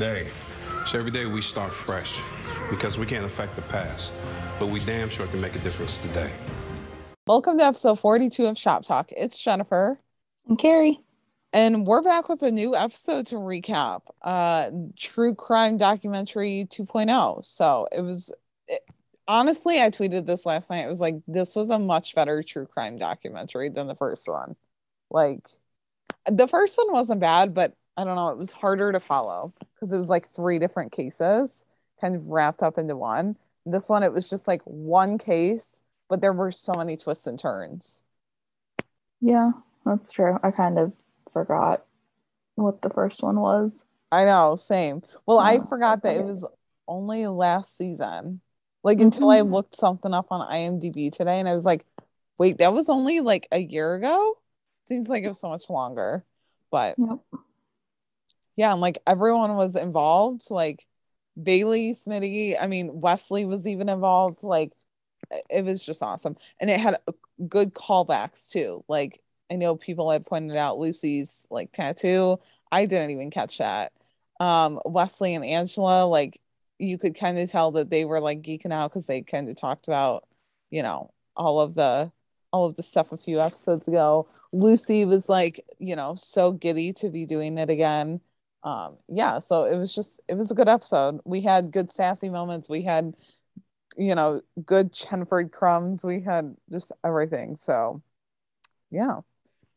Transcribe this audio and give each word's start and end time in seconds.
today. 0.00 0.26
So 0.86 0.98
every 0.98 1.10
day 1.10 1.26
we 1.26 1.42
start 1.42 1.74
fresh 1.74 2.22
because 2.70 2.96
we 2.96 3.04
can't 3.04 3.26
affect 3.26 3.54
the 3.54 3.60
past, 3.60 4.12
but 4.58 4.68
we 4.68 4.82
damn 4.82 5.10
sure 5.10 5.26
can 5.26 5.42
make 5.42 5.54
a 5.54 5.58
difference 5.58 5.98
today. 5.98 6.32
Welcome 7.26 7.58
to 7.58 7.64
episode 7.64 7.98
42 7.98 8.46
of 8.46 8.56
Shop 8.56 8.82
Talk. 8.82 9.12
It's 9.14 9.36
Jennifer. 9.36 9.98
And 10.48 10.58
Carrie. 10.58 11.00
And 11.52 11.86
we're 11.86 12.00
back 12.00 12.30
with 12.30 12.42
a 12.42 12.50
new 12.50 12.74
episode 12.74 13.26
to 13.26 13.34
recap. 13.34 14.00
Uh 14.22 14.70
True 14.98 15.34
Crime 15.34 15.76
Documentary 15.76 16.66
2.0. 16.70 17.44
So 17.44 17.86
it 17.92 18.00
was 18.00 18.32
it, 18.68 18.80
honestly, 19.28 19.82
I 19.82 19.90
tweeted 19.90 20.24
this 20.24 20.46
last 20.46 20.70
night. 20.70 20.86
It 20.86 20.88
was 20.88 21.02
like 21.02 21.16
this 21.28 21.54
was 21.54 21.68
a 21.68 21.78
much 21.78 22.14
better 22.14 22.42
true 22.42 22.64
crime 22.64 22.96
documentary 22.96 23.68
than 23.68 23.86
the 23.86 23.94
first 23.94 24.26
one. 24.26 24.56
Like 25.10 25.46
the 26.24 26.48
first 26.48 26.78
one 26.78 26.90
wasn't 26.90 27.20
bad, 27.20 27.52
but 27.52 27.74
I 27.96 28.04
don't 28.04 28.16
know, 28.16 28.30
it 28.30 28.38
was 28.38 28.50
harder 28.50 28.92
to 28.92 29.00
follow 29.00 29.52
because 29.74 29.92
it 29.92 29.96
was 29.96 30.08
like 30.08 30.26
three 30.28 30.58
different 30.58 30.92
cases 30.92 31.66
kind 32.00 32.14
of 32.14 32.30
wrapped 32.30 32.62
up 32.62 32.78
into 32.78 32.96
one. 32.96 33.36
This 33.66 33.88
one, 33.88 34.02
it 34.02 34.12
was 34.12 34.30
just 34.30 34.48
like 34.48 34.62
one 34.62 35.18
case, 35.18 35.82
but 36.08 36.20
there 36.20 36.32
were 36.32 36.50
so 36.50 36.72
many 36.74 36.96
twists 36.96 37.26
and 37.26 37.38
turns. 37.38 38.02
Yeah, 39.20 39.50
that's 39.84 40.10
true. 40.10 40.38
I 40.42 40.50
kind 40.50 40.78
of 40.78 40.92
forgot 41.32 41.84
what 42.54 42.82
the 42.82 42.90
first 42.90 43.22
one 43.22 43.38
was. 43.38 43.84
I 44.12 44.24
know, 44.24 44.56
same. 44.56 45.02
Well, 45.26 45.38
oh, 45.38 45.40
I 45.40 45.58
forgot 45.68 46.02
that 46.02 46.16
it 46.16 46.24
was 46.24 46.46
only 46.88 47.26
last 47.26 47.76
season. 47.76 48.40
Like 48.82 48.98
mm-hmm. 48.98 49.06
until 49.06 49.30
I 49.30 49.42
looked 49.42 49.74
something 49.74 50.12
up 50.12 50.28
on 50.30 50.48
IMDb 50.50 51.12
today 51.12 51.38
and 51.38 51.48
I 51.48 51.54
was 51.54 51.64
like, 51.64 51.84
wait, 52.38 52.58
that 52.58 52.72
was 52.72 52.88
only 52.88 53.20
like 53.20 53.46
a 53.52 53.58
year 53.58 53.94
ago? 53.94 54.38
Seems 54.86 55.08
like 55.08 55.22
it 55.22 55.28
was 55.28 55.38
so 55.38 55.48
much 55.50 55.68
longer. 55.68 56.24
But 56.70 56.94
yep. 56.98 57.18
Yeah, 58.60 58.72
I'm 58.72 58.80
like 58.80 58.98
everyone 59.06 59.56
was 59.56 59.74
involved. 59.74 60.50
Like 60.50 60.86
Bailey, 61.42 61.94
Smitty, 61.94 62.56
I 62.60 62.66
mean, 62.66 63.00
Wesley 63.00 63.46
was 63.46 63.66
even 63.66 63.88
involved. 63.88 64.42
Like 64.42 64.72
it 65.48 65.64
was 65.64 65.84
just 65.84 66.02
awesome. 66.02 66.36
And 66.60 66.68
it 66.68 66.78
had 66.78 66.98
good 67.48 67.72
callbacks 67.72 68.50
too. 68.50 68.84
Like 68.86 69.18
I 69.50 69.56
know 69.56 69.76
people 69.76 70.10
had 70.10 70.26
pointed 70.26 70.58
out 70.58 70.78
Lucy's 70.78 71.46
like 71.50 71.72
tattoo. 71.72 72.36
I 72.70 72.84
didn't 72.84 73.12
even 73.12 73.30
catch 73.30 73.56
that. 73.58 73.92
Um, 74.40 74.78
Wesley 74.84 75.34
and 75.34 75.44
Angela, 75.44 76.04
like 76.04 76.38
you 76.78 76.98
could 76.98 77.14
kind 77.18 77.38
of 77.38 77.50
tell 77.50 77.70
that 77.72 77.88
they 77.88 78.04
were 78.04 78.20
like 78.20 78.42
geeking 78.42 78.74
out 78.74 78.90
because 78.90 79.06
they 79.06 79.22
kind 79.22 79.48
of 79.48 79.56
talked 79.56 79.88
about, 79.88 80.24
you 80.70 80.82
know, 80.82 81.10
all 81.34 81.62
of 81.62 81.74
the 81.74 82.12
all 82.52 82.66
of 82.66 82.76
the 82.76 82.82
stuff 82.82 83.12
a 83.12 83.16
few 83.16 83.40
episodes 83.40 83.88
ago. 83.88 84.28
Lucy 84.52 85.06
was 85.06 85.30
like, 85.30 85.64
you 85.78 85.96
know, 85.96 86.14
so 86.14 86.52
giddy 86.52 86.92
to 86.94 87.08
be 87.08 87.24
doing 87.24 87.56
it 87.56 87.70
again. 87.70 88.20
Um, 88.62 88.98
yeah, 89.08 89.38
so 89.38 89.64
it 89.64 89.76
was 89.76 89.94
just 89.94 90.20
it 90.28 90.34
was 90.34 90.50
a 90.50 90.54
good 90.54 90.68
episode. 90.68 91.20
We 91.24 91.40
had 91.40 91.72
good 91.72 91.90
sassy 91.90 92.28
moments. 92.28 92.68
We 92.68 92.82
had, 92.82 93.12
you 93.96 94.14
know, 94.14 94.42
good 94.64 94.92
Chenford 94.92 95.52
crumbs. 95.52 96.04
We 96.04 96.20
had 96.20 96.54
just 96.70 96.92
everything. 97.04 97.56
So 97.56 98.02
yeah. 98.90 99.20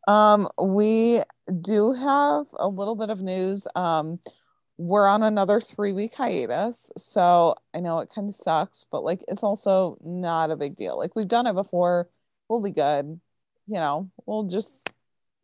Um, 0.08 0.50
we 0.62 1.22
do 1.62 1.94
have 1.94 2.46
a 2.56 2.68
little 2.68 2.96
bit 2.96 3.10
of 3.10 3.22
news. 3.22 3.68
Um, 3.76 4.20
we're 4.78 5.08
on 5.08 5.24
another 5.24 5.62
three 5.62 5.94
week 5.94 6.14
hiatus. 6.14 6.92
So 6.98 7.56
I 7.74 7.80
know 7.80 8.00
it 8.00 8.12
kind 8.14 8.28
of 8.28 8.36
sucks, 8.36 8.86
but 8.92 9.04
like 9.04 9.22
it's 9.28 9.44
also 9.44 9.98
not 10.02 10.52
a 10.52 10.58
big 10.58 10.76
deal. 10.76 10.98
Like 10.98 11.16
we've 11.16 11.28
done 11.28 11.48
it 11.48 11.54
before. 11.54 12.10
We'll 12.50 12.62
be 12.62 12.72
good. 12.72 13.20
You 13.68 13.76
know, 13.76 14.10
we'll 14.26 14.44
just, 14.44 14.90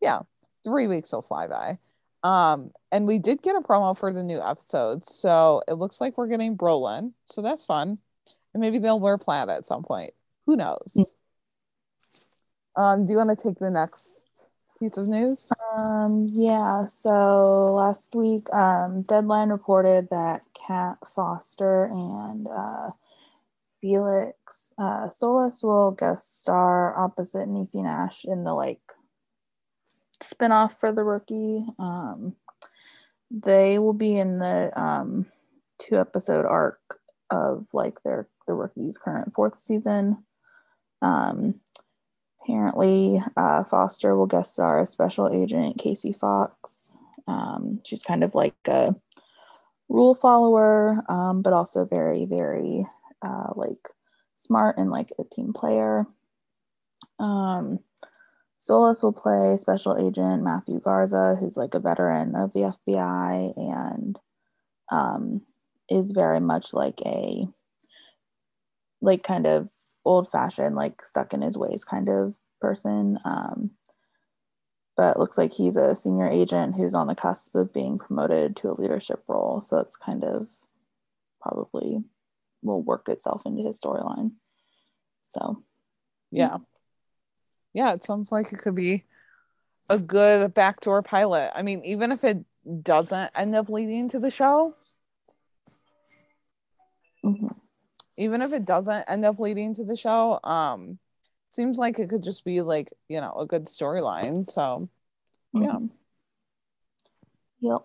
yeah, 0.02 0.20
three 0.66 0.88
weeks 0.88 1.14
will 1.14 1.22
fly 1.22 1.48
by. 1.48 1.78
Um, 2.24 2.72
and 2.92 3.08
we 3.08 3.20
did 3.20 3.42
get 3.42 3.56
a 3.56 3.62
promo 3.62 3.98
for 3.98 4.12
the 4.12 4.24
new 4.24 4.42
episode. 4.42 5.06
So 5.06 5.62
it 5.68 5.74
looks 5.74 6.02
like 6.02 6.18
we're 6.18 6.28
getting 6.28 6.58
Brolin. 6.58 7.14
So 7.26 7.42
that's 7.42 7.66
fun. 7.66 7.98
And 8.54 8.62
maybe 8.62 8.80
they'll 8.80 9.00
wear 9.00 9.18
plaid 9.18 9.50
at 9.50 9.66
some 9.66 9.84
point. 9.84 10.12
Who 10.46 10.56
knows? 10.56 11.16
Mm. 12.76 12.82
Um, 12.82 13.06
do 13.06 13.14
you 13.14 13.18
want 13.18 13.38
to 13.38 13.44
take 13.44 13.60
the 13.60 13.70
next 13.70 14.48
piece 14.80 14.98
of 14.98 15.08
news? 15.08 15.52
Um, 15.76 16.26
yeah. 16.32 16.86
So 16.88 17.74
last 17.76 18.16
week, 18.16 18.52
um, 18.54 19.04
Deadline 19.04 19.50
reported 19.50 20.10
that 20.10 20.44
Kat 20.54 20.98
Foster 21.14 21.86
and 21.86 22.48
uh, 22.48 22.92
Felix 23.82 24.74
uh, 24.78 25.10
Solis 25.10 25.64
will 25.64 25.92
guest 25.92 26.42
star 26.42 26.98
opposite 26.98 27.48
Niecy 27.48 27.84
Nash 27.84 28.26
in 28.26 28.44
the 28.44 28.54
like 28.54 28.82
spinoff 30.24 30.78
for 30.80 30.92
the 30.92 31.04
rookie. 31.04 31.66
Um, 31.78 32.36
they 33.32 33.80
will 33.80 33.94
be 33.94 34.18
in 34.18 34.40
the 34.40 34.72
um, 34.80 35.26
two 35.80 36.00
episode 36.00 36.46
arc 36.46 37.00
of 37.30 37.68
like 37.74 38.02
their 38.04 38.28
the 38.48 38.54
rookie's 38.54 38.98
current 38.98 39.34
fourth 39.34 39.60
season. 39.60 40.24
Um, 41.02 41.62
apparently 42.42 43.22
uh, 43.38 43.64
Foster 43.64 44.16
will 44.16 44.26
guest 44.26 44.54
star 44.54 44.82
as 44.82 44.90
Special 44.90 45.30
Agent 45.30 45.78
Casey 45.78 46.14
Fox. 46.14 46.92
Um, 47.28 47.80
she's 47.86 48.02
kind 48.02 48.24
of 48.24 48.34
like 48.34 48.56
a 48.66 48.96
rule 49.88 50.16
follower, 50.16 51.04
um, 51.10 51.42
but 51.42 51.54
also 51.54 51.86
very, 51.86 52.26
very 52.26 52.88
uh, 53.22 53.54
like 53.56 53.90
smart 54.36 54.78
and 54.78 54.90
like 54.90 55.12
a 55.20 55.24
team 55.24 55.54
player. 55.54 56.08
Um, 57.20 57.80
Solis 58.60 59.02
will 59.02 59.14
play 59.14 59.56
Special 59.58 59.98
Agent 59.98 60.44
Matthew 60.44 60.82
Garza, 60.82 61.38
who's 61.40 61.56
like 61.56 61.74
a 61.74 61.80
veteran 61.80 62.36
of 62.36 62.52
the 62.52 62.74
FBI 62.88 63.54
and 63.58 64.20
um, 64.92 65.42
is 65.90 66.12
very 66.12 66.42
much 66.42 66.74
like 66.74 67.02
a 67.06 67.48
like 69.02 69.24
kind 69.24 69.48
of 69.48 69.70
old 70.04 70.30
fashioned, 70.30 70.76
like 70.76 71.06
stuck 71.06 71.34
in 71.34 71.42
his 71.42 71.58
ways 71.58 71.86
kind 71.86 72.10
of 72.10 72.34
person. 72.60 73.18
Um, 73.24 73.72
but 74.98 75.18
looks 75.18 75.38
like 75.38 75.54
he's 75.54 75.78
a 75.78 75.96
senior 75.96 76.28
agent 76.28 76.76
who's 76.76 76.94
on 76.94 77.08
the 77.08 77.16
cusp 77.16 77.56
of 77.56 77.74
being 77.74 77.98
promoted 77.98 78.58
to 78.58 78.70
a 78.70 78.76
leadership 78.80 79.24
role. 79.30 79.62
So 79.62 79.78
it's 79.78 79.96
kind 79.96 80.26
of 80.26 80.48
probably 81.42 82.04
will 82.62 82.82
work 82.82 83.08
itself 83.08 83.44
into 83.46 83.64
his 83.64 83.80
storyline. 83.80 84.34
So, 85.22 85.64
yeah. 86.30 86.58
Yeah, 87.74 87.94
it 87.94 88.04
sounds 88.04 88.32
like 88.32 88.52
it 88.52 88.60
could 88.60 88.76
be 88.76 89.06
a 89.90 90.00
good 90.00 90.54
backdoor 90.54 91.02
pilot. 91.02 91.52
I 91.56 91.62
mean, 91.62 91.84
even 91.84 92.12
if 92.12 92.24
it 92.24 92.44
doesn't 92.84 93.32
end 93.36 93.56
up 93.56 93.70
leading 93.70 94.10
to 94.10 94.20
the 94.20 94.32
show, 94.32 94.76
mm-hmm 97.24 97.48
even 98.20 98.42
if 98.42 98.52
it 98.52 98.66
doesn't 98.66 99.06
end 99.08 99.24
up 99.24 99.40
leading 99.40 99.74
to 99.74 99.86
the 99.86 99.96
show, 99.96 100.40
um, 100.44 101.00
seems 101.50 101.78
like 101.78 101.98
it 101.98 102.10
could 102.10 102.22
just 102.22 102.44
be 102.44 102.62
like 102.62 102.92
you 103.08 103.22
know 103.22 103.34
a 103.34 103.46
good 103.46 103.66
storyline. 103.66 104.46
So, 104.46 104.90
mm-hmm. 105.56 105.64
yeah. 105.64 105.80
Yep. 107.62 107.82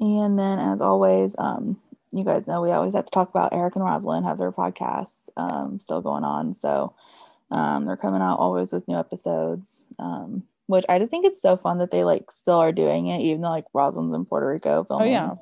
And 0.00 0.38
then, 0.38 0.58
as 0.58 0.80
always, 0.80 1.36
um, 1.38 1.80
you 2.10 2.24
guys 2.24 2.48
know 2.48 2.62
we 2.62 2.72
always 2.72 2.94
have 2.94 3.04
to 3.04 3.10
talk 3.10 3.30
about 3.30 3.52
Eric 3.52 3.76
and 3.76 3.84
Rosalind 3.84 4.26
have 4.26 4.38
their 4.38 4.52
podcast 4.52 5.28
um, 5.36 5.78
still 5.78 6.00
going 6.00 6.24
on. 6.24 6.54
So 6.54 6.94
um, 7.50 7.86
they're 7.86 7.96
coming 7.96 8.22
out 8.22 8.38
always 8.38 8.72
with 8.72 8.86
new 8.88 8.98
episodes, 8.98 9.86
um, 9.98 10.42
which 10.66 10.84
I 10.88 10.98
just 10.98 11.10
think 11.10 11.26
it's 11.26 11.40
so 11.40 11.56
fun 11.56 11.78
that 11.78 11.90
they 11.90 12.04
like 12.04 12.30
still 12.30 12.58
are 12.58 12.72
doing 12.72 13.08
it, 13.08 13.20
even 13.20 13.40
though 13.40 13.50
like 13.50 13.64
Rosalind's 13.72 14.14
in 14.14 14.24
Puerto 14.24 14.46
Rico 14.46 14.84
filming. 14.84 15.08
Oh 15.08 15.10
yeah, 15.10 15.34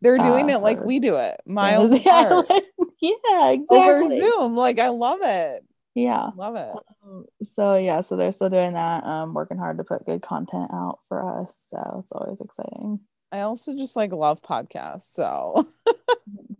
they're 0.00 0.18
doing 0.18 0.50
uh, 0.50 0.56
it 0.56 0.60
like 0.62 0.80
we 0.84 0.98
do 0.98 1.16
it, 1.16 1.36
miles 1.46 1.92
apart. 1.92 2.46
yeah, 3.00 3.50
exactly. 3.50 3.78
Over 3.78 4.08
Zoom. 4.08 4.56
Like 4.56 4.78
I 4.78 4.88
love 4.88 5.20
it. 5.22 5.64
Yeah. 5.94 6.30
Love 6.36 6.56
it. 6.56 6.74
Um, 7.04 7.26
so 7.42 7.76
yeah, 7.76 8.00
so 8.00 8.16
they're 8.16 8.32
still 8.32 8.48
doing 8.48 8.74
that. 8.74 9.04
Um, 9.04 9.34
working 9.34 9.58
hard 9.58 9.78
to 9.78 9.84
put 9.84 10.06
good 10.06 10.22
content 10.22 10.70
out 10.72 11.00
for 11.08 11.42
us. 11.42 11.66
So 11.68 12.00
it's 12.02 12.12
always 12.12 12.40
exciting. 12.40 13.00
I 13.32 13.40
also 13.40 13.76
just 13.76 13.96
like 13.96 14.12
love 14.12 14.42
podcasts. 14.42 15.12
So 15.12 15.68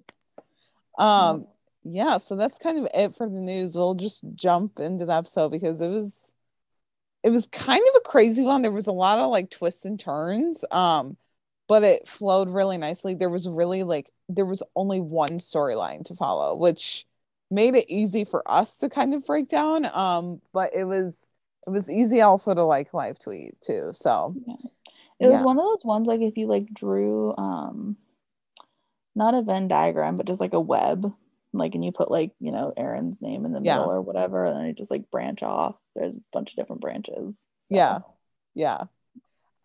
um 0.98 1.46
yeah, 1.84 2.18
so 2.18 2.36
that's 2.36 2.58
kind 2.58 2.78
of 2.78 2.88
it 2.94 3.14
for 3.14 3.28
the 3.28 3.40
news. 3.40 3.76
We'll 3.76 3.94
just 3.94 4.24
jump 4.34 4.78
into 4.78 5.06
the 5.06 5.14
episode 5.14 5.50
because 5.50 5.80
it 5.80 5.88
was 5.88 6.32
it 7.22 7.30
was 7.30 7.46
kind 7.48 7.82
of 7.88 7.94
a 7.96 8.08
crazy 8.08 8.42
one. 8.42 8.62
There 8.62 8.70
was 8.70 8.86
a 8.86 8.92
lot 8.92 9.18
of 9.18 9.30
like 9.30 9.50
twists 9.50 9.84
and 9.84 9.98
turns. 9.98 10.64
Um 10.70 11.16
but 11.68 11.84
it 11.84 12.08
flowed 12.08 12.50
really 12.50 12.78
nicely. 12.78 13.14
There 13.14 13.30
was 13.30 13.48
really 13.48 13.84
like 13.84 14.10
there 14.28 14.44
was 14.44 14.62
only 14.74 15.00
one 15.00 15.38
storyline 15.38 16.04
to 16.06 16.14
follow, 16.14 16.56
which 16.56 17.06
made 17.50 17.74
it 17.74 17.84
easy 17.88 18.24
for 18.24 18.42
us 18.50 18.78
to 18.78 18.88
kind 18.88 19.14
of 19.14 19.24
break 19.24 19.48
down. 19.48 19.86
Um, 19.94 20.40
but 20.52 20.74
it 20.74 20.84
was 20.84 21.28
it 21.66 21.70
was 21.70 21.90
easy 21.90 22.22
also 22.22 22.54
to 22.54 22.64
like 22.64 22.92
live 22.92 23.18
tweet 23.18 23.60
too. 23.60 23.90
So 23.92 24.34
yeah. 24.46 24.54
it 25.20 25.28
was 25.28 25.42
one 25.42 25.58
of 25.58 25.64
those 25.64 25.84
ones 25.84 26.08
like 26.08 26.20
if 26.20 26.36
you 26.36 26.46
like 26.46 26.72
drew 26.74 27.36
um 27.36 27.96
not 29.14 29.34
a 29.34 29.42
Venn 29.42 29.68
diagram, 29.68 30.16
but 30.16 30.26
just 30.26 30.40
like 30.40 30.54
a 30.54 30.60
web, 30.60 31.12
like 31.52 31.74
and 31.74 31.84
you 31.84 31.92
put 31.92 32.10
like, 32.10 32.32
you 32.40 32.52
know, 32.52 32.72
Aaron's 32.76 33.22
name 33.22 33.44
in 33.44 33.52
the 33.52 33.60
middle 33.60 33.90
or 33.90 34.00
whatever, 34.00 34.44
and 34.44 34.56
then 34.56 34.66
you 34.66 34.72
just 34.72 34.90
like 34.90 35.10
branch 35.10 35.42
off. 35.42 35.76
There's 35.94 36.16
a 36.16 36.22
bunch 36.32 36.50
of 36.50 36.56
different 36.56 36.82
branches. 36.82 37.44
So. 37.68 37.74
Yeah. 37.74 37.98
Yeah. 38.54 38.84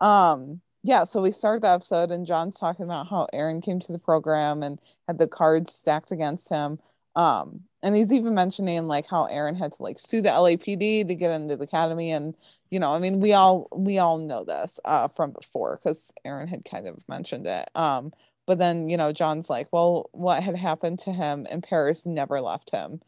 Um 0.00 0.60
yeah, 0.86 1.02
so 1.02 1.20
we 1.20 1.32
start 1.32 1.62
the 1.62 1.68
episode 1.68 2.12
and 2.12 2.26
John's 2.26 2.60
talking 2.60 2.84
about 2.84 3.08
how 3.08 3.26
Aaron 3.32 3.60
came 3.60 3.80
to 3.80 3.92
the 3.92 3.98
program 3.98 4.62
and 4.62 4.80
had 5.08 5.18
the 5.18 5.26
cards 5.26 5.72
stacked 5.72 6.12
against 6.12 6.48
him. 6.48 6.78
Um, 7.16 7.62
and 7.82 7.96
he's 7.96 8.12
even 8.12 8.34
mentioning 8.34 8.86
like 8.86 9.08
how 9.08 9.24
Aaron 9.24 9.56
had 9.56 9.72
to 9.72 9.82
like 9.82 9.98
sue 9.98 10.20
the 10.20 10.28
LAPD 10.28 11.08
to 11.08 11.14
get 11.16 11.32
into 11.32 11.56
the 11.56 11.64
academy. 11.64 12.12
And, 12.12 12.36
you 12.70 12.78
know, 12.78 12.94
I 12.94 13.00
mean, 13.00 13.18
we 13.18 13.32
all 13.32 13.68
we 13.74 13.98
all 13.98 14.18
know 14.18 14.44
this 14.44 14.78
uh 14.84 15.08
from 15.08 15.32
before 15.32 15.80
because 15.82 16.12
Aaron 16.24 16.46
had 16.46 16.64
kind 16.64 16.86
of 16.86 17.02
mentioned 17.08 17.48
it. 17.48 17.68
Um, 17.74 18.12
but 18.46 18.58
then, 18.58 18.88
you 18.88 18.96
know, 18.96 19.12
John's 19.12 19.50
like, 19.50 19.68
well, 19.72 20.08
what 20.12 20.42
had 20.42 20.56
happened 20.56 21.00
to 21.00 21.12
him 21.12 21.46
in 21.50 21.60
Paris 21.60 22.06
never 22.06 22.40
left 22.40 22.70
him. 22.70 23.00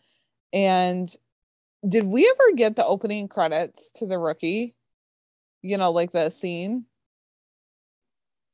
And 0.53 1.09
did 1.89 2.05
we 2.05 2.27
ever 2.29 2.57
get 2.57 2.77
the 2.77 2.85
opening 2.85 3.29
credits 3.29 3.93
to 3.93 4.07
the 4.07 4.19
rookie? 4.19 4.75
You 5.63 5.79
know, 5.79 5.93
like 5.93 6.11
the 6.13 6.31
scene? 6.31 6.87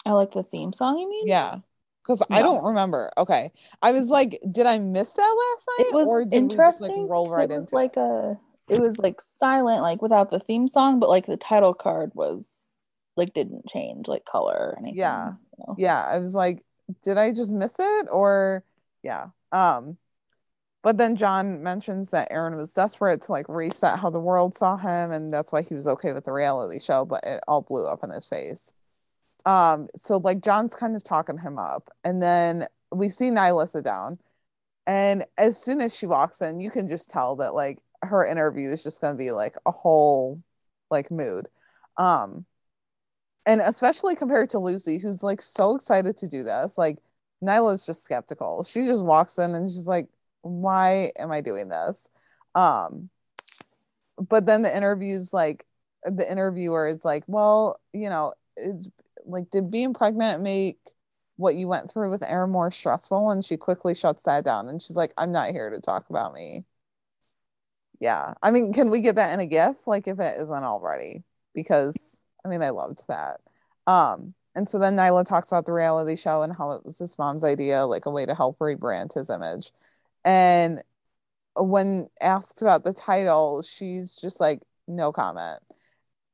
I 0.07 0.13
like 0.13 0.33
the 0.33 0.43
theme 0.43 0.73
song, 0.73 0.99
you 0.99 1.09
mean? 1.09 1.27
Yeah. 1.27 1.59
Because 2.03 2.23
I 2.31 2.43
don't 2.43 2.65
remember. 2.65 3.11
Okay. 3.17 3.51
I 3.81 3.93
was 3.93 4.09
like, 4.09 4.39
did 4.53 4.67
I 4.67 4.79
miss 4.79 5.11
that 5.13 5.23
last 5.57 5.69
night? 5.79 5.89
It 5.89 5.95
was 5.95 6.07
or 6.07 6.25
did 6.25 6.33
we 6.33 6.41
just, 6.41 6.53
interesting. 6.53 7.03
like, 7.03 7.11
roll 7.11 7.31
right 7.31 7.51
it 7.51 7.57
was 7.57 7.65
into 7.65 7.75
like 7.75 7.97
a 7.97 8.39
it 8.69 8.81
was 8.81 8.99
like 8.99 9.23
silent, 9.23 9.81
like 9.81 10.03
without 10.03 10.29
the 10.29 10.39
theme 10.39 10.69
song, 10.69 11.01
but 11.01 11.09
like 11.09 11.25
the 11.25 11.39
title 11.39 11.73
card 11.73 12.13
was 12.15 12.69
like 13.17 13.33
didn't 13.33 13.69
change 13.69 14.07
like 14.07 14.27
color 14.27 14.55
or 14.55 14.79
anything. 14.79 14.99
Yeah. 14.99 15.33
you 15.59 15.65
know? 15.67 15.75
yeah 15.79 16.05
i 16.05 16.19
was 16.19 16.35
like 16.35 16.65
did 17.03 17.19
i 17.19 17.31
just 17.31 17.53
miss 17.53 17.77
it? 17.79 18.09
Or 18.11 18.65
yeah 19.03 19.27
um 19.53 19.97
but 20.83 20.99
then 20.99 21.17
john 21.17 21.63
mentions 21.63 22.11
that 22.11 22.29
aaron 22.31 22.57
was 22.57 22.73
desperate 22.73 23.21
to 23.23 23.33
like 23.33 23.47
reset 23.49 23.99
how 23.99 24.11
the 24.11 24.21
world 24.21 24.55
saw 24.55 24.77
him 24.77 25.11
and 25.11 25.33
that's 25.33 25.53
why 25.53 25.63
he 25.63 25.75
was 25.75 25.87
okay 25.87 26.13
with 26.13 26.25
the 26.25 26.33
reality 26.33 26.79
show 26.81 27.05
but 27.05 27.23
it 27.25 27.41
all 27.47 27.63
blew 27.63 27.87
up 27.87 28.01
in 28.03 28.11
his 28.11 28.27
face. 28.27 28.73
Um 29.47 29.89
so 29.95 30.17
like 30.19 30.41
john's 30.41 30.75
kind 30.75 30.97
of 30.97 31.03
talking 31.03 31.39
him 31.39 31.59
up 31.59 31.91
and 32.05 32.23
then 32.23 32.67
we 32.93 33.09
see 33.09 33.31
nyla 33.31 33.69
sit 33.69 33.85
down 33.85 34.19
and 34.87 35.25
as 35.39 35.63
soon 35.63 35.81
as 35.81 35.97
she 35.97 36.07
walks 36.07 36.41
in 36.41 36.61
you 36.61 36.71
can 36.71 36.89
just 36.89 37.11
tell 37.11 37.37
that 37.37 37.55
like 37.55 37.79
her 38.03 38.27
interview 38.27 38.71
is 38.71 38.83
just 38.83 39.01
going 39.01 39.15
to 39.15 39.19
be 39.19 39.31
like 39.33 39.57
a 39.67 39.71
whole 39.71 40.43
like 40.91 41.11
mood. 41.11 41.49
Um 41.97 42.45
and 43.47 43.61
especially 43.61 44.15
compared 44.15 44.51
to 44.51 44.59
Lucy, 44.59 44.99
who's 44.99 45.23
like 45.23 45.43
so 45.43 45.75
excited 45.75 46.17
to 46.19 46.29
do 46.29 46.43
this. 46.43 46.79
Like 46.79 46.99
Nyla's 47.43 47.87
just 47.87 48.05
skeptical. 48.05 48.63
She 48.65 48.87
just 48.87 49.05
walks 49.05 49.39
in 49.39 49.55
and 49.55 49.69
she's 49.71 49.87
like, 49.87 50.09
"Why 50.43 51.13
am 51.19 51.33
I 51.33 51.41
doing 51.41 51.69
this?" 51.69 52.09
Um, 52.55 53.11
but 54.19 54.47
then 54.47 54.63
the 54.63 54.75
interviews 54.75 55.33
like 55.33 55.67
the 56.05 56.31
interviewer 56.31 56.87
is 56.87 57.05
like, 57.05 57.25
"Well, 57.27 57.81
you 57.93 58.09
know, 58.11 58.35
is 58.57 58.91
like 59.27 59.51
did 59.51 59.71
being 59.71 59.95
pregnant 59.95 60.43
make 60.43 60.79
what 61.37 61.55
you 61.57 61.67
went 61.69 61.91
through 61.91 62.11
with 62.11 62.23
Aaron 62.23 62.51
more 62.51 62.71
stressful?" 62.71 63.31
And 63.31 63.45
she 63.45 63.57
quickly 63.57 63.95
shuts 63.95 64.25
that 64.25 64.45
down 64.45 64.69
and 64.69 64.81
she's 64.83 64.97
like, 64.97 65.13
"I'm 65.19 65.33
not 65.33 65.51
here 65.53 65.71
to 65.71 65.81
talk 65.81 66.09
about 66.11 66.35
me." 66.35 66.65
Yeah, 68.01 68.35
I 68.43 68.51
mean, 68.51 68.73
can 68.73 68.91
we 68.91 69.01
get 69.01 69.17
that 69.17 69.33
in 69.35 69.41
a 69.41 69.47
GIF? 69.47 69.87
Like 69.87 70.09
if 70.09 70.19
it 70.21 70.41
isn't 70.41 70.65
already, 70.65 71.25
because 71.55 72.24
I 72.45 72.49
mean, 72.49 72.63
I 72.63 72.71
loved 72.71 73.07
that. 73.09 73.41
Um, 73.87 74.35
and 74.55 74.69
so 74.69 74.79
then 74.79 74.97
Nyla 74.97 75.25
talks 75.25 75.49
about 75.51 75.67
the 75.67 75.73
reality 75.73 76.17
show 76.17 76.43
and 76.43 76.53
how 76.55 76.73
it 76.73 76.85
was 76.85 76.99
his 76.99 77.19
mom's 77.19 77.45
idea, 77.45 77.87
like 77.87 78.07
a 78.07 78.11
way 78.11 78.27
to 78.27 78.35
help 78.35 78.59
rebrand 78.59 79.15
his 79.15 79.31
image. 79.31 79.73
And 80.25 80.83
when 81.57 82.09
asked 82.21 82.63
about 82.63 82.85
the 82.85 82.95
title, 82.95 83.63
she's 83.63 84.17
just 84.17 84.41
like, 84.41 84.63
no 84.89 85.13
comment. 85.13 85.61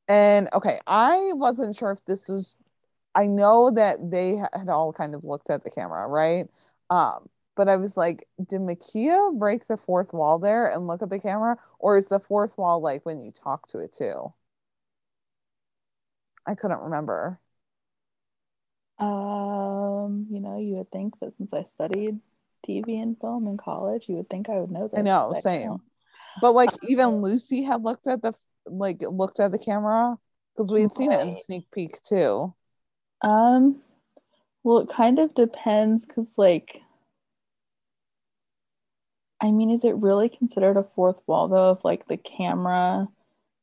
And 0.09 0.49
okay, 0.55 0.81
I 0.87 1.33
wasn't 1.35 1.77
sure 1.77 1.93
if 1.93 2.05
this 2.07 2.29
was, 2.29 2.57
I 3.15 3.27
know 3.27 3.71
that 3.73 4.11
they 4.11 4.37
had 4.37 4.69
all 4.69 4.93
kind 4.93 5.15
of 5.15 5.25
looked 5.25 5.51
at 5.51 5.65
the 5.65 5.71
camera, 5.71 6.09
right? 6.09 6.49
Um, 6.91 7.29
but 7.57 7.69
I 7.69 7.77
was 7.77 7.97
like, 7.97 8.27
did 8.49 8.61
Mekia 8.63 9.39
break 9.39 9.67
the 9.67 9.77
fourth 9.77 10.13
wall 10.13 10.39
there 10.39 10.69
and 10.71 10.87
look 10.87 11.03
at 11.03 11.11
the 11.11 11.21
camera? 11.21 11.59
Or 11.79 11.99
is 11.99 12.09
the 12.09 12.21
fourth 12.21 12.59
wall 12.59 12.81
like 12.81 13.07
when 13.07 13.23
you 13.23 13.33
talk 13.33 13.69
to 13.69 13.79
it 13.81 13.93
too? 13.93 14.33
I 16.51 16.57
couldn't 16.57 16.81
remember. 16.81 17.39
Um, 18.99 20.27
you 20.31 20.41
know, 20.41 20.59
you 20.59 20.75
would 20.75 20.91
think 20.91 21.19
that 21.21 21.33
since 21.33 21.55
I 21.55 21.63
studied 21.63 22.19
TV 22.67 22.99
and 22.99 23.17
film 23.21 23.47
in 23.47 23.57
college, 23.57 24.09
you 24.09 24.17
would 24.17 24.29
think 24.29 24.49
I 24.49 24.59
would 24.59 24.73
know 24.73 24.89
that. 24.89 24.99
I 24.99 25.03
know, 25.03 25.29
but 25.33 25.43
same. 25.43 25.81
But 26.43 26.55
like 26.55 26.71
even 26.89 27.23
Lucy 27.23 27.63
had 27.63 27.85
looked 27.85 28.09
at 28.09 28.21
the 28.21 28.33
like 28.67 29.01
looked 29.01 29.39
at 29.39 29.53
the 29.53 29.59
camera 29.59 30.19
because 30.57 30.73
we 30.73 30.83
had 30.83 30.93
seen 30.93 31.13
it 31.13 31.21
in 31.21 31.37
sneak 31.37 31.71
peek 31.71 32.03
too. 32.03 32.53
Um, 33.23 33.81
well, 34.65 34.79
it 34.81 34.91
kind 34.91 35.21
of 35.21 35.35
depends 35.37 36.05
because, 36.05 36.35
like, 36.37 36.83
I 39.41 39.53
mean, 39.53 39.71
is 39.71 39.85
it 39.85 39.95
really 39.95 40.29
considered 40.29 40.77
a 40.77 40.83
fourth 40.83 41.23
wall 41.29 41.47
though? 41.47 41.71
If 41.71 41.85
like 41.85 42.09
the 42.09 42.17
camera 42.17 43.07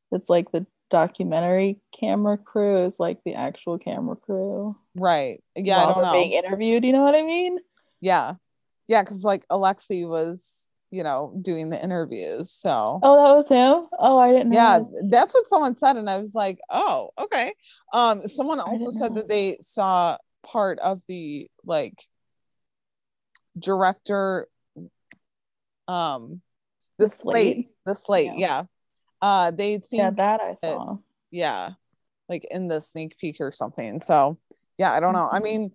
that's 0.10 0.30
like 0.30 0.52
the 0.52 0.66
documentary 0.90 1.80
camera 1.98 2.38
crew 2.38 2.86
is 2.86 3.00
like 3.00 3.20
the 3.26 3.34
actual 3.36 3.78
camera 3.78 4.16
crew. 4.16 4.76
Right. 4.96 5.44
Yeah, 5.56 5.80
I 5.80 5.86
don't 5.86 6.04
know. 6.04 6.12
Being 6.12 6.32
interviewed, 6.32 6.84
you 6.86 6.94
know 6.94 7.04
what 7.04 7.16
I 7.16 7.24
mean? 7.24 7.60
Yeah. 8.02 8.34
Yeah, 8.88 9.02
because 9.04 9.24
like 9.24 9.46
Alexi 9.50 10.08
was, 10.08 10.70
you 10.92 11.04
know, 11.04 11.38
doing 11.42 11.70
the 11.70 11.82
interviews. 11.84 12.52
So 12.52 13.00
Oh, 13.04 13.16
that 13.18 13.36
was 13.36 13.50
him. 13.50 13.88
Oh, 14.00 14.18
I 14.18 14.32
didn't 14.32 14.50
know. 14.52 14.56
yeah, 14.58 14.80
that. 14.80 15.08
that's 15.12 15.34
what 15.34 15.46
someone 15.48 15.76
said. 15.76 15.98
And 15.98 16.10
I 16.10 16.20
was 16.20 16.34
like, 16.34 16.60
oh, 16.70 17.10
okay. 17.20 17.54
Um, 17.94 18.22
someone 18.22 18.60
also 18.60 18.90
said 18.92 19.12
know. 19.12 19.22
that 19.22 19.28
they 19.30 19.58
saw 19.60 20.18
part 20.46 20.80
of 20.80 21.02
the 21.10 21.50
like 21.66 22.02
director 23.60 24.48
um 25.88 26.42
the, 26.98 27.06
The 27.06 27.10
slate, 27.10 27.54
slate? 27.56 27.70
the 27.86 27.96
slate, 27.96 28.26
Yeah. 28.26 28.34
yeah. 28.38 28.64
Uh 29.22 29.52
they'd 29.52 29.86
seen 29.86 30.00
Yeah, 30.00 30.10
that 30.12 30.42
I 30.42 30.54
saw. 30.56 30.98
yeah 31.32 31.72
like 32.30 32.46
in 32.52 32.68
the 32.68 32.80
sneak 32.82 33.18
peek 33.18 33.38
or 33.40 33.52
something 33.52 34.02
so 34.02 34.38
yeah 34.78 34.92
i 34.94 35.00
don't 35.00 35.14
know 35.14 35.28
i 35.32 35.40
Mhm. 35.40 35.44
mean 35.44 35.72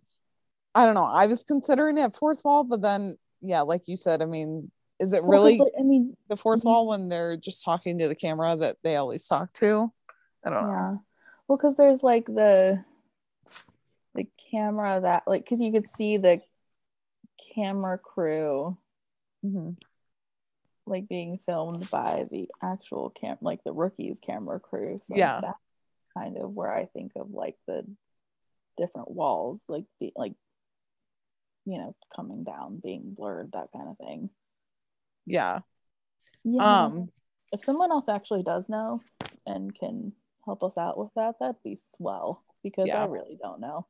i 0.74 0.84
don't 0.86 0.94
know 0.94 1.04
i 1.04 1.26
was 1.26 1.42
considering 1.42 1.96
it 1.98 2.14
fourth 2.14 2.42
wall 2.44 2.62
but 2.64 2.80
then 2.82 3.16
yeah 3.40 3.62
like 3.62 3.88
you 3.88 3.96
said 3.96 4.22
i 4.22 4.26
mean 4.26 4.70
is 4.98 5.12
it 5.12 5.24
Well, 5.24 5.42
really 5.42 5.58
like, 5.58 5.72
I 5.78 5.82
mean, 5.82 6.16
the 6.28 6.36
fourth 6.36 6.60
Mhm. 6.60 6.64
wall 6.66 6.88
when 6.88 7.08
they're 7.08 7.36
just 7.36 7.64
talking 7.64 7.98
to 7.98 8.08
the 8.08 8.14
camera 8.14 8.54
that 8.56 8.76
they 8.82 8.96
always 8.96 9.26
talk 9.26 9.52
to 9.54 9.90
i 10.44 10.50
don't 10.50 10.62
know 10.62 10.68
Yeah. 10.70 10.96
Well, 11.48 11.56
because 11.58 11.74
there's 11.76 12.02
like 12.02 12.26
the 12.26 12.84
the 14.14 14.26
camera 14.50 15.00
that 15.00 15.24
like 15.26 15.42
because 15.44 15.60
you 15.60 15.72
could 15.72 15.88
see 15.88 16.16
the 16.18 16.40
camera 17.54 17.98
crew 17.98 18.76
Mhm. 19.44 19.76
Like 20.86 21.08
being 21.08 21.38
filmed 21.46 21.88
by 21.90 22.26
the 22.30 22.48
actual 22.62 23.10
cam 23.10 23.36
like 23.40 23.62
the 23.64 23.72
rookies 23.72 24.18
camera 24.20 24.58
crew. 24.60 25.00
So 25.04 25.14
Yeah. 25.16 25.40
that's 25.40 25.58
kind 26.16 26.36
of 26.36 26.50
where 26.52 26.72
I 26.72 26.86
think 26.86 27.12
of 27.16 27.30
like 27.30 27.56
the 27.66 27.84
different 28.78 29.10
walls, 29.10 29.62
like 29.68 29.84
the 30.00 30.12
like 30.16 30.34
you 31.64 31.78
know, 31.78 31.94
coming 32.16 32.42
down, 32.42 32.80
being 32.82 33.14
blurred, 33.14 33.52
that 33.52 33.68
kind 33.74 33.88
of 33.88 33.96
thing. 33.98 34.30
yeah 35.26 35.60
Yeah. 36.44 36.84
um 36.86 37.08
if 37.52 37.62
someone 37.62 37.92
else 37.92 38.08
actually 38.08 38.42
does 38.42 38.68
know 38.68 39.00
and 39.46 39.72
can 39.78 40.12
help 40.44 40.62
us 40.64 40.76
out 40.76 40.98
with 40.98 41.10
that, 41.14 41.36
that'd 41.38 41.62
be 41.62 41.78
swell 41.96 42.42
because 42.64 42.88
Yeah. 42.88 43.02
I 43.02 43.06
really 43.06 43.38
don't 43.40 43.60
know. 43.60 43.86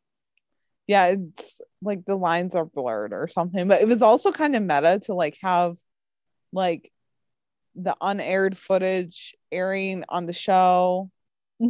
yeah 0.87 1.07
it's 1.17 1.61
like 1.81 2.05
the 2.05 2.17
lines 2.17 2.55
are 2.55 2.65
blurred 2.67 3.13
or 3.15 3.29
something 3.29 3.69
but 3.69 3.81
it 3.81 3.87
was 3.89 4.03
also 4.03 4.33
kind 4.33 4.55
of 4.57 4.63
meta 4.63 5.01
to 5.05 5.15
like 5.15 5.39
have 5.41 5.77
like 6.53 6.91
the 7.75 7.97
unaired 8.01 8.57
footage 8.57 9.35
airing 9.51 10.05
on 10.09 10.27
the 10.27 10.33
show 10.33 11.11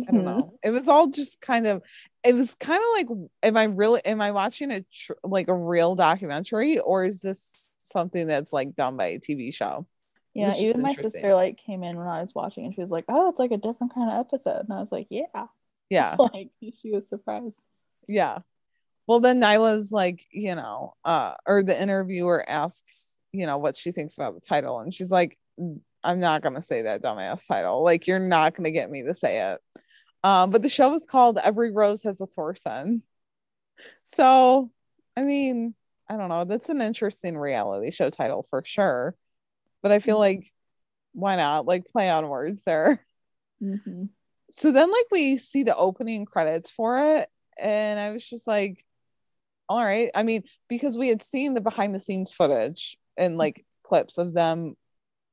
I 0.08 0.12
Mm-hmm. 0.12 0.16
don't 0.16 0.24
know. 0.24 0.54
It 0.64 0.70
was 0.70 0.88
all 0.88 1.08
just 1.08 1.40
kind 1.40 1.66
of. 1.66 1.82
It 2.24 2.34
was 2.34 2.54
kind 2.54 2.82
of 2.82 2.88
like, 3.18 3.28
am 3.42 3.56
I 3.56 3.64
really? 3.64 4.00
Am 4.04 4.20
I 4.20 4.32
watching 4.32 4.72
a 4.72 4.80
tr- 4.92 5.12
like 5.22 5.48
a 5.48 5.54
real 5.54 5.94
documentary, 5.94 6.78
or 6.80 7.04
is 7.04 7.20
this 7.20 7.54
something 7.78 8.26
that's 8.26 8.52
like 8.52 8.74
done 8.74 8.96
by 8.96 9.06
a 9.06 9.18
TV 9.18 9.52
show? 9.52 9.86
Yeah, 10.34 10.56
even 10.56 10.82
my 10.82 10.94
sister 10.94 11.34
like 11.34 11.58
came 11.58 11.84
in 11.84 11.96
when 11.96 12.08
I 12.08 12.20
was 12.20 12.34
watching 12.34 12.64
and 12.64 12.74
she 12.74 12.80
was 12.80 12.90
like, 12.90 13.04
"Oh, 13.08 13.28
it's 13.28 13.38
like 13.38 13.52
a 13.52 13.58
different 13.58 13.94
kind 13.94 14.10
of 14.10 14.18
episode," 14.26 14.60
and 14.60 14.72
I 14.72 14.80
was 14.80 14.90
like, 14.90 15.06
"Yeah," 15.10 15.46
Yeah, 15.90 16.16
like 16.34 16.50
she 16.60 16.90
was 16.90 17.08
surprised. 17.08 17.60
yeah. 18.08 18.38
Well, 19.06 19.20
then 19.20 19.40
Nyla's 19.40 19.92
like, 19.92 20.26
you 20.30 20.54
know, 20.54 20.94
uh, 21.04 21.34
or 21.46 21.62
the 21.62 21.80
interviewer 21.80 22.44
asks, 22.48 23.18
you 23.32 23.46
know, 23.46 23.58
what 23.58 23.76
she 23.76 23.92
thinks 23.92 24.16
about 24.16 24.34
the 24.34 24.40
title, 24.40 24.80
and 24.80 24.92
she's 24.92 25.10
like, 25.10 25.38
I'm 26.04 26.18
not 26.18 26.42
gonna 26.42 26.60
say 26.60 26.82
that 26.82 27.02
dumbass 27.02 27.46
title. 27.46 27.82
Like, 27.82 28.06
you're 28.06 28.18
not 28.18 28.54
gonna 28.54 28.70
get 28.70 28.90
me 28.90 29.02
to 29.02 29.14
say 29.14 29.52
it. 29.52 29.60
Um, 30.24 30.50
but 30.50 30.62
the 30.62 30.68
show 30.68 30.94
is 30.94 31.06
called 31.06 31.38
Every 31.42 31.72
Rose 31.72 32.02
Has 32.04 32.20
a 32.20 32.26
Thorson. 32.26 33.02
So, 34.04 34.70
I 35.16 35.22
mean, 35.22 35.74
I 36.08 36.16
don't 36.16 36.28
know. 36.28 36.44
That's 36.44 36.68
an 36.68 36.82
interesting 36.82 37.36
reality 37.36 37.90
show 37.90 38.10
title 38.10 38.44
for 38.48 38.62
sure. 38.64 39.16
But 39.82 39.92
I 39.92 39.98
feel 39.98 40.18
like, 40.18 40.50
why 41.12 41.36
not? 41.36 41.66
Like, 41.66 41.86
play 41.86 42.10
on 42.10 42.28
words 42.28 42.64
there. 42.64 43.04
hmm 43.60 44.04
So 44.50 44.72
then, 44.72 44.90
like, 44.90 45.06
we 45.10 45.36
see 45.36 45.62
the 45.62 45.76
opening 45.76 46.24
credits 46.24 46.70
for 46.70 46.98
it, 46.98 47.28
and 47.58 47.98
I 47.98 48.10
was 48.10 48.28
just 48.28 48.46
like, 48.46 48.84
all 49.68 49.82
right. 49.82 50.10
I 50.14 50.22
mean, 50.22 50.42
because 50.68 50.98
we 50.98 51.08
had 51.08 51.22
seen 51.22 51.54
the 51.54 51.60
behind 51.60 51.94
the 51.94 52.00
scenes 52.00 52.32
footage 52.32 52.98
and 53.16 53.38
like 53.38 53.64
clips 53.84 54.18
of 54.18 54.34
them 54.34 54.74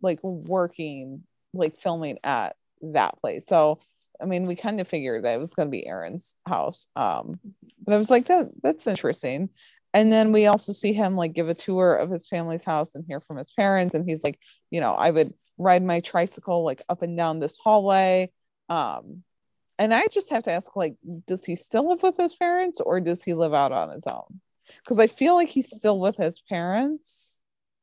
like 0.02 0.24
working, 0.24 1.24
like 1.54 1.74
filming 1.78 2.18
at 2.24 2.56
that 2.82 3.20
place. 3.22 3.46
So 3.46 3.80
I 4.22 4.26
mean, 4.26 4.46
we 4.46 4.56
kind 4.56 4.82
of 4.82 4.88
figured 4.88 5.24
that 5.24 5.34
it 5.34 5.40
was 5.40 5.54
going 5.54 5.68
to 5.68 5.72
be 5.72 5.88
Aaron's 5.88 6.36
house. 6.46 6.88
Um, 6.96 7.40
but 7.86 7.94
I 7.94 7.98
was 7.98 8.10
like, 8.10 8.26
that 8.26 8.52
that's 8.62 8.88
interesting. 8.88 9.50
And 9.94 10.12
then 10.12 10.32
we 10.32 10.46
also 10.46 10.72
see 10.72 10.94
him 10.94 11.16
like 11.16 11.34
give 11.34 11.50
a 11.50 11.56
tour 11.56 11.96
of 11.96 12.12
his 12.12 12.28
family's 12.28 12.64
house 12.64 12.94
and 12.94 13.06
hear 13.08 13.20
from 13.20 13.38
his 13.38 13.52
parents. 13.54 13.96
And 13.96 14.08
he's 14.08 14.24
like, 14.24 14.40
you 14.70 14.82
know, 14.82 14.94
I 14.94 15.10
would 15.10 15.34
ride 15.58 15.84
my 15.84 16.00
tricycle 16.00 16.64
like 16.64 16.84
up 16.90 17.02
and 17.02 17.18
down 17.18 17.40
this 17.40 17.58
hallway. 17.58 18.32
Um, 18.68 19.24
and 19.80 19.94
I 19.94 20.06
just 20.12 20.30
have 20.30 20.44
to 20.44 20.52
ask, 20.52 20.76
like, 20.76 20.96
does 21.26 21.46
he 21.46 21.56
still 21.56 21.90
live 21.90 22.04
with 22.04 22.18
his 22.18 22.36
parents 22.36 22.82
or 22.82 23.00
does 23.00 23.24
he 23.24 23.34
live 23.34 23.54
out 23.54 23.72
on 23.72 23.90
his 23.90 24.06
own? 24.06 24.42
Because 24.78 25.00
I 25.00 25.08
feel 25.08 25.36
like 25.36 25.48
he's 25.48 25.76
still 25.76 26.00
with 26.00 26.18
his 26.18 26.42
parents. 26.42 27.39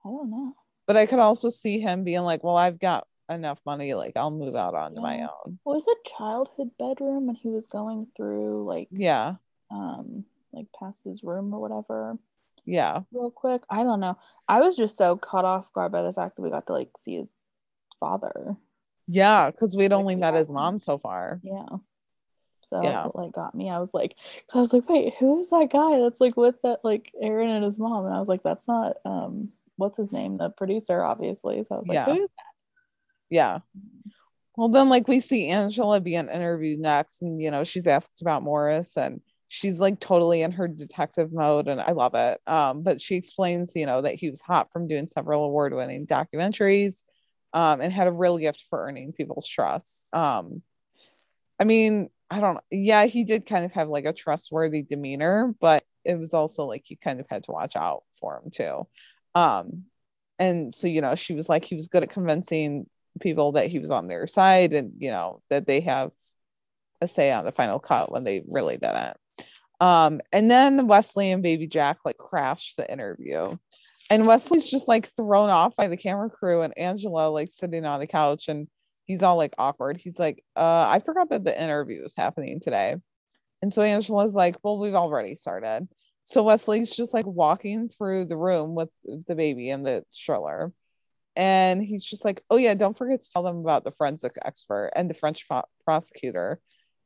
I 0.06 0.08
don't 0.08 0.30
know. 0.30 0.54
But 0.86 0.96
I 0.96 1.06
could 1.06 1.18
also 1.18 1.48
see 1.48 1.80
him 1.80 2.04
being 2.04 2.22
like, 2.22 2.44
well, 2.44 2.56
I've 2.56 2.78
got 2.78 3.06
enough 3.28 3.60
money, 3.66 3.92
like 3.94 4.12
I'll 4.16 4.30
move 4.30 4.54
out 4.54 4.74
onto 4.74 5.00
my 5.00 5.16
Yeah. 5.16 5.28
own. 5.44 5.58
Was 5.64 5.84
it 5.88 5.98
childhood 6.16 6.70
bedroom 6.78 7.26
when 7.26 7.34
he 7.34 7.48
was 7.48 7.66
going 7.66 8.06
through 8.16 8.64
like 8.66 8.88
Yeah. 8.92 9.34
um 9.70 10.24
like 10.52 10.66
past 10.78 11.02
his 11.04 11.24
room 11.24 11.52
or 11.52 11.60
whatever? 11.60 12.18
Yeah. 12.64 13.00
Real 13.12 13.30
quick. 13.32 13.62
I 13.68 13.82
don't 13.82 13.98
know. 14.00 14.16
I 14.48 14.60
was 14.60 14.76
just 14.76 14.96
so 14.96 15.16
caught 15.16 15.44
off 15.44 15.72
guard 15.72 15.90
by 15.90 16.02
the 16.02 16.12
fact 16.12 16.36
that 16.36 16.42
we 16.42 16.50
got 16.50 16.66
to 16.68 16.72
like 16.72 16.90
see 16.96 17.16
his 17.16 17.32
father. 17.98 18.56
Yeah. 19.08 19.50
Cause 19.50 19.76
we'd 19.76 19.90
Like, 19.90 19.98
only 19.98 20.14
met 20.16 20.34
his 20.34 20.50
mom 20.52 20.78
so 20.78 20.98
far. 20.98 21.40
Yeah. 21.42 21.66
So 22.62 22.80
Yeah. 22.82 22.90
that's 22.92 23.04
what 23.06 23.16
like 23.16 23.32
got 23.32 23.54
me. 23.56 23.70
I 23.70 23.78
was 23.80 23.92
like, 23.92 24.14
because 24.36 24.56
I 24.56 24.60
was 24.60 24.72
like, 24.72 24.88
wait, 24.88 25.14
who 25.18 25.40
is 25.40 25.50
that 25.50 25.68
guy 25.72 25.98
that's 26.00 26.20
like 26.20 26.36
with 26.36 26.60
that 26.62 26.80
like 26.84 27.10
Aaron 27.20 27.50
and 27.50 27.64
his 27.64 27.76
mom? 27.78 28.06
And 28.06 28.14
I 28.14 28.18
was 28.20 28.28
like, 28.28 28.42
that's 28.44 28.68
not 28.68 28.96
um 29.04 29.50
what's 29.76 29.98
his 29.98 30.12
name? 30.12 30.38
The 30.38 30.50
producer, 30.50 31.02
obviously. 31.02 31.62
So 31.64 31.76
I 31.76 31.78
was 31.78 31.88
like, 31.88 31.96
Yeah. 31.96 32.04
who 32.06 32.22
is 32.22 32.30
that? 32.36 32.44
Yeah. 33.30 33.58
Well, 34.56 34.68
then, 34.70 34.88
like, 34.88 35.06
we 35.06 35.20
see 35.20 35.48
Angela 35.48 36.00
being 36.00 36.28
interviewed 36.28 36.80
next, 36.80 37.20
and 37.22 37.40
you 37.40 37.50
know, 37.50 37.62
she's 37.62 37.86
asked 37.86 38.22
about 38.22 38.42
Morris, 38.42 38.96
and 38.96 39.20
she's 39.48 39.80
like 39.80 40.00
totally 40.00 40.42
in 40.42 40.52
her 40.52 40.66
detective 40.66 41.32
mode, 41.32 41.68
and 41.68 41.80
I 41.80 41.92
love 41.92 42.14
it. 42.14 42.40
Um, 42.46 42.82
but 42.82 43.00
she 43.00 43.16
explains, 43.16 43.76
you 43.76 43.86
know, 43.86 44.00
that 44.00 44.14
he 44.14 44.30
was 44.30 44.40
hot 44.40 44.72
from 44.72 44.88
doing 44.88 45.08
several 45.08 45.44
award 45.44 45.74
winning 45.74 46.06
documentaries 46.06 47.04
um, 47.52 47.80
and 47.80 47.92
had 47.92 48.06
a 48.06 48.12
real 48.12 48.38
gift 48.38 48.64
for 48.68 48.86
earning 48.86 49.12
people's 49.12 49.46
trust. 49.46 50.08
Um, 50.14 50.62
I 51.60 51.64
mean, 51.64 52.08
I 52.30 52.40
don't, 52.40 52.58
yeah, 52.70 53.06
he 53.06 53.24
did 53.24 53.46
kind 53.46 53.64
of 53.64 53.72
have 53.72 53.88
like 53.88 54.04
a 54.04 54.12
trustworthy 54.12 54.82
demeanor, 54.82 55.54
but 55.60 55.84
it 56.04 56.18
was 56.18 56.34
also 56.34 56.64
like 56.64 56.90
you 56.90 56.96
kind 56.96 57.20
of 57.20 57.26
had 57.28 57.44
to 57.44 57.52
watch 57.52 57.76
out 57.76 58.02
for 58.18 58.40
him 58.42 58.50
too. 58.50 58.86
Um, 59.36 59.84
and 60.38 60.74
so, 60.74 60.88
you 60.88 61.00
know, 61.00 61.14
she 61.14 61.34
was 61.34 61.48
like, 61.48 61.64
he 61.64 61.74
was 61.74 61.88
good 61.88 62.02
at 62.02 62.10
convincing 62.10 62.86
people 63.20 63.52
that 63.52 63.68
he 63.68 63.78
was 63.78 63.90
on 63.90 64.08
their 64.08 64.26
side 64.26 64.72
and 64.72 64.92
you 64.98 65.10
know 65.10 65.40
that 65.50 65.66
they 65.66 65.80
have 65.80 66.12
a 67.00 67.06
say 67.06 67.32
on 67.32 67.44
the 67.44 67.52
final 67.52 67.78
cut 67.78 68.10
when 68.12 68.24
they 68.24 68.42
really 68.48 68.76
didn't. 68.76 69.16
Um 69.80 70.20
and 70.32 70.50
then 70.50 70.86
wesley 70.86 71.30
and 71.30 71.42
baby 71.42 71.66
jack 71.66 71.98
like 72.04 72.18
crashed 72.18 72.76
the 72.76 72.90
interview. 72.90 73.56
And 74.10 74.26
wesley's 74.26 74.70
just 74.70 74.88
like 74.88 75.06
thrown 75.06 75.50
off 75.50 75.74
by 75.76 75.88
the 75.88 75.96
camera 75.96 76.30
crew 76.30 76.62
and 76.62 76.76
angela 76.78 77.28
like 77.28 77.48
sitting 77.50 77.84
on 77.84 78.00
the 78.00 78.06
couch 78.06 78.48
and 78.48 78.68
he's 79.04 79.22
all 79.22 79.36
like 79.36 79.54
awkward. 79.58 79.96
He's 79.96 80.18
like 80.18 80.42
uh 80.56 80.86
i 80.88 81.00
forgot 81.00 81.30
that 81.30 81.44
the 81.44 81.62
interview 81.62 82.02
was 82.02 82.14
happening 82.16 82.60
today. 82.60 82.96
And 83.62 83.72
so 83.72 83.82
angela's 83.82 84.34
like 84.34 84.56
well 84.62 84.78
we've 84.78 84.94
already 84.94 85.34
started 85.34 85.88
so 86.26 86.42
wesley's 86.42 86.94
just 86.94 87.14
like 87.14 87.26
walking 87.26 87.88
through 87.88 88.26
the 88.26 88.36
room 88.36 88.74
with 88.74 88.90
the 89.26 89.34
baby 89.34 89.70
and 89.70 89.86
the 89.86 90.04
stroller 90.10 90.72
and 91.36 91.82
he's 91.82 92.04
just 92.04 92.24
like, 92.24 92.42
"Oh 92.50 92.56
yeah, 92.56 92.74
don't 92.74 92.96
forget 92.96 93.20
to 93.20 93.30
tell 93.30 93.42
them 93.42 93.58
about 93.58 93.84
the 93.84 93.90
forensic 93.90 94.36
expert 94.42 94.90
and 94.96 95.08
the 95.10 95.14
French 95.14 95.46
pro- 95.46 95.62
prosecutor." 95.84 96.60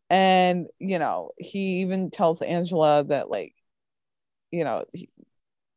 And 0.08 0.68
you 0.78 0.98
know, 0.98 1.30
he 1.38 1.80
even 1.82 2.10
tells 2.10 2.42
Angela 2.42 3.04
that 3.08 3.30
like, 3.30 3.54
you 4.50 4.64
know, 4.64 4.84
he, 4.92 5.08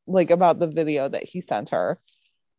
like 0.08 0.32
about 0.32 0.60
the 0.60 0.68
video 0.68 1.08
that 1.10 1.24
he 1.24 1.42
sent 1.42 1.70
her. 1.70 1.98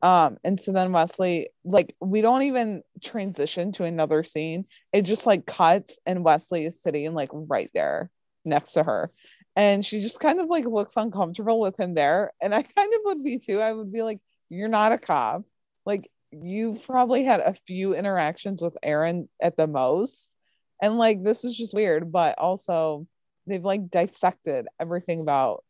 Um, 0.02 0.36
and 0.44 0.60
so 0.60 0.72
then 0.72 0.92
Wesley, 0.92 1.48
like, 1.64 1.96
we 2.00 2.20
don't 2.20 2.42
even 2.42 2.82
transition 3.02 3.72
to 3.72 3.84
another 3.84 4.24
scene. 4.24 4.66
It 4.92 5.02
just 5.02 5.26
like 5.26 5.46
cuts, 5.46 5.98
and 6.06 6.24
Wesley 6.24 6.66
is 6.66 6.82
sitting 6.82 7.14
like 7.14 7.30
right 7.32 7.70
there 7.74 8.10
next 8.44 8.72
to 8.74 8.82
her. 8.84 9.12
And 9.56 9.84
she 9.84 10.00
just 10.00 10.20
kind 10.20 10.40
of 10.40 10.48
like 10.48 10.64
looks 10.64 10.96
uncomfortable 10.96 11.60
with 11.60 11.78
him 11.78 11.94
there. 11.94 12.32
And 12.42 12.54
I 12.54 12.62
kind 12.62 12.92
of 12.92 13.00
would 13.04 13.22
be 13.22 13.38
too. 13.38 13.60
I 13.60 13.72
would 13.72 13.92
be 13.92 14.02
like, 14.02 14.20
You're 14.48 14.68
not 14.68 14.92
a 14.92 14.98
cop 14.98 15.44
like 15.86 16.10
you've 16.30 16.84
probably 16.84 17.24
had 17.24 17.40
a 17.40 17.54
few 17.66 17.94
interactions 17.94 18.62
with 18.62 18.76
Aaron 18.82 19.28
at 19.40 19.56
the 19.56 19.66
most. 19.66 20.36
And 20.82 20.98
like 20.98 21.22
this 21.22 21.44
is 21.44 21.56
just 21.56 21.74
weird, 21.74 22.10
but 22.10 22.38
also 22.38 23.06
they've 23.46 23.64
like 23.64 23.90
dissected 23.90 24.66
everything 24.80 25.20
about, 25.20 25.64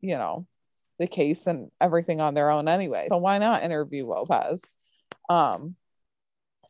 you 0.00 0.16
know, 0.16 0.46
the 0.98 1.06
case 1.06 1.46
and 1.46 1.70
everything 1.80 2.20
on 2.20 2.34
their 2.34 2.50
own 2.50 2.68
anyway. 2.68 3.06
So 3.10 3.16
why 3.18 3.38
not 3.38 3.62
interview 3.62 4.06
Lopez? 4.06 4.62
Um 5.28 5.76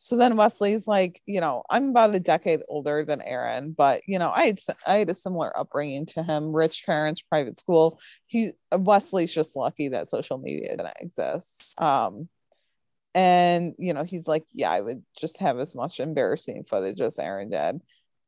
so 0.01 0.17
then 0.17 0.35
Wesley's 0.35 0.87
like, 0.87 1.21
you 1.27 1.41
know, 1.41 1.63
I'm 1.69 1.89
about 1.89 2.15
a 2.15 2.19
decade 2.19 2.61
older 2.67 3.05
than 3.05 3.21
Aaron, 3.21 3.71
but 3.71 4.01
you 4.07 4.17
know, 4.17 4.31
I 4.31 4.47
had 4.47 4.59
I 4.87 4.97
had 4.97 5.09
a 5.11 5.13
similar 5.13 5.55
upbringing 5.57 6.07
to 6.07 6.23
him, 6.23 6.51
rich 6.51 6.83
parents, 6.87 7.21
private 7.21 7.57
school. 7.57 7.99
He 8.27 8.51
Wesley's 8.71 9.33
just 9.33 9.55
lucky 9.55 9.89
that 9.89 10.09
social 10.09 10.39
media 10.39 10.75
didn't 10.75 10.97
exist. 10.99 11.79
Um, 11.79 12.27
and 13.13 13.75
you 13.77 13.93
know 13.93 14.03
he's 14.03 14.25
like 14.25 14.45
yeah 14.53 14.71
i 14.71 14.79
would 14.79 15.03
just 15.19 15.39
have 15.39 15.59
as 15.59 15.75
much 15.75 15.99
embarrassing 15.99 16.63
footage 16.63 17.01
as 17.01 17.19
aaron 17.19 17.49
did 17.49 17.81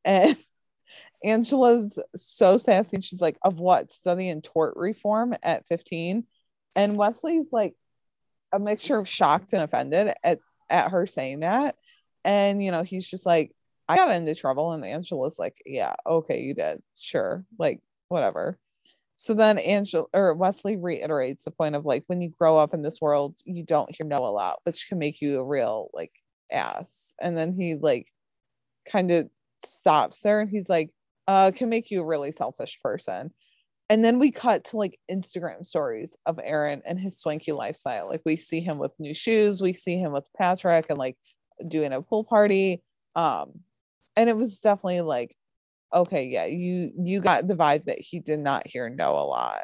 and 0.03 0.35
angela's 1.23 1.97
so 2.17 2.57
sassy 2.57 2.99
she's 2.99 3.21
like 3.21 3.37
of 3.43 3.59
what 3.59 3.93
studying 3.93 4.41
tort 4.41 4.73
reform 4.75 5.33
at 5.41 5.65
15 5.67 6.25
and 6.75 6.97
wesley's 6.97 7.47
like 7.53 7.75
a 8.51 8.59
mixture 8.59 8.97
of 8.97 9.07
shocked 9.07 9.53
and 9.53 9.63
offended 9.63 10.13
at 10.21 10.39
at 10.73 10.91
her 10.91 11.05
saying 11.05 11.39
that 11.41 11.75
and 12.25 12.63
you 12.63 12.71
know 12.71 12.83
he's 12.83 13.09
just 13.09 13.25
like 13.25 13.51
i 13.87 13.95
got 13.95 14.11
into 14.11 14.35
trouble 14.35 14.73
and 14.73 14.83
angela's 14.83 15.39
like 15.39 15.55
yeah 15.65 15.93
okay 16.05 16.41
you 16.41 16.53
did 16.53 16.81
sure 16.95 17.45
like 17.57 17.79
whatever 18.09 18.57
so 19.15 19.33
then 19.33 19.57
Angela 19.59 20.05
or 20.13 20.33
Wesley 20.33 20.75
reiterates 20.75 21.45
the 21.45 21.51
point 21.51 21.75
of 21.75 21.85
like 21.85 22.03
when 22.07 22.21
you 22.21 22.29
grow 22.29 22.57
up 22.57 22.73
in 22.73 22.81
this 22.81 22.99
world, 22.99 23.37
you 23.45 23.63
don't 23.63 23.95
hear 23.95 24.05
no 24.05 24.25
a 24.25 24.27
lot, 24.27 24.59
which 24.63 24.87
can 24.89 24.97
make 24.97 25.21
you 25.21 25.39
a 25.39 25.45
real 25.45 25.89
like 25.93 26.11
ass. 26.51 27.15
And 27.21 27.37
then 27.37 27.53
he 27.53 27.75
like 27.75 28.11
kind 28.91 29.11
of 29.11 29.29
stops 29.63 30.21
there 30.21 30.41
and 30.41 30.49
he's 30.49 30.69
like, 30.69 30.89
uh, 31.27 31.51
can 31.55 31.69
make 31.69 31.91
you 31.91 32.01
a 32.01 32.05
really 32.05 32.31
selfish 32.31 32.79
person. 32.83 33.31
And 33.93 34.03
then 34.03 34.17
we 34.17 34.31
cut 34.31 34.63
to 34.65 34.77
like 34.77 34.99
Instagram 35.11 35.63
stories 35.63 36.17
of 36.25 36.39
Aaron 36.43 36.81
and 36.83 36.99
his 36.99 37.19
swanky 37.19 37.51
lifestyle. 37.51 38.09
Like 38.09 38.23
we 38.25 38.35
see 38.35 38.59
him 38.59 38.79
with 38.79 38.91
new 38.97 39.13
shoes, 39.13 39.61
we 39.61 39.73
see 39.73 39.99
him 39.99 40.11
with 40.11 40.25
Patrick 40.35 40.87
and 40.89 40.97
like 40.97 41.15
doing 41.67 41.93
a 41.93 42.01
pool 42.01 42.23
party. 42.23 42.81
Um, 43.15 43.51
and 44.15 44.29
it 44.29 44.35
was 44.35 44.59
definitely 44.61 45.01
like 45.01 45.35
okay 45.93 46.25
yeah 46.25 46.45
you 46.45 46.91
you 46.97 47.21
got 47.21 47.47
the 47.47 47.55
vibe 47.55 47.85
that 47.85 47.99
he 47.99 48.19
did 48.19 48.39
not 48.39 48.67
hear 48.67 48.89
no 48.89 49.11
a 49.11 49.25
lot 49.25 49.63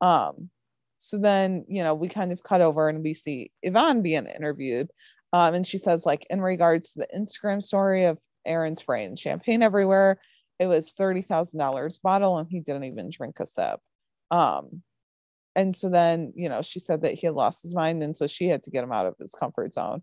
um 0.00 0.48
so 0.96 1.18
then 1.18 1.64
you 1.68 1.82
know 1.82 1.94
we 1.94 2.08
kind 2.08 2.32
of 2.32 2.42
cut 2.42 2.60
over 2.60 2.88
and 2.88 3.02
we 3.02 3.12
see 3.12 3.50
yvonne 3.62 4.02
being 4.02 4.26
interviewed 4.26 4.88
um 5.32 5.54
and 5.54 5.66
she 5.66 5.78
says 5.78 6.06
like 6.06 6.26
in 6.30 6.40
regards 6.40 6.92
to 6.92 7.00
the 7.00 7.08
instagram 7.14 7.62
story 7.62 8.06
of 8.06 8.18
aaron 8.46 8.74
spraying 8.74 9.16
champagne 9.16 9.62
everywhere 9.62 10.18
it 10.58 10.66
was 10.66 10.92
$30000 10.94 12.02
bottle 12.02 12.38
and 12.38 12.48
he 12.48 12.60
didn't 12.60 12.84
even 12.84 13.10
drink 13.10 13.40
a 13.40 13.46
sip 13.46 13.80
um 14.30 14.82
and 15.54 15.74
so 15.74 15.88
then 15.88 16.32
you 16.34 16.48
know 16.48 16.62
she 16.62 16.80
said 16.80 17.02
that 17.02 17.14
he 17.14 17.26
had 17.26 17.34
lost 17.34 17.62
his 17.62 17.74
mind 17.74 18.02
and 18.02 18.16
so 18.16 18.26
she 18.26 18.48
had 18.48 18.62
to 18.62 18.70
get 18.70 18.84
him 18.84 18.92
out 18.92 19.06
of 19.06 19.14
his 19.18 19.34
comfort 19.34 19.72
zone 19.72 20.02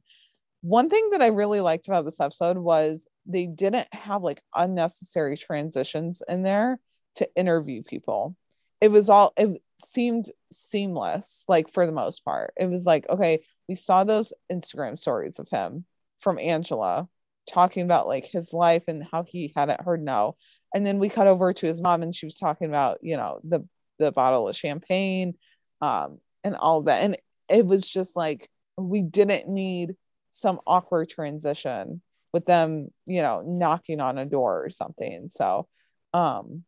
one 0.64 0.90
thing 0.90 1.10
that 1.10 1.22
I 1.22 1.28
really 1.28 1.60
liked 1.60 1.90
about 1.90 2.06
this 2.06 2.22
episode 2.22 2.58
was 2.58 3.10
they 3.26 3.48
didn't 3.48 3.94
have 3.94 4.24
like 4.24 4.42
unnecessary 4.56 5.36
transitions 5.36 6.24
in 6.30 6.42
there 6.42 6.80
to 7.16 7.30
interview 7.36 7.84
people. 7.84 8.38
It 8.80 8.90
was 8.90 9.10
all, 9.10 9.34
it 9.38 9.62
seemed 9.76 10.26
seamless, 10.54 11.44
like 11.50 11.68
for 11.68 11.86
the 11.86 11.92
most 11.92 12.24
part. 12.24 12.54
It 12.58 12.70
was 12.70 12.86
like, 12.86 13.10
okay, 13.10 13.44
we 13.68 13.76
saw 13.76 14.06
those 14.06 14.32
Instagram 14.50 14.98
stories 14.98 15.38
of 15.38 15.50
him 15.50 15.84
from 16.18 16.40
Angela 16.40 17.10
talking 17.50 17.84
about 17.84 18.08
like 18.08 18.26
his 18.26 18.54
life 18.54 18.84
and 18.88 19.06
how 19.12 19.24
he 19.24 19.54
hadn't 19.56 19.82
heard 19.82 20.02
no. 20.02 20.36
And 20.74 20.86
then 20.86 21.00
we 21.00 21.10
cut 21.10 21.28
over 21.28 21.54
to 21.54 21.68
his 21.68 21.82
mom 21.82 22.02
and 22.02 22.16
she 22.16 22.26
was 22.26 22.38
talking 22.38 22.68
about, 22.68 23.00
you 23.02 23.18
know, 23.18 23.40
the 23.44 23.68
the 24.00 24.12
bottle 24.12 24.48
of 24.48 24.56
champagne 24.56 25.36
um 25.82 26.18
and 26.44 26.56
all 26.56 26.82
that. 26.84 27.04
And 27.04 27.18
it 27.50 27.66
was 27.66 27.88
just 27.88 28.16
like 28.16 28.50
we 28.78 29.02
didn't 29.02 29.48
need 29.48 29.96
some 30.30 30.60
awkward 30.66 31.10
transition 31.10 32.02
with 32.34 32.46
them, 32.46 32.90
you 33.06 33.22
know, 33.22 33.44
knocking 33.46 34.02
on 34.02 34.18
a 34.18 34.26
door 34.26 34.66
or 34.66 34.70
something. 34.70 35.30
So, 35.30 35.68
um, 36.14 36.64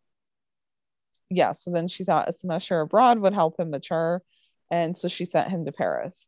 yeah, 1.30 1.54
so 1.54 1.72
then 1.72 1.88
she 1.88 2.04
thought 2.04 2.30
a 2.30 2.34
semester 2.34 2.82
abroad 2.82 3.20
would 3.20 3.34
help 3.34 3.60
him 3.60 3.72
mature. 3.72 4.22
And 4.70 4.96
so 4.96 5.08
she 5.08 5.26
sent 5.26 5.50
him 5.50 5.66
to 5.66 5.72
Paris. 5.72 6.28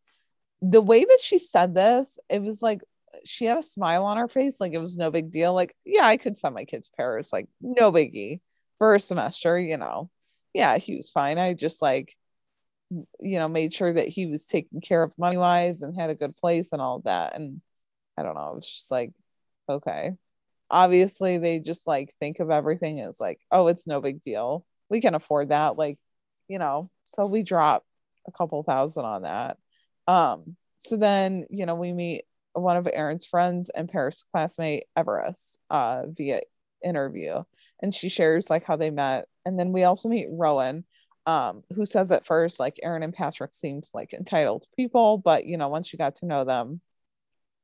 The 0.61 0.81
way 0.81 1.03
that 1.03 1.19
she 1.21 1.37
said 1.37 1.75
this, 1.75 2.17
it 2.29 2.41
was 2.41 2.61
like 2.63 2.81
she 3.25 3.45
had 3.45 3.57
a 3.57 3.63
smile 3.63 4.05
on 4.05 4.17
her 4.17 4.27
face, 4.27 4.59
like 4.59 4.73
it 4.73 4.79
was 4.79 4.97
no 4.97 5.11
big 5.11 5.31
deal. 5.31 5.53
Like, 5.53 5.75
yeah, 5.85 6.05
I 6.05 6.17
could 6.17 6.37
send 6.37 6.55
my 6.55 6.65
kids 6.65 6.89
Paris, 6.97 7.33
like 7.33 7.47
no 7.61 7.91
biggie 7.91 8.41
for 8.77 8.95
a 8.95 8.99
semester, 8.99 9.59
you 9.59 9.77
know. 9.77 10.09
Yeah, 10.53 10.77
he 10.77 10.95
was 10.95 11.09
fine. 11.09 11.37
I 11.37 11.53
just 11.53 11.81
like, 11.81 12.15
you 13.19 13.39
know, 13.39 13.47
made 13.47 13.73
sure 13.73 13.93
that 13.93 14.07
he 14.07 14.27
was 14.27 14.47
taken 14.47 14.81
care 14.81 15.03
of 15.03 15.17
money 15.17 15.37
wise 15.37 15.81
and 15.81 15.99
had 15.99 16.09
a 16.09 16.15
good 16.15 16.35
place 16.35 16.71
and 16.71 16.81
all 16.81 16.99
that. 16.99 17.35
And 17.35 17.61
I 18.17 18.23
don't 18.23 18.35
know, 18.35 18.55
it's 18.57 18.73
just 18.73 18.91
like, 18.91 19.11
okay. 19.69 20.11
Obviously, 20.69 21.37
they 21.37 21.59
just 21.59 21.87
like 21.87 22.13
think 22.19 22.39
of 22.39 22.51
everything 22.51 22.99
as 23.01 23.19
like, 23.19 23.39
oh, 23.51 23.67
it's 23.67 23.87
no 23.87 24.01
big 24.01 24.21
deal. 24.21 24.65
We 24.89 25.01
can 25.01 25.15
afford 25.15 25.49
that. 25.49 25.77
Like, 25.77 25.97
you 26.47 26.59
know, 26.59 26.89
so 27.03 27.27
we 27.27 27.43
drop 27.43 27.85
a 28.27 28.31
couple 28.31 28.63
thousand 28.63 29.05
on 29.05 29.23
that. 29.23 29.57
Um, 30.07 30.55
so 30.77 30.97
then, 30.97 31.45
you 31.49 31.65
know, 31.65 31.75
we 31.75 31.93
meet 31.93 32.23
one 32.61 32.77
of 32.77 32.87
Aaron's 32.91 33.25
friends 33.25 33.69
and 33.69 33.89
Paris 33.89 34.23
classmate 34.31 34.85
Everest 34.95 35.59
uh, 35.69 36.03
via 36.07 36.41
interview, 36.83 37.43
and 37.81 37.93
she 37.93 38.09
shares 38.09 38.49
like 38.49 38.63
how 38.63 38.75
they 38.75 38.91
met. 38.91 39.25
And 39.45 39.59
then 39.59 39.71
we 39.71 39.83
also 39.83 40.09
meet 40.09 40.27
Rowan, 40.29 40.85
um, 41.25 41.63
who 41.73 41.85
says 41.85 42.11
at 42.11 42.25
first 42.25 42.59
like 42.59 42.79
Aaron 42.83 43.03
and 43.03 43.13
Patrick 43.13 43.53
seemed 43.53 43.85
like 43.93 44.13
entitled 44.13 44.65
people, 44.75 45.17
but 45.17 45.45
you 45.45 45.57
know 45.57 45.69
once 45.69 45.91
you 45.91 45.97
got 45.97 46.15
to 46.17 46.25
know 46.25 46.43
them, 46.43 46.81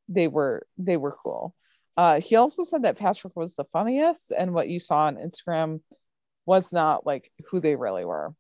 they 0.10 0.28
were 0.28 0.68
they 0.78 0.98
were 0.98 1.16
cool. 1.24 1.56
Uh, 1.96 2.20
he 2.20 2.36
also 2.36 2.64
said 2.64 2.84
that 2.84 2.98
Patrick 2.98 3.36
was 3.36 3.56
the 3.56 3.66
funniest, 3.66 4.32
and 4.32 4.54
what 4.54 4.70
you 4.70 4.80
saw 4.80 5.06
on 5.06 5.18
Instagram 5.18 5.82
was 6.46 6.74
not 6.74 7.06
like 7.06 7.32
who 7.50 7.60
they 7.60 7.76
really 7.76 8.06
were. 8.06 8.34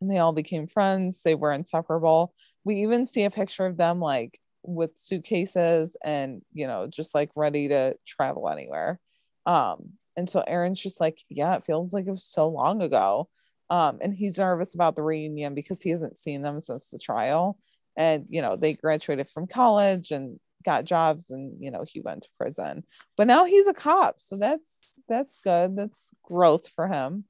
And 0.00 0.10
they 0.10 0.18
all 0.18 0.32
became 0.32 0.66
friends. 0.66 1.22
They 1.22 1.34
were 1.34 1.52
inseparable. 1.52 2.34
We 2.64 2.82
even 2.82 3.06
see 3.06 3.24
a 3.24 3.30
picture 3.30 3.64
of 3.66 3.76
them 3.76 4.00
like 4.00 4.40
with 4.66 4.92
suitcases 4.96 5.96
and 6.04 6.42
you 6.52 6.66
know 6.66 6.86
just 6.86 7.14
like 7.14 7.30
ready 7.36 7.68
to 7.68 7.96
travel 8.06 8.48
anywhere. 8.48 9.00
Um 9.46 9.90
and 10.16 10.28
so 10.28 10.42
aaron's 10.46 10.80
just 10.80 11.00
like 11.00 11.22
yeah 11.28 11.56
it 11.56 11.64
feels 11.64 11.92
like 11.92 12.06
it 12.06 12.10
was 12.10 12.24
so 12.24 12.48
long 12.48 12.82
ago. 12.82 13.28
Um 13.70 13.98
and 14.00 14.14
he's 14.14 14.38
nervous 14.38 14.74
about 14.74 14.96
the 14.96 15.02
reunion 15.02 15.54
because 15.54 15.82
he 15.82 15.90
hasn't 15.90 16.18
seen 16.18 16.42
them 16.42 16.60
since 16.60 16.90
the 16.90 16.98
trial. 16.98 17.58
And 17.96 18.26
you 18.28 18.42
know 18.42 18.56
they 18.56 18.74
graduated 18.74 19.28
from 19.28 19.46
college 19.46 20.10
and 20.10 20.38
got 20.64 20.84
jobs 20.84 21.30
and 21.30 21.62
you 21.62 21.70
know 21.70 21.84
he 21.86 22.00
went 22.00 22.22
to 22.22 22.28
prison. 22.38 22.84
But 23.16 23.28
now 23.28 23.44
he's 23.44 23.66
a 23.66 23.74
cop 23.74 24.20
so 24.20 24.36
that's 24.36 24.98
that's 25.08 25.38
good. 25.38 25.76
That's 25.76 26.10
growth 26.24 26.68
for 26.68 26.88
him. 26.88 27.24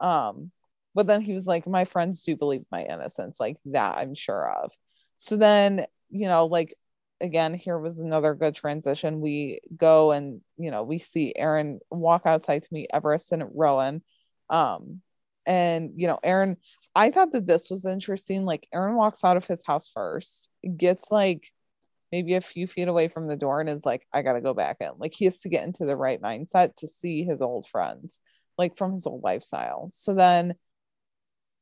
Um 0.00 0.50
but 0.94 1.06
then 1.06 1.22
he 1.22 1.32
was 1.32 1.46
like 1.46 1.66
my 1.66 1.84
friends 1.84 2.22
do 2.22 2.36
believe 2.36 2.64
my 2.70 2.84
innocence 2.84 3.40
like 3.40 3.56
that 3.66 3.98
i'm 3.98 4.14
sure 4.14 4.50
of. 4.50 4.72
So 5.16 5.36
then 5.36 5.86
you 6.10 6.28
know 6.28 6.46
like 6.46 6.74
again, 7.22 7.54
here 7.54 7.78
was 7.78 7.98
another 7.98 8.34
good 8.34 8.54
transition. 8.54 9.20
We 9.20 9.60
go 9.76 10.10
and, 10.10 10.40
you 10.58 10.70
know, 10.70 10.82
we 10.82 10.98
see 10.98 11.32
Aaron 11.36 11.80
walk 11.90 12.22
outside 12.26 12.64
to 12.64 12.74
meet 12.74 12.90
Everest 12.92 13.32
and 13.32 13.44
Rowan. 13.54 14.02
Um, 14.50 15.00
and, 15.46 15.92
you 15.96 16.08
know, 16.08 16.18
Aaron, 16.22 16.56
I 16.94 17.10
thought 17.10 17.32
that 17.32 17.46
this 17.46 17.70
was 17.70 17.86
interesting. 17.86 18.44
Like, 18.44 18.68
Aaron 18.74 18.96
walks 18.96 19.24
out 19.24 19.36
of 19.36 19.46
his 19.46 19.64
house 19.64 19.88
first, 19.88 20.50
gets 20.76 21.10
like 21.10 21.50
maybe 22.10 22.34
a 22.34 22.40
few 22.40 22.66
feet 22.66 22.88
away 22.88 23.08
from 23.08 23.26
the 23.26 23.36
door, 23.36 23.60
and 23.60 23.68
is 23.70 23.86
like, 23.86 24.06
I 24.12 24.22
got 24.22 24.34
to 24.34 24.40
go 24.40 24.52
back 24.52 24.76
in. 24.80 24.90
Like, 24.98 25.14
he 25.14 25.24
has 25.24 25.38
to 25.40 25.48
get 25.48 25.64
into 25.64 25.86
the 25.86 25.96
right 25.96 26.20
mindset 26.20 26.76
to 26.76 26.86
see 26.86 27.24
his 27.24 27.40
old 27.40 27.66
friends, 27.66 28.20
like 28.58 28.76
from 28.76 28.92
his 28.92 29.06
old 29.06 29.22
lifestyle. 29.22 29.88
So 29.92 30.14
then, 30.14 30.54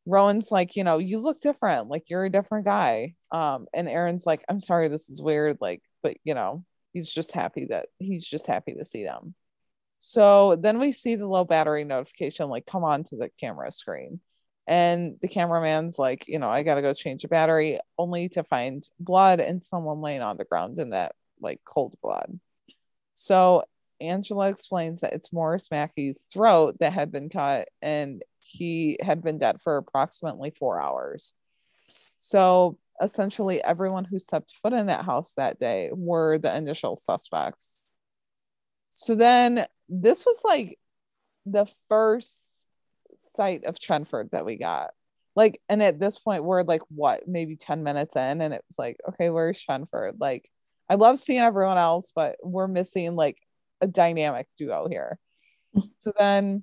Rowan's 0.06 0.50
like, 0.50 0.76
you 0.76 0.84
know, 0.84 0.98
you 0.98 1.18
look 1.18 1.40
different. 1.40 1.88
Like 1.88 2.04
you're 2.08 2.24
a 2.24 2.30
different 2.30 2.64
guy. 2.64 3.14
Um, 3.30 3.66
and 3.74 3.88
Aaron's 3.88 4.26
like, 4.26 4.44
I'm 4.48 4.60
sorry, 4.60 4.88
this 4.88 5.10
is 5.10 5.22
weird. 5.22 5.58
Like, 5.60 5.82
but 6.02 6.16
you 6.24 6.34
know, 6.34 6.64
he's 6.92 7.12
just 7.12 7.32
happy 7.32 7.66
that 7.66 7.88
he's 7.98 8.26
just 8.26 8.46
happy 8.46 8.74
to 8.74 8.84
see 8.84 9.04
them. 9.04 9.34
So 9.98 10.56
then 10.56 10.78
we 10.78 10.92
see 10.92 11.14
the 11.16 11.26
low 11.26 11.44
battery 11.44 11.84
notification 11.84 12.48
like 12.48 12.66
come 12.66 12.84
on 12.84 13.04
to 13.04 13.16
the 13.16 13.30
camera 13.38 13.70
screen. 13.70 14.20
And 14.66 15.16
the 15.20 15.28
cameraman's 15.28 15.98
like, 15.98 16.26
you 16.28 16.38
know, 16.38 16.48
I 16.48 16.62
gotta 16.62 16.82
go 16.82 16.94
change 16.94 17.24
a 17.24 17.28
battery, 17.28 17.78
only 17.98 18.28
to 18.30 18.44
find 18.44 18.82
blood 18.98 19.40
and 19.40 19.62
someone 19.62 20.00
laying 20.00 20.22
on 20.22 20.36
the 20.36 20.44
ground 20.44 20.78
in 20.78 20.90
that 20.90 21.12
like 21.40 21.60
cold 21.64 21.96
blood. 22.02 22.38
So 23.14 23.64
Angela 24.00 24.48
explains 24.48 25.00
that 25.00 25.12
it's 25.12 25.32
Morris 25.32 25.70
Mackey's 25.70 26.28
throat 26.32 26.76
that 26.80 26.92
had 26.92 27.12
been 27.12 27.28
cut, 27.28 27.68
and 27.82 28.22
he 28.38 28.96
had 29.02 29.22
been 29.22 29.38
dead 29.38 29.60
for 29.60 29.76
approximately 29.76 30.50
four 30.50 30.80
hours. 30.80 31.34
So 32.18 32.78
essentially, 33.00 33.62
everyone 33.62 34.04
who 34.04 34.18
stepped 34.18 34.52
foot 34.52 34.72
in 34.72 34.86
that 34.86 35.04
house 35.04 35.34
that 35.34 35.58
day 35.58 35.90
were 35.92 36.38
the 36.38 36.54
initial 36.54 36.96
suspects. 36.96 37.78
So 38.90 39.14
then 39.14 39.64
this 39.88 40.26
was 40.26 40.40
like 40.44 40.78
the 41.46 41.66
first 41.88 42.66
sight 43.16 43.64
of 43.64 43.78
Chenford 43.78 44.30
that 44.32 44.44
we 44.44 44.56
got. 44.56 44.90
Like, 45.36 45.60
and 45.68 45.82
at 45.82 46.00
this 46.00 46.18
point, 46.18 46.44
we're 46.44 46.62
like, 46.62 46.82
what, 46.88 47.28
maybe 47.28 47.56
10 47.56 47.82
minutes 47.82 48.16
in, 48.16 48.40
and 48.40 48.52
it 48.52 48.64
was 48.68 48.78
like, 48.78 48.98
okay, 49.08 49.30
where's 49.30 49.64
Chenford? 49.64 50.14
Like, 50.18 50.50
I 50.88 50.96
love 50.96 51.18
seeing 51.18 51.38
everyone 51.38 51.78
else, 51.78 52.12
but 52.14 52.36
we're 52.42 52.66
missing 52.66 53.14
like 53.14 53.38
a 53.80 53.86
dynamic 53.86 54.46
duo 54.56 54.88
here. 54.88 55.18
so 55.98 56.12
then 56.18 56.62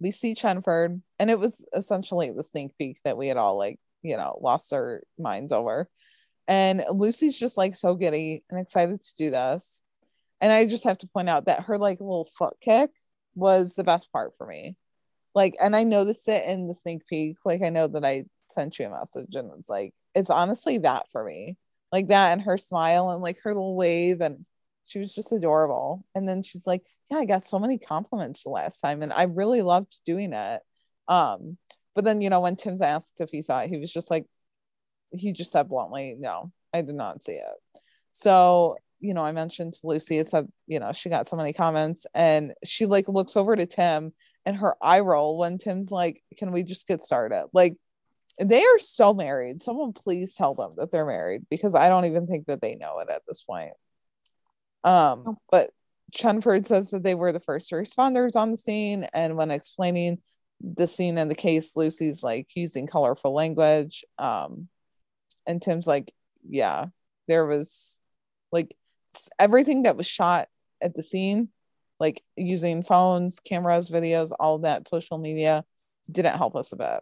we 0.00 0.10
see 0.10 0.34
Chenford, 0.34 1.00
and 1.18 1.30
it 1.30 1.38
was 1.38 1.66
essentially 1.74 2.32
the 2.32 2.44
sneak 2.44 2.76
peek 2.78 2.98
that 3.04 3.16
we 3.16 3.28
had 3.28 3.36
all 3.36 3.58
like, 3.58 3.78
you 4.02 4.16
know, 4.16 4.38
lost 4.40 4.72
our 4.72 5.02
minds 5.18 5.52
over. 5.52 5.88
And 6.48 6.82
Lucy's 6.90 7.38
just 7.38 7.56
like 7.56 7.74
so 7.74 7.94
giddy 7.94 8.42
and 8.50 8.58
excited 8.58 9.00
to 9.00 9.16
do 9.16 9.30
this. 9.30 9.82
And 10.40 10.50
I 10.50 10.66
just 10.66 10.84
have 10.84 10.98
to 10.98 11.06
point 11.08 11.28
out 11.28 11.46
that 11.46 11.64
her 11.64 11.78
like 11.78 12.00
little 12.00 12.28
foot 12.36 12.56
kick 12.60 12.90
was 13.34 13.74
the 13.74 13.84
best 13.84 14.10
part 14.10 14.34
for 14.36 14.46
me. 14.46 14.76
Like, 15.34 15.54
and 15.62 15.76
I 15.76 15.84
noticed 15.84 16.26
it 16.28 16.48
in 16.48 16.66
the 16.66 16.74
sneak 16.74 17.06
peek. 17.06 17.36
Like, 17.44 17.62
I 17.62 17.68
know 17.68 17.86
that 17.86 18.04
I 18.04 18.24
sent 18.46 18.78
you 18.78 18.86
a 18.86 18.90
message 18.90 19.36
and 19.36 19.50
it's 19.56 19.68
like, 19.68 19.94
it's 20.14 20.30
honestly 20.30 20.78
that 20.78 21.06
for 21.12 21.22
me. 21.22 21.56
Like 21.92 22.08
that 22.08 22.32
and 22.32 22.42
her 22.42 22.56
smile 22.56 23.10
and 23.10 23.22
like 23.22 23.40
her 23.42 23.52
little 23.52 23.76
wave 23.76 24.20
and 24.20 24.44
she 24.90 24.98
was 24.98 25.14
just 25.14 25.32
adorable. 25.32 26.04
And 26.14 26.28
then 26.28 26.42
she's 26.42 26.66
like, 26.66 26.82
Yeah, 27.10 27.18
I 27.18 27.24
got 27.24 27.44
so 27.44 27.58
many 27.58 27.78
compliments 27.78 28.42
the 28.42 28.50
last 28.50 28.80
time, 28.80 29.02
and 29.02 29.12
I 29.12 29.24
really 29.24 29.62
loved 29.62 30.00
doing 30.04 30.32
it. 30.32 30.60
Um, 31.08 31.56
but 31.94 32.04
then 32.04 32.20
you 32.20 32.30
know, 32.30 32.40
when 32.40 32.56
Tim's 32.56 32.82
asked 32.82 33.20
if 33.20 33.30
he 33.30 33.42
saw 33.42 33.60
it, 33.60 33.70
he 33.70 33.78
was 33.78 33.92
just 33.92 34.10
like, 34.10 34.26
he 35.12 35.32
just 35.32 35.52
said 35.52 35.68
bluntly, 35.68 36.16
No, 36.18 36.52
I 36.74 36.82
did 36.82 36.96
not 36.96 37.22
see 37.22 37.34
it. 37.34 37.80
So, 38.10 38.76
you 38.98 39.14
know, 39.14 39.22
I 39.22 39.32
mentioned 39.32 39.74
to 39.74 39.80
Lucy, 39.86 40.18
it 40.18 40.28
said, 40.28 40.48
you 40.66 40.80
know, 40.80 40.92
she 40.92 41.08
got 41.08 41.28
so 41.28 41.36
many 41.36 41.52
comments, 41.52 42.06
and 42.14 42.52
she 42.64 42.86
like 42.86 43.08
looks 43.08 43.36
over 43.36 43.54
to 43.54 43.66
Tim 43.66 44.12
and 44.44 44.56
her 44.56 44.74
eye 44.82 45.00
roll 45.00 45.38
when 45.38 45.58
Tim's 45.58 45.92
like, 45.92 46.22
Can 46.36 46.50
we 46.50 46.64
just 46.64 46.88
get 46.88 47.02
started? 47.02 47.46
Like 47.52 47.76
they 48.40 48.62
are 48.64 48.78
so 48.78 49.14
married. 49.14 49.62
Someone 49.62 49.92
please 49.92 50.34
tell 50.34 50.54
them 50.54 50.72
that 50.78 50.90
they're 50.90 51.06
married 51.06 51.46
because 51.50 51.74
I 51.74 51.88
don't 51.88 52.06
even 52.06 52.26
think 52.26 52.46
that 52.46 52.60
they 52.60 52.74
know 52.74 52.98
it 53.00 53.10
at 53.10 53.22
this 53.28 53.44
point. 53.44 53.72
Um, 54.84 55.24
oh. 55.26 55.38
but 55.50 55.70
Chenford 56.12 56.66
says 56.66 56.90
that 56.90 57.02
they 57.02 57.14
were 57.14 57.32
the 57.32 57.40
first 57.40 57.70
responders 57.72 58.36
on 58.36 58.50
the 58.50 58.56
scene, 58.56 59.06
and 59.12 59.36
when 59.36 59.50
explaining 59.50 60.18
the 60.60 60.86
scene 60.86 61.18
and 61.18 61.30
the 61.30 61.36
case, 61.36 61.76
Lucy's 61.76 62.22
like 62.22 62.48
using 62.54 62.86
colorful 62.86 63.32
language. 63.32 64.04
Um, 64.18 64.68
and 65.46 65.60
Tim's 65.60 65.86
like, 65.86 66.12
yeah, 66.48 66.86
there 67.28 67.46
was 67.46 68.00
like 68.52 68.76
everything 69.38 69.84
that 69.84 69.96
was 69.96 70.06
shot 70.06 70.48
at 70.80 70.94
the 70.94 71.02
scene, 71.02 71.48
like 71.98 72.22
using 72.36 72.82
phones, 72.82 73.40
cameras, 73.40 73.90
videos, 73.90 74.32
all 74.38 74.58
that 74.60 74.88
social 74.88 75.18
media 75.18 75.64
didn't 76.10 76.36
help 76.36 76.56
us 76.56 76.72
a 76.72 76.76
bit. 76.76 77.00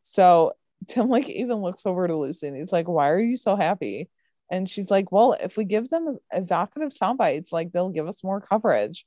So 0.00 0.52
Tim 0.88 1.08
like 1.08 1.28
even 1.28 1.58
looks 1.58 1.86
over 1.86 2.06
to 2.06 2.16
Lucy 2.16 2.48
and 2.48 2.56
he's 2.56 2.72
like, 2.72 2.88
Why 2.88 3.10
are 3.10 3.20
you 3.20 3.36
so 3.36 3.56
happy? 3.56 4.08
And 4.52 4.68
she's 4.68 4.90
like, 4.90 5.10
well, 5.10 5.34
if 5.42 5.56
we 5.56 5.64
give 5.64 5.88
them 5.88 6.14
evocative 6.30 6.92
sound 6.92 7.16
bites, 7.16 7.54
like 7.54 7.72
they'll 7.72 7.88
give 7.88 8.06
us 8.06 8.22
more 8.22 8.42
coverage. 8.42 9.06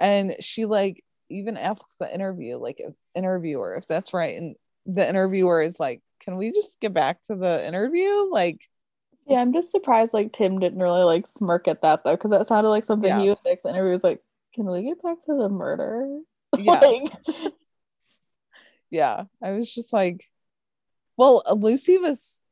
And 0.00 0.34
she 0.40 0.64
like 0.64 1.04
even 1.28 1.58
asks 1.58 1.96
the 1.96 2.12
interview, 2.12 2.56
like 2.56 2.80
interviewer, 3.14 3.76
if 3.76 3.86
that's 3.86 4.14
right. 4.14 4.36
And 4.36 4.56
the 4.86 5.06
interviewer 5.06 5.60
is 5.60 5.78
like, 5.78 6.00
can 6.20 6.38
we 6.38 6.50
just 6.50 6.80
get 6.80 6.94
back 6.94 7.20
to 7.24 7.36
the 7.36 7.66
interview? 7.68 8.30
Like, 8.30 8.66
yeah, 9.26 9.40
I'm 9.40 9.52
just 9.52 9.70
surprised 9.70 10.14
like 10.14 10.32
Tim 10.32 10.60
didn't 10.60 10.78
really 10.78 11.02
like 11.02 11.26
smirk 11.26 11.68
at 11.68 11.82
that 11.82 12.02
though, 12.02 12.16
because 12.16 12.30
that 12.30 12.46
sounded 12.46 12.70
like 12.70 12.84
something 12.84 13.10
yeah. 13.10 13.20
he 13.20 13.28
would 13.28 13.38
fix. 13.40 13.64
The 13.64 13.68
interview 13.68 13.92
was 13.92 14.04
like, 14.04 14.22
can 14.54 14.64
we 14.64 14.82
get 14.82 15.02
back 15.02 15.22
to 15.26 15.34
the 15.34 15.50
murder? 15.50 16.20
Yeah. 16.58 16.80
like... 16.80 17.12
yeah. 18.90 19.24
I 19.42 19.50
was 19.50 19.74
just 19.74 19.92
like, 19.92 20.24
well, 21.18 21.42
Lucy 21.54 21.98
was 21.98 22.42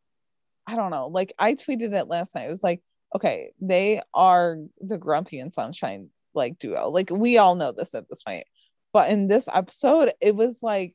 I 0.67 0.77
don't 0.77 0.91
know. 0.91 1.09
Like 1.09 1.33
I 1.39 1.55
tweeted 1.55 1.93
it 1.93 2.09
last 2.09 2.35
night. 2.35 2.47
It 2.47 2.51
was 2.51 2.63
like, 2.63 2.83
okay, 3.15 3.53
they 3.61 4.01
are 4.13 4.57
the 4.81 4.99
Grumpy 4.99 5.39
and 5.39 5.53
Sunshine 5.53 6.11
like 6.35 6.59
duo. 6.59 6.91
Like 6.91 7.11
we 7.11 7.39
all 7.39 7.55
know 7.55 7.73
this 7.73 7.95
at 7.95 8.09
this 8.09 8.23
point. 8.23 8.45
But 8.93 9.11
in 9.11 9.29
this 9.29 9.49
episode, 9.53 10.13
it 10.21 10.35
was 10.35 10.63
like 10.63 10.95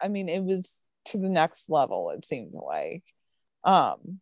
I 0.00 0.08
mean, 0.08 0.28
it 0.28 0.42
was 0.44 0.84
to 1.06 1.18
the 1.18 1.28
next 1.28 1.70
level, 1.70 2.10
it 2.10 2.24
seemed 2.24 2.52
like. 2.52 3.04
Um, 3.64 4.20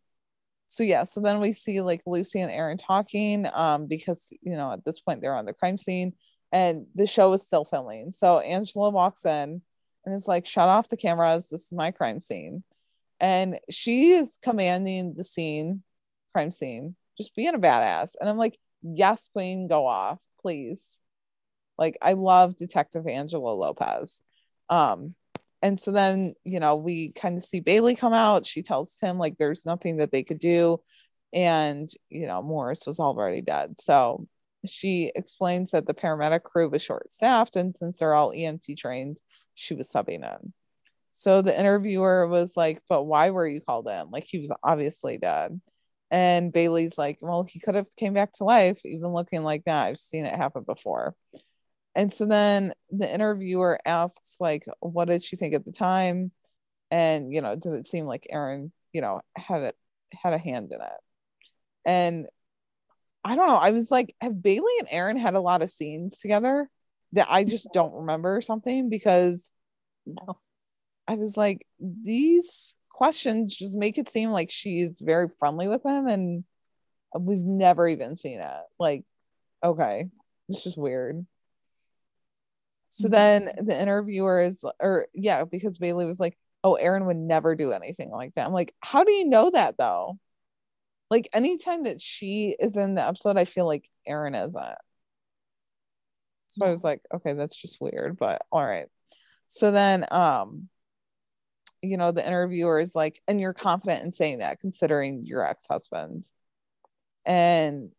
so 0.67 0.83
yeah, 0.83 1.03
so 1.03 1.21
then 1.21 1.39
we 1.39 1.51
see 1.51 1.81
like 1.81 2.01
Lucy 2.05 2.39
and 2.41 2.51
Aaron 2.51 2.77
talking, 2.77 3.45
um, 3.53 3.87
because 3.87 4.33
you 4.41 4.55
know, 4.55 4.71
at 4.71 4.83
this 4.85 5.01
point 5.01 5.21
they're 5.21 5.35
on 5.35 5.45
the 5.45 5.53
crime 5.53 5.77
scene 5.77 6.13
and 6.51 6.87
the 6.95 7.07
show 7.07 7.33
is 7.33 7.45
still 7.45 7.65
filming. 7.65 8.11
So 8.11 8.39
Angela 8.39 8.89
walks 8.89 9.25
in 9.25 9.61
and 10.05 10.15
is 10.15 10.27
like, 10.27 10.45
shut 10.45 10.69
off 10.69 10.89
the 10.89 10.97
cameras, 10.97 11.49
this 11.49 11.65
is 11.67 11.73
my 11.73 11.91
crime 11.91 12.21
scene. 12.21 12.63
And 13.19 13.59
she 13.69 14.11
is 14.11 14.37
commanding 14.41 15.13
the 15.15 15.23
scene, 15.23 15.83
crime 16.33 16.51
scene, 16.51 16.95
just 17.17 17.35
being 17.35 17.55
a 17.55 17.59
badass. 17.59 18.15
And 18.19 18.29
I'm 18.29 18.37
like, 18.37 18.57
yes, 18.81 19.29
Queen, 19.31 19.67
go 19.67 19.85
off, 19.85 20.21
please. 20.41 21.01
Like 21.77 21.97
I 22.01 22.13
love 22.13 22.57
Detective 22.57 23.07
Angela 23.07 23.51
Lopez. 23.51 24.21
Um, 24.69 25.15
and 25.61 25.79
so 25.79 25.91
then, 25.91 26.33
you 26.43 26.59
know, 26.59 26.75
we 26.75 27.09
kind 27.09 27.37
of 27.37 27.43
see 27.43 27.59
Bailey 27.59 27.95
come 27.95 28.13
out. 28.13 28.45
She 28.45 28.61
tells 28.61 28.95
Tim 28.95 29.17
like 29.17 29.37
there's 29.37 29.65
nothing 29.65 29.97
that 29.97 30.11
they 30.11 30.23
could 30.23 30.39
do. 30.39 30.79
And, 31.33 31.89
you 32.09 32.27
know, 32.27 32.41
Morris 32.41 32.85
was 32.85 32.99
already 32.99 33.41
dead. 33.41 33.79
So 33.79 34.27
she 34.65 35.11
explains 35.15 35.71
that 35.71 35.85
the 35.87 35.93
paramedic 35.93 36.43
crew 36.43 36.69
was 36.69 36.81
short 36.81 37.09
staffed. 37.09 37.55
And 37.55 37.73
since 37.73 37.97
they're 37.97 38.13
all 38.13 38.31
EMT 38.31 38.77
trained, 38.77 39.19
she 39.53 39.73
was 39.73 39.89
subbing 39.89 40.23
in. 40.23 40.53
So 41.17 41.41
the 41.41 41.57
interviewer 41.57 42.27
was 42.27 42.57
like, 42.57 42.81
But 42.89 43.03
why 43.03 43.29
were 43.29 43.47
you 43.47 43.61
called 43.61 43.87
in? 43.87 44.09
Like 44.11 44.25
he 44.25 44.37
was 44.37 44.51
obviously 44.63 45.17
dead. 45.17 45.59
And 46.11 46.51
Bailey's 46.53 46.97
like, 46.97 47.19
Well, 47.21 47.43
he 47.43 47.59
could 47.59 47.75
have 47.75 47.87
came 47.95 48.13
back 48.13 48.33
to 48.33 48.43
life, 48.43 48.81
even 48.85 49.13
looking 49.13 49.43
like 49.43 49.63
that. 49.65 49.87
I've 49.87 49.99
seen 49.99 50.25
it 50.25 50.35
happen 50.35 50.63
before. 50.63 51.15
And 51.95 52.11
so 52.11 52.25
then 52.25 52.73
the 52.89 53.11
interviewer 53.13 53.79
asks, 53.85 54.37
like, 54.41 54.65
what 54.81 55.05
did 55.07 55.23
she 55.23 55.37
think 55.37 55.53
at 55.55 55.65
the 55.65 55.71
time? 55.71 56.31
And, 56.91 57.33
you 57.33 57.41
know, 57.41 57.55
does 57.55 57.75
it 57.75 57.87
seem 57.87 58.05
like 58.05 58.27
Aaron, 58.29 58.71
you 58.93 59.01
know, 59.01 59.21
had 59.37 59.63
a 59.63 59.73
had 60.13 60.33
a 60.33 60.37
hand 60.37 60.71
in 60.73 60.81
it? 60.81 61.01
And 61.85 62.27
I 63.23 63.35
don't 63.35 63.47
know. 63.47 63.57
I 63.57 63.71
was 63.71 63.91
like, 63.91 64.15
have 64.21 64.41
Bailey 64.41 64.73
and 64.79 64.87
Aaron 64.91 65.17
had 65.17 65.35
a 65.35 65.41
lot 65.41 65.63
of 65.63 65.71
scenes 65.71 66.19
together 66.19 66.69
that 67.13 67.27
I 67.29 67.43
just 67.43 67.69
don't 67.73 67.93
remember 67.93 68.41
something 68.41 68.89
because 68.89 69.51
No. 70.05 70.39
I 71.07 71.15
was 71.15 71.37
like, 71.37 71.65
these 71.79 72.77
questions 72.89 73.55
just 73.55 73.77
make 73.77 73.97
it 73.97 74.09
seem 74.09 74.31
like 74.31 74.49
she's 74.49 75.01
very 75.01 75.27
friendly 75.39 75.67
with 75.67 75.85
him 75.85 76.07
and 76.07 76.43
we've 77.17 77.39
never 77.39 77.87
even 77.87 78.15
seen 78.15 78.39
it. 78.39 78.61
Like, 78.79 79.03
okay, 79.63 80.09
it's 80.49 80.63
just 80.63 80.77
weird. 80.77 81.25
So 82.87 83.09
then 83.09 83.51
the 83.61 83.79
interviewer 83.79 84.41
is, 84.41 84.63
or 84.79 85.07
yeah, 85.13 85.43
because 85.43 85.77
Bailey 85.77 86.05
was 86.05 86.19
like, 86.19 86.37
oh, 86.63 86.75
Aaron 86.75 87.05
would 87.05 87.17
never 87.17 87.55
do 87.55 87.71
anything 87.73 88.09
like 88.09 88.33
that. 88.35 88.47
I'm 88.47 88.53
like, 88.53 88.73
how 88.81 89.03
do 89.03 89.11
you 89.11 89.27
know 89.27 89.51
that 89.51 89.77
though? 89.77 90.17
Like 91.11 91.27
anytime 91.33 91.83
that 91.83 92.01
she 92.01 92.55
is 92.57 92.77
in 92.77 92.95
the 92.95 93.05
episode, 93.05 93.37
I 93.37 93.45
feel 93.45 93.65
like 93.65 93.89
Aaron 94.07 94.33
isn't. 94.33 94.75
So 96.47 96.65
I 96.65 96.71
was 96.71 96.83
like, 96.83 97.01
okay, 97.13 97.33
that's 97.33 97.59
just 97.61 97.81
weird, 97.81 98.17
but 98.17 98.41
all 98.51 98.65
right. 98.65 98.87
So 99.47 99.71
then 99.71 100.05
um, 100.11 100.69
you 101.89 101.97
know, 101.97 102.11
the 102.11 102.25
interviewer 102.25 102.79
is 102.79 102.95
like, 102.95 103.21
and 103.27 103.39
you're 103.39 103.53
confident 103.53 104.03
in 104.03 104.11
saying 104.11 104.39
that 104.39 104.59
considering 104.59 105.25
your 105.25 105.45
ex-husband. 105.45 106.29
And 107.25 107.91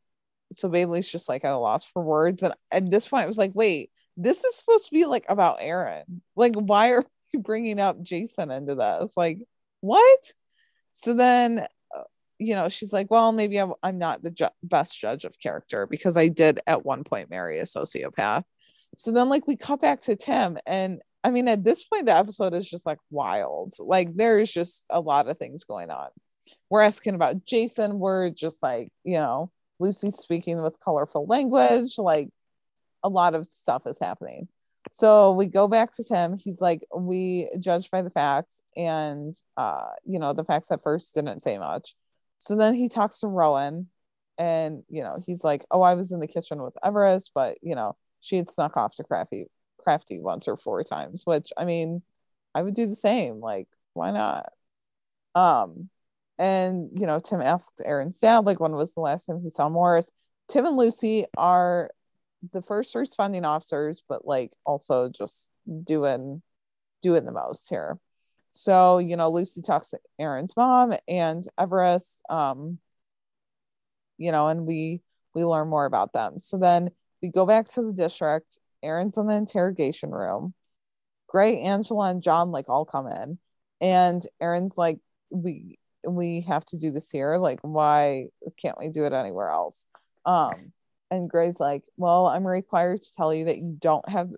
so 0.52 0.68
Bailey's 0.68 1.10
just 1.10 1.28
like 1.28 1.44
at 1.44 1.52
a 1.52 1.58
loss 1.58 1.84
for 1.84 2.02
words. 2.02 2.42
And 2.42 2.54
at 2.70 2.90
this 2.90 3.08
point, 3.08 3.24
I 3.24 3.26
was 3.26 3.38
like, 3.38 3.52
wait, 3.54 3.90
this 4.16 4.44
is 4.44 4.56
supposed 4.56 4.86
to 4.86 4.94
be 4.94 5.04
like 5.04 5.24
about 5.28 5.58
Aaron. 5.60 6.22
Like, 6.36 6.54
why 6.54 6.92
are 6.92 7.04
you 7.32 7.40
bringing 7.40 7.80
up 7.80 8.02
Jason 8.02 8.50
into 8.50 8.74
this? 8.74 9.16
Like, 9.16 9.38
what? 9.80 10.32
So 10.92 11.14
then, 11.14 11.66
uh, 11.94 12.02
you 12.38 12.54
know, 12.54 12.68
she's 12.68 12.92
like, 12.92 13.10
well, 13.10 13.32
maybe 13.32 13.58
I'm, 13.58 13.72
I'm 13.82 13.98
not 13.98 14.22
the 14.22 14.30
ju- 14.30 14.48
best 14.62 14.98
judge 14.98 15.24
of 15.24 15.38
character 15.38 15.86
because 15.86 16.16
I 16.16 16.28
did 16.28 16.60
at 16.66 16.84
one 16.84 17.04
point 17.04 17.30
marry 17.30 17.58
a 17.58 17.64
sociopath. 17.64 18.44
So 18.96 19.12
then, 19.12 19.28
like, 19.28 19.46
we 19.46 19.56
cut 19.56 19.82
back 19.82 20.00
to 20.02 20.16
Tim, 20.16 20.56
and 20.66 21.02
I 21.24 21.30
mean, 21.30 21.48
at 21.48 21.64
this 21.64 21.84
point, 21.84 22.06
the 22.06 22.16
episode 22.16 22.54
is 22.54 22.68
just 22.68 22.86
like 22.86 22.98
wild. 23.10 23.74
Like, 23.78 24.14
there's 24.14 24.50
just 24.50 24.86
a 24.90 25.00
lot 25.00 25.28
of 25.28 25.38
things 25.38 25.64
going 25.64 25.90
on. 25.90 26.08
We're 26.70 26.82
asking 26.82 27.14
about 27.14 27.44
Jason. 27.44 27.98
We're 27.98 28.30
just 28.30 28.62
like, 28.62 28.90
you 29.04 29.18
know, 29.18 29.50
Lucy 29.80 30.10
speaking 30.10 30.62
with 30.62 30.78
colorful 30.80 31.26
language. 31.26 31.98
Like, 31.98 32.28
a 33.02 33.08
lot 33.08 33.34
of 33.34 33.50
stuff 33.50 33.82
is 33.86 33.98
happening. 33.98 34.48
So 34.92 35.32
we 35.32 35.46
go 35.46 35.68
back 35.68 35.92
to 35.92 36.04
Tim. 36.04 36.36
He's 36.36 36.60
like, 36.60 36.84
we 36.94 37.48
judge 37.58 37.90
by 37.90 38.02
the 38.02 38.10
facts, 38.10 38.62
and 38.76 39.34
uh, 39.56 39.90
you 40.04 40.18
know, 40.18 40.32
the 40.32 40.44
facts 40.44 40.70
at 40.70 40.82
first 40.82 41.14
didn't 41.14 41.40
say 41.40 41.58
much. 41.58 41.94
So 42.38 42.56
then 42.56 42.74
he 42.74 42.88
talks 42.88 43.20
to 43.20 43.26
Rowan, 43.26 43.88
and 44.38 44.84
you 44.88 45.02
know, 45.02 45.18
he's 45.24 45.42
like, 45.42 45.64
Oh, 45.70 45.82
I 45.82 45.94
was 45.94 46.12
in 46.12 46.20
the 46.20 46.26
kitchen 46.28 46.62
with 46.62 46.74
Everest, 46.84 47.32
but 47.34 47.58
you 47.62 47.74
know, 47.74 47.96
she 48.20 48.36
had 48.36 48.48
snuck 48.48 48.76
off 48.76 48.94
to 48.96 49.04
Crafty 49.04 49.46
Crafty 49.86 50.20
once 50.20 50.48
or 50.48 50.56
four 50.56 50.82
times, 50.82 51.22
which 51.24 51.52
I 51.56 51.64
mean, 51.64 52.02
I 52.56 52.62
would 52.62 52.74
do 52.74 52.86
the 52.86 52.96
same. 52.96 53.38
Like, 53.38 53.68
why 53.94 54.10
not? 54.10 54.52
Um, 55.36 55.88
and 56.38 56.90
you 56.98 57.06
know, 57.06 57.20
Tim 57.20 57.40
asked 57.40 57.80
Aaron's 57.84 58.18
dad, 58.18 58.40
like, 58.46 58.58
when 58.58 58.72
was 58.72 58.94
the 58.94 59.00
last 59.00 59.26
time 59.26 59.40
he 59.42 59.50
saw 59.50 59.68
Morris? 59.68 60.10
Tim 60.48 60.66
and 60.66 60.76
Lucy 60.76 61.26
are 61.36 61.90
the 62.52 62.62
first 62.62 62.96
responding 62.96 63.44
officers, 63.44 64.02
but 64.08 64.26
like 64.26 64.52
also 64.64 65.08
just 65.08 65.52
doing 65.84 66.42
doing 67.00 67.24
the 67.24 67.32
most 67.32 67.68
here. 67.68 67.96
So, 68.50 68.98
you 68.98 69.16
know, 69.16 69.30
Lucy 69.30 69.62
talks 69.62 69.90
to 69.90 69.98
Aaron's 70.18 70.56
mom 70.56 70.94
and 71.06 71.46
Everest, 71.58 72.22
um, 72.28 72.78
you 74.18 74.32
know, 74.32 74.48
and 74.48 74.66
we 74.66 75.02
we 75.34 75.44
learn 75.44 75.68
more 75.68 75.84
about 75.84 76.12
them. 76.12 76.40
So 76.40 76.58
then 76.58 76.90
we 77.22 77.28
go 77.28 77.46
back 77.46 77.68
to 77.70 77.82
the 77.82 77.92
district. 77.92 78.60
Aaron's 78.82 79.16
in 79.16 79.26
the 79.26 79.34
interrogation 79.34 80.10
room. 80.10 80.54
Gray, 81.28 81.60
Angela, 81.60 82.10
and 82.10 82.22
John 82.22 82.50
like 82.50 82.68
all 82.68 82.84
come 82.84 83.06
in, 83.08 83.38
and 83.80 84.24
Aaron's 84.40 84.78
like, 84.78 84.98
we 85.30 85.78
we 86.08 86.42
have 86.42 86.64
to 86.66 86.78
do 86.78 86.90
this 86.90 87.10
here. 87.10 87.36
Like, 87.36 87.58
why 87.62 88.26
can't 88.60 88.78
we 88.78 88.88
do 88.88 89.04
it 89.04 89.12
anywhere 89.12 89.50
else? 89.50 89.86
Um, 90.24 90.72
and 91.10 91.28
Gray's 91.28 91.60
like, 91.60 91.82
well, 91.96 92.26
I'm 92.26 92.46
required 92.46 93.02
to 93.02 93.14
tell 93.14 93.34
you 93.34 93.46
that 93.46 93.58
you 93.58 93.76
don't 93.78 94.08
have 94.08 94.30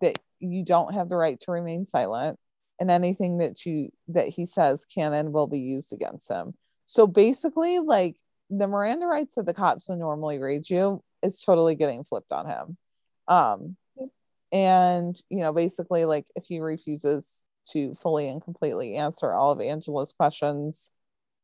that 0.00 0.18
you 0.40 0.64
don't 0.64 0.94
have 0.94 1.08
the 1.08 1.16
right 1.16 1.40
to 1.40 1.52
remain 1.52 1.84
silent, 1.84 2.38
and 2.78 2.90
anything 2.90 3.38
that 3.38 3.64
you 3.64 3.90
that 4.08 4.28
he 4.28 4.46
says 4.46 4.84
can 4.84 5.12
and 5.12 5.32
will 5.32 5.46
be 5.46 5.60
used 5.60 5.92
against 5.92 6.30
him. 6.30 6.54
So 6.84 7.06
basically, 7.06 7.78
like 7.78 8.16
the 8.50 8.66
Miranda 8.66 9.06
rights 9.06 9.34
that 9.36 9.46
the 9.46 9.54
cops 9.54 9.88
would 9.88 9.98
normally 9.98 10.38
read 10.38 10.68
you 10.68 11.02
is 11.22 11.42
totally 11.42 11.74
getting 11.74 12.04
flipped 12.04 12.32
on 12.32 12.46
him. 12.46 12.76
Um, 13.28 13.76
and 14.50 15.20
you 15.28 15.40
know, 15.40 15.52
basically, 15.52 16.04
like 16.04 16.26
if 16.34 16.44
he 16.44 16.60
refuses 16.60 17.44
to 17.70 17.94
fully 17.94 18.28
and 18.28 18.42
completely 18.42 18.94
answer 18.96 19.32
all 19.32 19.52
of 19.52 19.60
Angela's 19.60 20.12
questions, 20.12 20.90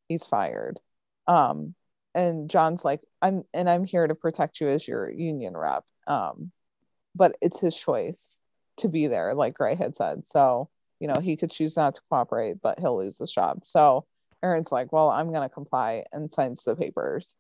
he's 0.09 0.27
fired. 0.27 0.81
Um, 1.27 1.75
and 2.15 2.49
John's 2.49 2.85
like, 2.85 3.01
I'm 3.21 3.45
and 3.53 3.69
I'm 3.69 3.85
here 3.85 4.07
to 4.07 4.15
protect 4.15 4.61
you 4.61 4.69
as 4.69 4.89
your 4.89 5.11
union 5.11 5.57
rep. 5.57 5.85
Um, 6.07 6.51
but 7.15 7.37
it's 7.41 7.61
his 7.61 7.77
choice 7.77 8.41
to 8.79 8.89
be 8.89 9.07
there, 9.07 9.35
like 9.35 9.55
Gray 9.55 9.75
had 9.75 9.97
said. 9.97 10.27
So, 10.27 10.69
you 11.01 11.09
know, 11.09 11.21
he 11.21 11.37
could 11.37 11.51
choose 11.51 11.77
not 11.77 11.95
to 11.97 12.01
cooperate, 12.11 12.57
but 12.63 12.79
he'll 12.81 12.99
lose 12.99 13.19
his 13.19 13.33
job. 13.33 13.65
So 13.65 14.07
Aaron's 14.43 14.73
like, 14.73 14.93
Well, 14.93 15.11
I'm 15.11 15.33
gonna 15.33 15.49
comply 15.49 16.05
and 16.13 16.31
signs 16.31 16.65
the 16.65 16.77
papers. 16.77 17.37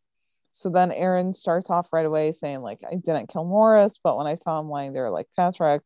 So 0.56 0.70
then 0.70 0.92
Aaron 0.92 1.34
starts 1.34 1.68
off 1.68 1.92
right 1.92 2.06
away 2.06 2.30
saying, 2.30 2.60
like, 2.60 2.78
I 2.88 2.94
didn't 2.94 3.28
kill 3.28 3.44
Morris, 3.44 3.98
but 4.02 4.16
when 4.16 4.28
I 4.28 4.36
saw 4.36 4.60
him 4.60 4.68
lying 4.68 4.92
there 4.92 5.10
like 5.10 5.26
Patrick, 5.34 5.82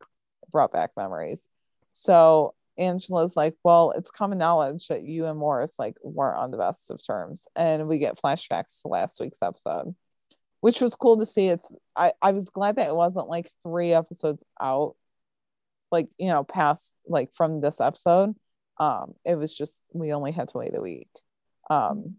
brought 0.51 0.71
back 0.71 0.91
memories. 0.95 1.49
So 1.91 2.53
Angela's 2.77 3.35
like, 3.35 3.55
well, 3.63 3.89
it's 3.97 4.11
common 4.11 4.37
knowledge 4.37 4.87
that 4.89 5.01
you 5.01 5.25
and 5.25 5.39
Morris 5.39 5.79
like 5.79 5.95
weren't 6.03 6.37
on 6.37 6.51
the 6.51 6.59
best 6.59 6.91
of 6.91 7.03
terms. 7.03 7.47
And 7.55 7.87
we 7.87 7.97
get 7.97 8.19
flashbacks 8.21 8.83
to 8.83 8.89
last 8.89 9.19
week's 9.19 9.41
episode, 9.41 9.95
which 10.61 10.81
was 10.81 10.93
cool 10.93 11.17
to 11.17 11.25
see. 11.25 11.47
It's 11.47 11.73
I, 11.95 12.13
I 12.21 12.31
was 12.31 12.49
glad 12.49 12.75
that 12.75 12.89
it 12.89 12.95
wasn't 12.95 13.27
like 13.27 13.49
three 13.63 13.93
episodes 13.93 14.43
out, 14.61 14.95
like, 15.91 16.09
you 16.19 16.29
know, 16.29 16.43
past 16.43 16.93
like 17.07 17.33
from 17.33 17.59
this 17.59 17.81
episode. 17.81 18.35
Um, 18.79 19.15
it 19.25 19.33
was 19.33 19.57
just 19.57 19.89
we 19.93 20.13
only 20.13 20.31
had 20.31 20.49
to 20.49 20.59
wait 20.59 20.77
a 20.77 20.81
week. 20.81 21.09
Um, 21.71 22.17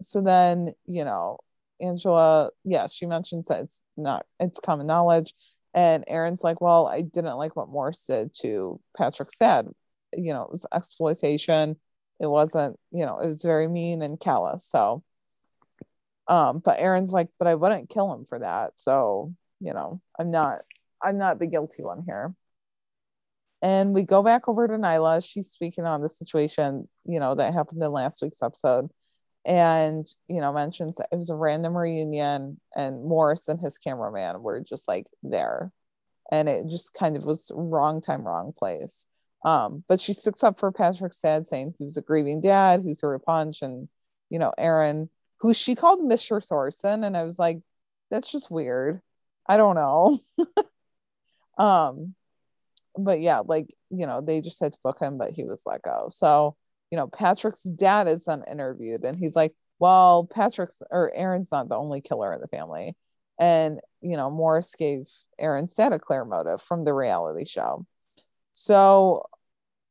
so 0.00 0.20
then, 0.20 0.72
you 0.86 1.04
know, 1.04 1.38
Angela, 1.80 2.50
yeah, 2.64 2.86
she 2.86 3.06
mentions 3.06 3.46
that 3.48 3.64
it's 3.64 3.84
not 3.96 4.26
it's 4.38 4.60
common 4.60 4.86
knowledge. 4.86 5.34
And 5.74 6.04
Aaron's 6.08 6.42
like, 6.42 6.60
well, 6.60 6.86
I 6.86 7.00
didn't 7.02 7.36
like 7.36 7.54
what 7.56 7.68
Morris 7.68 8.04
did 8.06 8.34
to 8.40 8.80
Patrick 8.96 9.30
dad. 9.38 9.68
You 10.16 10.32
know, 10.32 10.42
it 10.42 10.50
was 10.50 10.66
exploitation. 10.72 11.76
It 12.18 12.26
wasn't, 12.26 12.76
you 12.90 13.06
know, 13.06 13.18
it 13.18 13.26
was 13.26 13.42
very 13.42 13.68
mean 13.68 14.02
and 14.02 14.18
callous. 14.18 14.64
So, 14.64 15.02
um, 16.26 16.58
but 16.58 16.80
Aaron's 16.80 17.12
like, 17.12 17.28
but 17.38 17.48
I 17.48 17.54
wouldn't 17.54 17.88
kill 17.88 18.12
him 18.12 18.24
for 18.24 18.40
that. 18.40 18.72
So, 18.76 19.34
you 19.60 19.72
know, 19.72 20.00
I'm 20.18 20.30
not, 20.30 20.60
I'm 21.02 21.18
not 21.18 21.38
the 21.38 21.46
guilty 21.46 21.82
one 21.82 22.02
here. 22.04 22.34
And 23.62 23.94
we 23.94 24.04
go 24.04 24.22
back 24.22 24.48
over 24.48 24.66
to 24.66 24.74
Nyla. 24.74 25.24
She's 25.24 25.50
speaking 25.50 25.84
on 25.84 26.00
the 26.00 26.08
situation, 26.08 26.88
you 27.04 27.20
know, 27.20 27.34
that 27.34 27.52
happened 27.52 27.82
in 27.82 27.92
last 27.92 28.22
week's 28.22 28.42
episode. 28.42 28.90
And, 29.44 30.06
you 30.28 30.40
know, 30.40 30.52
mentions 30.52 31.00
it 31.00 31.16
was 31.16 31.30
a 31.30 31.36
random 31.36 31.76
reunion 31.76 32.60
and 32.76 33.04
Morris 33.04 33.48
and 33.48 33.60
his 33.60 33.78
cameraman 33.78 34.42
were 34.42 34.60
just 34.60 34.86
like 34.86 35.06
there. 35.22 35.72
And 36.30 36.48
it 36.48 36.68
just 36.68 36.92
kind 36.94 37.16
of 37.16 37.24
was 37.24 37.50
wrong 37.54 38.00
time, 38.00 38.22
wrong 38.22 38.52
place. 38.56 39.06
Um, 39.44 39.84
but 39.88 40.00
she 40.00 40.12
sticks 40.12 40.44
up 40.44 40.58
for 40.58 40.70
Patrick's 40.72 41.20
dad, 41.20 41.46
saying 41.46 41.74
he 41.78 41.84
was 41.84 41.96
a 41.96 42.02
grieving 42.02 42.40
dad 42.40 42.82
who 42.82 42.94
threw 42.94 43.16
a 43.16 43.18
punch, 43.18 43.62
and 43.62 43.88
you 44.28 44.38
know, 44.38 44.52
Aaron, 44.58 45.08
who 45.40 45.54
she 45.54 45.74
called 45.74 46.00
Mr. 46.00 46.44
Thorson, 46.44 47.04
and 47.04 47.16
I 47.16 47.24
was 47.24 47.38
like, 47.38 47.60
that's 48.10 48.30
just 48.30 48.50
weird. 48.50 49.00
I 49.48 49.56
don't 49.56 49.76
know. 49.76 50.18
um, 51.58 52.14
but 52.96 53.20
yeah, 53.20 53.40
like 53.40 53.74
you 53.90 54.06
know, 54.06 54.20
they 54.20 54.40
just 54.40 54.60
had 54.60 54.72
to 54.72 54.78
book 54.84 55.00
him, 55.00 55.16
but 55.16 55.32
he 55.32 55.44
was 55.44 55.62
let 55.64 55.82
go. 55.82 56.08
So 56.10 56.56
you 56.90 56.96
know, 56.96 57.06
Patrick's 57.06 57.64
dad 57.64 58.08
is 58.08 58.24
then 58.24 58.42
interviewed, 58.50 59.04
and 59.04 59.18
he's 59.18 59.36
like, 59.36 59.54
well, 59.78 60.28
Patrick's 60.30 60.82
or 60.90 61.10
Aaron's 61.14 61.50
not 61.50 61.68
the 61.68 61.76
only 61.76 62.00
killer 62.00 62.32
in 62.34 62.40
the 62.40 62.48
family. 62.48 62.96
And, 63.38 63.80
you 64.02 64.16
know, 64.18 64.30
Morris 64.30 64.74
gave 64.78 65.08
Aaron 65.38 65.66
Santa 65.66 65.96
a 65.96 65.98
clear 65.98 66.26
motive 66.26 66.60
from 66.60 66.84
the 66.84 66.92
reality 66.92 67.46
show. 67.46 67.86
So 68.52 69.24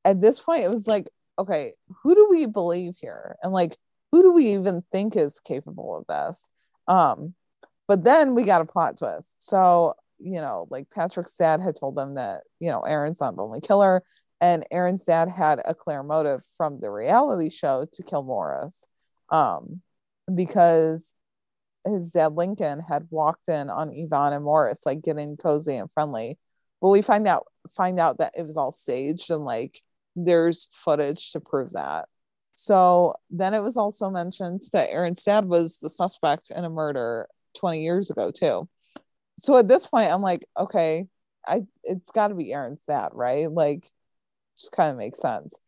at 0.05 0.21
this 0.21 0.39
point, 0.39 0.63
it 0.63 0.69
was 0.69 0.87
like, 0.87 1.09
okay, 1.39 1.73
who 2.03 2.13
do 2.13 2.27
we 2.29 2.45
believe 2.45 2.97
here? 3.01 3.37
And 3.41 3.51
like, 3.51 3.75
who 4.11 4.21
do 4.21 4.33
we 4.33 4.53
even 4.53 4.83
think 4.91 5.15
is 5.15 5.39
capable 5.39 5.97
of 5.97 6.05
this? 6.07 6.49
Um, 6.87 7.33
but 7.87 8.03
then 8.03 8.35
we 8.35 8.43
got 8.43 8.61
a 8.61 8.65
plot 8.65 8.97
twist. 8.97 9.41
So, 9.41 9.95
you 10.19 10.41
know, 10.41 10.67
like 10.69 10.89
Patrick's 10.91 11.35
dad 11.35 11.61
had 11.61 11.75
told 11.75 11.95
them 11.95 12.15
that, 12.15 12.43
you 12.59 12.69
know, 12.69 12.81
Aaron's 12.81 13.21
not 13.21 13.35
the 13.35 13.43
only 13.43 13.61
killer. 13.61 14.03
And 14.41 14.65
Aaron's 14.71 15.03
dad 15.03 15.29
had 15.29 15.61
a 15.65 15.75
clear 15.75 16.01
motive 16.03 16.43
from 16.57 16.79
the 16.79 16.89
reality 16.89 17.49
show 17.49 17.85
to 17.91 18.03
kill 18.03 18.23
Morris. 18.23 18.87
Um, 19.29 19.81
because 20.33 21.13
his 21.85 22.11
dad 22.11 22.35
Lincoln 22.35 22.79
had 22.79 23.07
walked 23.09 23.47
in 23.49 23.69
on 23.69 23.91
Yvonne 23.93 24.33
and 24.33 24.43
Morris, 24.43 24.85
like 24.85 25.01
getting 25.01 25.37
cozy 25.37 25.75
and 25.75 25.91
friendly. 25.91 26.37
But 26.81 26.89
we 26.89 27.01
find 27.01 27.27
out 27.27 27.47
find 27.69 27.99
out 27.99 28.19
that 28.19 28.33
it 28.37 28.43
was 28.43 28.57
all 28.57 28.71
staged 28.71 29.29
and 29.29 29.43
like 29.43 29.81
there's 30.15 30.69
footage 30.71 31.31
to 31.31 31.39
prove 31.39 31.71
that. 31.71 32.07
So 32.53 33.15
then 33.29 33.53
it 33.53 33.61
was 33.61 33.77
also 33.77 34.09
mentioned 34.09 34.61
that 34.73 34.89
Aaron's 34.89 35.23
dad 35.23 35.45
was 35.45 35.79
the 35.79 35.89
suspect 35.89 36.51
in 36.51 36.65
a 36.65 36.69
murder 36.69 37.27
20 37.57 37.81
years 37.81 38.09
ago 38.09 38.31
too. 38.31 38.67
So 39.37 39.57
at 39.57 39.67
this 39.67 39.87
point, 39.87 40.11
I'm 40.11 40.21
like, 40.21 40.45
okay, 40.57 41.07
I 41.47 41.61
it's 41.83 42.11
got 42.11 42.27
to 42.29 42.35
be 42.35 42.53
Aaron's 42.53 42.83
dad, 42.83 43.09
right? 43.13 43.49
Like, 43.49 43.89
just 44.59 44.71
kind 44.71 44.91
of 44.91 44.97
makes 44.97 45.19
sense. 45.19 45.59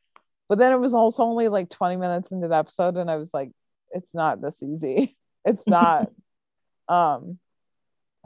But 0.49 0.57
then 0.57 0.73
it 0.73 0.79
was 0.79 0.93
also 0.93 1.23
only 1.23 1.47
like 1.47 1.69
20 1.69 1.95
minutes 1.97 2.31
into 2.31 2.47
the 2.47 2.57
episode, 2.57 2.97
and 2.97 3.09
I 3.09 3.17
was 3.17 3.33
like, 3.33 3.51
it's 3.91 4.13
not 4.13 4.41
this 4.41 4.61
easy. 4.63 5.15
It's 5.43 5.65
not. 5.65 6.07
um. 6.87 7.39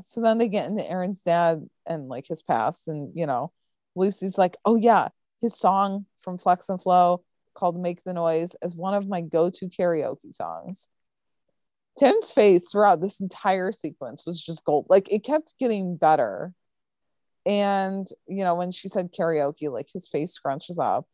So 0.01 0.19
then 0.19 0.37
they 0.37 0.49
get 0.49 0.69
into 0.69 0.85
Aaron's 0.85 1.21
dad 1.21 1.65
and 1.85 2.09
like 2.09 2.27
his 2.27 2.43
past, 2.43 2.89
and 2.89 3.13
you 3.15 3.25
know, 3.25 3.53
Lucy's 3.95 4.37
like, 4.37 4.57
oh 4.65 4.75
yeah, 4.75 5.07
his 5.39 5.57
song 5.57 6.05
from 6.19 6.37
Flex 6.37 6.67
and 6.67 6.81
Flow 6.81 7.23
called 7.53 7.79
Make 7.79 8.03
the 8.03 8.13
Noise 8.13 8.55
is 8.61 8.75
one 8.75 8.93
of 8.93 9.07
my 9.07 9.21
go-to 9.21 9.67
karaoke 9.67 10.33
songs. 10.33 10.89
Tim's 11.97 12.31
face 12.31 12.69
throughout 12.71 13.01
this 13.01 13.21
entire 13.21 13.71
sequence 13.71 14.25
was 14.25 14.43
just 14.43 14.65
gold. 14.65 14.87
Like 14.89 15.11
it 15.11 15.23
kept 15.23 15.57
getting 15.57 15.95
better. 15.95 16.53
And 17.45 18.07
you 18.27 18.43
know, 18.43 18.55
when 18.55 18.71
she 18.71 18.87
said 18.87 19.13
karaoke, 19.13 19.71
like 19.71 19.89
his 19.91 20.07
face 20.07 20.37
scrunches 20.37 20.79
up. 20.79 21.05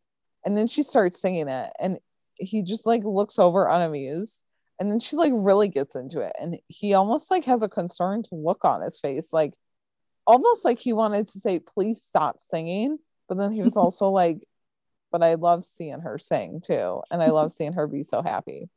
And 0.45 0.57
then 0.57 0.67
she 0.67 0.81
starts 0.81 1.21
singing 1.21 1.47
it 1.47 1.71
and 1.79 1.99
he 2.35 2.63
just 2.63 2.85
like 2.85 3.03
looks 3.03 3.37
over 3.37 3.67
unamused. 3.67 4.43
And 4.79 4.89
then 4.89 4.99
she 4.99 5.15
like 5.15 5.33
really 5.35 5.67
gets 5.67 5.95
into 5.95 6.21
it. 6.21 6.33
And 6.39 6.57
he 6.67 6.95
almost 6.95 7.29
like 7.29 7.45
has 7.45 7.61
a 7.61 7.69
concerned 7.69 8.27
look 8.31 8.65
on 8.65 8.81
his 8.81 8.99
face, 8.99 9.31
like 9.31 9.53
almost 10.25 10.65
like 10.65 10.79
he 10.79 10.93
wanted 10.93 11.27
to 11.27 11.39
say, 11.39 11.59
please 11.59 12.01
stop 12.01 12.39
singing. 12.39 12.97
But 13.29 13.37
then 13.37 13.51
he 13.51 13.61
was 13.61 13.77
also 13.77 14.09
like, 14.09 14.39
but 15.11 15.21
I 15.21 15.35
love 15.35 15.65
seeing 15.65 15.99
her 15.99 16.17
sing 16.17 16.61
too. 16.61 17.03
And 17.11 17.21
I 17.21 17.29
love 17.29 17.51
seeing 17.53 17.73
her 17.73 17.87
be 17.87 18.03
so 18.03 18.23
happy. 18.23 18.69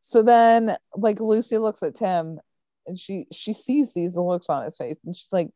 So 0.00 0.22
then 0.22 0.76
like 0.96 1.20
Lucy 1.20 1.58
looks 1.58 1.82
at 1.82 1.94
Tim 1.94 2.40
and 2.86 2.98
she 2.98 3.26
she 3.30 3.52
sees 3.52 3.94
these 3.94 4.16
looks 4.16 4.48
on 4.48 4.64
his 4.64 4.76
face 4.76 4.96
and 5.04 5.16
she's 5.16 5.32
like, 5.32 5.48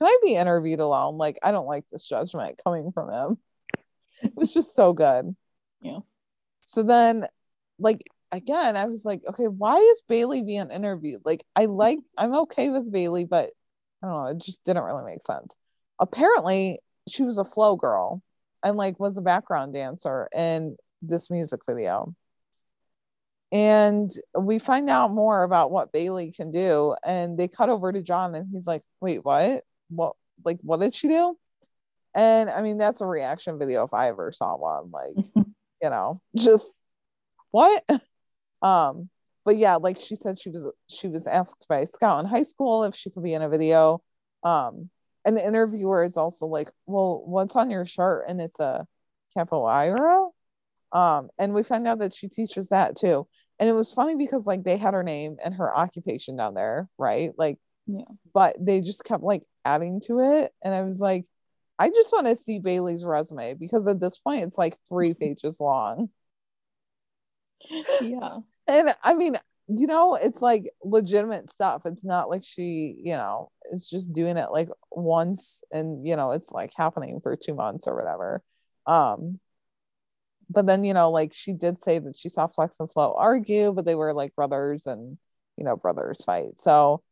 Can 0.00 0.08
I 0.08 0.18
be 0.22 0.34
interviewed 0.34 0.80
alone? 0.80 1.18
Like, 1.18 1.38
I 1.42 1.52
don't 1.52 1.66
like 1.66 1.84
this 1.92 2.08
judgment 2.08 2.60
coming 2.64 2.90
from 2.92 3.12
him. 3.12 3.38
It 4.22 4.32
was 4.34 4.52
just 4.52 4.74
so 4.74 4.92
good. 4.92 5.34
Yeah. 5.80 5.98
So 6.62 6.82
then 6.82 7.26
like 7.78 8.04
again, 8.32 8.76
I 8.76 8.84
was 8.84 9.04
like, 9.04 9.22
okay, 9.28 9.46
why 9.46 9.78
is 9.78 10.02
Bailey 10.08 10.42
being 10.42 10.70
interviewed? 10.70 11.22
Like 11.24 11.44
I 11.56 11.66
like 11.66 11.98
I'm 12.16 12.34
okay 12.36 12.70
with 12.70 12.90
Bailey, 12.90 13.24
but 13.24 13.50
I 14.02 14.06
don't 14.06 14.16
know, 14.16 14.26
it 14.26 14.38
just 14.38 14.64
didn't 14.64 14.84
really 14.84 15.04
make 15.04 15.22
sense. 15.22 15.56
Apparently, 15.98 16.78
she 17.08 17.22
was 17.22 17.38
a 17.38 17.44
flow 17.44 17.76
girl 17.76 18.22
and 18.62 18.76
like 18.76 19.00
was 19.00 19.18
a 19.18 19.22
background 19.22 19.74
dancer 19.74 20.28
in 20.34 20.76
this 21.02 21.30
music 21.30 21.60
video. 21.68 22.14
And 23.52 24.12
we 24.38 24.60
find 24.60 24.88
out 24.88 25.10
more 25.10 25.42
about 25.42 25.72
what 25.72 25.92
Bailey 25.92 26.30
can 26.30 26.52
do. 26.52 26.94
And 27.04 27.36
they 27.36 27.48
cut 27.48 27.68
over 27.68 27.90
to 27.90 28.00
John 28.00 28.34
and 28.36 28.48
he's 28.52 28.66
like, 28.66 28.82
wait, 29.00 29.24
what? 29.24 29.64
What 29.90 30.16
like 30.44 30.58
what 30.62 30.80
did 30.80 30.94
she 30.94 31.08
do? 31.08 31.36
And 32.14 32.50
I 32.50 32.62
mean, 32.62 32.78
that's 32.78 33.00
a 33.00 33.06
reaction 33.06 33.58
video 33.58 33.84
if 33.84 33.94
I 33.94 34.08
ever 34.08 34.32
saw 34.32 34.56
one. 34.56 34.90
Like, 34.90 35.14
you 35.36 35.90
know, 35.90 36.20
just 36.36 36.94
what? 37.50 37.84
Um, 38.62 39.08
but 39.44 39.56
yeah, 39.56 39.76
like 39.76 39.96
she 39.98 40.16
said, 40.16 40.38
she 40.38 40.50
was 40.50 40.70
she 40.88 41.08
was 41.08 41.26
asked 41.26 41.66
by 41.68 41.84
Scout 41.84 42.22
in 42.22 42.30
high 42.30 42.42
school 42.42 42.84
if 42.84 42.94
she 42.94 43.10
could 43.10 43.22
be 43.22 43.34
in 43.34 43.42
a 43.42 43.48
video. 43.48 44.02
Um, 44.42 44.90
and 45.24 45.36
the 45.36 45.46
interviewer 45.46 46.04
is 46.04 46.16
also 46.16 46.46
like, 46.46 46.70
"Well, 46.86 47.22
what's 47.26 47.56
on 47.56 47.70
your 47.70 47.86
shirt?" 47.86 48.24
And 48.28 48.40
it's 48.40 48.60
a 48.60 48.86
capoeira. 49.36 50.30
Um, 50.92 51.30
and 51.38 51.54
we 51.54 51.62
find 51.62 51.86
out 51.86 52.00
that 52.00 52.14
she 52.14 52.28
teaches 52.28 52.68
that 52.70 52.96
too. 52.96 53.26
And 53.58 53.68
it 53.68 53.74
was 53.74 53.92
funny 53.92 54.16
because 54.16 54.46
like 54.46 54.64
they 54.64 54.76
had 54.76 54.94
her 54.94 55.02
name 55.02 55.36
and 55.44 55.54
her 55.54 55.76
occupation 55.76 56.36
down 56.36 56.54
there, 56.54 56.88
right? 56.98 57.30
Like, 57.36 57.58
yeah. 57.86 58.04
But 58.32 58.56
they 58.60 58.80
just 58.80 59.04
kept 59.04 59.22
like 59.22 59.42
adding 59.64 60.00
to 60.06 60.20
it, 60.20 60.52
and 60.62 60.74
I 60.74 60.82
was 60.82 61.00
like, 61.00 61.26
I 61.80 61.88
just 61.88 62.12
want 62.12 62.26
to 62.26 62.36
see 62.36 62.58
Bailey's 62.58 63.06
resume 63.06 63.54
because 63.54 63.86
at 63.86 64.00
this 64.00 64.18
point 64.18 64.42
it's 64.42 64.58
like 64.58 64.76
three 64.86 65.14
pages 65.20 65.60
long. 65.60 66.10
Yeah. 68.00 68.38
And 68.68 68.94
I 69.02 69.14
mean, 69.14 69.34
you 69.66 69.88
know, 69.88 70.14
it's 70.14 70.40
like 70.40 70.70
legitimate 70.84 71.50
stuff. 71.50 71.82
It's 71.86 72.04
not 72.04 72.30
like 72.30 72.44
she, 72.44 72.94
you 73.02 73.16
know, 73.16 73.50
is 73.72 73.90
just 73.90 74.12
doing 74.12 74.36
it 74.36 74.52
like 74.52 74.68
once 74.92 75.60
and, 75.72 76.06
you 76.06 76.14
know, 76.14 76.30
it's 76.30 76.52
like 76.52 76.70
happening 76.76 77.18
for 77.20 77.34
two 77.34 77.54
months 77.54 77.88
or 77.88 77.96
whatever. 77.96 78.42
Um, 78.86 79.40
but 80.48 80.66
then, 80.66 80.84
you 80.84 80.94
know, 80.94 81.10
like 81.10 81.32
she 81.32 81.52
did 81.52 81.80
say 81.80 81.98
that 81.98 82.16
she 82.16 82.28
saw 82.28 82.46
Flex 82.46 82.78
and 82.78 82.88
Flow 82.88 83.12
argue, 83.18 83.72
but 83.72 83.84
they 83.84 83.96
were 83.96 84.12
like 84.12 84.36
brothers 84.36 84.86
and, 84.86 85.18
you 85.56 85.64
know, 85.64 85.76
brothers 85.76 86.22
fight. 86.22 86.60
So 86.60 87.02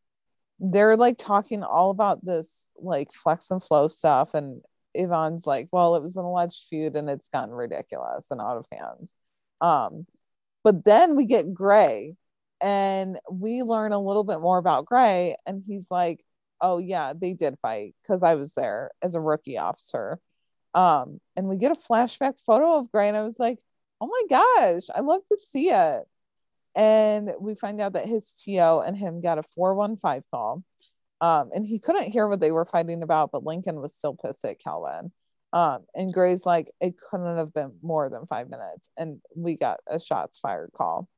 they're 0.60 0.96
like 0.96 1.18
talking 1.18 1.62
all 1.62 1.90
about 1.90 2.24
this 2.24 2.70
like 2.76 3.12
Flex 3.12 3.50
and 3.50 3.62
Flow 3.62 3.88
stuff. 3.88 4.34
And 4.34 4.62
Yvonne's 4.94 5.46
like, 5.46 5.68
well, 5.72 5.96
it 5.96 6.02
was 6.02 6.16
an 6.16 6.24
alleged 6.24 6.66
feud 6.68 6.96
and 6.96 7.08
it's 7.08 7.28
gotten 7.28 7.54
ridiculous 7.54 8.30
and 8.30 8.40
out 8.40 8.56
of 8.56 8.66
hand. 8.72 9.10
Um, 9.60 10.06
but 10.64 10.84
then 10.84 11.16
we 11.16 11.24
get 11.24 11.54
Gray 11.54 12.16
and 12.60 13.18
we 13.30 13.62
learn 13.62 13.92
a 13.92 14.00
little 14.00 14.24
bit 14.24 14.40
more 14.40 14.58
about 14.58 14.86
Gray. 14.86 15.36
And 15.46 15.62
he's 15.64 15.90
like, 15.90 16.24
oh, 16.60 16.78
yeah, 16.78 17.12
they 17.14 17.34
did 17.34 17.56
fight 17.62 17.94
because 18.02 18.22
I 18.22 18.34
was 18.34 18.54
there 18.54 18.90
as 19.02 19.14
a 19.14 19.20
rookie 19.20 19.58
officer. 19.58 20.18
Um, 20.74 21.20
and 21.36 21.48
we 21.48 21.56
get 21.56 21.72
a 21.72 21.76
flashback 21.76 22.34
photo 22.44 22.78
of 22.78 22.90
Gray. 22.90 23.08
And 23.08 23.16
I 23.16 23.22
was 23.22 23.38
like, 23.38 23.58
oh 24.00 24.06
my 24.06 24.22
gosh, 24.28 24.84
I 24.94 25.00
love 25.00 25.24
to 25.28 25.36
see 25.36 25.70
it. 25.70 26.02
And 26.74 27.32
we 27.40 27.54
find 27.54 27.80
out 27.80 27.94
that 27.94 28.06
his 28.06 28.32
TO 28.32 28.80
and 28.80 28.96
him 28.96 29.20
got 29.20 29.38
a 29.38 29.42
415 29.42 30.22
call. 30.30 30.62
Um, 31.20 31.50
and 31.52 31.66
he 31.66 31.78
couldn't 31.78 32.12
hear 32.12 32.28
what 32.28 32.40
they 32.40 32.52
were 32.52 32.64
fighting 32.64 33.02
about, 33.02 33.32
but 33.32 33.44
Lincoln 33.44 33.80
was 33.80 33.94
still 33.94 34.14
pissed 34.14 34.44
at 34.44 34.60
Calvin. 34.60 35.10
Um, 35.52 35.84
and 35.94 36.12
Gray's 36.12 36.46
like, 36.46 36.70
it 36.80 36.94
couldn't 36.98 37.36
have 37.36 37.52
been 37.52 37.72
more 37.82 38.08
than 38.08 38.26
five 38.26 38.48
minutes. 38.48 38.90
And 38.96 39.20
we 39.34 39.56
got 39.56 39.80
a 39.86 39.98
shots 39.98 40.38
fired 40.38 40.70
call. 40.76 41.08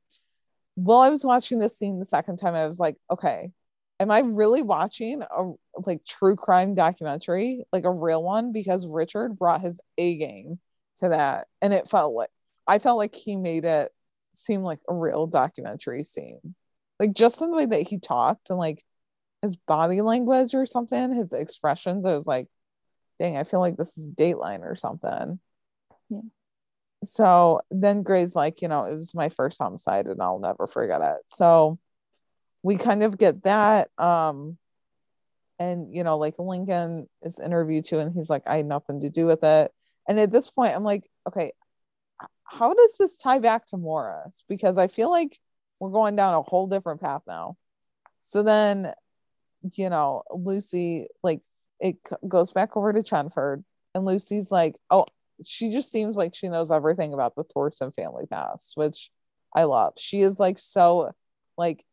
While 0.75 1.01
I 1.01 1.09
was 1.09 1.25
watching 1.25 1.59
this 1.59 1.77
scene 1.77 1.99
the 1.99 2.05
second 2.05 2.37
time, 2.37 2.55
I 2.55 2.67
was 2.67 2.79
like, 2.79 2.95
okay, 3.11 3.51
am 3.99 4.09
I 4.09 4.19
really 4.19 4.63
watching 4.63 5.21
a 5.21 5.51
like 5.85 6.03
true 6.05 6.35
crime 6.35 6.73
documentary, 6.73 7.65
like 7.71 7.83
a 7.83 7.91
real 7.91 8.23
one? 8.23 8.51
Because 8.51 8.87
Richard 8.87 9.37
brought 9.37 9.61
his 9.61 9.79
A 9.97 10.17
game 10.17 10.59
to 10.97 11.09
that. 11.09 11.47
And 11.61 11.73
it 11.73 11.87
felt 11.87 12.15
like 12.15 12.29
I 12.67 12.79
felt 12.79 12.97
like 12.97 13.13
he 13.13 13.35
made 13.35 13.65
it 13.65 13.91
seem 14.33 14.61
like 14.61 14.79
a 14.87 14.93
real 14.93 15.27
documentary 15.27 16.03
scene. 16.03 16.55
Like 16.99 17.13
just 17.13 17.41
in 17.41 17.51
the 17.51 17.57
way 17.57 17.65
that 17.65 17.87
he 17.87 17.99
talked 17.99 18.49
and 18.49 18.59
like 18.59 18.83
his 19.41 19.55
body 19.55 20.01
language 20.01 20.53
or 20.53 20.65
something, 20.65 21.11
his 21.11 21.33
expressions, 21.33 22.05
I 22.05 22.13
was 22.13 22.27
like, 22.27 22.47
dang, 23.19 23.37
I 23.37 23.43
feel 23.43 23.59
like 23.59 23.77
this 23.77 23.97
is 23.97 24.09
Dateline 24.09 24.61
or 24.61 24.75
something. 24.75 25.39
Yeah. 26.09 26.21
So 27.03 27.61
then 27.71 28.03
Gray's 28.03 28.35
like, 28.35 28.61
you 28.61 28.67
know, 28.67 28.85
it 28.85 28.95
was 28.95 29.15
my 29.15 29.29
first 29.29 29.57
homicide 29.59 30.07
and 30.07 30.21
I'll 30.21 30.39
never 30.39 30.67
forget 30.67 31.01
it. 31.01 31.17
So 31.27 31.79
we 32.63 32.77
kind 32.77 33.03
of 33.03 33.17
get 33.17 33.43
that. 33.43 33.89
Um, 33.97 34.57
and 35.59 35.95
you 35.95 36.03
know, 36.03 36.17
like 36.17 36.35
Lincoln 36.39 37.07
is 37.21 37.39
interviewed 37.39 37.85
too, 37.85 37.99
and 37.99 38.13
he's 38.13 38.29
like, 38.29 38.43
I 38.47 38.57
had 38.57 38.65
nothing 38.65 39.01
to 39.01 39.09
do 39.09 39.25
with 39.25 39.43
it. 39.43 39.71
And 40.07 40.19
at 40.19 40.31
this 40.31 40.49
point, 40.49 40.75
I'm 40.75 40.83
like, 40.83 41.07
okay, 41.27 41.51
how 42.51 42.73
does 42.73 42.97
this 42.97 43.17
tie 43.17 43.39
back 43.39 43.65
to 43.67 43.77
Morris? 43.77 44.43
Because 44.49 44.77
I 44.77 44.87
feel 44.87 45.09
like 45.09 45.39
we're 45.79 45.89
going 45.89 46.17
down 46.17 46.33
a 46.33 46.41
whole 46.41 46.67
different 46.67 46.99
path 46.99 47.21
now. 47.25 47.55
So 48.19 48.43
then, 48.43 48.93
you 49.73 49.89
know, 49.89 50.23
Lucy, 50.31 51.07
like, 51.23 51.41
it 51.79 51.97
goes 52.27 52.51
back 52.51 52.75
over 52.75 52.91
to 52.91 53.01
Chenford, 53.01 53.63
and 53.95 54.05
Lucy's 54.05 54.51
like, 54.51 54.75
oh, 54.89 55.05
she 55.43 55.71
just 55.71 55.91
seems 55.91 56.17
like 56.17 56.35
she 56.35 56.49
knows 56.49 56.71
everything 56.71 57.13
about 57.13 57.35
the 57.35 57.45
Thorsen 57.45 57.95
family 57.95 58.25
past, 58.27 58.73
which 58.75 59.09
I 59.55 59.63
love. 59.63 59.93
She 59.97 60.21
is 60.21 60.39
like 60.39 60.59
so, 60.59 61.11
like, 61.57 61.83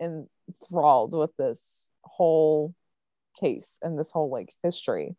enthralled 0.00 1.14
with 1.14 1.36
this 1.36 1.88
whole 2.02 2.74
case 3.38 3.78
and 3.82 3.98
this 3.98 4.10
whole 4.10 4.30
like 4.30 4.54
history. 4.62 5.14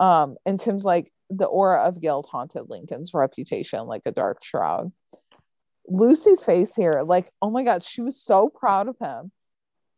Um, 0.00 0.36
and 0.46 0.58
Tim's 0.58 0.84
like, 0.84 1.12
the 1.36 1.46
aura 1.46 1.82
of 1.84 2.00
guilt 2.00 2.28
haunted 2.30 2.68
Lincoln's 2.68 3.14
reputation 3.14 3.86
like 3.86 4.02
a 4.06 4.12
dark 4.12 4.44
shroud. 4.44 4.92
Lucy's 5.88 6.44
face 6.44 6.74
here, 6.76 7.02
like, 7.04 7.30
oh 7.40 7.50
my 7.50 7.64
God, 7.64 7.82
she 7.82 8.02
was 8.02 8.20
so 8.20 8.48
proud 8.48 8.88
of 8.88 8.96
him. 9.00 9.32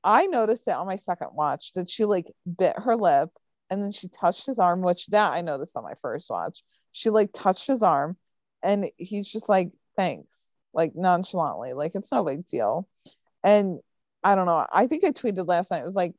I 0.02 0.26
noticed 0.26 0.68
it 0.68 0.74
on 0.74 0.86
my 0.86 0.96
second 0.96 1.28
watch 1.32 1.72
that 1.74 1.88
she 1.88 2.04
like 2.04 2.26
bit 2.58 2.78
her 2.78 2.96
lip 2.96 3.30
and 3.70 3.82
then 3.82 3.90
she 3.90 4.08
touched 4.08 4.46
his 4.46 4.58
arm, 4.58 4.82
which 4.82 5.06
that 5.08 5.32
I 5.32 5.40
noticed 5.40 5.76
on 5.76 5.82
my 5.82 5.94
first 6.00 6.30
watch. 6.30 6.62
She 6.92 7.10
like 7.10 7.30
touched 7.32 7.66
his 7.66 7.82
arm 7.82 8.16
and 8.62 8.86
he's 8.96 9.28
just 9.28 9.48
like, 9.48 9.70
thanks, 9.96 10.52
like 10.72 10.94
nonchalantly, 10.94 11.72
like 11.72 11.94
it's 11.94 12.12
no 12.12 12.24
big 12.24 12.46
deal. 12.46 12.88
And 13.42 13.80
I 14.22 14.34
don't 14.34 14.46
know. 14.46 14.66
I 14.72 14.86
think 14.86 15.04
I 15.04 15.10
tweeted 15.10 15.48
last 15.48 15.70
night. 15.70 15.80
It 15.80 15.86
was 15.86 15.94
like, 15.94 16.14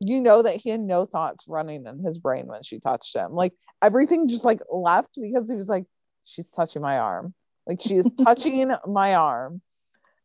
you 0.00 0.20
know 0.20 0.42
that 0.42 0.56
he 0.56 0.70
had 0.70 0.80
no 0.80 1.06
thoughts 1.06 1.46
running 1.48 1.86
in 1.86 1.98
his 2.04 2.18
brain 2.18 2.46
when 2.46 2.62
she 2.62 2.78
touched 2.78 3.14
him. 3.14 3.32
Like 3.32 3.52
everything 3.82 4.28
just 4.28 4.44
like 4.44 4.60
left 4.70 5.10
because 5.20 5.48
he 5.48 5.56
was 5.56 5.68
like, 5.68 5.84
she's 6.24 6.50
touching 6.50 6.82
my 6.82 6.98
arm. 6.98 7.34
Like 7.66 7.80
she 7.80 7.96
is 7.96 8.12
touching 8.24 8.70
my 8.86 9.14
arm. 9.14 9.60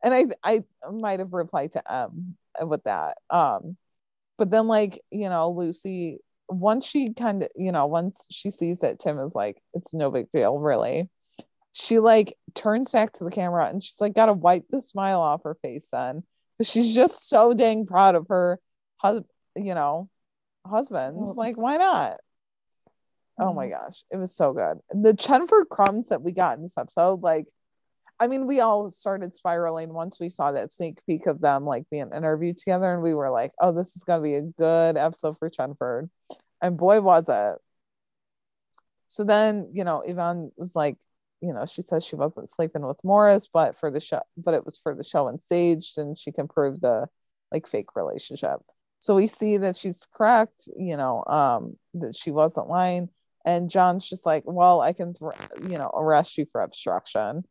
And 0.04 0.14
I 0.14 0.26
I 0.44 0.64
might 0.92 1.20
have 1.20 1.34
replied 1.34 1.74
to 1.74 1.92
M 1.92 2.36
with 2.66 2.84
that. 2.84 3.18
Um, 3.30 3.78
but 4.38 4.50
then 4.50 4.68
like, 4.68 5.00
you 5.12 5.30
know, 5.30 5.52
Lucy, 5.52 6.18
once 6.50 6.86
she 6.86 7.14
kind 7.14 7.44
of, 7.44 7.50
you 7.56 7.72
know, 7.72 7.86
once 7.88 8.28
she 8.30 8.50
sees 8.50 8.80
that 8.80 9.00
Tim 9.00 9.20
is 9.20 9.36
like, 9.36 9.62
it's 9.74 9.94
no 9.94 10.12
big 10.12 10.30
deal, 10.32 10.58
really. 10.58 11.10
She 11.74 12.00
like 12.00 12.36
turns 12.56 12.92
back 12.92 13.14
to 13.14 13.24
the 13.24 13.32
camera 13.32 13.68
and 13.68 13.82
she's 13.82 14.02
like 14.02 14.14
gotta 14.14 14.34
wipe 14.34 14.66
the 14.70 14.82
smile 14.82 15.22
off 15.22 15.44
her 15.44 15.56
face 15.62 15.88
then. 15.92 16.24
She's 16.62 16.94
just 16.94 17.30
so 17.30 17.54
dang 17.54 17.86
proud 17.86 18.16
of 18.16 18.28
her 18.30 18.60
husband 18.98 19.28
you 19.56 19.74
know, 19.74 20.10
husbands. 20.66 21.30
Like, 21.36 21.58
why 21.58 21.78
not? 21.78 22.18
Oh 23.40 23.54
my 23.54 23.70
gosh, 23.70 24.04
it 24.12 24.18
was 24.18 24.36
so 24.36 24.54
good. 24.54 24.80
The 24.92 25.14
Chenford 25.14 25.70
crumbs 25.70 26.10
that 26.10 26.22
we 26.22 26.32
got 26.32 26.58
in 26.58 26.64
this 26.64 26.78
episode, 26.78 27.22
like, 27.22 27.48
I 28.20 28.28
mean, 28.28 28.46
we 28.46 28.60
all 28.60 28.88
started 28.92 29.34
spiraling 29.34 29.92
once 29.94 30.20
we 30.20 30.30
saw 30.30 30.52
that 30.52 30.72
sneak 30.72 31.04
peek 31.08 31.26
of 31.26 31.42
them 31.42 31.66
like 31.66 31.90
being 31.90 32.12
interviewed 32.16 32.58
together, 32.58 32.94
and 32.94 33.02
we 33.02 33.16
were 33.16 33.32
like, 33.32 33.52
oh, 33.60 33.72
this 33.72 33.96
is 33.96 34.04
gonna 34.04 34.22
be 34.22 34.36
a 34.36 34.44
good 34.44 34.96
episode 34.96 35.40
for 35.40 35.50
Chenford. 35.50 36.10
And 36.62 36.78
boy, 36.78 37.02
was 37.02 37.28
it. 37.30 37.58
So 39.08 39.24
then, 39.24 39.72
you 39.74 39.84
know, 39.84 40.02
Yvonne 40.02 40.52
was 40.56 40.76
like, 40.76 40.98
you 41.42 41.52
know, 41.52 41.66
she 41.66 41.82
says 41.82 42.06
she 42.06 42.16
wasn't 42.16 42.52
sleeping 42.52 42.86
with 42.86 43.04
Morris, 43.04 43.50
but 43.52 43.76
for 43.76 43.90
the 43.90 44.00
show, 44.00 44.22
but 44.38 44.54
it 44.54 44.64
was 44.64 44.78
for 44.78 44.94
the 44.94 45.04
show 45.04 45.28
and 45.28 45.42
staged, 45.42 45.98
and 45.98 46.16
she 46.16 46.32
can 46.32 46.48
prove 46.48 46.80
the 46.80 47.08
like 47.52 47.66
fake 47.66 47.96
relationship. 47.96 48.60
So 49.02 49.16
we 49.16 49.26
see 49.26 49.58
that 49.58 49.76
she's 49.76 50.08
correct, 50.14 50.70
you 50.78 50.96
know, 50.96 51.24
um, 51.26 51.76
that 51.96 52.16
she 52.16 52.30
wasn't 52.30 52.70
lying. 52.70 53.10
And 53.44 53.68
John's 53.68 54.08
just 54.08 54.28
like, 54.28 54.44
well, 54.46 54.80
I 54.80 54.94
can, 54.94 55.16
you 55.68 55.80
know, 55.80 55.90
arrest 55.92 56.38
you 56.38 56.46
for 56.52 56.62
obstruction. 56.62 57.44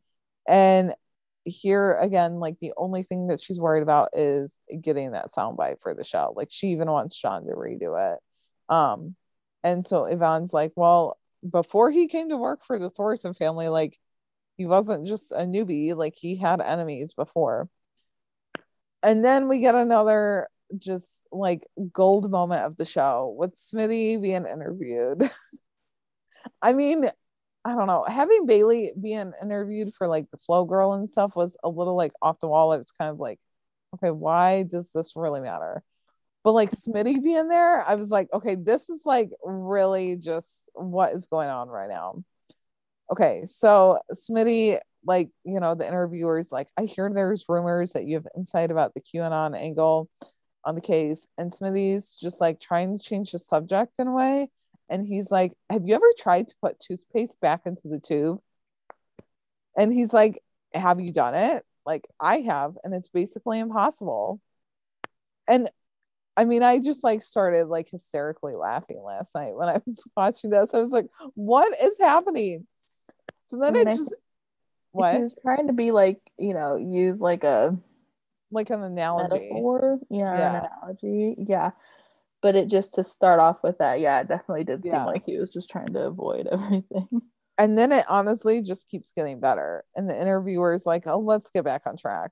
And 0.47 0.95
here 1.43 1.97
again, 1.99 2.35
like 2.35 2.57
the 2.61 2.71
only 2.77 3.03
thing 3.03 3.27
that 3.27 3.41
she's 3.41 3.59
worried 3.59 3.83
about 3.83 4.11
is 4.13 4.61
getting 4.79 5.11
that 5.11 5.27
soundbite 5.37 5.81
for 5.81 5.93
the 5.93 6.05
show. 6.05 6.33
Like 6.37 6.47
she 6.49 6.67
even 6.67 6.89
wants 6.89 7.19
John 7.19 7.45
to 7.45 7.51
redo 7.51 8.13
it. 8.13 8.19
Um, 8.69 9.17
and 9.61 9.85
so 9.85 10.05
Yvonne's 10.05 10.53
like, 10.53 10.71
well, 10.77 11.17
before 11.47 11.91
he 11.91 12.07
came 12.07 12.29
to 12.29 12.37
work 12.37 12.63
for 12.63 12.79
the 12.79 12.89
Thorsen 12.89 13.35
family, 13.35 13.67
like 13.67 13.97
he 14.55 14.65
wasn't 14.65 15.05
just 15.05 15.33
a 15.33 15.39
newbie, 15.39 15.97
like 15.97 16.13
he 16.15 16.37
had 16.37 16.61
enemies 16.61 17.13
before. 17.13 17.67
And 19.03 19.25
then 19.25 19.49
we 19.49 19.59
get 19.59 19.75
another 19.75 20.47
just 20.77 21.23
like 21.31 21.65
gold 21.91 22.29
moment 22.29 22.61
of 22.61 22.77
the 22.77 22.85
show 22.85 23.35
with 23.37 23.55
Smitty 23.55 24.21
being 24.21 24.45
interviewed. 24.45 25.29
I 26.61 26.73
mean, 26.73 27.05
I 27.63 27.75
don't 27.75 27.87
know, 27.87 28.03
having 28.03 28.45
Bailey 28.45 28.91
being 28.99 29.33
interviewed 29.41 29.93
for 29.93 30.07
like 30.07 30.29
the 30.31 30.37
Flow 30.37 30.65
Girl 30.65 30.93
and 30.93 31.09
stuff 31.09 31.35
was 31.35 31.57
a 31.63 31.69
little 31.69 31.95
like 31.95 32.11
off 32.21 32.39
the 32.39 32.47
wall. 32.47 32.73
It 32.73 32.79
was 32.79 32.91
kind 32.91 33.11
of 33.11 33.19
like, 33.19 33.39
okay, 33.95 34.11
why 34.11 34.63
does 34.63 34.91
this 34.91 35.13
really 35.15 35.41
matter? 35.41 35.83
But 36.43 36.53
like 36.53 36.71
Smitty 36.71 37.21
being 37.23 37.49
there, 37.49 37.81
I 37.87 37.95
was 37.95 38.09
like, 38.09 38.29
okay, 38.33 38.55
this 38.55 38.89
is 38.89 39.05
like 39.05 39.29
really 39.43 40.17
just 40.17 40.69
what 40.73 41.13
is 41.13 41.27
going 41.27 41.49
on 41.49 41.69
right 41.69 41.89
now. 41.89 42.23
Okay, 43.11 43.43
so 43.45 43.99
Smitty, 44.11 44.79
like, 45.05 45.29
you 45.43 45.59
know, 45.59 45.75
the 45.75 45.87
interviewers, 45.87 46.51
like, 46.51 46.69
I 46.77 46.83
hear 46.85 47.11
there's 47.13 47.45
rumors 47.49 47.93
that 47.93 48.05
you 48.05 48.15
have 48.15 48.27
insight 48.37 48.71
about 48.71 48.93
the 48.93 49.01
QAnon 49.01 49.55
angle 49.55 50.09
on 50.63 50.75
the 50.75 50.81
case 50.81 51.27
and 51.37 51.51
Smitty's 51.51 52.15
just 52.15 52.39
like 52.39 52.59
trying 52.59 52.97
to 52.97 53.03
change 53.03 53.31
the 53.31 53.39
subject 53.39 53.99
in 53.99 54.07
a 54.07 54.13
way. 54.13 54.49
And 54.89 55.05
he's 55.05 55.31
like, 55.31 55.53
Have 55.69 55.83
you 55.85 55.95
ever 55.95 56.05
tried 56.17 56.47
to 56.49 56.55
put 56.61 56.79
toothpaste 56.79 57.39
back 57.41 57.61
into 57.65 57.87
the 57.87 57.99
tube? 57.99 58.39
And 59.77 59.91
he's 59.91 60.13
like, 60.13 60.39
Have 60.73 60.99
you 60.99 61.13
done 61.13 61.35
it? 61.35 61.63
Like, 61.85 62.07
I 62.19 62.41
have, 62.41 62.75
and 62.83 62.93
it's 62.93 63.09
basically 63.09 63.59
impossible. 63.59 64.39
And 65.47 65.69
I 66.37 66.45
mean, 66.45 66.63
I 66.63 66.79
just 66.79 67.03
like 67.03 67.21
started 67.21 67.65
like 67.65 67.89
hysterically 67.89 68.55
laughing 68.55 69.01
last 69.03 69.33
night 69.35 69.55
when 69.55 69.69
I 69.69 69.81
was 69.85 70.05
watching 70.17 70.49
this. 70.51 70.73
I 70.73 70.79
was 70.79 70.89
like, 70.89 71.07
What 71.33 71.73
is 71.81 71.97
happening? 71.99 72.67
So 73.45 73.57
then 73.57 73.75
I 73.75 73.79
mean, 73.79 73.87
it 73.87 73.97
just 73.97 74.15
what 74.91 75.15
he 75.15 75.23
was 75.23 75.35
trying 75.41 75.67
to 75.67 75.73
be 75.73 75.91
like, 75.91 76.19
you 76.37 76.53
know, 76.53 76.75
use 76.75 77.19
like 77.19 77.43
a 77.43 77.77
like 78.51 78.69
an 78.69 78.83
analogy. 78.83 79.35
Metaphor? 79.35 79.99
Yeah, 80.09 80.37
yeah. 80.37 80.49
an 80.49 80.65
analogy. 80.65 81.35
Yeah. 81.37 81.71
But 82.41 82.55
it 82.55 82.67
just 82.67 82.95
to 82.95 83.03
start 83.03 83.39
off 83.39 83.57
with 83.63 83.77
that, 83.77 83.99
yeah, 83.99 84.21
it 84.21 84.27
definitely 84.27 84.63
did 84.63 84.81
yeah. 84.83 84.91
seem 84.91 85.05
like 85.05 85.23
he 85.23 85.37
was 85.37 85.51
just 85.51 85.69
trying 85.69 85.93
to 85.93 86.07
avoid 86.07 86.47
everything. 86.51 87.21
And 87.57 87.77
then 87.77 87.91
it 87.91 88.05
honestly 88.09 88.61
just 88.61 88.89
keeps 88.89 89.11
getting 89.11 89.39
better. 89.39 89.83
And 89.95 90.09
the 90.09 90.19
interviewer 90.19 90.73
is 90.73 90.85
like, 90.85 91.05
oh, 91.05 91.19
let's 91.19 91.51
get 91.51 91.63
back 91.63 91.83
on 91.85 91.97
track. 91.97 92.31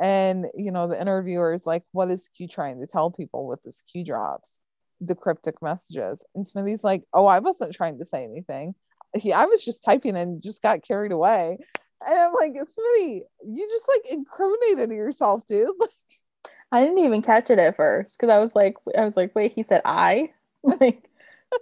And 0.00 0.46
you 0.54 0.72
know, 0.72 0.86
the 0.86 1.00
interviewer 1.00 1.52
is 1.52 1.66
like, 1.66 1.84
what 1.92 2.10
is 2.10 2.28
Q 2.34 2.48
trying 2.48 2.80
to 2.80 2.86
tell 2.86 3.10
people 3.10 3.46
with 3.46 3.62
this 3.62 3.82
Q 3.82 4.04
drops? 4.04 4.58
The 5.00 5.14
cryptic 5.14 5.60
messages. 5.60 6.24
And 6.34 6.46
Smitty's 6.46 6.84
like, 6.84 7.04
oh, 7.12 7.26
I 7.26 7.40
wasn't 7.40 7.74
trying 7.74 7.98
to 7.98 8.04
say 8.04 8.24
anything. 8.24 8.74
He, 9.14 9.32
I 9.32 9.44
was 9.44 9.62
just 9.62 9.84
typing 9.84 10.16
and 10.16 10.42
just 10.42 10.62
got 10.62 10.82
carried 10.82 11.12
away. 11.12 11.58
And 12.06 12.18
I'm 12.18 12.32
like, 12.32 12.54
Smitty, 12.54 13.22
you 13.44 13.68
just 13.68 13.88
like 13.88 14.12
incriminated 14.12 14.90
yourself, 14.90 15.46
dude. 15.46 15.70
I 16.72 16.82
didn't 16.82 16.98
even 16.98 17.22
catch 17.22 17.50
it 17.50 17.58
at 17.58 17.76
first 17.76 18.18
because 18.18 18.32
I 18.32 18.38
was 18.38 18.54
like, 18.54 18.76
I 18.96 19.04
was 19.04 19.16
like, 19.16 19.34
wait, 19.34 19.52
he 19.52 19.62
said 19.62 19.82
I, 19.84 20.30
like, 20.62 21.08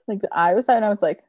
like 0.07 0.20
the 0.20 0.28
I 0.32 0.55
was 0.55 0.68
and 0.68 0.84
I 0.84 0.88
was 0.88 1.03
like, 1.03 1.24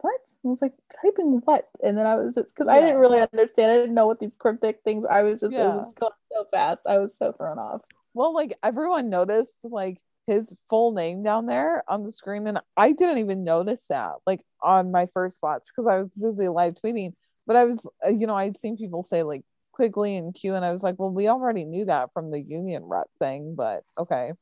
what? 0.00 0.20
I 0.44 0.48
was 0.48 0.60
like, 0.60 0.74
typing 1.02 1.40
what? 1.44 1.68
And 1.82 1.96
then 1.96 2.06
I 2.06 2.16
was 2.16 2.34
just 2.34 2.54
because 2.54 2.66
yeah. 2.70 2.78
I 2.78 2.80
didn't 2.80 3.00
really 3.00 3.20
understand. 3.20 3.72
I 3.72 3.76
didn't 3.76 3.94
know 3.94 4.06
what 4.06 4.20
these 4.20 4.36
cryptic 4.36 4.80
things. 4.84 5.04
Were. 5.04 5.12
I 5.12 5.22
was 5.22 5.40
just 5.40 5.54
yeah. 5.54 5.72
it 5.72 5.76
was 5.76 5.94
going 5.94 6.12
so 6.32 6.44
fast. 6.52 6.86
I 6.86 6.98
was 6.98 7.16
so 7.16 7.32
thrown 7.32 7.58
off. 7.58 7.82
Well, 8.14 8.34
like 8.34 8.54
everyone 8.62 9.10
noticed, 9.10 9.64
like 9.64 9.98
his 10.26 10.60
full 10.68 10.92
name 10.92 11.22
down 11.22 11.46
there 11.46 11.82
on 11.88 12.02
the 12.02 12.12
screen, 12.12 12.46
and 12.46 12.60
I 12.76 12.92
didn't 12.92 13.18
even 13.18 13.44
notice 13.44 13.86
that, 13.88 14.14
like 14.26 14.42
on 14.62 14.90
my 14.90 15.06
first 15.14 15.42
watch 15.42 15.68
because 15.68 15.88
I 15.88 16.02
was 16.02 16.14
busy 16.14 16.48
live 16.48 16.74
tweeting 16.74 17.14
but 17.46 17.56
I 17.56 17.64
was, 17.64 17.88
uh, 18.04 18.10
you 18.10 18.26
know, 18.26 18.34
I'd 18.34 18.56
seen 18.56 18.76
people 18.76 19.02
say 19.02 19.22
like 19.22 19.42
Quigley 19.72 20.16
and 20.16 20.34
Q, 20.34 20.54
and 20.54 20.64
I 20.64 20.72
was 20.72 20.82
like, 20.82 20.98
well, 20.98 21.10
we 21.10 21.28
already 21.28 21.64
knew 21.64 21.84
that 21.84 22.12
from 22.12 22.30
the 22.30 22.40
union 22.40 22.84
rep 22.84 23.08
thing, 23.20 23.54
but 23.54 23.82
okay. 23.98 24.32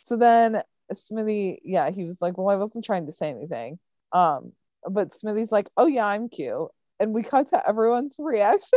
So 0.00 0.16
then 0.16 0.62
Smitty, 0.92 1.58
yeah, 1.64 1.90
he 1.90 2.04
was 2.04 2.20
like, 2.20 2.38
well, 2.38 2.48
I 2.48 2.56
wasn't 2.56 2.84
trying 2.84 3.06
to 3.06 3.12
say 3.12 3.28
anything. 3.30 3.78
Um, 4.12 4.52
but 4.88 5.08
Smitty's 5.10 5.52
like, 5.52 5.68
oh 5.76 5.86
yeah, 5.86 6.06
I'm 6.06 6.28
Q, 6.28 6.68
and 7.00 7.12
we 7.12 7.22
cut 7.22 7.48
to 7.48 7.68
everyone's 7.68 8.16
reactions, 8.18 8.72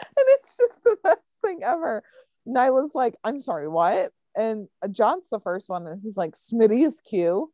and 0.00 0.26
it's 0.28 0.56
just 0.56 0.84
the 0.84 0.96
best 1.02 1.20
thing 1.44 1.60
ever. 1.64 2.02
Nyla's 2.46 2.94
like, 2.94 3.14
I'm 3.24 3.40
sorry, 3.40 3.68
what? 3.68 4.10
And 4.36 4.68
John's 4.90 5.28
the 5.28 5.40
first 5.40 5.68
one, 5.68 5.86
and 5.86 6.00
he's 6.02 6.16
like, 6.16 6.32
Smitty 6.32 6.86
is 6.86 7.00
Q. 7.00 7.52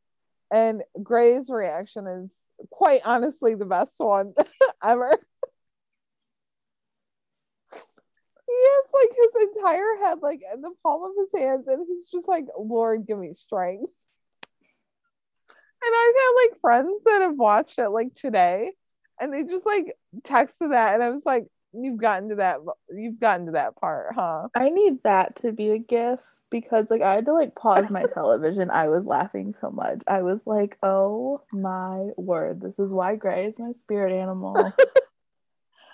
And 0.50 0.82
Grey's 1.02 1.50
reaction 1.50 2.06
is 2.06 2.46
quite 2.70 3.00
honestly 3.04 3.54
the 3.54 3.66
best 3.66 3.94
one 3.98 4.32
ever. 4.84 5.10
he 8.48 8.54
has 8.54 8.84
like 8.94 9.10
his 9.10 9.48
entire 9.56 9.96
head 10.00 10.18
like 10.22 10.40
in 10.54 10.62
the 10.62 10.72
palm 10.82 11.04
of 11.04 11.12
his 11.18 11.40
hands, 11.40 11.68
and 11.68 11.86
he's 11.86 12.10
just 12.10 12.26
like, 12.26 12.46
Lord, 12.58 13.06
give 13.06 13.18
me 13.18 13.34
strength. 13.34 13.90
And 15.80 15.94
I've 15.94 16.14
had 16.14 16.32
like 16.42 16.60
friends 16.60 17.02
that 17.04 17.22
have 17.22 17.36
watched 17.36 17.78
it 17.78 17.90
like 17.90 18.14
today, 18.14 18.72
and 19.20 19.32
they 19.32 19.44
just 19.44 19.66
like 19.66 19.94
texted 20.22 20.70
that, 20.70 20.94
and 20.94 21.02
I 21.02 21.10
was 21.10 21.24
like, 21.26 21.46
"You've 21.72 22.00
gotten 22.00 22.30
to 22.30 22.36
that. 22.36 22.58
You've 22.90 23.20
gotten 23.20 23.46
to 23.46 23.52
that 23.52 23.76
part, 23.76 24.14
huh?" 24.14 24.48
I 24.56 24.70
need 24.70 25.02
that 25.04 25.36
to 25.36 25.52
be 25.52 25.70
a 25.70 25.78
gif 25.78 26.20
because 26.50 26.90
like 26.90 27.02
I 27.02 27.14
had 27.14 27.24
to 27.26 27.32
like 27.32 27.54
pause 27.54 27.90
my 27.90 28.04
television. 28.14 28.70
I 28.70 28.88
was 28.88 29.06
laughing 29.06 29.54
so 29.54 29.70
much. 29.70 30.00
I 30.06 30.22
was 30.22 30.46
like, 30.46 30.78
"Oh 30.82 31.42
my 31.52 32.08
word! 32.16 32.60
This 32.60 32.78
is 32.78 32.90
why 32.92 33.16
Grey 33.16 33.46
is 33.46 33.58
my 33.58 33.72
spirit 33.72 34.12
animal." 34.12 34.72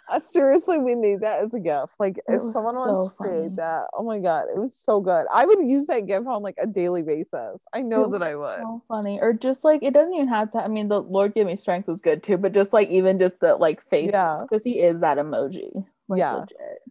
Uh, 0.07 0.21
seriously, 0.21 0.79
we 0.79 0.95
need 0.95 1.21
that 1.21 1.43
as 1.43 1.55
a 1.55 1.59
gift. 1.59 1.95
Like, 1.99 2.19
It 2.19 2.35
if 2.35 2.43
someone 2.43 2.75
so 2.75 2.81
wants 2.85 3.05
to 3.07 3.17
funny. 3.17 3.31
create 3.31 3.57
that, 3.57 3.87
oh 3.97 4.03
my 4.03 4.19
god, 4.19 4.49
it 4.55 4.59
was 4.59 4.77
so 4.77 5.01
good. 5.01 5.27
I 5.33 5.47
would 5.47 5.67
use 5.67 5.87
that 5.87 6.07
gift 6.07 6.27
on 6.27 6.43
like 6.43 6.57
a 6.61 6.67
daily 6.67 7.01
basis. 7.03 7.63
I 7.73 7.81
know 7.81 8.05
It 8.05 8.11
that 8.11 8.23
I 8.23 8.37
would. 8.37 8.61
So 8.61 8.83
funny, 8.87 9.19
or 9.23 9.33
just 9.33 9.65
like 9.65 9.83
it 9.83 9.95
doesn't 9.95 10.13
even 10.13 10.29
have 10.29 10.53
to. 10.53 10.59
I 10.59 10.69
mean, 10.69 10.89
the 10.89 11.01
Lord 11.01 11.33
give 11.35 11.47
me 11.47 11.57
strength 11.57 11.89
was 11.89 12.03
good 12.03 12.23
too, 12.23 12.37
but 12.37 12.53
just 12.53 12.75
like 12.75 12.91
even 12.91 13.19
just 13.19 13.41
the 13.41 13.57
like 13.57 13.81
face, 13.81 14.11
Yeah. 14.13 14.45
because 14.49 14.63
he 14.63 14.79
is 14.81 15.01
that 15.01 15.17
emoji. 15.17 15.87
Like, 16.09 16.19
Yeah. 16.19 16.35
legit. 16.35 16.83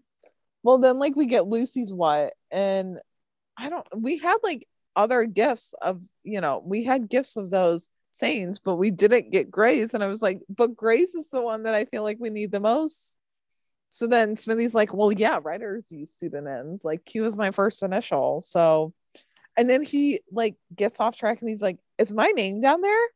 Well, 0.63 0.79
then 0.79 0.97
like 0.97 1.15
we 1.15 1.27
get 1.27 1.45
Lucy's 1.47 1.93
what, 1.93 2.33
and 2.49 2.99
I 3.63 3.69
don't. 3.69 3.87
We 3.95 4.17
had 4.17 4.37
like 4.43 4.67
other 4.95 5.25
gifts 5.25 5.73
of 5.81 6.03
you 6.23 6.41
know 6.41 6.61
we 6.65 6.83
had 6.83 7.09
gifts 7.09 7.37
of 7.37 7.49
those 7.49 7.89
sayings, 8.11 8.59
but 8.59 8.75
we 8.75 8.91
didn't 8.91 9.31
get 9.31 9.49
Grace, 9.49 9.93
and 9.93 10.03
I 10.03 10.07
was 10.07 10.21
like, 10.21 10.41
but 10.49 10.75
Grace 10.75 11.15
is 11.15 11.29
the 11.29 11.41
one 11.41 11.63
that 11.63 11.73
I 11.73 11.85
feel 11.85 12.03
like 12.03 12.17
we 12.19 12.29
need 12.29 12.51
the 12.51 12.59
most. 12.59 13.17
So 13.89 14.07
then 14.07 14.35
Smitty's 14.35 14.75
like, 14.75 14.93
well, 14.93 15.11
yeah, 15.11 15.39
writers 15.41 15.85
use 15.89 16.13
pseudonyms. 16.13 16.83
Like 16.83 17.05
Q 17.05 17.25
is 17.25 17.35
my 17.35 17.51
first 17.51 17.81
initial, 17.83 18.41
so. 18.41 18.93
And 19.55 19.69
then 19.69 19.83
he 19.83 20.19
like 20.31 20.55
gets 20.75 20.99
off 20.99 21.15
track 21.15 21.39
and 21.39 21.49
he's 21.49 21.61
like, 21.61 21.77
"Is 21.99 22.11
my 22.11 22.27
name 22.29 22.59
down 22.59 22.81
there?" 22.81 23.07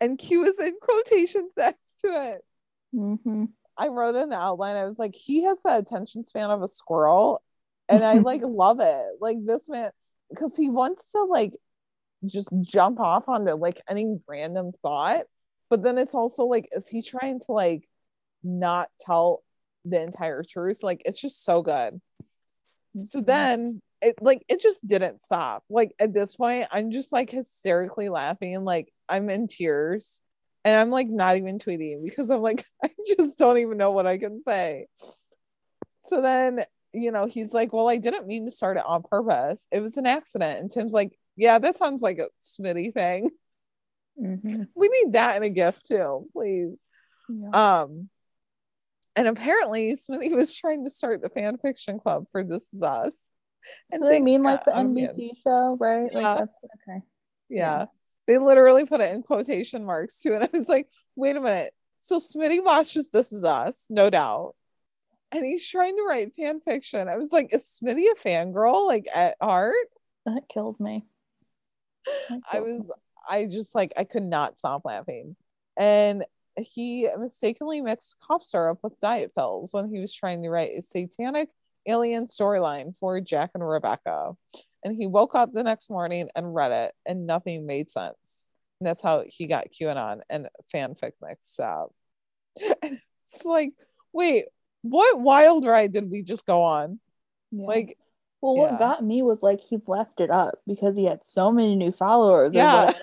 And 0.00 0.16
Q 0.16 0.44
is 0.44 0.58
in 0.60 0.74
quotations 0.80 1.50
next 1.56 2.00
to 2.04 2.34
it. 2.34 2.44
Mhm. 2.94 3.48
I 3.76 3.88
wrote 3.88 4.14
in 4.14 4.28
the 4.28 4.36
outline. 4.36 4.76
I 4.76 4.84
was 4.84 4.98
like, 4.98 5.14
he 5.14 5.42
has 5.44 5.62
the 5.62 5.76
attention 5.76 6.24
span 6.24 6.50
of 6.50 6.62
a 6.62 6.68
squirrel, 6.68 7.42
and 7.92 8.04
I 8.04 8.18
like 8.18 8.42
love 8.44 8.80
it. 8.80 9.06
Like 9.20 9.38
this 9.44 9.68
man, 9.68 9.90
because 10.30 10.56
he 10.56 10.70
wants 10.70 11.12
to 11.12 11.22
like 11.24 11.52
just 12.26 12.50
jump 12.60 13.00
off 13.00 13.28
onto 13.28 13.52
like 13.52 13.80
any 13.88 14.18
random 14.28 14.72
thought, 14.82 15.24
but 15.70 15.82
then 15.82 15.98
it's 15.98 16.14
also 16.14 16.44
like, 16.44 16.68
is 16.72 16.88
he 16.88 17.02
trying 17.02 17.40
to 17.40 17.52
like 17.52 17.88
not 18.42 18.88
tell 19.00 19.42
the 19.84 20.02
entire 20.02 20.42
truth? 20.42 20.82
Like 20.82 21.02
it's 21.04 21.20
just 21.20 21.44
so 21.44 21.62
good. 21.62 22.00
So 23.00 23.20
then 23.20 23.80
it 24.02 24.16
like 24.20 24.44
it 24.48 24.60
just 24.60 24.86
didn't 24.86 25.22
stop. 25.22 25.64
Like 25.70 25.92
at 25.98 26.12
this 26.12 26.36
point, 26.36 26.66
I'm 26.72 26.90
just 26.90 27.12
like 27.12 27.30
hysterically 27.30 28.08
laughing, 28.08 28.54
and 28.54 28.64
like 28.64 28.92
I'm 29.08 29.30
in 29.30 29.46
tears. 29.46 30.22
And 30.64 30.76
I'm 30.76 30.90
like 30.90 31.08
not 31.08 31.36
even 31.36 31.58
tweeting 31.58 32.04
because 32.04 32.30
I'm 32.30 32.40
like, 32.40 32.64
I 32.84 32.88
just 33.18 33.36
don't 33.36 33.58
even 33.58 33.78
know 33.78 33.90
what 33.90 34.06
I 34.06 34.18
can 34.18 34.42
say. 34.46 34.86
So 35.98 36.22
then, 36.22 36.60
you 36.92 37.10
know, 37.12 37.26
he's 37.26 37.52
like, 37.52 37.72
Well, 37.72 37.88
I 37.88 37.98
didn't 37.98 38.26
mean 38.26 38.44
to 38.44 38.50
start 38.50 38.76
it 38.76 38.84
on 38.86 39.02
purpose. 39.02 39.66
It 39.70 39.80
was 39.80 39.96
an 39.96 40.06
accident. 40.06 40.60
And 40.60 40.70
Tim's 40.70 40.92
like, 40.92 41.16
Yeah, 41.36 41.58
that 41.58 41.76
sounds 41.76 42.02
like 42.02 42.18
a 42.18 42.26
Smitty 42.42 42.92
thing. 42.92 43.30
Mhm. 44.20 44.68
We 44.74 44.88
need 44.88 45.14
that 45.14 45.36
in 45.36 45.42
a 45.42 45.50
gift 45.50 45.86
too, 45.86 46.28
please. 46.32 46.76
Yeah. 47.28 47.80
Um, 47.82 48.08
and 49.16 49.26
apparently 49.28 49.92
Smitty 49.92 50.34
was 50.34 50.54
trying 50.54 50.84
to 50.84 50.90
start 50.90 51.22
the 51.22 51.28
fan 51.30 51.56
fiction 51.58 51.98
club 51.98 52.26
for 52.32 52.44
This 52.44 52.72
Is 52.72 52.82
Us. 52.82 53.32
And 53.90 54.00
so 54.00 54.06
they 54.06 54.16
things 54.16 54.24
mean 54.24 54.42
like 54.42 54.64
the. 54.64 54.72
NBC 54.72 55.30
show, 55.42 55.76
right? 55.78 56.10
Yeah. 56.12 56.18
Like 56.18 56.38
that's 56.40 56.56
okay. 56.88 57.00
Yeah. 57.48 57.78
Yeah. 57.78 57.84
They 58.26 58.38
literally 58.38 58.84
put 58.84 59.00
it 59.00 59.12
in 59.14 59.22
quotation 59.22 59.84
marks 59.84 60.20
too. 60.20 60.34
And 60.34 60.44
I 60.44 60.48
was 60.52 60.68
like, 60.68 60.88
wait 61.16 61.36
a 61.36 61.40
minute. 61.40 61.72
So 62.00 62.18
Smitty 62.18 62.62
watches 62.64 63.10
This 63.10 63.32
Is 63.32 63.44
Us, 63.44 63.86
no 63.88 64.10
doubt. 64.10 64.54
And 65.32 65.44
he's 65.44 65.66
trying 65.66 65.96
to 65.96 66.02
write 66.02 66.34
fan 66.34 66.60
fiction. 66.60 67.08
I 67.08 67.16
was 67.16 67.32
like, 67.32 67.54
is 67.54 67.80
Smitty 67.82 68.04
a 68.10 68.14
fangirl, 68.14 68.86
like 68.86 69.06
at 69.14 69.36
heart? 69.40 69.74
That 70.26 70.42
kills 70.48 70.78
me. 70.78 71.06
That 72.28 72.40
I 72.50 72.52
kills 72.52 72.66
me. 72.66 72.76
was, 72.76 72.92
I 73.30 73.46
just 73.46 73.74
like, 73.74 73.92
I 73.96 74.04
could 74.04 74.24
not 74.24 74.58
stop 74.58 74.82
laughing. 74.84 75.36
And 75.78 76.24
he 76.60 77.08
mistakenly 77.18 77.80
mixed 77.80 78.20
cough 78.20 78.42
syrup 78.42 78.80
with 78.82 79.00
diet 79.00 79.34
pills 79.34 79.72
when 79.72 79.88
he 79.88 80.00
was 80.00 80.14
trying 80.14 80.42
to 80.42 80.50
write 80.50 80.76
a 80.76 80.82
satanic 80.82 81.48
alien 81.86 82.26
storyline 82.26 82.96
for 82.96 83.20
Jack 83.20 83.52
and 83.54 83.66
Rebecca. 83.66 84.32
And 84.84 84.96
he 84.96 85.06
woke 85.06 85.34
up 85.34 85.52
the 85.52 85.62
next 85.62 85.90
morning 85.90 86.28
and 86.34 86.54
read 86.54 86.72
it, 86.72 86.92
and 87.06 87.26
nothing 87.26 87.66
made 87.66 87.88
sense. 87.88 88.50
And 88.80 88.86
that's 88.86 89.02
how 89.02 89.22
he 89.26 89.46
got 89.46 89.68
QAnon 89.70 90.20
and 90.28 90.48
fanfic 90.74 91.12
mixed 91.22 91.58
up. 91.60 91.92
And 92.82 92.98
it's 93.34 93.44
like, 93.46 93.70
wait, 94.12 94.44
what 94.82 95.20
wild 95.20 95.64
ride 95.64 95.92
did 95.92 96.10
we 96.10 96.22
just 96.22 96.44
go 96.46 96.62
on? 96.62 97.00
Yeah. 97.50 97.66
Like, 97.66 97.96
Well, 98.40 98.56
Yeah. 98.56 98.62
what 98.72 98.78
got 98.78 99.04
me 99.04 99.22
was 99.22 99.40
like 99.42 99.60
he 99.60 99.78
left 99.86 100.20
it 100.20 100.30
up 100.30 100.60
because 100.66 100.96
he 100.96 101.04
had 101.04 101.24
so 101.26 101.50
many 101.52 101.76
new 101.76 101.92
followers. 101.92 102.52
Yeah. 102.54 102.92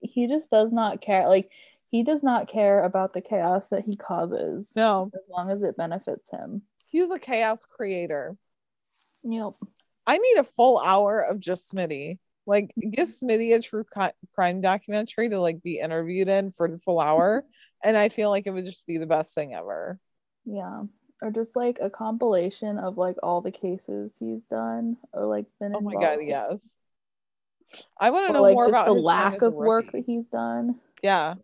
He 0.00 0.26
just 0.28 0.50
does 0.50 0.72
not 0.72 1.00
care. 1.00 1.26
Like 1.28 1.50
he 1.90 2.02
does 2.02 2.22
not 2.22 2.48
care 2.48 2.84
about 2.84 3.12
the 3.14 3.22
chaos 3.22 3.68
that 3.68 3.84
he 3.84 3.96
causes 3.96 4.72
no, 4.76 5.10
as 5.14 5.20
long 5.28 5.50
as 5.50 5.62
it 5.62 5.76
benefits 5.76 6.30
him. 6.30 6.62
he's 6.86 7.10
a 7.10 7.18
chaos 7.18 7.64
creator. 7.64 8.36
Yep. 9.22 9.52
I 10.06 10.18
need 10.18 10.36
a 10.38 10.44
full 10.44 10.78
hour 10.78 11.20
of 11.22 11.40
just 11.40 11.72
Smitty. 11.72 12.18
Like, 12.50 12.72
give 12.80 13.06
Smitty 13.06 13.54
a 13.54 13.60
true 13.60 13.84
co- 13.84 14.10
crime 14.34 14.60
documentary 14.60 15.28
to 15.28 15.38
like 15.38 15.62
be 15.62 15.78
interviewed 15.78 16.28
in 16.28 16.50
for 16.50 16.68
the 16.68 16.78
full 16.78 16.98
hour, 16.98 17.44
and 17.84 17.96
I 17.96 18.08
feel 18.08 18.28
like 18.28 18.48
it 18.48 18.50
would 18.50 18.64
just 18.64 18.88
be 18.88 18.98
the 18.98 19.06
best 19.06 19.36
thing 19.36 19.54
ever. 19.54 20.00
Yeah. 20.44 20.82
Or 21.22 21.30
just 21.30 21.54
like 21.54 21.78
a 21.80 21.88
compilation 21.88 22.78
of 22.78 22.98
like 22.98 23.16
all 23.22 23.40
the 23.40 23.52
cases 23.52 24.16
he's 24.18 24.42
done 24.50 24.96
or 25.12 25.26
like 25.26 25.46
been 25.60 25.76
Oh 25.76 25.80
my 25.80 25.94
god, 25.94 26.18
with. 26.18 26.26
yes. 26.26 26.76
I 28.00 28.10
want 28.10 28.26
to 28.26 28.32
know 28.32 28.42
like 28.42 28.54
more 28.54 28.66
about 28.66 28.86
the 28.86 28.94
his 28.94 29.04
lack 29.04 29.42
of 29.42 29.54
work 29.54 29.92
that 29.92 30.02
he's 30.04 30.26
done. 30.26 30.80
Yeah, 31.04 31.34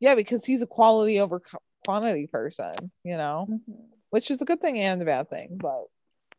yeah, 0.00 0.16
because 0.16 0.44
he's 0.44 0.62
a 0.62 0.66
quality 0.66 1.20
over 1.20 1.40
quantity 1.84 2.26
person, 2.26 2.90
you 3.04 3.16
know, 3.16 3.46
Mhm. 3.48 3.86
which 4.10 4.32
is 4.32 4.42
a 4.42 4.44
good 4.44 4.60
thing 4.60 4.78
and 4.78 5.00
a 5.00 5.04
bad 5.04 5.30
thing. 5.30 5.58
But 5.60 5.84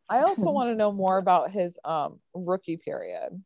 I 0.09 0.23
also 0.23 0.51
want 0.51 0.69
to 0.69 0.75
know 0.75 0.91
more 0.91 1.17
about 1.17 1.51
his 1.51 1.79
um 1.85 2.19
rookie 2.33 2.75
period 2.77 3.41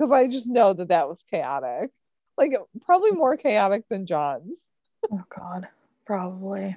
because 0.00 0.12
I 0.12 0.28
just 0.28 0.48
know 0.48 0.72
that 0.72 0.88
that 0.88 1.10
was 1.10 1.22
chaotic, 1.30 1.90
like 2.38 2.54
probably 2.86 3.10
more 3.10 3.36
chaotic 3.36 3.84
than 3.90 4.06
John's. 4.06 4.66
Oh 5.12 5.22
god, 5.28 5.68
probably. 6.06 6.74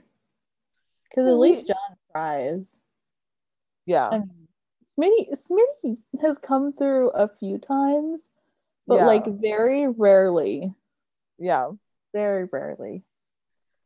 Because 1.09 1.29
at 1.29 1.33
hmm. 1.33 1.39
least 1.39 1.67
John 1.67 1.97
tries. 2.11 2.77
Yeah, 3.85 4.09
I 4.09 4.19
mean, 4.19 4.47
Smitty, 4.99 5.37
Smitty 5.37 5.97
has 6.21 6.37
come 6.37 6.73
through 6.73 7.11
a 7.11 7.29
few 7.29 7.59
times, 7.59 8.27
but 8.87 8.95
Yeah. 8.95 9.05
like 9.05 9.25
very 9.25 9.87
rarely, 9.87 10.73
yeah. 11.37 11.71
very 12.11 12.43
rarely. 12.43 13.05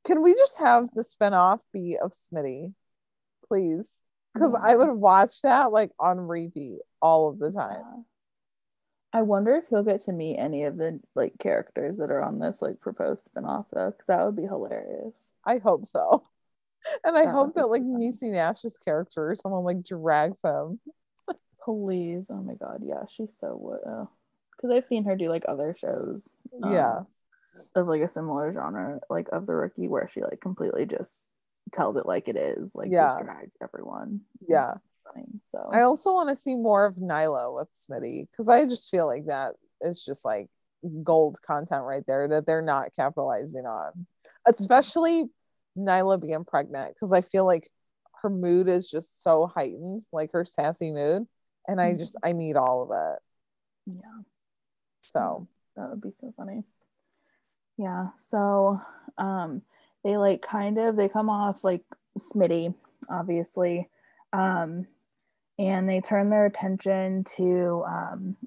Can 0.04 0.24
we 0.24 0.34
just 0.34 0.58
have 0.58 0.90
the 0.94 1.04
spinoff 1.04 1.62
be 1.72 1.98
of 1.98 2.12
Smitty, 2.12 2.74
please? 3.48 3.92
Because 4.34 4.52
Yeah. 4.52 4.58
Mm-hmm. 4.58 4.66
I 4.66 4.76
would 4.78 4.94
watch 4.94 5.44
that 5.44 5.72
like 5.72 5.92
on 6.00 6.22
repeat 6.22 6.82
all 7.04 7.30
of 7.30 7.38
the 7.38 7.52
time. 7.52 7.84
Yeah. 7.84 8.04
I 9.14 9.22
wonder 9.22 9.56
if 9.56 9.68
he'll 9.70 9.84
get 9.84 10.02
to 10.02 10.12
meet 10.12 10.38
any 10.38 10.64
of 10.66 10.78
the 10.78 11.00
like 11.16 11.38
characters 11.40 11.98
that 11.98 12.12
are 12.12 12.22
on 12.24 12.40
this 12.40 12.62
like 12.62 12.80
proposed 12.82 13.30
spinoff 13.34 13.66
though, 13.72 13.92
because 13.92 14.08
that 14.08 14.26
would 14.26 14.36
be 14.36 14.44
hilarious. 14.44 15.16
I 15.46 15.58
hope 15.60 15.86
so. 15.86 16.24
And 17.04 17.18
I 17.18 17.26
That 17.26 17.32
hope 17.34 17.56
that 17.56 17.68
like. 17.70 17.82
Niecy 17.82 18.32
Nash's 18.32 18.78
character 18.78 19.32
or 19.32 19.36
someone 19.36 19.64
like 19.64 19.84
drags 19.84 20.42
him. 20.44 20.80
Please, 21.66 22.30
oh 22.32 22.42
my 22.42 22.54
god, 22.54 22.82
yeah, 22.86 23.04
she's 23.10 23.36
so 23.38 23.50
what? 23.50 23.82
Because 24.56 24.72
I've 24.72 24.86
seen 24.86 25.04
her 25.06 25.16
do 25.16 25.28
like 25.30 25.44
other 25.48 25.76
shows. 25.78 26.38
um, 26.64 26.72
Yeah. 26.74 27.00
of 27.76 27.88
like 27.88 28.02
a 28.04 28.08
similar 28.08 28.54
genre, 28.54 29.00
like 29.10 29.28
of 29.34 29.48
the 29.48 29.56
rookie, 29.56 29.88
where 29.90 30.08
she 30.08 30.22
like 30.22 30.40
completely 30.40 30.86
just 30.86 31.26
tells 31.74 31.98
it 31.98 32.06
like 32.06 32.28
it 32.30 32.38
is, 32.38 32.74
like 32.76 32.90
Yeah. 32.92 33.08
just 33.16 33.24
drags 33.26 33.58
everyone. 33.62 34.22
Yeah. 34.48 34.72
It's 34.72 34.84
So 35.44 35.70
I 35.72 35.82
also 35.82 36.14
want 36.14 36.30
to 36.30 36.36
see 36.36 36.56
more 36.56 36.86
of 36.86 36.96
Nyla 36.96 37.54
with 37.54 37.70
Smitty 37.74 38.30
because 38.32 38.48
I 38.50 38.66
just 38.66 38.90
feel 38.90 39.06
like 39.06 39.26
that 39.28 39.56
is 39.82 40.04
just 40.04 40.26
like 40.26 40.50
gold 41.04 41.40
content 41.42 41.84
right 41.84 42.04
there 42.08 42.28
that 42.28 42.46
they're 42.46 42.62
not 42.62 42.94
capitalizing 42.96 43.66
on, 43.66 44.06
especially 44.46 45.26
Nyla 45.78 46.22
being 46.22 46.46
pregnant 46.46 46.94
because 46.96 47.12
I 47.12 47.22
feel 47.22 47.46
like 47.46 47.70
her 48.22 48.30
mood 48.30 48.68
is 48.68 48.90
just 48.90 49.22
so 49.24 49.48
heightened, 49.48 50.04
like 50.12 50.32
her 50.32 50.46
sassy 50.46 50.92
mood, 50.92 51.28
and 51.68 51.80
I 51.82 51.94
Mhm. 51.94 51.98
just 52.00 52.16
I 52.24 52.32
need 52.34 52.56
all 52.56 52.82
of 52.84 52.92
it. 52.92 53.20
yeah. 54.02 54.22
So 55.02 55.48
that 55.76 55.90
would 55.90 56.02
be 56.02 56.12
so 56.12 56.34
funny. 56.36 56.64
Yeah. 57.78 58.10
So 58.18 58.82
um 59.18 59.62
they 60.04 60.18
like 60.18 60.42
kind 60.42 60.78
of 60.78 60.96
they 60.96 61.10
come 61.10 61.30
off 61.30 61.64
like 61.64 61.84
Smitty, 62.18 62.74
obviously. 63.10 63.90
Um 64.34 64.88
and 65.60 65.90
they 65.90 66.02
turned 66.02 66.32
their 66.32 66.46
attention 66.46 67.24
to 67.36 67.84
um 67.88 68.38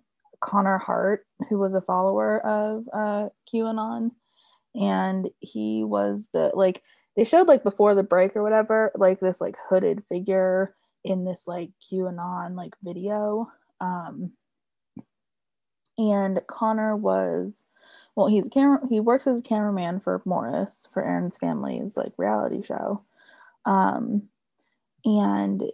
Connor 0.41 0.79
Hart, 0.79 1.27
who 1.49 1.59
was 1.59 1.75
a 1.75 1.81
follower 1.81 2.45
of 2.47 2.89
uh 2.93 3.29
QAnon. 3.53 4.11
And 4.75 5.29
he 5.41 5.85
was 5.85 6.29
the 6.33 6.53
like 6.55 6.83
they 7.17 7.25
showed 7.25 7.49
like 7.49 7.63
before 7.63 7.95
the 7.95 8.03
break 8.03 8.37
or 8.37 8.43
whatever, 8.43 8.93
like 8.95 9.21
this 9.21 9.41
like 9.41 9.57
hooded 9.69 10.03
figure 10.09 10.75
in 11.05 11.25
this 11.25 11.47
like 11.47 11.71
QAnon 11.91 12.57
like 12.57 12.75
video. 12.83 13.51
Um 13.81 14.33
and 15.99 16.41
Connor 16.47 16.97
was 16.97 17.65
well, 18.17 18.29
he's 18.29 18.47
a 18.47 18.51
camera 18.51 18.81
he 18.89 19.01
works 19.01 19.27
as 19.27 19.41
a 19.41 19.43
cameraman 19.43 20.01
for 20.01 20.23
Morris 20.25 20.89
for 20.93 21.05
Aaron's 21.05 21.37
family's 21.37 21.97
like 21.97 22.13
reality 22.17 22.63
show. 22.63 23.03
Um 23.65 24.29
and 25.05 25.65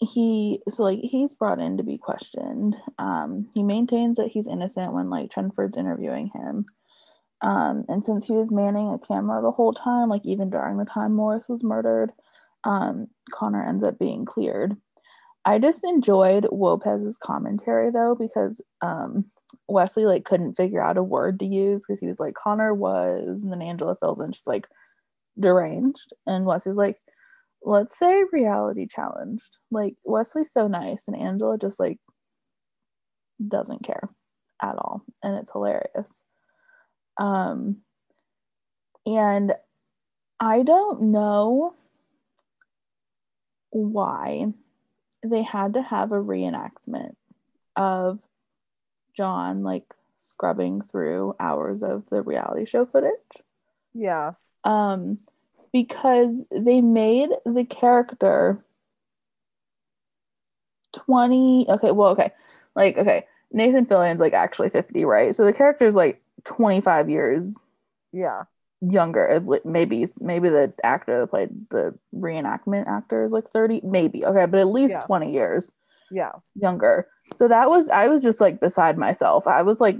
he 0.00 0.60
so 0.68 0.82
like 0.84 1.00
he's 1.00 1.34
brought 1.34 1.60
in 1.60 1.76
to 1.76 1.82
be 1.82 1.98
questioned. 1.98 2.76
Um 2.98 3.48
he 3.54 3.62
maintains 3.62 4.16
that 4.16 4.28
he's 4.28 4.46
innocent 4.46 4.92
when 4.92 5.10
like 5.10 5.30
Chenford's 5.30 5.76
interviewing 5.76 6.30
him. 6.34 6.66
Um, 7.40 7.84
and 7.88 8.04
since 8.04 8.26
he 8.26 8.32
was 8.32 8.50
manning 8.50 8.88
a 8.88 8.98
camera 8.98 9.40
the 9.40 9.52
whole 9.52 9.72
time, 9.72 10.08
like 10.08 10.24
even 10.24 10.50
during 10.50 10.76
the 10.76 10.84
time 10.84 11.14
Morris 11.14 11.48
was 11.48 11.62
murdered, 11.62 12.12
um, 12.64 13.06
Connor 13.32 13.64
ends 13.64 13.84
up 13.84 13.98
being 13.98 14.24
cleared. 14.24 14.76
I 15.44 15.58
just 15.58 15.84
enjoyed 15.84 16.48
Lopez's 16.50 17.16
commentary 17.16 17.90
though, 17.90 18.14
because 18.14 18.60
um, 18.82 19.24
Wesley 19.68 20.04
like 20.04 20.24
couldn't 20.24 20.56
figure 20.56 20.82
out 20.82 20.98
a 20.98 21.02
word 21.02 21.38
to 21.40 21.46
use 21.46 21.84
because 21.86 22.00
he 22.00 22.08
was 22.08 22.20
like 22.20 22.34
Connor 22.34 22.74
was, 22.74 23.42
and 23.42 23.52
then 23.52 23.62
Angela 23.62 23.96
fills 24.00 24.20
in. 24.20 24.32
She's 24.32 24.46
like 24.46 24.66
deranged, 25.38 26.12
and 26.26 26.44
Wesley's 26.44 26.76
like, 26.76 26.98
let's 27.62 27.98
say 27.98 28.22
reality 28.32 28.86
challenged. 28.86 29.58
Like 29.70 29.94
Wesley's 30.04 30.52
so 30.52 30.68
nice, 30.68 31.04
and 31.06 31.16
Angela 31.16 31.58
just 31.58 31.80
like 31.80 31.98
doesn't 33.46 33.84
care 33.84 34.08
at 34.60 34.76
all, 34.76 35.02
and 35.22 35.36
it's 35.36 35.52
hilarious. 35.52 36.10
Um, 37.18 37.78
and 39.06 39.54
I 40.40 40.62
don't 40.62 41.10
know 41.10 41.74
why 43.70 44.52
they 45.22 45.42
had 45.42 45.74
to 45.74 45.82
have 45.82 46.12
a 46.12 46.22
reenactment 46.22 47.14
of 47.76 48.20
John 49.16 49.62
like 49.62 49.94
scrubbing 50.16 50.82
through 50.82 51.34
hours 51.40 51.82
of 51.82 52.04
the 52.10 52.22
reality 52.22 52.66
show 52.66 52.86
footage. 52.86 53.12
Yeah. 53.94 54.32
Um 54.64 55.18
because 55.72 56.44
they 56.50 56.80
made 56.80 57.30
the 57.44 57.64
character 57.64 58.64
20 60.92 61.66
okay, 61.68 61.90
well 61.90 62.10
okay. 62.10 62.32
Like 62.74 62.96
okay, 62.96 63.26
Nathan 63.52 63.86
Fillion's 63.86 64.20
like 64.20 64.32
actually 64.32 64.70
50, 64.70 65.04
right? 65.04 65.34
So 65.34 65.44
the 65.44 65.52
character 65.52 65.86
is 65.86 65.94
like 65.96 66.22
25 66.44 67.10
years 67.10 67.58
Yeah. 68.12 68.44
younger 68.80 69.42
maybe 69.64 70.06
maybe 70.20 70.48
the 70.48 70.72
actor 70.84 71.18
that 71.18 71.26
played 71.26 71.50
the 71.70 71.92
reenactment 72.14 72.86
actor 72.86 73.24
is 73.24 73.32
like 73.32 73.48
30 73.50 73.80
maybe 73.82 74.24
okay 74.24 74.46
but 74.46 74.60
at 74.60 74.68
least 74.68 74.94
Yeah. 74.94 75.00
20 75.00 75.32
years 75.32 75.72
Yeah. 76.10 76.30
younger 76.54 77.08
so 77.34 77.48
that 77.48 77.68
was 77.68 77.88
i 77.88 78.06
was 78.06 78.22
just 78.22 78.40
like 78.40 78.60
beside 78.60 78.96
myself 78.96 79.48
i 79.48 79.62
was 79.62 79.80
like 79.80 79.98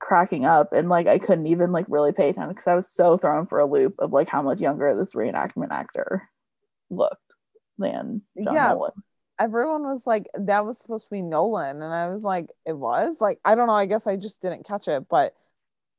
cracking 0.00 0.44
up 0.44 0.72
and 0.72 0.88
like 0.88 1.06
i 1.06 1.18
couldn't 1.18 1.46
even 1.46 1.72
like 1.72 1.86
really 1.88 2.12
pay 2.12 2.28
attention 2.28 2.50
because 2.50 2.66
i 2.66 2.74
was 2.74 2.88
so 2.88 3.16
thrown 3.16 3.46
for 3.46 3.58
a 3.58 3.66
loop 3.66 3.94
of 3.98 4.12
like 4.12 4.28
how 4.28 4.42
much 4.42 4.60
younger 4.60 4.94
this 4.96 5.14
reenactment 5.14 5.70
actor 5.70 6.28
looked 6.90 7.28
than 7.78 8.22
John 8.36 8.54
Yeah. 8.54 8.68
Nolan. 8.70 8.92
Everyone 9.38 9.84
was 9.84 10.06
like, 10.06 10.26
that 10.34 10.66
was 10.66 10.78
supposed 10.78 11.06
to 11.06 11.12
be 11.12 11.22
Nolan. 11.22 11.80
And 11.80 11.94
I 11.94 12.08
was 12.08 12.24
like, 12.24 12.50
it 12.66 12.76
was? 12.76 13.20
Like, 13.20 13.38
I 13.44 13.54
don't 13.54 13.68
know. 13.68 13.74
I 13.74 13.86
guess 13.86 14.06
I 14.06 14.16
just 14.16 14.42
didn't 14.42 14.66
catch 14.66 14.88
it. 14.88 15.08
But 15.08 15.32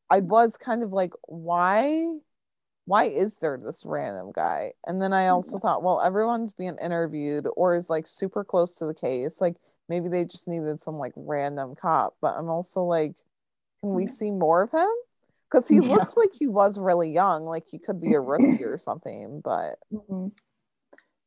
I 0.09 0.19
was 0.19 0.57
kind 0.57 0.83
of 0.83 0.91
like, 0.91 1.13
why? 1.23 2.05
Why 2.85 3.05
is 3.05 3.37
there 3.37 3.57
this 3.63 3.85
random 3.85 4.31
guy? 4.33 4.73
And 4.85 5.01
then 5.01 5.13
I 5.13 5.27
also 5.27 5.55
mm-hmm. 5.55 5.65
thought, 5.65 5.83
well, 5.83 6.01
everyone's 6.01 6.51
being 6.51 6.77
interviewed 6.83 7.47
or 7.55 7.75
is 7.75 7.89
like 7.89 8.07
super 8.07 8.43
close 8.43 8.75
to 8.75 8.85
the 8.85 8.95
case. 8.95 9.39
Like 9.39 9.55
maybe 9.87 10.09
they 10.09 10.25
just 10.25 10.47
needed 10.47 10.81
some 10.81 10.97
like 10.97 11.13
random 11.15 11.75
cop. 11.75 12.15
But 12.21 12.35
I'm 12.35 12.49
also 12.49 12.83
like, 12.83 13.15
can 13.81 13.93
we 13.93 14.05
see 14.05 14.31
more 14.31 14.63
of 14.63 14.71
him? 14.71 14.89
Because 15.49 15.67
he 15.67 15.75
Yeah. 15.75 15.81
looks 15.81 16.15
like 16.17 16.33
he 16.33 16.47
was 16.47 16.79
really 16.79 17.09
young, 17.11 17.45
like 17.45 17.67
he 17.67 17.79
could 17.79 17.99
be 17.99 18.13
a 18.13 18.19
rookie 18.21 18.63
or 18.63 18.77
something. 18.77 19.41
But 19.41 19.79
Mhm. 19.91 20.31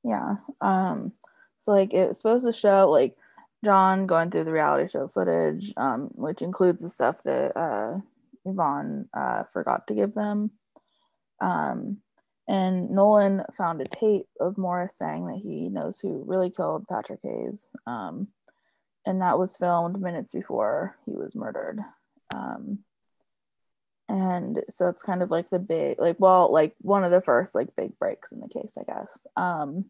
Yeah. 0.04 0.36
Um, 0.60 1.12
so 1.60 1.72
like 1.72 1.94
it's 1.94 2.18
supposed 2.18 2.44
to 2.46 2.52
show 2.52 2.90
like 2.90 3.16
John 3.64 4.06
going 4.06 4.30
through 4.30 4.44
the 4.44 4.52
reality 4.52 4.88
show 4.88 5.08
footage, 5.08 5.72
um, 5.76 6.08
which 6.14 6.42
includes 6.42 6.82
the 6.82 6.88
stuff 6.90 7.22
that 7.24 7.56
uh 7.56 8.00
Yvonne 8.44 9.08
uh 9.14 9.44
forgot 9.44 9.86
to 9.86 9.94
give 9.94 10.14
them. 10.14 10.50
Um 11.40 12.02
and 12.48 12.90
Nolan 12.90 13.44
found 13.56 13.80
a 13.80 13.84
tape 13.84 14.26
of 14.40 14.58
Morris 14.58 14.96
saying 14.96 15.26
that 15.26 15.36
he 15.38 15.68
knows 15.68 15.98
who 16.00 16.24
really 16.26 16.50
killed 16.50 16.88
Patrick 16.88 17.20
Hayes. 17.22 17.70
Um 17.86 18.28
and 19.06 19.20
that 19.20 19.38
was 19.38 19.56
filmed 19.56 20.00
minutes 20.00 20.32
before 20.32 20.96
he 21.06 21.12
was 21.14 21.34
murdered. 21.36 21.80
Um 22.32 22.78
and 24.08 24.62
so 24.68 24.88
it's 24.88 25.02
kind 25.02 25.22
of 25.22 25.30
like 25.30 25.48
the 25.50 25.58
big 25.58 25.98
like 26.00 26.16
well 26.18 26.52
like 26.52 26.74
one 26.80 27.02
of 27.02 27.10
the 27.10 27.22
first 27.22 27.54
like 27.54 27.74
big 27.76 27.98
breaks 27.98 28.30
in 28.30 28.40
the 28.40 28.48
case 28.48 28.76
i 28.78 28.82
guess. 28.84 29.26
Um 29.36 29.86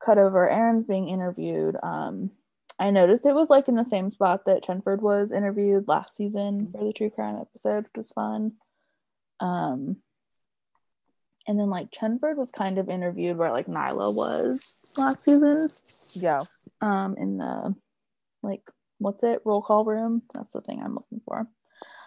cut 0.00 0.18
over 0.18 0.48
aaron's 0.48 0.84
being 0.84 1.08
interviewed. 1.08 1.76
Um 1.82 2.30
i 2.78 2.90
noticed 2.90 3.26
it 3.26 3.34
was 3.34 3.50
like 3.50 3.68
in 3.68 3.74
the 3.74 3.84
same 3.84 4.10
spot 4.10 4.44
that 4.46 4.62
chenford 4.62 5.00
was 5.00 5.32
interviewed 5.32 5.88
last 5.88 6.14
season 6.16 6.68
for 6.70 6.84
the 6.84 6.92
true 6.92 7.10
crime 7.10 7.36
episode 7.40 7.84
which 7.84 7.96
was 7.96 8.12
fun. 8.12 8.52
Um 9.40 9.96
and 11.48 11.58
then 11.58 11.70
like 11.70 11.90
chenford 11.90 12.36
was 12.36 12.50
kind 12.50 12.78
of 12.78 12.88
interviewed 12.88 13.36
where 13.36 13.50
like 13.52 13.66
nyla 13.66 14.14
was 14.14 14.80
last 14.96 15.24
season. 15.24 15.68
Yeah. 16.12 16.42
um 16.80 17.16
in 17.18 17.38
the 17.38 17.74
like 18.42 18.62
what's 18.98 19.22
it 19.24 19.40
roll 19.44 19.62
call 19.62 19.84
room 19.84 20.22
that's 20.34 20.52
the 20.52 20.60
thing 20.60 20.80
i'm 20.82 20.94
looking 20.94 21.20
for 21.24 21.46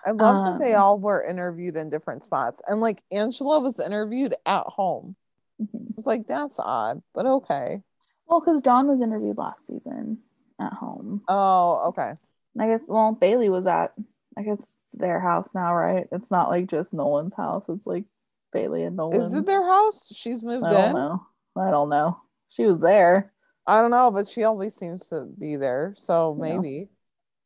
I 0.06 0.12
love 0.12 0.46
that 0.46 0.60
they 0.60 0.76
Um, 0.76 0.82
all 0.82 1.00
were 1.00 1.22
interviewed 1.24 1.76
in 1.76 1.90
different 1.90 2.24
spots. 2.24 2.62
And 2.66 2.80
like 2.80 3.04
Angela 3.12 3.60
was 3.60 3.82
interviewed 3.82 4.34
at 4.46 4.64
home. 4.66 5.18
Mhm. 5.62 5.90
It 5.90 5.96
was 5.98 6.08
like, 6.08 6.26
that's 6.26 6.58
odd, 6.58 7.02
but 7.14 7.26
okay. 7.26 7.84
Well, 8.26 8.40
because 8.40 8.62
John 8.62 8.88
was 8.88 9.02
interviewed 9.02 9.38
last 9.38 9.68
season 9.68 10.20
at 10.60 10.72
home. 10.72 11.22
Oh, 11.28 11.90
okay. 11.90 12.14
I 12.58 12.68
guess, 12.68 12.84
well, 12.88 13.12
Bailey 13.12 13.50
was 13.50 13.68
at, 13.68 13.94
I 14.38 14.44
guess 14.44 14.60
it's 14.60 14.76
their 14.94 15.20
house 15.20 15.54
now, 15.54 15.76
right? 15.76 16.08
It's 16.14 16.32
not 16.32 16.50
like 16.50 16.68
just 16.68 16.94
Nolan's 16.94 17.36
house. 17.36 17.66
It's 17.68 17.86
like 17.86 18.06
Bailey 18.54 18.84
and 18.84 18.96
nolan 18.96 19.22
Is 19.22 19.34
it 19.34 19.46
their 19.46 19.66
house? 19.68 20.14
She's 20.16 20.46
moved 20.46 20.66
I 20.66 20.70
don't 20.70 20.90
in? 20.90 20.96
know. 20.96 21.28
I 21.58 21.72
don't 21.72 21.90
know. 21.90 22.22
She 22.48 22.64
was 22.64 22.80
there. 22.80 23.34
I 23.70 23.82
don't 23.82 23.92
know, 23.92 24.10
but 24.12 24.28
she 24.28 24.44
always 24.44 24.76
seems 24.76 25.10
to 25.10 25.26
be 25.26 25.56
there. 25.56 25.94
So 25.96 26.36
maybe. 26.38 26.90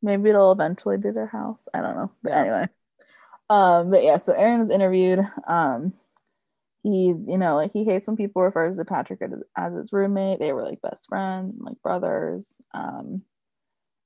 Maybe 0.02 0.30
it'll 0.30 0.52
eventually 0.52 0.96
be 0.96 1.10
their 1.10 1.26
house. 1.26 1.66
I 1.72 1.80
don't 1.80 1.96
know. 1.96 2.10
But 2.22 2.30
Yeah. 2.30 2.40
anyway. 2.40 2.68
Um, 3.50 3.90
but 3.90 4.02
yeah, 4.02 4.16
so 4.16 4.32
Aaron 4.32 4.60
is 4.60 4.70
interviewed. 4.70 5.20
Um, 5.46 5.92
he's, 6.82 7.26
you 7.26 7.38
know, 7.38 7.56
like 7.56 7.72
he 7.72 7.84
hates 7.84 8.06
when 8.06 8.16
people 8.16 8.42
refers 8.42 8.76
to 8.78 8.84
Patrick 8.84 9.22
as, 9.22 9.32
as 9.56 9.74
his 9.74 9.92
roommate. 9.92 10.40
They 10.40 10.52
were 10.52 10.64
like 10.64 10.82
best 10.82 11.08
friends 11.08 11.56
and 11.56 11.64
like 11.64 11.80
brothers. 11.82 12.56
Um, 12.72 13.22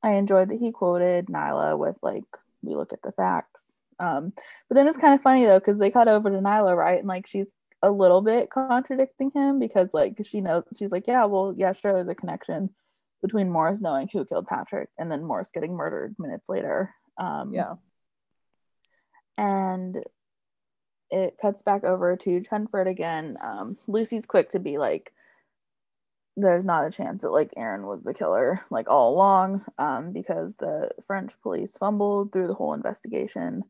I 0.02 0.14
enjoyed 0.14 0.50
that 0.50 0.60
he 0.60 0.70
quoted 0.70 1.26
Nyla 1.26 1.78
with 1.78 1.96
like, 2.02 2.24
we 2.62 2.74
look 2.74 2.92
at 2.92 3.02
the 3.02 3.12
facts. 3.12 3.80
Um, 4.00 4.32
but 4.68 4.74
then 4.74 4.86
it's 4.86 4.96
kind 4.96 5.14
of 5.14 5.22
funny 5.22 5.44
though, 5.44 5.58
because 5.58 5.78
they 5.78 5.90
cut 5.90 6.08
over 6.08 6.30
to 6.30 6.38
Nyla, 6.38 6.76
right? 6.76 6.98
And 6.98 7.08
like 7.08 7.26
she's 7.26 7.52
a 7.82 7.90
little 7.90 8.22
bit 8.22 8.50
contradicting 8.50 9.30
him 9.30 9.58
because 9.58 9.90
like 9.92 10.20
she 10.24 10.40
knows 10.40 10.64
she's 10.76 10.92
like, 10.92 11.06
yeah, 11.06 11.24
well, 11.26 11.54
yeah, 11.56 11.72
sure, 11.72 11.92
there's 11.92 12.08
a 12.08 12.14
connection 12.14 12.70
between 13.22 13.50
Morris 13.50 13.80
knowing 13.80 14.08
who 14.12 14.24
killed 14.24 14.46
Patrick 14.46 14.88
and 14.98 15.10
then 15.10 15.24
Morris 15.24 15.50
getting 15.50 15.74
murdered 15.74 16.14
minutes 16.18 16.48
later. 16.48 16.94
Um, 17.16 17.52
Yeah. 17.52 17.74
and 19.36 20.04
it 21.10 21.36
cuts 21.40 21.62
back 21.62 21.84
over 21.84 22.16
to 22.16 22.40
Chenford 22.42 22.88
again. 22.88 23.36
Um, 23.42 23.76
Lucy's 23.86 24.26
quick 24.26 24.50
to 24.50 24.58
be 24.58 24.78
like, 24.78 25.12
there's 26.36 26.64
not 26.64 26.86
a 26.86 26.90
chance 26.90 27.22
that 27.22 27.30
like 27.30 27.52
Aaron 27.56 27.86
was 27.86 28.02
the 28.02 28.14
killer 28.14 28.60
like 28.70 28.88
all 28.88 29.14
along 29.14 29.64
um, 29.78 30.12
because 30.12 30.54
the 30.56 30.90
French 31.06 31.32
police 31.42 31.76
fumbled 31.76 32.32
through 32.32 32.46
the 32.46 32.54
whole 32.54 32.74
investigation. 32.74 33.64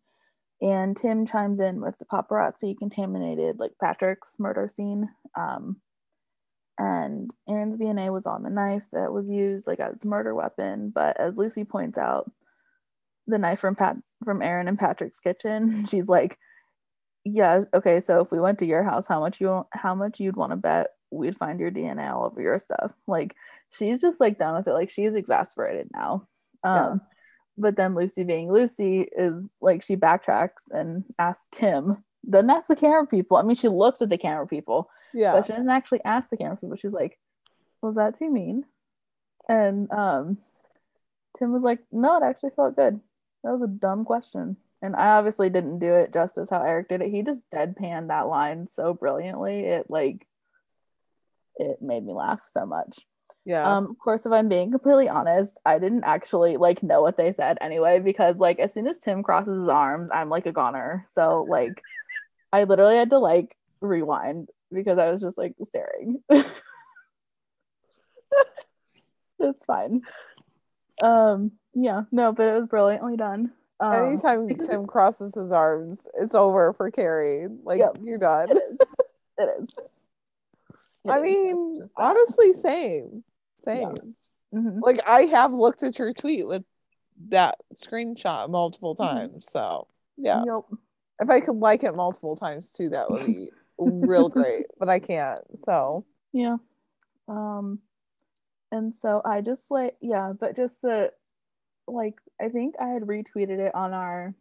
And 0.61 0.97
Tim 0.97 1.25
chimes 1.25 1.61
in 1.61 1.81
with 1.81 1.99
the 1.99 2.05
paparazzi 2.05 2.77
contaminated 2.77 3.61
like 3.61 3.73
Patrick's 3.81 4.37
murder 4.39 4.69
scene. 4.69 5.09
Um, 5.37 5.81
and 6.79 7.33
Aaron's 7.49 7.81
DNA 7.81 8.13
was 8.13 8.27
on 8.27 8.43
the 8.43 8.51
knife 8.51 8.87
that 8.93 9.13
was 9.13 9.29
used 9.29 9.67
like 9.67 9.81
as 9.81 9.99
the 10.01 10.09
murder 10.09 10.35
weapon. 10.35 10.91
But 10.95 11.19
as 11.19 11.37
Lucy 11.37 11.65
points 11.65 11.99
out, 11.99 12.31
the 13.27 13.39
knife 13.39 13.61
from 13.61 13.77
Pat 13.77 13.97
from 14.25 14.43
Aaron 14.43 14.69
and 14.69 14.79
Patrick's 14.79 15.21
kitchen. 15.21 15.87
She's 15.91 16.09
like, 16.09 16.39
"Yeah, 17.25 17.63
okay. 17.75 18.01
So 18.01 18.21
if 18.21 18.33
we 18.33 18.41
went 18.41 18.59
to 18.61 18.67
your 18.67 18.83
house, 18.85 19.07
how 19.07 19.21
much 19.21 19.41
you 19.41 19.67
how 19.73 19.95
much 19.95 20.19
you'd 20.21 20.37
want 20.37 20.51
to 20.51 20.57
bet 20.57 20.89
we'd 21.11 21.37
find 21.37 21.61
your 21.61 21.71
DNA 21.71 22.13
all 22.13 22.27
over 22.27 22.41
your 22.41 22.59
stuff?" 22.59 22.93
Like 23.07 23.35
she's 23.71 24.01
just 24.01 24.21
like 24.21 24.39
done 24.39 24.57
with 24.57 24.69
it. 24.69 24.73
Like 24.73 24.91
she's 24.91 25.15
exasperated 25.15 25.89
now. 25.93 26.27
Um, 26.65 26.77
yeah. 26.77 27.18
But 27.59 27.77
then 27.77 27.95
Lucy, 27.95 28.23
being 28.25 28.51
Lucy, 28.53 29.01
is 29.01 29.47
like 29.61 29.83
she 29.83 29.97
backtracks 29.97 30.71
and 30.71 31.05
asks 31.19 31.49
Tim. 31.53 32.05
Then 32.25 32.47
that's 32.47 32.67
the 32.67 32.77
camera 32.77 33.07
people. 33.07 33.37
I 33.37 33.43
mean, 33.43 33.57
she 33.57 33.69
looks 33.69 34.01
at 34.01 34.11
the 34.11 34.19
camera 34.19 34.47
people. 34.47 34.91
Yeah. 35.13 35.33
But 35.33 35.47
she 35.47 35.53
doesn't 35.53 35.69
actually 35.69 36.05
ask 36.05 36.31
the 36.31 36.37
camera 36.37 36.57
people. 36.57 36.77
She's 36.77 36.93
like, 36.93 37.19
"Was 37.83 37.97
that 37.97 38.15
too 38.15 38.31
mean?" 38.31 38.65
And 39.49 39.91
um, 39.93 40.39
Tim 41.39 41.53
was 41.53 41.63
like, 41.63 41.81
"No, 41.91 42.17
it 42.17 42.23
actually 42.23 42.51
felt 42.51 42.77
good." 42.77 43.01
That 43.43 43.53
was 43.53 43.63
a 43.63 43.69
dumb 43.69 44.05
question. 44.05 44.57
And 44.81 44.95
I 44.95 45.09
obviously 45.17 45.51
didn't 45.51 45.81
do 45.81 45.93
it 45.95 46.13
justice 46.13 46.51
how 46.51 46.63
Eric 46.63 46.89
did 46.89 47.03
it. 47.03 47.11
He 47.11 47.23
just 47.23 47.43
deadpanned 47.51 48.09
that 48.09 48.29
line 48.29 48.69
so 48.69 48.95
brilliantly. 48.95 49.61
It 49.61 49.91
like 49.91 50.27
it 51.57 51.83
made 51.83 52.05
me 52.05 52.13
laugh 52.13 52.41
so 52.47 52.65
much. 52.65 53.01
Yeah. 53.45 53.77
Um, 53.77 53.91
of 53.91 53.99
course, 53.99 54.27
if 54.27 54.33
I'm 54.33 54.49
being 54.49 54.71
completely 54.71 55.09
honest, 55.09 55.59
I 55.65 55.79
didn't 55.79 56.05
actually 56.05 56.57
like 56.59 56.83
know 56.83 57.01
what 57.01 57.17
they 57.17 57.33
said 57.33 57.57
anyway, 57.61 57.99
because 58.01 58.37
like 58.37 58.59
as 58.59 58.75
soon 58.75 58.87
as 58.87 58.99
Tim 58.99 59.23
crosses 59.23 59.61
his 59.61 59.69
arms, 59.69 60.11
I'm 60.13 60.29
like 60.29 60.47
a 60.47 60.53
goner. 60.53 61.07
So 61.09 61.47
like 61.49 61.83
I 62.53 62.65
literally 62.65 62.97
had 62.97 63.11
to 63.11 63.19
like 63.19 63.57
rewind 63.81 64.51
because 64.73 64.99
I 64.99 65.11
was 65.11 65.21
just 65.21 65.39
like 65.39 65.55
staring. 65.65 66.23
it's 69.39 69.65
fine. 69.65 70.03
Um 71.03 71.53
yeah, 71.75 72.03
no, 72.11 72.33
but 72.33 72.49
it 72.49 72.59
was 72.61 72.69
brilliantly 72.69 73.17
done. 73.17 73.53
Um, 73.81 73.93
Anytime 73.93 74.49
Tim 74.57 74.87
crosses 74.87 75.35
his 75.35 75.53
arms, 75.53 76.09
it's 76.15 76.35
over 76.35 76.73
for 76.73 76.91
Carrie. 76.91 77.47
Like 77.63 77.79
yep, 77.79 77.97
you're 78.03 78.19
done. 78.19 78.51
It 78.51 78.55
is. 78.57 78.79
It 79.39 79.49
is. 79.63 79.75
It 81.05 81.11
I 81.11 81.17
is. 81.19 81.23
mean, 81.23 81.89
honestly, 81.97 82.53
same, 82.53 83.23
same. 83.69 83.95
Yeah. 84.53 84.59
Mm-hmm. 84.59 84.81
Like 84.81 84.99
I 85.07 85.23
have 85.23 85.53
looked 85.53 85.83
at 85.83 85.99
your 85.99 86.13
tweet 86.13 86.47
with 86.47 86.65
that 87.29 87.57
screenshot 87.75 88.49
multiple 88.49 88.95
mm-hmm. 88.95 89.17
times. 89.17 89.47
Mm-hmm. 89.47 89.59
So 89.59 89.89
yeah, 90.17 90.43
yep. 90.47 90.81
if 91.21 91.31
I 91.31 91.41
could 91.41 91.57
like 91.57 91.85
it 91.85 91.95
multiple 91.95 92.37
times 92.37 92.73
too, 92.73 92.89
that 92.91 93.11
would 93.11 93.27
be 93.27 93.51
real 93.79 94.29
great. 94.31 94.67
But 94.79 94.89
I 94.89 94.99
can't. 94.99 95.43
So 95.55 96.07
yeah. 96.33 96.57
Um, 97.29 97.81
and 98.73 98.95
so 98.95 99.21
I 99.25 99.41
just 99.41 99.71
like 99.71 99.97
yeah, 100.01 100.33
but 100.39 100.57
just 100.57 100.81
the 100.83 101.13
like 101.87 102.15
I 102.41 102.49
think 102.49 102.75
I 102.81 102.89
had 102.89 103.03
retweeted 103.03 103.59
it 103.59 103.75
on 103.75 103.93
our 103.93 104.35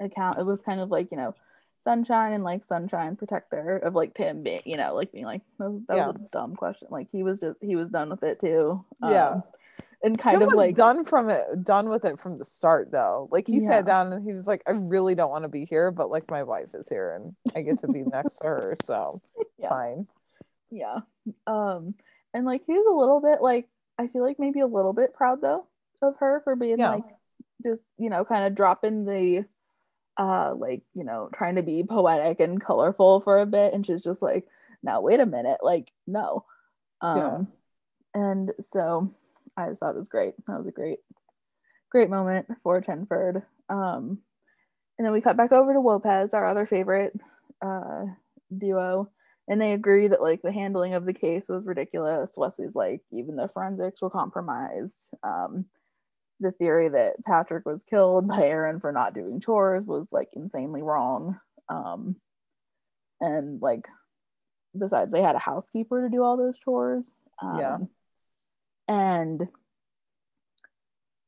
account. 0.00 0.38
It 0.38 0.46
was 0.46 0.62
kind 0.62 0.80
of 0.80 0.90
like, 0.90 1.10
you 1.10 1.16
know, 1.16 1.34
sunshine 1.78 2.32
and 2.32 2.44
like 2.44 2.64
sunshine 2.64 3.16
protector 3.16 3.78
of 3.78 3.94
like 3.94 4.14
Tim 4.14 4.42
being, 4.42 4.62
you 4.64 4.76
know, 4.76 4.94
like 4.94 5.12
being 5.12 5.24
like 5.24 5.42
that 5.58 5.70
was, 5.70 5.82
that 5.88 5.96
yeah. 5.96 6.06
was 6.08 6.16
a 6.16 6.28
dumb 6.32 6.56
question. 6.56 6.88
Like 6.90 7.08
he 7.10 7.22
was 7.22 7.40
just 7.40 7.58
he 7.60 7.76
was 7.76 7.90
done 7.90 8.10
with 8.10 8.22
it 8.22 8.40
too. 8.40 8.84
Um, 9.02 9.12
yeah. 9.12 9.40
And 10.02 10.18
kind 10.18 10.38
Tim 10.38 10.48
of 10.48 10.54
like 10.54 10.74
done 10.74 11.04
from 11.04 11.28
it 11.28 11.42
done 11.64 11.88
with 11.88 12.04
it 12.04 12.20
from 12.20 12.38
the 12.38 12.44
start 12.44 12.92
though. 12.92 13.28
Like 13.30 13.46
he 13.46 13.60
yeah. 13.60 13.68
sat 13.68 13.86
down 13.86 14.12
and 14.12 14.24
he 14.24 14.32
was 14.32 14.46
like, 14.46 14.62
I 14.66 14.72
really 14.72 15.14
don't 15.14 15.30
want 15.30 15.42
to 15.42 15.48
be 15.48 15.64
here, 15.64 15.90
but 15.90 16.10
like 16.10 16.30
my 16.30 16.42
wife 16.42 16.74
is 16.74 16.88
here 16.88 17.14
and 17.14 17.34
I 17.56 17.62
get 17.62 17.78
to 17.80 17.88
be 17.88 18.02
next 18.06 18.38
to 18.38 18.44
her. 18.44 18.76
So 18.82 19.20
yeah. 19.58 19.68
fine. 19.68 20.06
Yeah. 20.70 21.00
Um 21.46 21.94
and 22.34 22.44
like 22.44 22.62
he 22.66 22.72
was 22.72 22.86
a 22.90 22.96
little 22.96 23.20
bit 23.20 23.40
like 23.40 23.68
I 23.98 24.06
feel 24.06 24.24
like 24.24 24.38
maybe 24.38 24.60
a 24.60 24.66
little 24.66 24.92
bit 24.92 25.14
proud 25.14 25.40
though 25.40 25.66
of 26.02 26.14
her 26.18 26.40
for 26.44 26.54
being 26.54 26.78
yeah. 26.78 26.94
like 26.94 27.04
just 27.64 27.82
you 27.96 28.10
know 28.10 28.24
kind 28.24 28.44
of 28.44 28.54
dropping 28.54 29.04
the 29.04 29.44
uh 30.18 30.54
like 30.56 30.82
you 30.94 31.04
know 31.04 31.28
trying 31.32 31.54
to 31.54 31.62
be 31.62 31.82
poetic 31.82 32.40
and 32.40 32.60
colorful 32.60 33.20
for 33.20 33.38
a 33.38 33.46
bit 33.46 33.72
and 33.72 33.86
she's 33.86 34.02
just 34.02 34.20
like 34.20 34.46
now 34.82 35.00
wait 35.00 35.20
a 35.20 35.26
minute 35.26 35.58
like 35.62 35.90
no. 36.06 36.44
Um 37.00 37.16
yeah. 38.14 38.20
and 38.22 38.52
so 38.60 39.14
i 39.56 39.68
just 39.68 39.80
thought 39.80 39.94
it 39.94 39.96
was 39.96 40.08
great. 40.08 40.34
That 40.46 40.58
was 40.58 40.66
a 40.66 40.72
great 40.72 40.98
great 41.90 42.10
moment 42.10 42.46
for 42.62 42.82
chenford 42.82 43.42
um 43.70 44.18
and 44.98 45.06
then 45.06 45.12
we 45.12 45.20
cut 45.20 45.36
back 45.36 45.52
over 45.52 45.72
to 45.72 45.80
lopez 45.80 46.34
our 46.34 46.44
other 46.44 46.66
favorite 46.66 47.18
uh 47.62 48.04
duo 48.56 49.10
and 49.48 49.60
they 49.60 49.72
agree 49.72 50.08
that 50.08 50.22
like 50.22 50.42
the 50.42 50.52
handling 50.52 50.94
of 50.94 51.06
the 51.06 51.14
case 51.14 51.48
was 51.48 51.64
ridiculous. 51.64 52.34
Wesley's 52.36 52.74
like 52.74 53.00
even 53.10 53.34
the 53.36 53.48
forensics 53.48 54.02
were 54.02 54.10
compromised. 54.10 55.08
Um 55.22 55.64
the 56.40 56.52
theory 56.52 56.88
that 56.88 57.24
Patrick 57.24 57.66
was 57.66 57.82
killed 57.82 58.28
by 58.28 58.44
Aaron 58.44 58.80
for 58.80 58.92
not 58.92 59.14
doing 59.14 59.40
chores 59.40 59.84
was 59.84 60.08
like 60.12 60.28
insanely 60.34 60.82
wrong. 60.82 61.38
Um, 61.68 62.16
and 63.20 63.60
like, 63.60 63.88
besides, 64.78 65.12
they 65.12 65.22
had 65.22 65.34
a 65.34 65.40
housekeeper 65.40 66.02
to 66.02 66.08
do 66.08 66.22
all 66.22 66.36
those 66.36 66.58
chores. 66.58 67.12
Um, 67.42 67.58
yeah. 67.58 67.78
And 68.86 69.48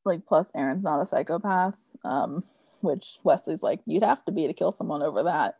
like, 0.05 0.25
plus, 0.25 0.51
Aaron's 0.55 0.83
not 0.83 1.01
a 1.01 1.05
psychopath, 1.05 1.75
um, 2.03 2.43
which 2.79 3.19
Wesley's 3.23 3.61
like, 3.61 3.81
you'd 3.85 4.03
have 4.03 4.23
to 4.25 4.31
be 4.31 4.47
to 4.47 4.53
kill 4.53 4.71
someone 4.71 5.03
over 5.03 5.23
that. 5.23 5.55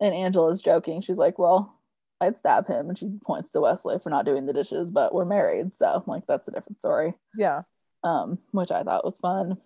And 0.00 0.14
Angela's 0.14 0.60
joking. 0.60 1.00
She's 1.00 1.16
like, 1.16 1.38
well, 1.38 1.78
I'd 2.20 2.36
stab 2.36 2.66
him. 2.66 2.88
And 2.88 2.98
she 2.98 3.08
points 3.24 3.52
to 3.52 3.60
Wesley 3.60 3.98
for 4.00 4.10
not 4.10 4.26
doing 4.26 4.46
the 4.46 4.52
dishes, 4.52 4.90
but 4.90 5.14
we're 5.14 5.24
married. 5.24 5.76
So, 5.76 6.02
like, 6.06 6.26
that's 6.26 6.48
a 6.48 6.52
different 6.52 6.78
story. 6.80 7.14
Yeah 7.38 7.62
um, 8.06 8.38
which 8.52 8.70
I 8.70 8.84
thought 8.84 9.04
was 9.04 9.18
fun. 9.18 9.58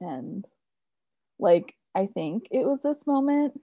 And 0.00 0.46
like, 1.38 1.74
I 1.94 2.06
think 2.06 2.46
it 2.50 2.64
was 2.64 2.80
this 2.82 3.06
moment 3.06 3.60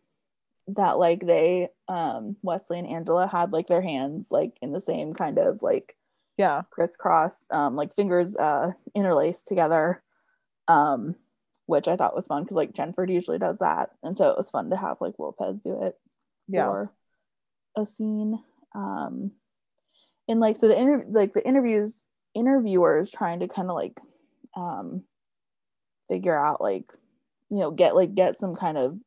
that 0.67 0.99
like 0.99 1.25
they, 1.25 1.69
um, 1.87 2.35
Wesley 2.41 2.77
and 2.77 2.87
Angela 2.87 3.25
had 3.25 3.53
like 3.53 3.67
their 3.67 3.81
hands 3.81 4.27
like 4.29 4.57
in 4.61 4.73
the 4.73 4.81
same 4.81 5.13
kind 5.13 5.39
of 5.39 5.61
like, 5.61 5.95
yeah, 6.37 6.63
crisscross, 6.69 7.45
um, 7.49 7.75
like 7.75 7.95
fingers 7.95 8.35
uh, 8.35 8.73
interlaced 8.93 9.47
together, 9.47 10.03
um, 10.67 11.15
which 11.65 11.87
I 11.87 11.95
thought 11.95 12.15
was 12.15 12.27
fun 12.27 12.43
because 12.43 12.57
like 12.57 12.73
Chenford 12.73 13.11
usually 13.11 13.39
does 13.39 13.59
that. 13.59 13.91
And 14.03 14.17
so 14.17 14.27
it 14.29 14.37
was 14.37 14.49
fun 14.49 14.69
to 14.69 14.77
have 14.77 14.97
like 14.99 15.15
Lopez 15.17 15.61
do 15.61 15.81
it 15.83 15.97
yeah. 16.49 16.65
for 16.65 16.91
a 17.77 17.85
scene. 17.85 18.43
Um, 18.75 19.31
and 20.27 20.41
like, 20.41 20.57
so 20.57 20.67
the 20.67 20.77
inter- 20.77 21.05
like 21.07 21.33
the 21.33 21.47
interviews 21.47 22.03
interviewers 22.35 23.09
trying 23.09 23.39
to 23.39 23.47
kind 23.47 23.69
of 23.69 23.75
like 23.75 23.97
um 24.57 25.03
figure 26.09 26.37
out 26.37 26.59
like 26.59 26.91
you 27.49 27.59
know 27.59 27.71
get 27.71 27.95
like 27.95 28.15
get 28.15 28.37
some 28.37 28.55
kind 28.55 28.77
of 28.77 28.97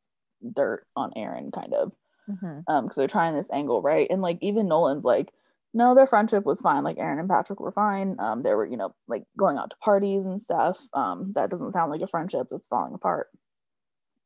dirt 0.53 0.87
on 0.95 1.11
Aaron 1.15 1.51
kind 1.51 1.73
of 1.73 1.91
mm-hmm. 2.29 2.59
um 2.67 2.85
because 2.85 2.95
they're 2.95 3.07
trying 3.07 3.35
this 3.35 3.51
angle 3.51 3.81
right? 3.81 4.07
And 4.09 4.21
like 4.21 4.39
even 4.41 4.67
Nolan's 4.67 5.03
like 5.03 5.31
no 5.73 5.93
their 5.93 6.07
friendship 6.07 6.45
was 6.45 6.61
fine. 6.61 6.83
Like 6.83 6.97
Aaron 6.97 7.19
and 7.19 7.29
Patrick 7.29 7.59
were 7.59 7.71
fine. 7.71 8.15
Um 8.19 8.43
they 8.43 8.53
were 8.53 8.65
you 8.65 8.77
know 8.77 8.95
like 9.07 9.23
going 9.37 9.57
out 9.57 9.69
to 9.71 9.75
parties 9.77 10.25
and 10.25 10.41
stuff. 10.41 10.79
Um 10.93 11.33
that 11.35 11.49
doesn't 11.49 11.73
sound 11.73 11.91
like 11.91 12.01
a 12.01 12.07
friendship 12.07 12.47
that's 12.49 12.67
falling 12.67 12.93
apart. 12.93 13.27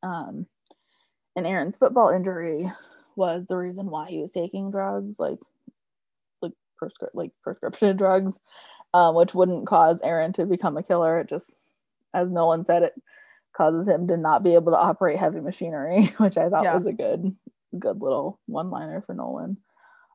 Um 0.02 0.46
and 1.34 1.46
Aaron's 1.46 1.76
football 1.76 2.08
injury 2.08 2.70
was 3.16 3.46
the 3.46 3.56
reason 3.56 3.90
why 3.90 4.08
he 4.08 4.18
was 4.18 4.32
taking 4.32 4.70
drugs 4.70 5.18
like 5.18 5.38
like 6.40 6.52
prescri- 6.80 7.14
like 7.14 7.30
prescription 7.42 7.96
drugs 7.98 8.38
um, 8.94 9.14
which 9.14 9.34
wouldn't 9.34 9.66
cause 9.66 10.00
Aaron 10.02 10.32
to 10.34 10.46
become 10.46 10.76
a 10.76 10.82
killer. 10.82 11.20
It 11.20 11.28
just, 11.28 11.58
as 12.14 12.30
Nolan 12.30 12.64
said, 12.64 12.82
it 12.82 12.94
causes 13.56 13.88
him 13.88 14.08
to 14.08 14.16
not 14.16 14.42
be 14.42 14.54
able 14.54 14.72
to 14.72 14.78
operate 14.78 15.18
heavy 15.18 15.40
machinery, 15.40 16.06
which 16.18 16.36
I 16.36 16.48
thought 16.48 16.64
yeah. 16.64 16.74
was 16.74 16.86
a 16.86 16.92
good, 16.92 17.34
good 17.78 18.00
little 18.00 18.38
one 18.46 18.70
liner 18.70 19.02
for 19.02 19.14
Nolan. 19.14 19.58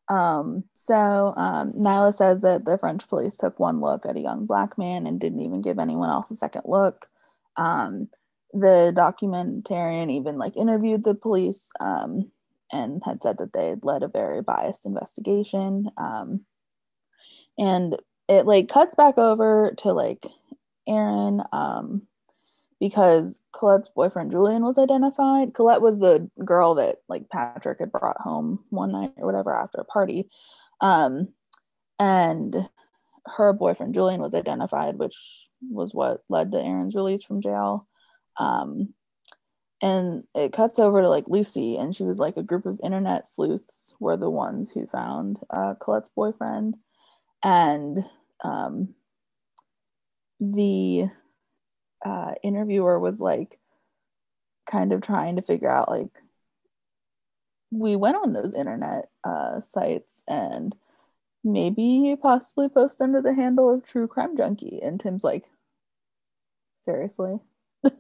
Um, 0.08 0.66
so 0.74 1.34
um, 1.38 1.72
Nyla 1.74 2.14
says 2.14 2.42
that 2.42 2.66
the 2.66 2.78
French 2.78 3.08
police 3.08 3.38
took 3.38 3.60
one 3.60 3.80
look 3.80 4.06
at 4.06 4.18
a 4.18 4.22
young 4.22 4.46
black 4.46 4.78
man 4.78 5.08
and 5.08 5.20
didn't 5.20 5.46
even 5.46 5.62
give 5.62 5.80
anyone 5.80 6.10
else 6.10 6.32
a 6.32 6.36
second 6.36 6.64
look. 6.66 7.08
Um, 7.56 8.10
the 8.54 8.94
documentarian 8.96 10.12
even 10.12 10.38
like 10.38 10.58
interviewed 10.58 11.06
the 11.06 11.16
police 11.16 11.72
um, 11.80 12.30
and 12.72 13.02
had 13.06 13.24
said 13.24 13.38
that 13.38 13.54
they 13.54 13.70
had 13.70 13.84
led 13.84 14.04
a 14.04 14.10
very 14.10 14.42
biased 14.42 14.86
investigation. 14.86 15.90
Um, 15.98 16.42
and 17.58 17.96
it 18.32 18.46
like 18.46 18.70
cuts 18.70 18.96
back 18.96 19.18
over 19.18 19.74
to 19.80 19.92
like 19.92 20.26
Aaron 20.88 21.44
um 21.52 22.04
because 22.80 23.38
Colette's 23.52 23.90
boyfriend 23.90 24.32
Julian 24.32 24.64
was 24.64 24.80
identified. 24.80 25.54
Colette 25.54 25.82
was 25.82 26.00
the 26.00 26.30
girl 26.44 26.76
that 26.76 27.00
like 27.10 27.30
Patrick 27.30 27.80
had 27.80 27.92
brought 27.92 28.20
home 28.20 28.64
one 28.70 28.94
night 28.94 29.12
or 29.18 29.26
whatever 29.26 29.54
after 29.54 29.80
a 29.80 29.86
party. 29.86 30.30
Um 30.80 31.28
and 32.00 32.70
her 33.26 33.54
boyfriend 33.54 33.94
Julian 33.94 34.22
was 34.22 34.34
identified, 34.34 34.98
which 34.98 35.16
was 35.70 35.94
what 35.94 36.24
led 36.30 36.52
to 36.54 36.58
Aaron's 36.58 36.96
release 36.96 37.24
from 37.24 37.42
jail. 37.42 37.86
Um 38.40 38.94
and 39.82 40.24
it 40.36 40.54
cuts 40.54 40.80
over 40.80 41.02
to 41.02 41.10
like 41.10 41.26
Lucy, 41.28 41.76
and 41.76 41.94
she 41.96 42.04
was 42.04 42.18
like 42.20 42.38
a 42.38 42.44
group 42.44 42.66
of 42.66 42.80
internet 42.84 43.28
sleuths 43.28 43.94
were 44.00 44.16
the 44.16 44.30
ones 44.30 44.72
who 44.72 44.86
found 44.88 45.38
uh, 45.50 45.74
Colette's 45.76 46.12
boyfriend, 46.16 46.78
and 47.44 48.06
um, 48.44 48.96
the 50.40 51.06
uh, 52.04 52.34
interviewer 52.44 53.00
was 53.00 53.20
like 53.20 53.60
kind 54.70 54.92
of 54.94 55.02
trying 55.02 55.36
to 55.36 55.42
figure 55.42 55.70
out 55.70 55.90
like 55.90 56.10
we 57.72 57.96
went 57.96 58.18
on 58.18 58.34
those 58.34 58.54
internet 58.54 59.10
uh, 59.24 59.62
sites 59.62 60.22
and 60.28 60.76
maybe 61.44 62.16
possibly 62.22 62.70
post 62.70 63.02
under 63.02 63.22
the 63.22 63.34
handle 63.34 63.74
of 63.74 63.86
true 63.86 64.08
crime 64.08 64.36
junkie. 64.36 64.80
And 64.82 65.00
tim's 65.00 65.24
like 65.24 65.46
seriously? 66.78 67.40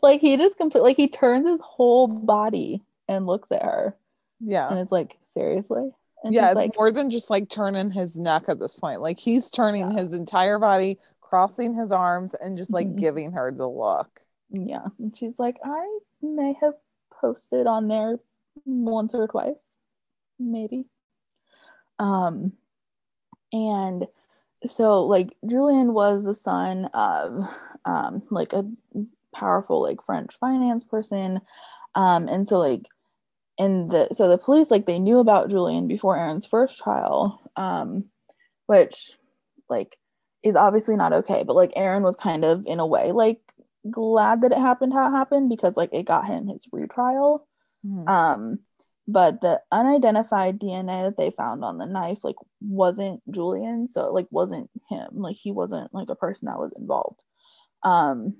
Like 0.00 0.20
he 0.20 0.36
just 0.36 0.58
completely 0.58 0.90
like 0.90 0.96
he 0.96 1.08
turns 1.08 1.48
his 1.48 1.60
whole 1.60 2.06
body 2.06 2.84
and 3.08 3.26
looks 3.26 3.50
at 3.50 3.62
her. 3.64 3.96
Yeah. 4.38 4.68
and 4.68 4.78
is 4.78 4.92
like 4.92 5.16
seriously 5.24 5.90
and 6.24 6.34
yeah, 6.34 6.46
it's 6.46 6.56
like 6.56 6.72
more 6.76 6.90
than 6.92 7.10
just 7.10 7.30
like 7.30 7.48
turning 7.48 7.90
his 7.90 8.18
neck 8.18 8.44
at 8.48 8.58
this 8.58 8.74
point. 8.74 9.00
Like 9.00 9.18
he's 9.18 9.50
turning 9.50 9.88
Yeah. 9.90 9.96
his 10.02 10.12
entire 10.12 10.58
body, 10.58 10.98
crossing 11.20 11.74
his 11.74 11.92
arms, 11.92 12.34
and 12.34 12.56
just 12.56 12.72
like 12.72 12.88
Mhm. 12.88 12.98
giving 12.98 13.32
her 13.32 13.52
the 13.52 13.68
look. 13.68 14.20
yeah 14.50 14.86
and 15.00 15.16
she's 15.16 15.38
like 15.40 15.56
i 15.64 15.98
may 16.22 16.54
have 16.60 16.74
posted 17.20 17.66
on 17.66 17.88
there 17.88 18.18
once 18.64 19.12
or 19.12 19.26
twice 19.26 19.76
maybe 20.38 20.86
um 21.98 22.52
and 23.52 24.06
so 24.66 25.02
like 25.04 25.36
julian 25.46 25.92
was 25.94 26.22
the 26.22 26.34
son 26.34 26.84
of 26.94 27.44
um 27.86 28.22
like 28.30 28.52
a 28.52 28.64
powerful 29.34 29.82
like 29.82 29.98
french 30.06 30.36
finance 30.38 30.84
person 30.84 31.40
um 31.96 32.28
and 32.28 32.46
so 32.46 32.58
like 32.60 32.86
and 33.58 33.90
the 33.90 34.08
so 34.12 34.28
the 34.28 34.38
police 34.38 34.70
like 34.70 34.86
they 34.86 34.98
knew 34.98 35.18
about 35.18 35.50
julian 35.50 35.86
before 35.86 36.16
aaron's 36.16 36.46
first 36.46 36.78
trial 36.78 37.40
um 37.56 38.04
which 38.66 39.12
like 39.68 39.96
is 40.42 40.56
obviously 40.56 40.96
not 40.96 41.12
okay 41.12 41.42
but 41.46 41.56
like 41.56 41.72
aaron 41.76 42.02
was 42.02 42.16
kind 42.16 42.44
of 42.44 42.64
in 42.66 42.80
a 42.80 42.86
way 42.86 43.12
like 43.12 43.40
glad 43.90 44.40
that 44.42 44.52
it 44.52 44.58
happened 44.58 44.92
how 44.92 45.08
it 45.08 45.12
happened 45.12 45.48
because 45.48 45.76
like 45.76 45.90
it 45.92 46.04
got 46.04 46.26
him 46.26 46.48
his 46.48 46.66
retrial. 46.72 47.46
Mhm. 47.84 48.08
um 48.08 48.58
but 49.08 49.40
the 49.40 49.60
unidentified 49.70 50.58
dna 50.58 51.04
that 51.04 51.16
they 51.16 51.30
found 51.30 51.64
on 51.64 51.78
the 51.78 51.86
knife 51.86 52.24
like 52.24 52.36
wasn't 52.60 53.20
julian 53.30 53.86
so 53.86 54.06
it 54.06 54.12
like 54.12 54.26
wasn't 54.30 54.68
him. 54.90 55.08
Like 55.12 55.36
he 55.36 55.52
wasn't 55.52 55.92
like 55.94 56.08
a 56.10 56.16
person 56.16 56.46
that 56.46 56.58
was 56.58 56.72
involved. 56.76 57.22
Um 57.82 58.36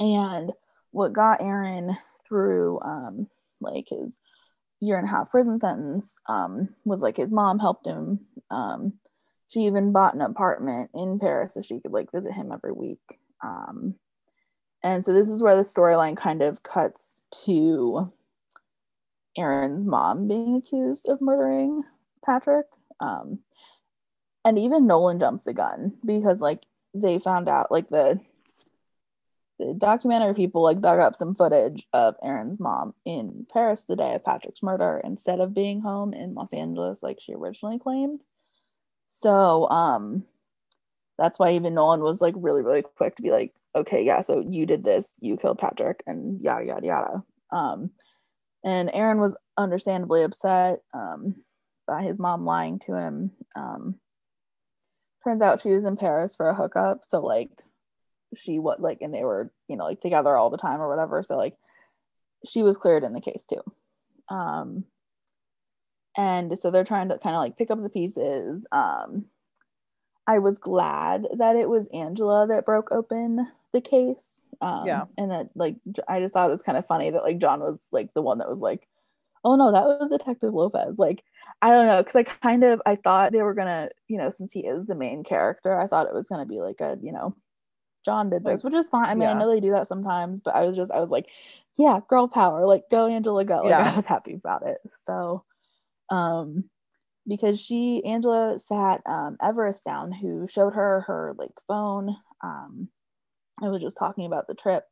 and 0.00 0.52
what 0.90 1.12
got 1.12 1.40
aaron 1.40 1.96
through 2.26 2.80
um 2.80 3.28
like 3.60 3.86
his 3.88 4.16
year 4.80 4.98
and 4.98 5.06
a 5.06 5.10
half 5.10 5.30
prison 5.30 5.58
sentence 5.58 6.18
um 6.26 6.68
was 6.84 7.02
like 7.02 7.16
his 7.16 7.30
mom 7.30 7.58
helped 7.58 7.86
him 7.86 8.20
um 8.50 8.94
she 9.48 9.60
even 9.60 9.92
bought 9.92 10.14
an 10.14 10.22
apartment 10.22 10.90
in 10.94 11.18
paris 11.18 11.54
so 11.54 11.62
she 11.62 11.80
could 11.80 11.92
like 11.92 12.10
visit 12.12 12.32
him 12.32 12.50
every 12.52 12.72
week 12.72 13.18
um 13.44 13.94
and 14.82 15.04
so 15.04 15.12
this 15.12 15.28
is 15.28 15.42
where 15.42 15.56
the 15.56 15.62
storyline 15.62 16.16
kind 16.16 16.42
of 16.42 16.62
cuts 16.62 17.24
to 17.44 18.10
Aaron's 19.36 19.84
mom 19.84 20.28
being 20.28 20.56
accused 20.56 21.08
of 21.08 21.20
murdering 21.20 21.82
Patrick. 22.24 22.66
Um, 23.00 23.40
and 24.44 24.58
even 24.58 24.86
Nolan 24.86 25.18
jumped 25.18 25.44
the 25.44 25.54
gun 25.54 25.94
because 26.04 26.40
like 26.40 26.64
they 26.94 27.18
found 27.18 27.48
out 27.48 27.70
like 27.70 27.88
the 27.88 28.20
the 28.20 28.20
documentary 29.78 30.34
people 30.34 30.62
like 30.62 30.80
dug 30.80 30.98
up 30.98 31.14
some 31.14 31.34
footage 31.34 31.86
of 31.92 32.14
Aaron's 32.22 32.60
mom 32.60 32.94
in 33.04 33.46
Paris 33.52 33.84
the 33.84 33.96
day 33.96 34.14
of 34.14 34.24
Patrick's 34.24 34.62
murder 34.62 35.00
instead 35.04 35.40
of 35.40 35.54
being 35.54 35.80
home 35.80 36.12
in 36.12 36.34
Los 36.34 36.52
Angeles 36.52 37.02
like 37.02 37.20
she 37.20 37.34
originally 37.34 37.78
claimed. 37.78 38.20
So 39.08 39.68
um 39.70 40.24
that's 41.18 41.38
why 41.38 41.52
even 41.52 41.74
Nolan 41.74 42.00
was 42.00 42.20
like 42.20 42.34
really 42.36 42.62
really 42.62 42.82
quick 42.82 43.16
to 43.16 43.22
be 43.22 43.30
like 43.30 43.54
okay 43.74 44.04
yeah 44.04 44.20
so 44.22 44.42
you 44.46 44.66
did 44.66 44.82
this 44.82 45.14
you 45.20 45.36
killed 45.36 45.58
Patrick 45.58 46.02
and 46.06 46.40
yada 46.40 46.64
yada 46.64 46.86
yada. 46.86 47.24
Um 47.52 47.90
and 48.64 48.90
Aaron 48.92 49.20
was 49.20 49.36
understandably 49.56 50.22
upset 50.22 50.80
um, 50.92 51.36
by 51.86 52.02
his 52.02 52.18
mom 52.18 52.44
lying 52.44 52.78
to 52.86 52.94
him. 52.94 53.30
Um, 53.56 53.96
turns 55.24 55.42
out 55.42 55.60
she 55.60 55.70
was 55.70 55.84
in 55.84 55.96
Paris 55.96 56.34
for 56.34 56.48
a 56.48 56.54
hookup, 56.54 57.04
so 57.04 57.20
like 57.20 57.50
she 58.36 58.58
was 58.58 58.78
like, 58.80 58.98
and 59.00 59.14
they 59.14 59.24
were 59.24 59.50
you 59.68 59.76
know 59.76 59.84
like 59.84 60.00
together 60.00 60.36
all 60.36 60.50
the 60.50 60.58
time 60.58 60.80
or 60.80 60.88
whatever. 60.88 61.22
So 61.22 61.36
like 61.36 61.56
she 62.46 62.62
was 62.62 62.76
cleared 62.76 63.04
in 63.04 63.12
the 63.12 63.20
case 63.20 63.44
too. 63.44 63.62
Um, 64.28 64.84
and 66.16 66.58
so 66.58 66.70
they're 66.70 66.84
trying 66.84 67.08
to 67.08 67.18
kind 67.18 67.36
of 67.36 67.40
like 67.40 67.56
pick 67.56 67.70
up 67.70 67.82
the 67.82 67.88
pieces. 67.88 68.66
Um, 68.72 69.26
I 70.26 70.38
was 70.38 70.58
glad 70.58 71.26
that 71.38 71.56
it 71.56 71.68
was 71.68 71.88
Angela 71.92 72.46
that 72.48 72.66
broke 72.66 72.92
open 72.92 73.46
the 73.72 73.80
case. 73.80 74.46
Um, 74.60 74.86
Yeah. 74.86 75.04
And 75.16 75.30
that 75.30 75.50
like 75.54 75.76
i 76.08 76.20
just 76.20 76.34
thought 76.34 76.48
it 76.48 76.52
was 76.52 76.62
kind 76.62 76.78
of 76.78 76.86
funny 76.86 77.10
that 77.10 77.22
like 77.22 77.38
John 77.38 77.60
was 77.60 77.86
like 77.90 78.12
the 78.14 78.22
one 78.22 78.38
that 78.38 78.48
was 78.48 78.60
like, 78.60 78.86
oh 79.44 79.56
no, 79.56 79.72
that 79.72 79.84
was 79.84 80.10
Detective 80.10 80.52
Lopez. 80.52 80.98
Like 80.98 81.22
I 81.62 81.70
don't 81.70 81.86
know, 81.86 82.02
because 82.02 82.16
I 82.16 82.22
kind 82.22 82.64
of 82.64 82.80
I 82.86 82.96
thought 82.96 83.32
they 83.32 83.42
were 83.42 83.54
gonna, 83.54 83.88
you 84.08 84.18
know, 84.18 84.30
since 84.30 84.52
he 84.52 84.60
is 84.60 84.86
the 84.86 84.94
main 84.94 85.24
character, 85.24 85.78
I 85.78 85.86
thought 85.86 86.06
it 86.06 86.14
was 86.14 86.28
gonna 86.28 86.46
be 86.46 86.60
like 86.60 86.80
a, 86.80 86.98
you 87.02 87.12
know, 87.12 87.34
John 88.10 88.28
did 88.28 88.44
this, 88.44 88.64
which 88.64 88.74
is 88.74 88.88
fine. 88.88 89.06
I 89.06 89.14
mean, 89.14 89.28
I 89.28 89.34
know 89.34 89.48
they 89.48 89.60
do 89.60 89.70
that 89.70 89.86
sometimes, 89.86 90.40
but 90.40 90.56
I 90.56 90.66
was 90.66 90.76
just 90.76 90.90
I 90.90 90.98
was 90.98 91.10
like, 91.10 91.28
yeah, 91.78 92.00
girl 92.08 92.26
power, 92.26 92.66
like 92.66 92.90
go 92.90 93.06
Angela, 93.06 93.44
go. 93.44 93.58
Like 93.58 93.70
Yeah. 93.70 93.92
I 93.92 93.94
was 93.94 94.04
happy 94.06 94.34
about 94.34 94.66
it. 94.66 94.78
So, 95.04 95.44
um, 96.08 96.64
because 97.28 97.60
she 97.60 98.02
Angela 98.04 98.58
sat 98.58 99.00
um, 99.06 99.36
Everest 99.40 99.84
down, 99.84 100.10
who 100.10 100.48
showed 100.48 100.74
her 100.74 101.02
her 101.02 101.36
like 101.38 101.52
phone. 101.68 102.16
Um, 102.42 102.88
I 103.62 103.68
was 103.68 103.80
just 103.80 103.96
talking 103.96 104.26
about 104.26 104.48
the 104.48 104.54
trip, 104.54 104.82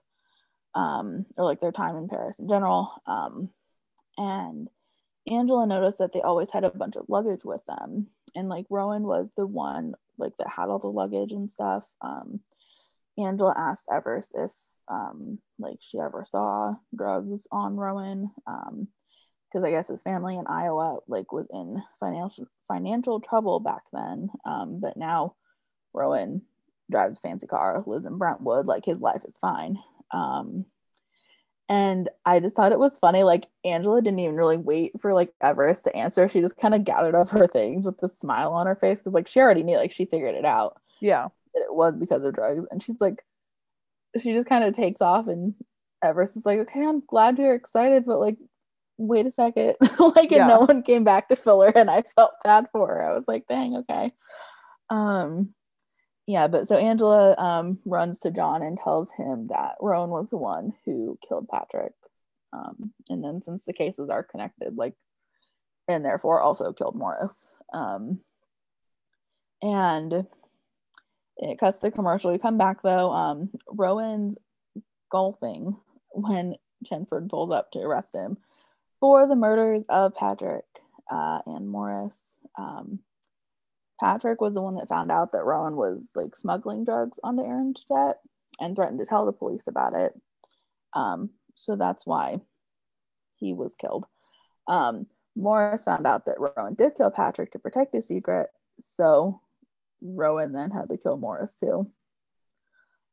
um, 0.76 1.26
or 1.36 1.44
like 1.44 1.58
their 1.58 1.72
time 1.72 1.96
in 1.96 2.08
Paris 2.08 2.38
in 2.38 2.48
general. 2.48 2.92
Um, 3.04 3.50
and 4.16 4.68
Angela 5.26 5.66
noticed 5.66 5.98
that 5.98 6.12
they 6.12 6.20
always 6.20 6.50
had 6.50 6.62
a 6.62 6.70
bunch 6.70 6.94
of 6.94 7.06
luggage 7.08 7.44
with 7.44 7.62
them, 7.66 8.06
and 8.36 8.48
like 8.48 8.66
Rowan 8.70 9.02
was 9.02 9.32
the 9.36 9.46
one 9.46 9.94
like 10.18 10.36
that 10.38 10.48
had 10.48 10.68
all 10.68 10.78
the 10.78 10.86
luggage 10.86 11.32
and 11.32 11.50
stuff. 11.50 11.82
Um, 12.00 12.40
Angela 13.18 13.54
asked 13.56 13.88
Everest 13.90 14.32
if 14.36 14.50
um, 14.88 15.38
like 15.58 15.78
she 15.80 15.98
ever 15.98 16.24
saw 16.26 16.74
drugs 16.96 17.46
on 17.50 17.76
Rowan. 17.76 18.30
Um, 18.46 18.88
because 19.48 19.64
I 19.64 19.70
guess 19.70 19.88
his 19.88 20.02
family 20.02 20.36
in 20.36 20.46
Iowa 20.46 20.98
like 21.08 21.32
was 21.32 21.48
in 21.50 21.82
financial 22.00 22.46
financial 22.68 23.20
trouble 23.20 23.60
back 23.60 23.82
then. 23.92 24.28
Um, 24.44 24.78
but 24.80 24.96
now 24.96 25.36
Rowan 25.94 26.42
drives 26.90 27.18
a 27.18 27.22
fancy 27.22 27.46
car, 27.46 27.82
lives 27.86 28.06
in 28.06 28.18
Brentwood, 28.18 28.66
like 28.66 28.84
his 28.84 29.00
life 29.00 29.22
is 29.26 29.38
fine. 29.38 29.78
Um, 30.10 30.66
and 31.70 32.08
I 32.24 32.40
just 32.40 32.56
thought 32.56 32.72
it 32.72 32.78
was 32.78 32.98
funny. 32.98 33.22
Like 33.22 33.46
Angela 33.64 34.00
didn't 34.00 34.20
even 34.20 34.36
really 34.36 34.56
wait 34.56 34.98
for 35.00 35.12
like 35.12 35.32
Everest 35.42 35.84
to 35.84 35.96
answer. 35.96 36.28
She 36.28 36.40
just 36.40 36.56
kind 36.56 36.74
of 36.74 36.84
gathered 36.84 37.14
up 37.14 37.28
her 37.30 37.46
things 37.46 37.86
with 37.86 38.02
a 38.02 38.08
smile 38.08 38.52
on 38.52 38.66
her 38.66 38.76
face 38.76 39.00
because 39.00 39.14
like 39.14 39.28
she 39.28 39.40
already 39.40 39.62
knew, 39.62 39.76
like 39.76 39.92
she 39.92 40.06
figured 40.06 40.34
it 40.34 40.44
out 40.44 40.80
Yeah. 41.00 41.28
That 41.54 41.62
it 41.62 41.74
was 41.74 41.96
because 41.96 42.22
of 42.24 42.34
drugs. 42.34 42.64
And 42.70 42.82
she's 42.82 43.00
like, 43.00 43.22
she 44.20 44.32
just 44.32 44.48
kind 44.48 44.64
of 44.64 44.74
takes 44.74 45.00
off, 45.00 45.28
and 45.28 45.54
Everest 46.02 46.36
is 46.36 46.46
like, 46.46 46.60
okay, 46.60 46.84
I'm 46.84 47.02
glad 47.06 47.38
you're 47.38 47.54
excited, 47.54 48.04
but 48.06 48.20
like, 48.20 48.36
wait 48.96 49.26
a 49.26 49.32
second. 49.32 49.76
like, 49.98 50.30
Yeah. 50.30 50.40
and 50.40 50.48
no 50.48 50.60
one 50.60 50.82
came 50.82 51.04
back 51.04 51.28
to 51.28 51.36
fill 51.36 51.62
her, 51.62 51.72
and 51.74 51.90
I 51.90 52.02
felt 52.16 52.32
bad 52.44 52.66
for 52.72 52.88
her. 52.88 53.02
I 53.02 53.14
was 53.14 53.24
like, 53.28 53.46
dang, 53.48 53.76
okay. 53.76 54.12
Um, 54.90 55.54
yeah, 56.26 56.46
but 56.46 56.68
so 56.68 56.76
Angela 56.76 57.34
um 57.38 57.78
runs 57.86 58.20
to 58.20 58.30
John 58.30 58.62
and 58.62 58.76
tells 58.78 59.10
him 59.12 59.46
that 59.46 59.76
Rowan 59.80 60.10
was 60.10 60.30
the 60.30 60.36
one 60.36 60.72
who 60.84 61.18
killed 61.26 61.48
Patrick. 61.48 61.92
Um, 62.52 62.92
and 63.10 63.22
then 63.22 63.42
since 63.42 63.64
the 63.64 63.72
cases 63.72 64.08
are 64.10 64.22
connected, 64.22 64.76
like, 64.76 64.94
and 65.86 66.04
therefore 66.04 66.40
also 66.40 66.72
killed 66.72 66.96
Morris. 66.96 67.50
Um, 67.72 68.20
and 69.62 70.26
it 71.38 71.58
cuts 71.58 71.78
the 71.78 71.90
commercial. 71.90 72.32
We 72.32 72.38
come 72.38 72.58
back 72.58 72.82
though. 72.82 73.10
Um, 73.10 73.48
Rowan's 73.68 74.36
golfing 75.10 75.76
when 76.10 76.56
Chenford 76.84 77.28
pulls 77.28 77.50
up 77.50 77.70
to 77.72 77.80
arrest 77.80 78.14
him 78.14 78.36
for 79.00 79.26
the 79.26 79.36
murders 79.36 79.84
of 79.88 80.14
Patrick 80.14 80.64
uh, 81.10 81.40
and 81.46 81.68
Morris. 81.68 82.36
Um, 82.58 83.00
Patrick 84.00 84.40
was 84.40 84.54
the 84.54 84.62
one 84.62 84.76
that 84.76 84.88
found 84.88 85.10
out 85.10 85.32
that 85.32 85.44
Rowan 85.44 85.76
was 85.76 86.10
like 86.14 86.36
smuggling 86.36 86.84
drugs 86.84 87.18
onto 87.22 87.42
Aaron's 87.42 87.84
jet 87.90 88.18
and 88.60 88.74
threatened 88.74 88.98
to 89.00 89.06
tell 89.06 89.26
the 89.26 89.32
police 89.32 89.66
about 89.66 89.94
it. 89.94 90.12
Um, 90.94 91.30
so 91.54 91.76
that's 91.76 92.06
why 92.06 92.40
he 93.36 93.52
was 93.52 93.74
killed. 93.74 94.06
Um, 94.66 95.06
Morris 95.36 95.84
found 95.84 96.06
out 96.06 96.26
that 96.26 96.38
Rowan 96.38 96.74
did 96.74 96.96
kill 96.96 97.10
Patrick 97.10 97.52
to 97.52 97.58
protect 97.58 97.94
his 97.94 98.06
secret, 98.06 98.48
so 98.80 99.40
Rowan 100.00 100.52
then 100.52 100.70
had 100.70 100.88
to 100.90 100.96
kill 100.96 101.16
Morris 101.16 101.54
too. 101.54 101.90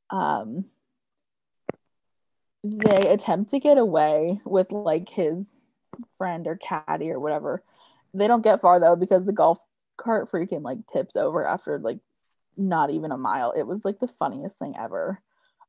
Um, 0.10 0.66
they 2.64 3.12
attempt 3.12 3.52
to 3.52 3.60
get 3.60 3.78
away 3.78 4.42
with 4.46 4.72
like 4.72 5.10
his 5.10 5.56
friend 6.18 6.48
or 6.48 6.56
caddy 6.58 7.12
or 7.12 7.20
whatever. 7.20 7.64
They 8.14 8.28
don't 8.28 8.44
get 8.44 8.62
far 8.62 8.80
though 8.80 8.96
because 8.96 9.26
the 9.26 9.34
golf 9.34 9.60
cart 9.98 10.30
freaking 10.30 10.62
like 10.64 10.80
tips 10.92 11.16
over 11.16 11.46
after 11.46 11.80
like 11.80 12.00
not 12.58 12.90
even 12.90 13.12
a 13.12 13.18
mile. 13.18 13.52
It 13.52 13.64
was 13.68 13.84
like 13.86 14.00
the 14.00 14.08
funniest 14.08 14.58
thing 14.60 14.76
ever. 14.80 15.22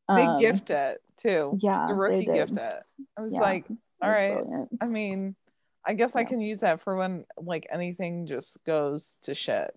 They 0.09 0.25
Um, 0.27 0.39
gift 0.39 0.71
it 0.71 1.03
too. 1.17 1.59
Yeah, 1.61 1.89
The 1.89 1.95
they 1.95 1.99
rookie 1.99 2.27
gift 2.27 2.57
it. 2.57 2.83
I 3.19 3.21
was 3.21 3.33
Yeah, 3.33 3.41
like, 3.41 3.67
all 3.69 4.09
was 4.09 4.15
right. 4.15 4.45
brilliant. 4.45 4.69
I 4.81 4.87
mean, 4.87 5.35
I 5.85 5.95
guess 5.95 6.17
I 6.17 6.25
can 6.25 6.41
use 6.41 6.61
that 6.61 6.81
for 6.81 6.97
when 6.97 7.25
like 7.37 7.67
anything 7.71 8.27
just 8.27 8.63
goes 8.65 9.19
to 9.23 9.35
shit. 9.35 9.75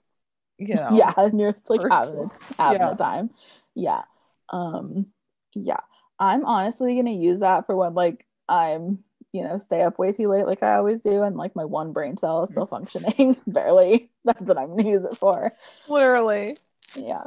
You 0.59 0.75
know. 0.75 0.89
Yeah, 0.93 1.13
and 1.17 1.39
you're 1.39 1.53
just, 1.53 1.69
like 1.69 1.81
having 1.89 2.29
having 2.59 2.81
Yeah. 2.81 2.91
a 2.91 2.95
time. 2.95 3.29
Yeah. 3.75 4.03
Um, 4.49 5.07
yeah. 5.55 5.79
I'm 6.19 6.45
honestly 6.45 6.95
gonna 6.95 7.11
use 7.11 7.39
that 7.41 7.65
for 7.65 7.75
when 7.75 7.93
like 7.93 8.25
I'm, 8.49 8.99
you 9.31 9.43
know, 9.43 9.59
stay 9.59 9.81
up 9.83 9.97
way 9.99 10.11
too 10.11 10.27
late 10.27 10.45
like 10.45 10.63
I 10.63 10.75
always 10.75 11.01
do, 11.01 11.23
and 11.23 11.37
like 11.37 11.55
my 11.55 11.65
one 11.65 11.93
brain 11.93 12.17
cell 12.17 12.43
is 12.43 12.51
still 12.51 12.67
functioning 12.67 13.37
barely. 13.47 14.11
That's 14.25 14.41
what 14.47 14.57
I'm 14.57 14.75
gonna 14.75 14.89
use 14.89 15.05
it 15.05 15.17
for. 15.17 15.53
Literally. 15.87 16.57
yeah 16.95 17.23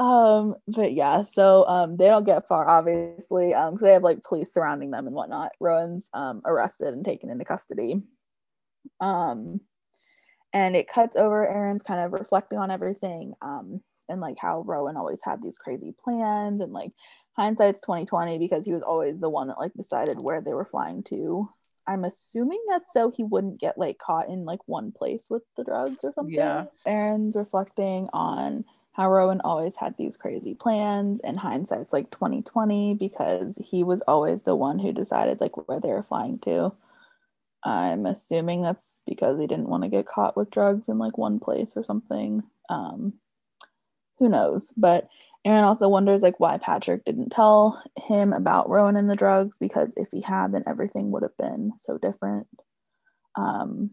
um 0.00 0.54
but 0.68 0.92
yeah 0.94 1.22
so 1.22 1.66
um 1.68 1.96
they 1.98 2.06
don't 2.06 2.24
get 2.24 2.48
far 2.48 2.66
obviously 2.66 3.52
um 3.54 3.74
because 3.74 3.84
they 3.86 3.92
have 3.92 4.02
like 4.02 4.22
police 4.24 4.52
surrounding 4.52 4.90
them 4.90 5.06
and 5.06 5.14
whatnot 5.14 5.52
rowan's 5.60 6.08
um 6.14 6.40
arrested 6.46 6.94
and 6.94 7.04
taken 7.04 7.28
into 7.30 7.44
custody 7.44 8.02
um 9.00 9.60
and 10.52 10.76
it 10.76 10.88
cuts 10.88 11.16
over 11.16 11.46
aaron's 11.48 11.82
kind 11.82 12.00
of 12.00 12.12
reflecting 12.12 12.58
on 12.58 12.70
everything 12.70 13.34
um 13.42 13.80
and 14.08 14.20
like 14.20 14.36
how 14.38 14.62
rowan 14.62 14.96
always 14.96 15.20
had 15.24 15.42
these 15.42 15.56
crazy 15.56 15.94
plans 16.02 16.60
and 16.60 16.72
like 16.72 16.92
hindsight's 17.34 17.80
2020 17.80 18.38
because 18.38 18.64
he 18.64 18.72
was 18.72 18.82
always 18.82 19.20
the 19.20 19.30
one 19.30 19.48
that 19.48 19.58
like 19.58 19.72
decided 19.74 20.18
where 20.20 20.40
they 20.40 20.52
were 20.52 20.64
flying 20.64 21.02
to 21.02 21.48
i'm 21.86 22.04
assuming 22.04 22.62
that's 22.68 22.92
so 22.92 23.10
he 23.10 23.24
wouldn't 23.24 23.60
get 23.60 23.78
like 23.78 23.98
caught 23.98 24.28
in 24.28 24.44
like 24.44 24.60
one 24.66 24.92
place 24.92 25.28
with 25.30 25.42
the 25.56 25.64
drugs 25.64 25.98
or 26.02 26.12
something 26.14 26.34
Yeah. 26.34 26.64
aaron's 26.86 27.36
reflecting 27.36 28.08
on 28.12 28.64
how 28.92 29.10
Rowan 29.10 29.40
always 29.42 29.76
had 29.76 29.96
these 29.96 30.18
crazy 30.18 30.54
plans 30.54 31.20
and 31.20 31.38
hindsight's 31.38 31.94
like 31.94 32.10
2020 32.10 32.94
because 32.94 33.56
he 33.58 33.82
was 33.82 34.02
always 34.02 34.42
the 34.42 34.54
one 34.54 34.78
who 34.78 34.92
decided 34.92 35.40
like 35.40 35.56
where 35.66 35.80
they 35.80 35.88
were 35.88 36.02
flying 36.02 36.38
to. 36.40 36.72
I'm 37.64 38.06
assuming 38.06 38.62
that's 38.62 39.00
because 39.06 39.38
he 39.38 39.46
didn't 39.46 39.68
want 39.68 39.84
to 39.84 39.88
get 39.88 40.06
caught 40.06 40.36
with 40.36 40.50
drugs 40.50 40.88
in 40.88 40.98
like 40.98 41.16
one 41.16 41.38
place 41.38 41.76
or 41.76 41.84
something. 41.84 42.42
Um 42.68 43.14
who 44.18 44.28
knows? 44.28 44.72
But 44.76 45.08
Aaron 45.44 45.64
also 45.64 45.88
wonders 45.88 46.22
like 46.22 46.38
why 46.38 46.58
Patrick 46.58 47.04
didn't 47.04 47.30
tell 47.30 47.82
him 47.96 48.32
about 48.32 48.68
Rowan 48.68 48.96
and 48.96 49.10
the 49.10 49.16
drugs 49.16 49.58
because 49.58 49.94
if 49.96 50.08
he 50.12 50.22
had 50.22 50.52
then 50.52 50.64
everything 50.66 51.10
would 51.10 51.22
have 51.22 51.36
been 51.36 51.72
so 51.78 51.98
different. 51.98 52.46
Um 53.36 53.92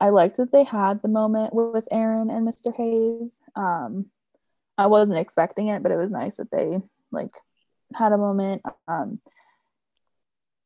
I 0.00 0.10
liked 0.10 0.36
that 0.36 0.52
they 0.52 0.64
had 0.64 1.00
the 1.00 1.08
moment 1.08 1.54
with 1.54 1.88
Aaron 1.90 2.30
and 2.30 2.46
Mr. 2.46 2.74
Hayes. 2.74 3.40
Um, 3.54 4.06
I 4.76 4.88
wasn't 4.88 5.18
expecting 5.18 5.68
it, 5.68 5.82
but 5.82 5.92
it 5.92 5.96
was 5.96 6.12
nice 6.12 6.36
that 6.36 6.50
they 6.50 6.80
like 7.10 7.34
had 7.94 8.12
a 8.12 8.18
moment. 8.18 8.62
Um, 8.86 9.20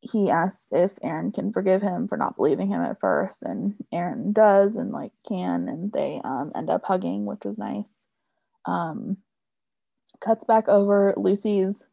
he 0.01 0.31
asks 0.31 0.69
if 0.73 0.99
Aaron 1.03 1.33
can 1.33 1.53
forgive 1.53 1.83
him 1.83 2.09
for 2.09 2.17
not 2.17 2.37
believing 2.37 2.69
him 2.71 2.83
at 2.83 3.01
first, 3.01 3.43
and 3.43 3.75
Aaron 3.93 4.33
does, 4.33 4.77
and 4.77 4.93
like 4.93 5.13
can, 5.29 5.69
and 5.69 5.93
they 5.93 6.21
um, 6.25 6.53
end 6.55 6.71
up 6.71 6.85
hugging, 6.85 7.27
which 7.27 7.45
was 7.45 7.59
nice. 7.59 7.93
Um, 8.65 9.19
cuts 10.21 10.45
back 10.45 10.69
over 10.69 11.15
Lucy's 11.17 11.85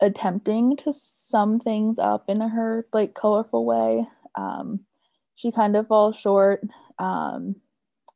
attempting 0.00 0.76
to 0.76 0.92
sum 0.92 1.58
things 1.58 1.98
up 1.98 2.28
in 2.28 2.40
her 2.40 2.86
like 2.92 3.14
colorful 3.14 3.64
way. 3.64 4.06
Um, 4.34 4.80
she 5.34 5.52
kind 5.52 5.76
of 5.76 5.86
falls 5.88 6.16
short. 6.16 6.62
Um, 6.98 7.56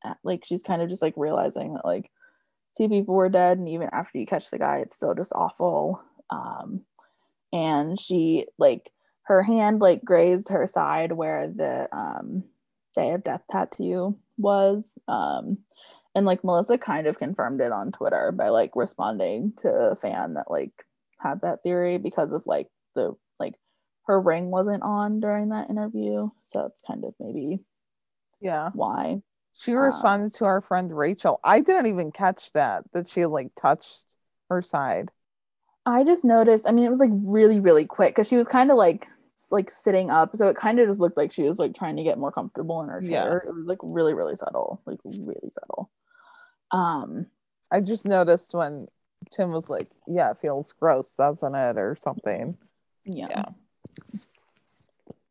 at- 0.05 0.19
like 0.23 0.45
she's 0.45 0.63
kind 0.63 0.83
of 0.83 0.89
just 0.89 1.03
like 1.03 1.15
realizing 1.17 1.75
that 1.75 1.85
like 1.85 2.11
two 2.77 2.89
people 2.89 3.15
were 3.15 3.29
dead 3.29 3.59
and 3.59 3.69
even 3.69 3.89
after 3.93 4.19
you 4.19 4.27
catch 4.27 4.51
the 4.51 4.59
guy 4.59 4.79
it's 4.79 4.97
still 4.97 5.15
just 5.15 5.33
awful 5.35 6.01
um 6.31 6.83
and 7.53 7.99
she 7.99 8.47
like 8.59 8.91
her 9.25 9.43
hand 9.43 9.81
like 9.81 10.05
grazed 10.05 10.49
her 10.49 10.67
side 10.67 11.13
where 11.13 11.47
the 11.49 11.89
um 11.97 12.45
day 12.95 13.13
of 13.13 13.23
death 13.25 13.43
tattoo 13.51 14.17
was 14.37 14.99
um 15.09 15.59
and 16.15 16.27
like 16.27 16.43
melissa 16.43 16.77
kind 16.79 17.07
of 17.07 17.19
confirmed 17.19 17.61
it 17.61 17.73
on 17.73 17.93
twitter 17.93 18.33
by 18.33 18.49
like 18.49 18.73
responding 18.75 19.53
to 19.59 19.69
a 19.69 19.97
fan 19.97 20.35
that 20.35 20.51
like 20.51 20.73
had 21.21 21.41
that 21.43 21.63
theory 21.63 21.99
because 21.99 22.33
of 22.33 22.43
like 22.47 22.69
the 22.95 23.15
like 23.39 23.55
her 24.07 24.21
ring 24.21 24.51
wasn't 24.51 24.83
on 24.83 25.21
during 25.21 25.51
that 25.51 25.71
interview 25.71 26.29
so 26.43 26.67
it's 26.67 26.83
kind 26.87 27.05
of 27.05 27.15
maybe 27.21 27.61
Yeah. 28.41 28.71
why 28.75 29.21
She 29.53 29.73
Uh, 29.73 29.77
responded 29.77 30.33
to 30.35 30.45
our 30.47 30.61
friend 30.61 30.97
Rachel. 30.97 31.39
I 31.45 31.61
didn't 31.61 31.87
even 31.87 32.13
catch 32.13 32.53
that, 32.53 32.85
that 32.93 33.07
she 33.09 33.27
like 33.27 33.55
touched 33.55 34.17
her 34.49 34.63
side. 34.63 35.11
I 35.87 36.05
just 36.05 36.25
noticed. 36.25 36.69
I 36.69 36.73
mean, 36.73 36.85
it 36.85 36.91
was 36.91 36.99
like 37.01 37.11
really, 37.13 37.61
really 37.61 37.85
quick 37.87 38.15
because 38.15 38.29
she 38.29 38.37
was 38.37 38.47
kind 38.49 38.71
of 38.71 38.77
like 38.77 39.07
like 39.51 39.71
sitting 39.71 40.11
up, 40.11 40.37
so 40.37 40.49
it 40.49 40.57
kind 40.57 40.79
of 40.79 40.87
just 40.87 41.01
looked 41.01 41.17
like 41.17 41.33
she 41.33 41.43
was 41.43 41.59
like 41.59 41.75
trying 41.75 41.97
to 41.97 42.05
get 42.05 42.19
more 42.19 42.31
comfortable 42.31 42.81
in 42.83 42.89
her 42.89 43.01
Yeah. 43.03 43.23
chair. 43.25 43.39
It 43.49 43.55
was 43.55 43.67
like 43.67 43.79
really, 43.83 44.15
really 44.15 44.37
subtle, 44.37 44.81
like 44.87 45.01
really 45.05 45.49
subtle. 45.49 45.91
Um, 46.71 47.27
I 47.73 47.81
just 47.81 48.07
noticed 48.07 48.55
when 48.55 48.87
Tim 49.31 49.51
was 49.51 49.69
like, 49.69 49.89
Yeah, 50.07 50.31
it 50.31 50.39
feels 50.41 50.73
gross, 50.73 51.17
doesn't 51.17 51.55
it? 51.55 51.79
Or 51.79 51.97
something. 52.01 52.57
yeah, 53.05 53.27
Yeah. 53.31 53.45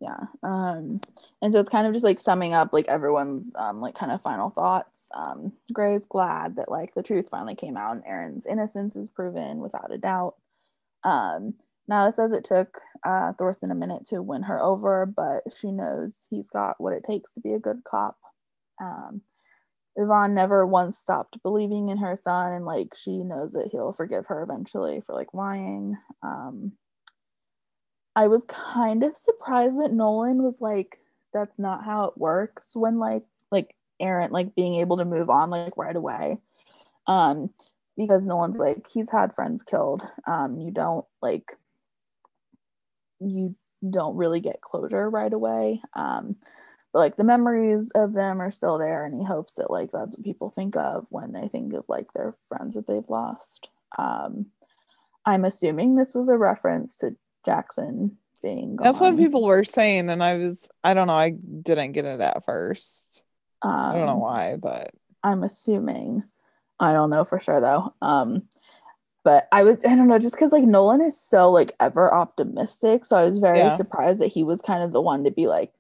yeah. 0.01 0.19
Um, 0.43 0.99
and 1.41 1.53
so 1.53 1.59
it's 1.59 1.69
kind 1.69 1.87
of 1.87 1.93
just 1.93 2.03
like 2.03 2.19
summing 2.19 2.53
up 2.53 2.73
like 2.73 2.87
everyone's 2.87 3.53
um 3.55 3.79
like 3.79 3.95
kind 3.95 4.11
of 4.11 4.21
final 4.21 4.49
thoughts. 4.49 4.89
Um, 5.15 5.53
Grey's 5.73 6.05
glad 6.05 6.55
that 6.57 6.69
like 6.69 6.93
the 6.93 7.03
truth 7.03 7.29
finally 7.29 7.55
came 7.55 7.77
out 7.77 7.95
and 7.95 8.05
Aaron's 8.05 8.45
innocence 8.45 8.95
is 8.95 9.07
proven 9.07 9.59
without 9.59 9.91
a 9.93 9.97
doubt. 9.97 10.35
Um, 11.03 11.55
says 12.11 12.31
it 12.31 12.43
took 12.43 12.79
uh, 13.03 13.33
Thorsen 13.33 13.71
a 13.71 13.75
minute 13.75 14.05
to 14.07 14.21
win 14.21 14.43
her 14.43 14.61
over, 14.61 15.05
but 15.05 15.43
she 15.55 15.71
knows 15.71 16.27
he's 16.29 16.49
got 16.49 16.79
what 16.79 16.93
it 16.93 17.03
takes 17.03 17.33
to 17.33 17.39
be 17.39 17.53
a 17.53 17.59
good 17.59 17.81
cop. 17.83 18.17
Um, 18.81 19.21
Yvonne 19.95 20.33
never 20.33 20.65
once 20.65 20.97
stopped 20.97 21.41
believing 21.43 21.89
in 21.89 21.97
her 21.97 22.15
son, 22.15 22.53
and 22.53 22.65
like 22.65 22.93
she 22.95 23.23
knows 23.23 23.53
that 23.53 23.69
he'll 23.71 23.93
forgive 23.93 24.27
her 24.27 24.43
eventually 24.43 25.01
for 25.01 25.13
like 25.13 25.33
lying. 25.33 25.97
Um, 26.23 26.73
I 28.15 28.27
was 28.27 28.43
kind 28.47 29.03
of 29.03 29.17
surprised 29.17 29.79
that 29.79 29.91
Nolan 29.93 30.43
was 30.43 30.61
like, 30.61 30.99
"That's 31.33 31.59
not 31.59 31.83
how 31.83 32.05
it 32.05 32.17
works." 32.17 32.75
When 32.75 32.99
like 32.99 33.23
like 33.51 33.75
Aaron 33.99 34.31
like 34.31 34.55
being 34.55 34.75
able 34.75 34.97
to 34.97 35.05
move 35.05 35.29
on 35.29 35.49
like 35.49 35.77
right 35.77 35.95
away, 35.95 36.37
um, 37.07 37.49
because 37.97 38.25
no 38.25 38.35
one's 38.35 38.57
like 38.57 38.87
he's 38.87 39.09
had 39.09 39.33
friends 39.33 39.63
killed. 39.63 40.03
Um, 40.27 40.57
you 40.57 40.71
don't 40.71 41.05
like 41.21 41.57
you 43.19 43.55
don't 43.87 44.15
really 44.15 44.39
get 44.39 44.61
closure 44.61 45.09
right 45.09 45.31
away. 45.31 45.81
Um, 45.93 46.35
but 46.91 46.99
like 46.99 47.15
the 47.17 47.23
memories 47.23 47.91
of 47.91 48.13
them 48.13 48.41
are 48.41 48.51
still 48.51 48.79
there, 48.79 49.05
and 49.05 49.13
he 49.13 49.23
hopes 49.23 49.55
that 49.55 49.69
like 49.69 49.91
that's 49.91 50.17
what 50.17 50.25
people 50.25 50.49
think 50.49 50.75
of 50.75 51.05
when 51.09 51.31
they 51.31 51.47
think 51.47 51.73
of 51.73 51.85
like 51.87 52.11
their 52.13 52.35
friends 52.47 52.75
that 52.75 52.87
they've 52.87 53.09
lost. 53.09 53.69
Um, 53.97 54.47
I'm 55.25 55.45
assuming 55.45 55.95
this 55.95 56.15
was 56.15 56.29
a 56.29 56.37
reference 56.37 56.95
to 56.97 57.15
Jackson 57.45 58.17
being. 58.41 58.77
That's 58.77 58.99
what 58.99 59.17
people 59.17 59.43
were 59.45 59.63
saying, 59.63 60.09
and 60.09 60.23
I 60.23 60.37
was 60.37 60.71
I 60.83 60.95
don't 60.95 61.07
know, 61.07 61.13
I 61.13 61.29
didn't 61.29 61.91
get 61.91 62.05
it 62.05 62.21
at 62.21 62.43
first. 62.43 63.23
I 63.91 63.97
don't 63.97 64.05
know 64.07 64.17
Um, 64.17 64.17
why, 64.17 64.55
but 64.57 64.91
I'm 65.23 65.43
assuming. 65.43 66.23
I 66.79 66.93
don't 66.93 67.09
know 67.11 67.25
for 67.25 67.39
sure 67.39 67.61
though. 67.61 67.93
Um, 68.01 68.43
but 69.23 69.47
I 69.51 69.63
was 69.63 69.77
I 69.85 69.95
don't 69.95 70.07
know 70.09 70.19
just 70.19 70.35
because 70.35 70.51
like 70.53 70.63
Nolan 70.65 71.01
is 71.01 71.19
so 71.21 71.51
like 71.51 71.75
ever 71.79 72.13
optimistic, 72.13 73.05
so 73.05 73.17
I 73.17 73.25
was 73.25 73.39
very 73.39 73.69
Yeah. 73.69 73.71
surprised 73.71 74.21
that 74.21 74.27
he 74.33 74.43
was 74.43 74.61
kind 74.61 74.83
of 74.83 74.93
the 74.93 75.01
one 75.01 75.25
to 75.25 75.31
be 75.31 75.47
like, 75.47 75.73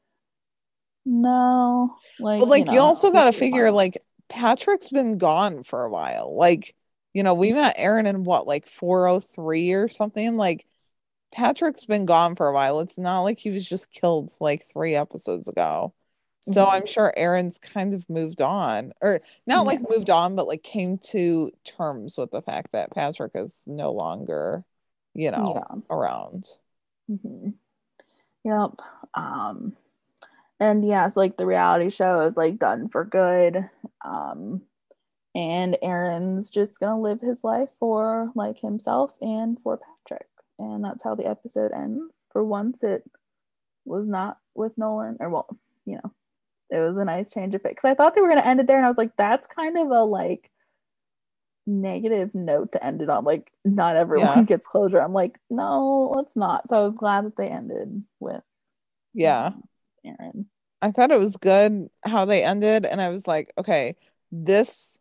no, 1.05 1.97
like. 2.17 2.47
but 2.47 2.47
like 2.47 2.71
you, 2.71 2.79
know, 2.79 2.79
also 2.79 3.11
got 3.11 3.25
to 3.25 3.33
figure 3.33 3.71
fine." 3.71 3.71
like 3.71 4.03
Patrick's 4.29 4.89
been 4.89 5.17
gone 5.17 5.63
for 5.63 5.83
a 5.83 5.89
while. 5.89 6.35
Like, 6.35 6.75
you 7.13 7.23
know, 7.23 7.33
we 7.33 7.51
met 7.53 7.75
Aaron 7.77 8.05
in 8.05 8.23
what, 8.23 8.47
like 8.47 8.67
403 8.67 9.73
or 9.73 9.87
something? 9.89 10.37
Like 10.37 10.65
Patrick's 11.33 11.85
been 11.85 12.05
gone 12.07 12.35
for 12.35 12.47
a 12.49 12.53
while. 12.53 12.81
It's 12.81 12.97
not 12.99 13.21
like 13.23 13.39
he 13.39 13.51
was 13.51 13.67
just 13.67 13.91
killed 13.91 14.31
like 14.41 14.65
three 14.65 14.95
episodes 14.95 15.47
ago. 15.47 15.93
So 16.41 16.65
Mhm. 16.65 16.69
I'm 16.69 16.85
sure 16.85 17.13
Aaron's 17.17 17.57
kind 17.59 17.93
of 17.93 18.09
moved 18.09 18.41
on, 18.41 18.93
or 19.01 19.21
not 19.47 19.65
like 19.65 19.81
moved 19.89 20.09
on, 20.09 20.35
but 20.35 20.47
like 20.47 20.63
came 20.63 20.97
to 20.99 21.51
terms 21.65 22.17
with 22.17 22.31
the 22.31 22.41
fact 22.41 22.71
that 22.73 22.91
Patrick 22.93 23.33
is 23.35 23.63
no 23.67 23.91
longer, 23.91 24.63
you 25.13 25.31
know, 25.31 25.67
yeah. 25.69 25.79
around. 25.89 26.47
hmm 27.07 27.49
Yep. 28.45 28.71
Um, 29.15 29.75
and 30.59 30.85
yeah, 30.85 31.07
it's 31.07 31.17
like 31.17 31.37
the 31.37 31.45
reality 31.47 31.89
show 31.89 32.21
is 32.21 32.37
like 32.37 32.59
done 32.59 32.89
for 32.89 33.05
good. 33.05 33.69
Um, 34.05 34.63
and 35.35 35.77
Aaron's 35.81 36.51
just 36.51 36.79
gonna 36.79 37.01
live 37.01 37.21
his 37.21 37.43
life 37.43 37.69
for 37.79 38.31
like 38.35 38.59
himself 38.59 39.13
and 39.21 39.59
for 39.63 39.79
Patrick. 39.79 40.27
And 40.59 40.83
that's 40.83 41.03
how 41.03 41.15
the 41.15 41.27
episode 41.27 41.71
ends. 41.73 42.25
For 42.31 42.43
once, 42.43 42.83
it 42.83 43.09
was 43.85 44.09
not 44.09 44.39
with 44.55 44.77
Nolan, 44.77 45.17
or 45.19 45.29
well, 45.29 45.47
you 45.85 45.95
know, 45.97 46.13
it 46.69 46.79
was 46.79 46.97
a 46.97 47.05
nice 47.05 47.29
change 47.31 47.55
of 47.55 47.63
pace. 47.63 47.71
Because 47.71 47.85
I 47.85 47.93
thought 47.95 48.15
they 48.15 48.21
were 48.21 48.29
gonna 48.29 48.41
end 48.41 48.59
it 48.59 48.67
there, 48.67 48.77
and 48.77 48.85
I 48.85 48.89
was 48.89 48.97
like, 48.97 49.15
that's 49.17 49.47
kind 49.47 49.77
of 49.77 49.89
a 49.91 50.03
like 50.03 50.49
negative 51.67 52.33
note 52.33 52.71
to 52.71 52.83
end 52.83 53.01
it 53.01 53.09
on. 53.09 53.23
Like, 53.23 53.51
not 53.63 53.95
everyone 53.95 54.27
Yeah. 54.27 54.43
gets 54.45 54.67
closure. 54.67 55.01
I'm 55.01 55.13
like, 55.13 55.37
no, 55.49 56.11
let's 56.15 56.35
not. 56.35 56.67
So 56.67 56.77
I 56.77 56.83
was 56.83 56.95
glad 56.95 57.25
that 57.25 57.35
they 57.35 57.49
ended 57.49 58.03
with 58.19 58.41
Yeah. 59.13 59.51
Aaron. 60.05 60.49
I 60.81 60.91
thought 60.91 61.11
it 61.11 61.19
was 61.19 61.35
good 61.37 61.89
how 62.03 62.25
they 62.25 62.43
ended, 62.43 62.85
and 62.85 63.01
I 63.01 63.09
was 63.09 63.27
like, 63.27 63.51
okay, 63.57 63.95
this 64.31 64.97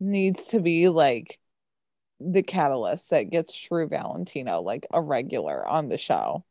needs 0.00 0.46
to 0.48 0.60
be 0.60 0.88
like 0.88 1.38
the 2.20 2.42
catalyst 2.42 3.10
that 3.10 3.30
gets 3.30 3.56
Tru 3.56 3.88
Valentino 3.88 4.60
like 4.62 4.86
a 4.92 5.00
regular 5.00 5.66
on 5.66 5.88
the 5.88 5.98
show 5.98 6.44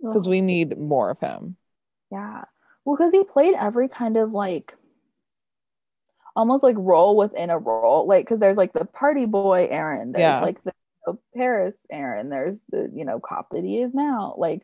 because 0.00 0.28
we 0.28 0.40
need 0.40 0.78
more 0.78 1.10
of 1.10 1.18
him. 1.18 1.56
Yeah. 2.10 2.44
Well, 2.86 2.96
because 2.96 3.12
he 3.12 3.24
played 3.24 3.54
every 3.58 3.88
kind 3.88 4.16
of 4.16 4.32
like 4.32 4.74
almost 6.36 6.62
like 6.62 6.76
role 6.78 7.16
within 7.16 7.50
a 7.50 7.58
role. 7.58 8.06
Like, 8.06 8.24
because 8.24 8.38
there's 8.38 8.56
like 8.56 8.72
the 8.72 8.84
party 8.84 9.26
boy 9.26 9.66
Aaron, 9.70 10.12
there's 10.12 10.22
Yeah. 10.22 10.40
like 10.40 10.62
the 10.62 10.72
you 11.06 11.12
know, 11.12 11.18
Paris 11.34 11.84
Aaron, 11.90 12.30
there's 12.30 12.62
the, 12.70 12.90
you 12.94 13.04
know, 13.04 13.18
cop 13.18 13.50
that 13.50 13.64
he 13.64 13.82
is 13.82 13.92
now. 13.92 14.34
Like, 14.38 14.62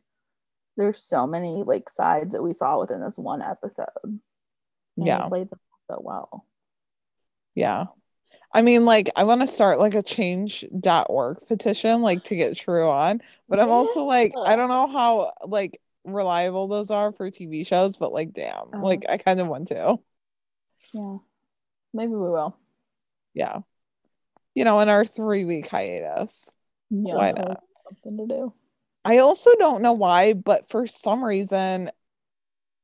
there's 0.76 0.98
so 1.02 1.26
many 1.26 1.64
like 1.64 1.90
sides 1.90 2.32
that 2.32 2.42
we 2.42 2.52
saw 2.52 2.78
within 2.80 3.00
this 3.00 3.18
one 3.18 3.42
episode. 3.42 3.86
And 4.04 4.20
he 4.96 5.06
Yeah. 5.06 5.26
played 5.28 5.50
them 5.50 5.60
so 5.90 5.98
well. 6.00 6.46
Yeah. 7.56 7.86
I 8.54 8.62
mean, 8.62 8.84
like, 8.84 9.10
I 9.16 9.24
want 9.24 9.40
to 9.40 9.46
start 9.46 9.78
like 9.78 9.94
a 9.94 10.02
change.org 10.02 11.38
petition, 11.48 12.02
like 12.02 12.22
to 12.24 12.36
get 12.36 12.56
Tru 12.56 12.88
on, 12.88 13.20
but 13.48 13.58
I'm 13.58 13.70
also 13.70 14.04
like, 14.04 14.32
I 14.44 14.54
don't 14.56 14.68
know 14.68 14.86
how 14.86 15.32
like 15.46 15.80
reliable 16.04 16.68
those 16.68 16.90
are 16.90 17.12
for 17.12 17.30
TV 17.30 17.66
shows, 17.66 17.96
but 17.96 18.12
like, 18.12 18.32
damn, 18.32 18.66
Oh. 18.74 18.78
like, 18.78 19.04
I 19.08 19.18
kind 19.18 19.40
of 19.40 19.48
want 19.48 19.68
to. 19.68 19.98
Yeah. 20.92 21.16
Maybe 21.94 22.12
we 22.12 22.30
will. 22.30 22.56
Yeah. 23.34 23.60
You 24.54 24.64
know, 24.64 24.80
in 24.80 24.88
our 24.88 25.04
three 25.04 25.44
week 25.44 25.68
hiatus. 25.68 26.52
Yeah. 26.90 27.14
Why 27.14 27.32
not? 27.32 27.62
Something 27.84 28.28
to 28.28 28.34
do. 28.34 28.52
I 29.04 29.18
also 29.18 29.50
don't 29.58 29.82
know 29.82 29.94
why, 29.94 30.32
but 30.34 30.68
for 30.68 30.86
some 30.86 31.24
reason, 31.24 31.90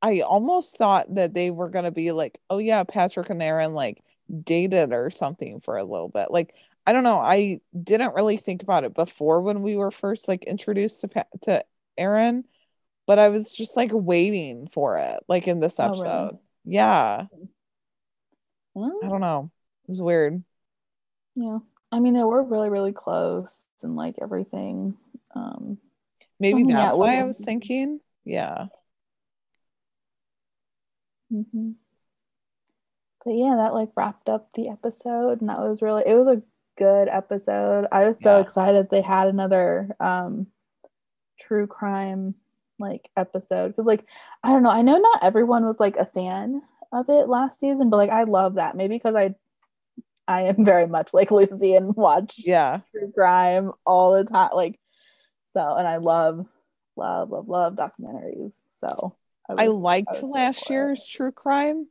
I 0.02 0.20
almost 0.20 0.76
thought 0.76 1.12
that 1.14 1.34
they 1.34 1.50
were 1.50 1.70
gonna 1.70 1.90
be 1.90 2.12
like, 2.12 2.38
oh 2.50 2.58
yeah, 2.58 2.84
Patrick 2.84 3.30
and 3.30 3.42
Aaron 3.42 3.74
like 3.74 4.02
dated 4.44 4.92
or 4.92 5.10
something 5.10 5.60
for 5.60 5.76
a 5.76 5.84
little 5.84 6.08
bit. 6.08 6.30
Like, 6.30 6.54
I 6.86 6.92
don't 6.92 7.04
know. 7.04 7.18
I 7.18 7.60
didn't 7.82 8.14
really 8.14 8.36
think 8.36 8.62
about 8.62 8.84
it 8.84 8.94
before 8.94 9.42
when 9.42 9.62
we 9.62 9.76
were 9.76 9.90
first 9.90 10.28
like 10.28 10.44
introduced 10.44 11.02
to 11.02 11.08
Pa- 11.08 11.24
to 11.42 11.64
Aaron, 11.96 12.44
but 13.09 13.18
I 13.18 13.30
was 13.30 13.52
just 13.52 13.76
like 13.76 13.90
waiting 13.92 14.68
for 14.68 14.98
it, 14.98 15.18
like 15.28 15.48
in 15.48 15.59
this 15.59 15.80
Oh, 15.80 15.88
really? 15.88 16.00
episode. 16.02 16.38
Yeah, 16.64 17.26
Hmm? 18.76 18.90
I 19.04 19.09
don't 19.09 19.20
know. 19.22 19.50
It 19.84 19.88
was 19.88 20.02
weird. 20.02 20.44
Yeah. 21.34 21.59
I 21.90 21.98
mean, 22.00 22.14
they 22.14 22.22
were 22.22 22.42
really, 22.44 22.68
really 22.68 22.92
close 22.92 23.66
and 23.82 23.96
like 23.96 24.16
everything. 24.22 24.96
Um, 25.34 25.78
Maybe 26.38 26.62
Mhm, 26.62 26.70
yeah, 26.70 26.76
that's 26.76 26.94
it 26.94 26.98
why 27.00 27.18
I 27.18 27.24
was- 27.24 27.38
was 27.38 27.44
thinking. 27.46 28.00
Yeah. 28.24 28.66
Mm-hmm. 31.32 31.72
But 33.24 33.30
yeah, 33.34 33.56
that 33.56 33.74
like 33.74 33.90
wrapped 33.96 34.28
up 34.28 34.50
the 34.54 34.68
episode, 34.68 35.40
and 35.40 35.48
that 35.50 35.59
was 35.61 35.82
really 35.82 36.04
it 36.06 36.14
was 36.14 36.28
a 36.38 36.42
good 36.78 37.09
episode. 37.09 37.86
I 37.90 38.06
was 38.06 38.20
so 38.20 38.36
Yeah. 38.36 38.42
excited 38.42 38.88
they 38.90 39.02
had 39.02 39.28
another 39.28 39.96
um 40.00 40.46
true 41.40 41.66
crime 41.66 42.34
like 42.79 43.11
episode 43.16 43.68
because 43.68 43.87
like 43.87 44.05
I 44.43 44.53
don't 44.53 44.62
know, 44.62 44.70
I 44.70 44.83
know 44.83 44.99
not 44.99 45.22
everyone 45.22 45.66
was 45.66 45.81
like 45.81 45.97
a 45.97 46.07
fan 46.07 46.62
of 46.93 47.09
it 47.09 47.29
last 47.29 47.59
season, 47.61 47.91
but 47.91 47.97
like 47.99 48.11
I 48.11 48.24
love 48.24 48.55
that 48.55 48.76
maybe 48.76 48.97
because 48.97 49.14
I 49.14 49.35
I 50.26 50.43
am 50.43 50.64
very 50.64 50.87
much 50.87 51.14
like 51.14 51.31
Lucy 51.31 51.74
and 51.74 51.95
watch 51.97 52.35
Yeah. 52.39 52.81
true 52.93 53.12
crime 53.12 53.72
all 53.87 54.12
the 54.12 54.24
time, 54.24 54.51
like 54.55 54.79
so, 55.55 55.74
and 55.76 55.89
I 55.89 55.97
love 55.99 56.47
love 56.97 57.31
love 57.31 57.49
love 57.49 57.74
documentaries. 57.74 58.61
So 58.72 59.16
I 59.49 59.55
was- 59.55 59.68
liked 59.68 60.09
was 60.09 60.20
here 60.20 60.29
last 60.29 60.66
for 60.66 60.72
it. 60.72 60.76
year's 60.76 61.07
true 61.09 61.33
crime, 61.33 61.89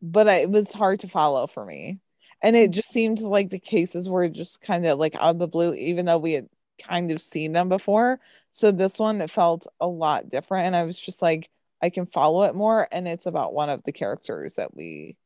but 0.00 0.28
I, 0.28 0.36
it 0.38 0.50
was 0.50 0.72
hard 0.72 1.00
to 1.00 1.08
follow 1.08 1.46
for 1.46 1.64
me. 1.64 2.00
And 2.42 2.56
it 2.56 2.70
mm. 2.70 2.74
just 2.74 2.90
seemed 2.90 3.20
like 3.20 3.50
the 3.50 3.58
cases 3.60 4.08
were 4.08 4.28
just 4.28 4.60
kind 4.60 4.84
of 4.86 4.98
like 4.98 5.14
out 5.14 5.22
of 5.30 5.38
the 5.38 5.48
blue, 5.48 5.74
even 5.74 6.06
though 6.06 6.18
we 6.18 6.32
had 6.32 6.48
kind 6.86 7.10
of 7.10 7.20
seen 7.20 7.52
them 7.52 7.68
before. 7.68 8.20
So 8.50 8.70
this 8.72 8.98
one 8.98 9.26
felt 9.28 9.66
a 9.80 9.86
lot 9.86 10.28
different. 10.28 10.66
And 10.66 10.76
I 10.76 10.82
was 10.84 10.98
just 10.98 11.22
like, 11.22 11.50
I 11.82 11.90
can 11.90 12.06
follow 12.06 12.44
it 12.44 12.54
more. 12.54 12.86
And 12.92 13.08
it's 13.08 13.26
about 13.26 13.54
one 13.54 13.68
of 13.70 13.82
the 13.84 13.92
characters 13.92 14.56
that 14.56 14.74
we 14.74 15.16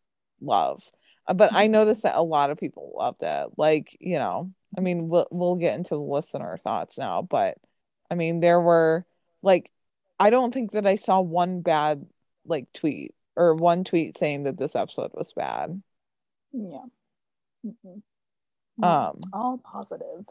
love. 0.40 0.82
Uh, 1.26 1.34
But 1.34 1.52
I 1.54 1.66
noticed 1.66 2.02
that 2.04 2.16
a 2.16 2.22
lot 2.22 2.50
of 2.50 2.59
people 2.59 2.92
loved 2.96 3.22
it. 3.22 3.48
Like, 3.57 3.96
you 4.00 4.18
know, 4.18 4.52
I 4.76 4.80
mean, 4.80 5.09
we'll 5.09 5.28
we'll 5.30 5.57
get 5.57 5.76
into 5.76 5.94
the 5.94 6.00
listener 6.00 6.57
thoughts 6.59 6.98
now, 6.98 7.22
but 7.22 7.59
I 8.11 8.14
mean, 8.14 8.40
there 8.40 8.61
were 8.61 9.07
like 9.42 9.70
I 10.18 10.30
don't 10.30 10.52
think 10.52 10.72
that 10.72 10.86
I 10.86 10.96
saw 10.96 11.20
one 11.20 11.61
bad 11.62 12.07
like 12.44 12.72
tweet 12.72 13.14
or 13.36 13.54
one 13.54 13.84
tweet 13.84 14.16
saying 14.16 14.44
that 14.44 14.59
this 14.59 14.76
episode 14.76 15.12
was 15.14 15.32
bad. 15.32 15.82
Yeah. 16.52 16.84
Mhm. 17.64 18.02
Um, 18.82 19.20
all 19.32 19.59
positive. 19.59 20.24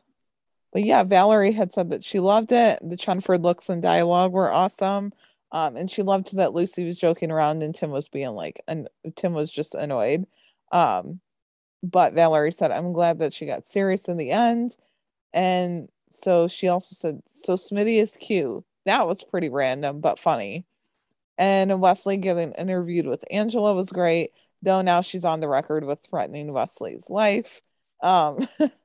But 0.75 0.83
yeah, 0.83 1.05
Valerie 1.05 1.53
had 1.53 1.71
said 1.71 1.89
that 1.91 2.03
she 2.03 2.19
loved 2.19 2.51
it. 2.51 2.77
The 2.81 2.97
Chenford 2.97 3.41
looks 3.41 3.69
and 3.69 3.81
dialogue 3.81 4.33
were 4.33 4.51
awesome. 4.51 5.13
Um, 5.53 5.77
and 5.77 5.89
she 5.89 6.01
loved 6.03 6.35
that 6.35 6.53
Lucy 6.53 6.83
was 6.83 6.99
joking 6.99 7.31
around 7.31 7.63
and 7.63 7.73
Tim 7.73 7.91
was 7.91 8.09
being 8.09 8.31
like, 8.31 8.61
and 8.67 8.89
Tim 9.15 9.31
was 9.31 9.49
just 9.49 9.73
annoyed. 9.73 10.27
Um, 10.73 11.21
but 11.81 12.13
Valerie 12.13 12.51
said, 12.51 12.71
I'm 12.71 12.91
glad 12.91 13.19
that 13.19 13.33
she 13.33 13.45
got 13.45 13.69
serious 13.69 14.09
in 14.09 14.17
the 14.17 14.31
end. 14.31 14.75
And 15.33 15.87
so 16.09 16.49
she 16.49 16.67
also 16.67 16.93
said, 16.93 17.21
so 17.25 17.55
Smitty 17.55 17.95
is 18.01 18.17
cute. 18.17 18.65
That 18.85 19.07
was 19.07 19.23
pretty 19.23 19.47
random, 19.49 20.01
but 20.01 20.19
funny. 20.19 20.65
And 21.37 21.81
Wesley 21.81 22.17
getting 22.17 22.51
interviewed 22.53 23.07
with 23.07 23.23
Angela 23.31 23.73
was 23.75 23.93
great, 23.93 24.31
though 24.61 24.81
now 24.81 24.99
she's 24.99 25.23
on 25.23 25.39
the 25.39 25.47
record 25.47 25.85
with 25.85 26.01
threatening 26.01 26.51
Wesley's 26.51 27.09
life. 27.09 27.61
Um, 28.03 28.45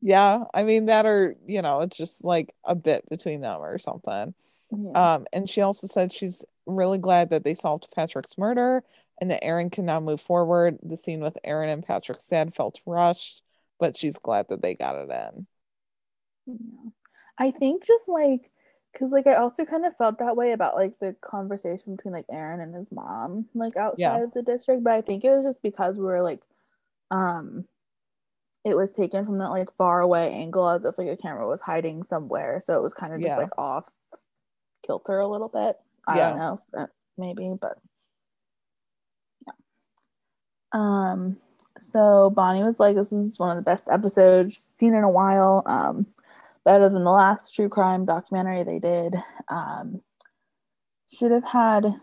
yeah, 0.00 0.44
I 0.54 0.62
mean 0.62 0.86
that 0.86 1.06
or 1.06 1.34
you 1.46 1.62
know, 1.62 1.80
it's 1.80 1.96
just 1.96 2.24
like 2.24 2.54
a 2.64 2.74
bit 2.74 3.08
between 3.10 3.40
them 3.40 3.60
or 3.60 3.78
something. 3.78 4.34
Yeah. 4.70 5.14
Um, 5.14 5.26
and 5.32 5.48
she 5.48 5.60
also 5.60 5.86
said 5.86 6.12
she's 6.12 6.44
really 6.66 6.98
glad 6.98 7.30
that 7.30 7.44
they 7.44 7.54
solved 7.54 7.88
Patrick's 7.94 8.36
murder 8.36 8.82
and 9.20 9.30
that 9.30 9.44
Aaron 9.44 9.70
can 9.70 9.86
now 9.86 10.00
move 10.00 10.20
forward. 10.20 10.78
The 10.82 10.96
scene 10.96 11.20
with 11.20 11.38
Aaron 11.44 11.70
and 11.70 11.84
Patrick 11.86 12.20
sad 12.20 12.52
felt 12.52 12.80
rushed, 12.86 13.42
but 13.78 13.96
she's 13.96 14.18
glad 14.18 14.48
that 14.48 14.62
they 14.62 14.74
got 14.74 14.96
it 14.96 15.10
in. 15.10 15.46
Yeah. 16.46 16.90
I 17.38 17.50
think 17.50 17.84
just 17.86 18.08
like 18.08 18.50
because 18.92 19.12
like 19.12 19.26
I 19.26 19.34
also 19.34 19.64
kind 19.64 19.84
of 19.84 19.96
felt 19.96 20.18
that 20.18 20.36
way 20.36 20.52
about 20.52 20.74
like 20.74 20.98
the 20.98 21.14
conversation 21.20 21.96
between 21.96 22.14
like 22.14 22.26
Aaron 22.30 22.60
and 22.60 22.74
his 22.74 22.90
mom 22.90 23.46
like 23.54 23.76
outside 23.76 23.98
Yeah. 24.00 24.24
of 24.24 24.32
the 24.32 24.42
district, 24.42 24.82
but 24.84 24.94
I 24.94 25.02
think 25.02 25.22
it 25.24 25.30
was 25.30 25.44
just 25.44 25.62
because 25.62 25.98
we 25.98 26.04
were 26.04 26.22
like 26.22 26.40
um 27.10 27.66
it 28.66 28.76
was 28.76 28.92
taken 28.92 29.24
from 29.24 29.38
that 29.38 29.50
like 29.50 29.72
far 29.76 30.00
away 30.00 30.32
angle 30.32 30.68
as 30.68 30.84
if 30.84 30.98
like 30.98 31.08
a 31.08 31.16
camera 31.16 31.46
was 31.46 31.60
hiding 31.60 32.02
somewhere, 32.02 32.60
so 32.60 32.76
it 32.76 32.82
was 32.82 32.92
kind 32.92 33.14
of 33.14 33.20
just 33.20 33.30
Yeah. 33.36 33.38
like 33.38 33.56
off 33.56 33.88
kilter 34.84 35.18
a 35.20 35.28
little 35.28 35.48
bit. 35.48 35.78
I 36.06 36.16
Yeah. 36.18 36.30
don't 36.30 36.38
know, 36.38 36.88
maybe, 37.16 37.54
but 37.60 37.78
yeah. 39.46 39.52
Um 40.72 41.38
so 41.78 42.30
Bonnie 42.30 42.62
was 42.64 42.80
like, 42.80 42.96
This 42.96 43.12
is 43.12 43.38
one 43.38 43.50
of 43.50 43.56
the 43.56 43.62
best 43.70 43.88
episodes 43.90 44.56
seen 44.58 44.94
in 44.94 45.04
a 45.04 45.10
while. 45.10 45.62
Um 45.66 46.06
better 46.64 46.88
than 46.88 47.04
the 47.04 47.12
last 47.12 47.54
true 47.54 47.68
crime 47.68 48.04
documentary 48.04 48.64
they 48.64 48.80
did. 48.80 49.14
Um, 49.48 50.02
should 51.08 51.30
have 51.30 51.44
had, 51.44 52.00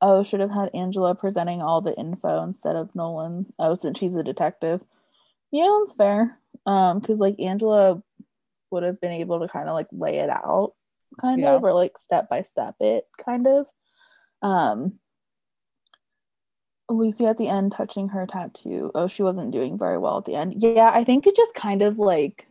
oh, 0.00 0.24
should 0.24 0.40
have 0.40 0.50
had 0.50 0.70
Angela 0.74 1.14
presenting 1.14 1.62
all 1.62 1.80
the 1.80 1.94
info 1.96 2.42
instead 2.42 2.74
of 2.74 2.92
Nolan. 2.96 3.52
Oh, 3.60 3.76
since 3.76 3.96
she's 3.98 4.16
a 4.16 4.24
detective. 4.24 4.80
Yeah, 5.50 5.78
that's 5.80 5.94
fair. 5.94 6.38
Um, 6.66 7.00
because 7.00 7.18
like 7.18 7.40
Angela 7.40 8.02
would 8.70 8.82
have 8.82 9.00
been 9.00 9.12
able 9.12 9.40
to 9.40 9.48
kind 9.48 9.68
of 9.68 9.74
like 9.74 9.88
lay 9.92 10.18
it 10.18 10.30
out, 10.30 10.74
kind 11.20 11.40
Yeah. 11.40 11.54
of, 11.54 11.64
or 11.64 11.72
like 11.72 11.98
step 11.98 12.28
by 12.28 12.42
step 12.42 12.76
it, 12.80 13.06
kind 13.18 13.46
of. 13.46 13.66
Um, 14.42 14.98
Lucy 16.88 17.26
at 17.26 17.38
the 17.38 17.48
end 17.48 17.72
touching 17.72 18.08
her 18.08 18.26
tattoo. 18.26 18.90
Oh, 18.94 19.06
she 19.06 19.22
wasn't 19.22 19.52
doing 19.52 19.78
very 19.78 19.98
well 19.98 20.18
at 20.18 20.24
the 20.24 20.34
end. 20.34 20.54
Yeah, 20.58 20.90
I 20.92 21.04
think 21.04 21.26
it 21.26 21.36
just 21.36 21.54
kind 21.54 21.82
of 21.82 21.98
like 21.98 22.46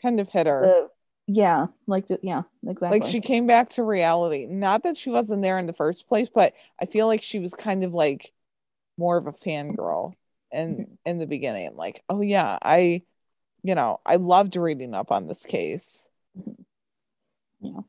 Kind 0.00 0.20
of 0.20 0.28
hit 0.28 0.46
her. 0.46 0.60
the 0.62 0.88
yeah 1.28 1.66
like 1.86 2.06
yeah 2.22 2.42
exactly 2.66 2.98
like 2.98 3.08
she 3.08 3.20
came 3.20 3.46
back 3.46 3.68
to 3.70 3.82
reality. 3.84 4.46
Not 4.46 4.82
that 4.82 4.96
she 4.96 5.08
wasn't 5.10 5.42
there 5.42 5.58
in 5.58 5.66
the 5.66 5.72
first 5.72 6.08
place, 6.08 6.28
but 6.28 6.52
I 6.80 6.86
feel 6.86 7.06
like 7.06 7.22
she 7.22 7.38
was 7.38 7.54
kind 7.54 7.84
of 7.84 7.92
like 7.94 8.32
more 8.98 9.16
of 9.16 9.26
a 9.26 9.32
fangirl 9.32 10.14
in 10.52 10.98
in 11.04 11.18
the 11.18 11.26
beginning. 11.26 11.76
Like, 11.76 12.02
oh 12.08 12.20
yeah, 12.20 12.58
I 12.62 13.02
you 13.64 13.74
know, 13.74 14.00
I 14.06 14.16
loved 14.16 14.56
reading 14.56 14.94
up 14.94 15.12
on 15.12 15.26
this 15.26 15.46
case. 15.46 16.08
yeah 17.60 17.82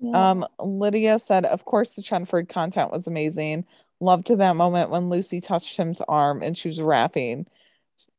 yeah 0.00 0.28
Um, 0.30 0.46
Lydia 0.58 1.18
said, 1.18 1.44
of 1.46 1.64
course, 1.64 1.94
the 1.94 2.02
Chenford 2.02 2.48
content 2.48 2.90
was 2.92 3.06
amazing. 3.06 3.66
Loved 4.00 4.26
to 4.28 4.36
that 4.36 4.56
moment 4.56 4.90
when 4.90 5.10
Lucy 5.10 5.40
touched 5.40 5.76
him's 5.76 6.00
arm 6.02 6.42
and 6.42 6.56
she 6.56 6.68
was 6.68 6.80
rapping. 6.80 7.46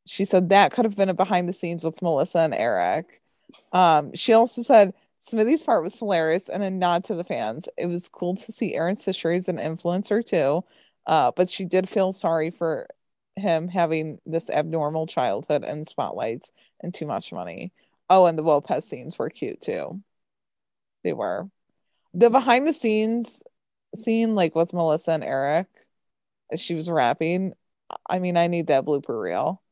she 0.06 0.24
said 0.24 0.50
that 0.50 0.72
could 0.72 0.84
have 0.84 0.96
been 0.96 1.08
a 1.10 1.14
behind 1.14 1.48
the 1.48 1.52
scenes 1.54 1.84
with 1.84 2.02
Melissa 2.02 2.40
and 2.40 2.54
Eric. 2.54 3.20
Um, 3.72 4.14
she 4.14 4.32
also 4.34 4.62
said 4.62 4.94
Smitty's 5.22 5.62
part 5.62 5.82
was 5.84 5.98
hilarious 5.98 6.48
and 6.48 6.62
a 6.62 6.70
nod 6.70 7.04
to 7.04 7.14
the 7.14 7.24
fans. 7.24 7.68
It 7.78 7.86
was 7.86 8.08
cool 8.08 8.36
to 8.36 8.52
see 8.52 8.74
Aaron's 8.74 9.04
sister 9.04 9.32
as 9.32 9.48
an 9.48 9.58
influencer 9.58 10.24
too, 10.24 10.64
uh, 11.06 11.32
but 11.34 11.48
she 11.48 11.64
did 11.64 11.88
feel 11.88 12.12
sorry 12.12 12.50
for 12.50 12.86
him 13.36 13.68
having 13.68 14.18
this 14.26 14.50
abnormal 14.50 15.06
childhood 15.06 15.64
and 15.64 15.86
spotlights 15.86 16.52
and 16.80 16.92
too 16.92 17.06
much 17.06 17.32
money. 17.32 17.72
Oh, 18.08 18.26
and 18.26 18.38
the 18.38 18.42
Lopez 18.42 18.88
scenes 18.88 19.18
were 19.18 19.30
cute 19.30 19.60
too. 19.60 20.00
They 21.04 21.12
were. 21.12 21.48
The 22.12 22.28
behind 22.28 22.66
the 22.66 22.72
scenes 22.72 23.42
scene, 23.94 24.34
like 24.34 24.54
with 24.54 24.72
Melissa 24.72 25.12
and 25.12 25.24
Eric, 25.24 25.68
as 26.52 26.60
she 26.60 26.74
was 26.74 26.90
rapping, 26.90 27.54
I 28.08 28.18
mean, 28.18 28.36
I 28.36 28.46
need 28.48 28.68
that 28.68 28.84
blooper 28.84 29.20
reel. 29.20 29.62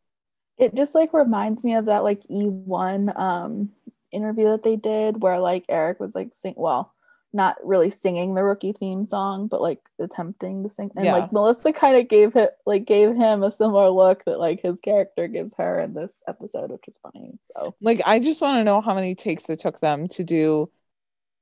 It 0.57 0.75
just 0.75 0.95
like 0.95 1.13
reminds 1.13 1.65
me 1.65 1.75
of 1.75 1.87
that 1.87 2.05
like 2.05 2.23
E1 2.29 3.17
um 3.19 3.71
interview 4.11 4.47
that 4.47 4.63
they 4.63 4.77
did 4.77 5.23
where 5.23 5.39
like 5.39 5.65
Eric 5.69 6.01
was 6.01 6.15
like 6.15 6.35
sing 6.35 6.55
well, 6.57 6.95
not 7.33 7.57
really 7.63 7.91
singing 7.91 8.35
the 8.35 8.43
rookie 8.43 8.73
theme 8.73 9.07
song, 9.07 9.49
but 9.49 9.61
like 9.61 9.81
attempting 9.99 10.63
to 10.63 10.71
sing. 10.71 10.91
And 10.97 11.05
Yeah. 11.05 11.13
like 11.13 11.33
Melissa 11.33 11.73
kind 11.73 11.97
of 11.97 12.09
gave 12.09 12.37
it 12.37 12.57
like 12.65 12.87
gave 12.87 13.15
him 13.15 13.43
a 13.43 13.51
similar 13.51 13.91
look 13.91 14.25
that 14.25 14.39
like 14.39 14.61
his 14.63 14.81
character 14.81 15.29
gives 15.29 15.55
her 15.59 15.79
in 15.81 15.93
this 15.95 16.15
episode, 16.27 16.71
which 16.71 16.89
is 16.89 16.99
funny. 17.03 17.39
So 17.55 17.75
Like, 17.81 18.01
I 18.07 18.19
just 18.19 18.41
want 18.41 18.57
to 18.59 18.65
know 18.65 18.81
how 18.81 18.95
many 18.95 19.15
takes 19.15 19.49
it 19.51 19.59
took 19.61 19.79
them 19.81 20.09
to 20.09 20.25
do 20.25 20.71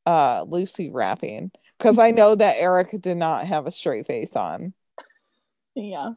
uh 0.07 0.45
Lucy 0.49 0.91
rapping. 0.91 1.51
Because 1.79 1.99
I 1.99 2.11
know 2.11 2.35
that 2.35 2.57
Eric 2.59 2.91
did 3.01 3.17
not 3.19 3.47
have 3.47 3.67
a 3.67 3.71
straight 3.71 4.07
face 4.07 4.35
on. 4.35 4.73
yeah. 5.75 6.11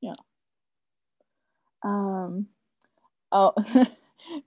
Yeah. 0.00 0.14
Um 1.82 2.46
oh 3.32 3.52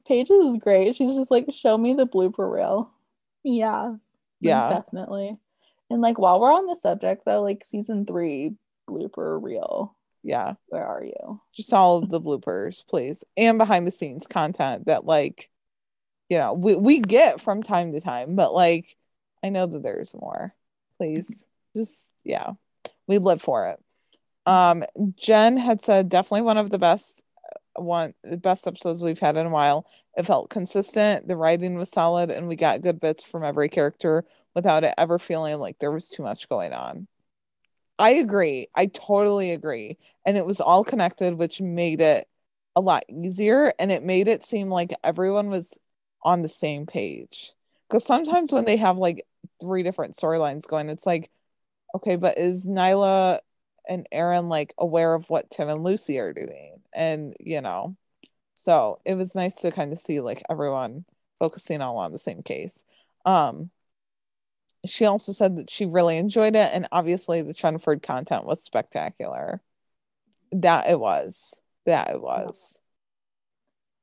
Paige 0.08 0.30
is 0.32 0.58
great. 0.58 0.96
She's 0.96 1.16
just 1.16 1.30
like, 1.32 1.48
show 1.54 1.78
me 1.78 1.94
the 1.94 2.08
blooper 2.08 2.52
reel. 2.52 2.92
Yeah. 3.44 3.96
Like, 4.42 4.50
Yeah. 4.50 4.70
Definitely. 4.70 5.38
And 5.90 6.02
like 6.02 6.20
while 6.20 6.40
we're 6.40 6.52
on 6.52 6.66
the 6.66 6.76
subject 6.76 7.24
though, 7.26 7.42
like 7.42 7.64
season 7.64 8.06
three 8.06 8.54
blooper 8.90 9.42
reel. 9.42 9.96
Yeah. 10.24 10.54
Where 10.68 10.86
are 10.86 11.04
you? 11.04 11.42
Just 11.54 11.74
all 11.74 12.00
of 12.00 12.10
the 12.10 12.20
bloopers, 12.20 12.86
please. 12.88 13.24
And 13.38 13.58
behind 13.58 13.88
the 13.88 13.92
scenes 13.92 14.28
content 14.28 14.88
that 14.88 15.06
like, 15.06 15.50
you 16.30 16.38
know, 16.38 16.54
we, 16.54 16.76
we 16.76 17.00
get 17.00 17.40
from 17.40 17.64
time 17.64 17.94
to 17.94 18.02
time, 18.02 18.36
but 18.36 18.54
like 18.54 18.98
I 19.44 19.50
know 19.50 19.66
that 19.66 19.84
there's 19.84 20.14
more. 20.14 20.54
Please. 20.98 21.46
Just 21.76 22.12
yeah. 22.24 22.52
We 23.08 23.20
live 23.20 23.42
for 23.42 23.68
it. 23.70 23.80
Um 24.46 24.84
Jen 25.16 25.56
had 25.58 25.82
said 25.82 26.10
definitely 26.10 26.42
one 26.42 26.58
of 26.58 26.70
the 26.70 26.80
best 26.80 27.24
one 27.78 28.14
the 28.24 28.38
best 28.38 28.68
episodes 28.68 29.04
we've 29.04 29.20
had 29.20 29.38
in 29.38 29.46
a 29.48 29.50
while. 29.52 29.86
It 30.16 30.26
felt 30.26 30.50
consistent, 30.50 31.28
the 31.28 31.38
writing 31.38 31.78
was 31.78 31.90
solid, 31.90 32.32
and 32.32 32.48
we 32.48 32.56
got 32.56 32.82
good 32.82 33.00
bits 33.00 33.24
from 33.24 33.44
every 33.44 33.70
character 33.70 34.26
without 34.56 34.84
it 34.84 34.94
ever 34.98 35.20
feeling 35.20 35.60
like 35.60 35.80
there 35.80 35.92
was 35.92 36.10
too 36.10 36.24
much 36.24 36.50
going 36.50 36.74
on. 36.74 37.08
I 38.00 38.12
agree. 38.12 38.68
I 38.76 38.88
totally 38.88 39.52
agree. 39.52 39.98
And 40.26 40.38
it 40.38 40.46
was 40.46 40.62
all 40.62 40.84
connected, 40.84 41.36
which 41.36 41.62
made 41.62 42.02
it 42.02 42.28
a 42.76 42.82
lot 42.82 43.04
easier 43.10 43.74
and 43.80 43.92
it 43.92 44.04
made 44.04 44.28
it 44.28 44.44
seem 44.44 44.70
like 44.70 44.94
everyone 45.04 45.50
was 45.50 45.80
on 46.22 46.44
the 46.44 46.50
same 46.50 46.86
page. 46.86 47.54
Because 47.88 48.06
sometimes 48.06 48.54
when 48.54 48.66
they 48.66 48.78
have 48.78 48.98
like 48.98 49.26
three 49.60 49.82
different 49.82 50.14
storylines 50.14 50.68
going, 50.68 50.90
it's 50.90 51.06
like, 51.06 51.32
okay, 51.96 52.18
but 52.18 52.38
is 52.38 52.68
Nyla 52.68 53.40
and 53.88 54.08
Aaron 54.12 54.50
like 54.50 54.74
aware 54.78 55.14
of 55.14 55.30
what 55.30 55.50
Tim 55.50 55.70
and 55.70 55.84
Lucy 55.84 56.20
are 56.20 56.34
doing? 56.34 56.82
And 56.98 57.36
you 57.39 57.62
know, 57.62 57.98
so 58.56 59.00
it 59.06 59.16
was 59.16 59.36
nice 59.36 59.56
to 59.58 59.72
kind 59.72 59.93
of 59.93 60.00
see 60.00 60.22
like 60.22 60.43
everyone 60.50 61.06
focusing 61.39 61.82
all 61.82 61.98
on 62.00 62.12
the 62.14 62.20
same 62.20 62.43
case. 62.43 62.86
Um 63.26 63.72
she 64.86 65.06
also 65.06 65.32
said 65.34 65.58
that 65.58 65.70
she 65.70 65.86
really 65.86 66.18
enjoyed 66.18 66.56
it 66.56 66.70
and 66.74 66.88
obviously 66.91 67.41
the 67.41 67.54
Chenford 67.54 68.02
content 68.02 68.45
was 68.45 68.64
spectacular. 68.64 69.62
That 70.52 70.89
it 70.89 71.00
was. 71.00 71.62
That 71.86 72.10
it 72.12 72.22
was. 72.22 72.80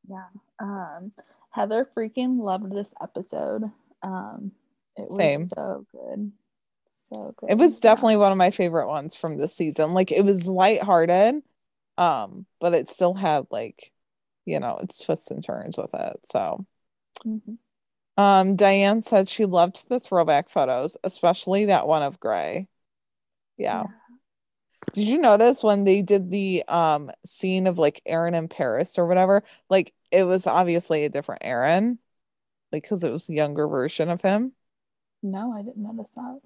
Yeah. 0.09 0.26
Um 0.59 1.12
Heather 1.51 1.84
freaking 1.84 2.40
loved 2.40 2.72
this 2.72 2.95
episode. 3.03 3.70
Um 4.03 4.53
it 4.97 5.11
was 5.11 5.16
Same. 5.16 5.49
so 5.55 5.86
good. 5.92 6.32
So 7.11 7.34
good. 7.38 7.51
It 7.51 7.59
was 7.59 7.74
Yeah. 7.76 7.80
definitely 7.80 8.16
one 8.16 8.32
of 8.32 8.38
my 8.38 8.51
favorite 8.51 8.88
ones 8.88 9.16
from 9.16 9.36
this 9.36 9.55
season. 9.55 9.92
Like 9.95 10.12
it 10.12 10.24
was 10.24 10.49
lighthearted, 10.49 11.42
um, 11.99 12.47
but 12.61 12.74
it 12.74 12.88
still 12.88 13.14
had 13.14 13.47
like, 13.51 13.92
you 14.45 14.61
know, 14.61 14.78
its 14.82 15.05
twists 15.05 15.30
and 15.30 15.45
turns 15.45 15.76
with 15.78 15.90
it. 15.95 16.20
So 16.26 16.66
Mhm. 17.26 17.59
um 18.16 18.57
Diane 18.57 19.03
said 19.03 19.28
she 19.28 19.45
loved 19.47 19.88
the 19.88 20.01
throwback 20.01 20.49
photos, 20.49 20.97
especially 21.05 21.66
that 21.66 21.86
one 21.86 22.03
of 22.03 22.20
Grey. 22.20 22.68
Yeah. 23.57 23.84
Did 24.92 25.09
you 25.09 25.18
notice 25.18 25.62
when 25.62 25.84
they 25.84 26.03
did 26.03 26.30
the 26.30 26.64
um 26.68 27.11
scene 27.24 27.66
of 27.66 27.78
like 27.78 28.01
Aaron 28.07 28.34
in 28.34 28.49
Paris 28.49 28.99
or 28.99 29.07
whatever? 29.07 29.42
Like 29.68 29.92
it 30.11 30.24
was 30.24 30.47
obviously 30.47 31.05
a 31.05 31.09
different 31.09 31.42
Aaron, 31.45 31.99
like 32.72 32.82
because 32.82 33.05
it 33.05 33.11
was 33.11 33.28
a 33.28 33.34
younger 33.34 33.66
version 33.68 34.09
of 34.11 34.20
him. 34.20 34.53
No, 35.22 35.53
I 35.53 35.62
didn't 35.62 35.82
notice 35.82 36.12
that. 36.12 36.40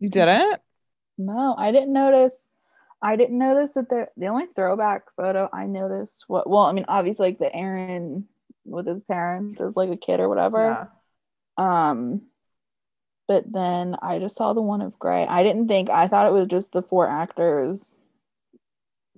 You 0.00 0.08
didn't? 0.08 0.60
No, 1.16 1.54
I 1.56 1.72
didn't 1.72 1.92
notice. 1.92 2.46
I 3.02 3.16
didn't 3.16 3.38
notice 3.38 3.72
that 3.72 3.90
there. 3.90 4.08
The 4.16 4.26
only 4.28 4.46
throwback 4.46 5.02
photo 5.16 5.48
I 5.52 5.66
noticed 5.66 6.24
what. 6.28 6.48
Well, 6.48 6.62
I 6.62 6.72
mean, 6.72 6.84
obviously, 6.88 7.28
like 7.28 7.38
the 7.38 7.54
Aaron 7.54 8.28
with 8.64 8.86
his 8.86 9.00
parents 9.00 9.60
as 9.60 9.76
like 9.76 9.90
a 9.90 9.96
kid 9.96 10.20
or 10.20 10.28
whatever. 10.28 10.90
Um, 11.56 12.22
but 13.26 13.50
then 13.50 13.96
I 14.00 14.18
just 14.20 14.36
saw 14.36 14.52
the 14.52 14.62
one 14.62 14.82
of 14.82 14.98
Grey. 14.98 15.26
I 15.26 15.42
didn't 15.42 15.66
think. 15.68 15.90
I 15.90 16.06
thought 16.06 16.28
it 16.28 16.32
was 16.32 16.46
just 16.48 16.72
the 16.72 16.82
four 16.82 17.08
actors 17.08 17.96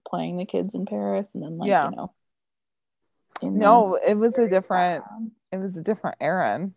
playing 0.09 0.37
the 0.37 0.45
kids 0.47 0.74
in 0.74 0.87
Paris, 0.87 1.32
and 1.35 1.43
then 1.43 1.59
like 1.59 1.68
Yeah. 1.68 1.91
you 1.91 1.97
know. 1.97 2.12
in 3.43 3.59
No, 3.59 3.97
it 3.97 4.14
was 4.14 4.39
a 4.39 4.49
different. 4.49 5.03
background. 5.03 5.32
It 5.53 5.57
was 5.59 5.76
a 5.76 5.82
different 5.82 6.16
Aaron. 6.20 6.74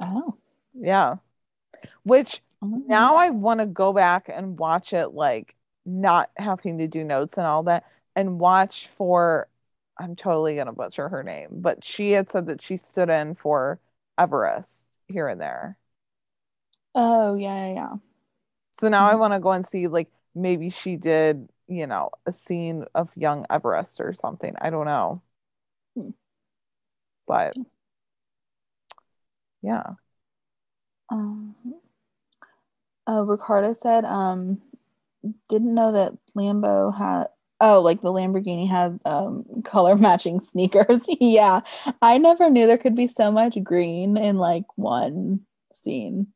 Oh. 0.00 0.34
Yeah. 0.72 1.16
Which 2.04 2.42
Mhm. 2.62 2.86
now 2.86 3.16
I 3.16 3.30
want 3.30 3.60
to 3.60 3.66
go 3.66 3.92
back 3.92 4.28
and 4.28 4.58
watch 4.58 4.92
it 4.92 5.08
like 5.08 5.54
not 5.86 6.30
having 6.36 6.78
to 6.78 6.88
do 6.88 7.04
notes 7.04 7.38
and 7.38 7.46
all 7.46 7.62
that 7.64 7.84
and 8.16 8.38
watch 8.40 8.88
for 8.88 9.48
I'm 9.98 10.16
totally 10.16 10.56
gonna 10.56 10.72
butcher 10.72 11.08
her 11.08 11.22
name, 11.22 11.48
but 11.62 11.84
she 11.84 12.12
had 12.12 12.30
said 12.30 12.46
that 12.46 12.60
she 12.62 12.76
stood 12.76 13.10
in 13.10 13.34
for 13.34 13.80
Everest 14.18 14.98
here 15.08 15.28
and 15.28 15.40
there. 15.40 15.78
Oh 16.94 17.34
yeah, 17.34 17.68
yeah, 17.68 17.74
yeah. 17.74 17.96
So 18.72 18.88
now 18.88 19.06
I 19.06 19.14
Mhm. 19.14 19.16
want 19.16 19.32
to 19.34 19.40
go 19.40 19.52
and 19.52 19.64
see 19.66 19.86
like 19.88 20.10
maybe 20.34 20.68
she 20.70 20.96
did, 20.96 21.48
you 21.68 21.86
know, 21.86 22.10
a 22.26 22.32
scene 22.32 22.84
of 22.94 23.10
young 23.16 23.46
Everest 23.50 24.00
or 24.00 24.12
something. 24.12 24.54
I 24.60 24.70
don't 24.70 24.86
know. 24.86 25.22
Hmm. 25.96 26.10
But 27.26 27.56
yeah. 29.62 29.90
Um, 31.10 31.54
uh, 33.08 33.22
Ricardo 33.24 33.72
said, 33.72 34.04
um, 34.04 34.60
didn't 35.48 35.74
know 35.74 35.92
that 35.92 36.12
Lambo 36.36 36.96
had, 36.96 37.28
oh, 37.60 37.80
like 37.80 38.02
the 38.02 38.12
Lamborghini 38.12 38.68
had 38.68 39.00
um, 39.04 39.44
color 39.64 39.96
matching 39.96 40.40
sneakers. 40.40 41.02
yeah, 41.20 41.60
I 42.02 42.18
never 42.18 42.50
knew 42.50 42.66
there 42.66 42.78
could 42.78 42.96
be 42.96 43.08
so 43.08 43.30
much 43.30 43.62
green 43.62 44.16
in 44.16 44.36
like 44.38 44.64
one 44.76 45.40
scene. 45.72 46.28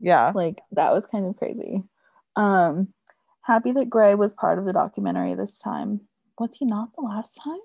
Yeah. 0.00 0.32
Like 0.34 0.60
that 0.72 0.92
was 0.92 1.06
kind 1.06 1.26
of 1.26 1.36
crazy. 1.36 1.82
Um, 2.36 2.88
happy 3.42 3.72
that 3.72 3.90
Grey 3.90 4.14
was 4.14 4.32
part 4.32 4.58
of 4.58 4.64
the 4.64 4.72
documentary 4.72 5.34
this 5.34 5.58
time. 5.58 6.02
Was 6.38 6.54
he 6.54 6.64
not 6.64 6.94
the 6.94 7.02
last 7.02 7.40
time? 7.42 7.58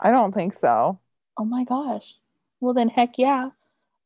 I 0.00 0.10
don't 0.10 0.32
think 0.32 0.54
so. 0.54 1.00
Oh 1.38 1.44
my 1.44 1.64
gosh. 1.64 2.14
Well, 2.60 2.72
then, 2.72 2.88
heck 2.88 3.18
yeah. 3.18 3.50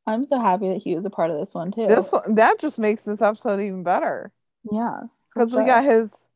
I'm 0.07 0.27
so 0.27 0.41
happy 0.41 0.69
that 0.69 0.83
he 0.83 0.97
was 0.97 1.05
a 1.05 1.11
part 1.11 1.31
of 1.31 1.39
this 1.39 1.55
one 1.55 1.71
too. 1.71 1.87
This 1.87 2.13
that 2.31 2.59
just 2.59 2.79
makes 2.79 3.05
this 3.05 3.23
episode 3.23 3.61
even 3.61 3.83
better 3.85 4.33
yeah. 4.71 5.01
because 5.35 5.55
we 5.55 5.65
got 5.65 5.85
his 5.85 6.29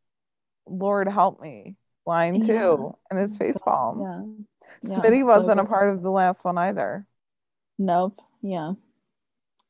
Lord 0.67 1.09
help 1.09 1.41
me 1.41 1.77
line 2.07 2.45
too 2.45 2.95
and 3.11 3.19
his 3.19 3.37
face 3.37 3.59
palm. 3.65 4.01
Yeah. 4.01 4.45
Yeah, 4.83 4.97
Smitty 4.97 5.21
so 5.21 5.27
wasn't 5.27 5.61
a 5.61 5.65
part 5.65 5.89
of 5.89 6.03
the 6.03 6.11
last 6.11 6.45
one 6.45 6.59
either. 6.59 7.07
Nope. 7.79 8.21
Yeah. 8.43 8.73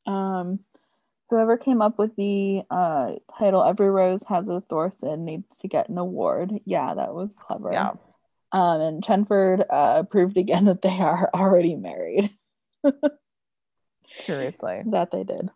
Um, 0.05 0.59
whoever 1.29 1.57
came 1.57 1.81
up 1.81 1.97
with 1.97 2.15
the 2.15 2.63
uh 2.69 3.13
title 3.37 3.63
"Every 3.63 3.89
Rose 3.89 4.23
Has 4.27 4.49
a 4.49 4.61
Thorsen" 4.61 5.19
needs 5.19 5.57
to 5.57 5.67
get 5.67 5.89
an 5.89 5.97
award. 5.97 6.51
Yeah, 6.65 6.93
that 6.93 7.13
was 7.13 7.35
clever. 7.35 7.69
Yeah. 7.71 7.93
Um, 8.51 8.81
and 8.81 9.03
Chenford 9.03 9.65
uh 9.69 10.03
proved 10.03 10.37
again 10.37 10.65
that 10.65 10.81
they 10.81 10.99
are 10.99 11.29
already 11.33 11.75
married. 11.75 12.29
Seriously. 14.19 14.81
that 14.87 15.11
they 15.11 15.23
did. 15.23 15.49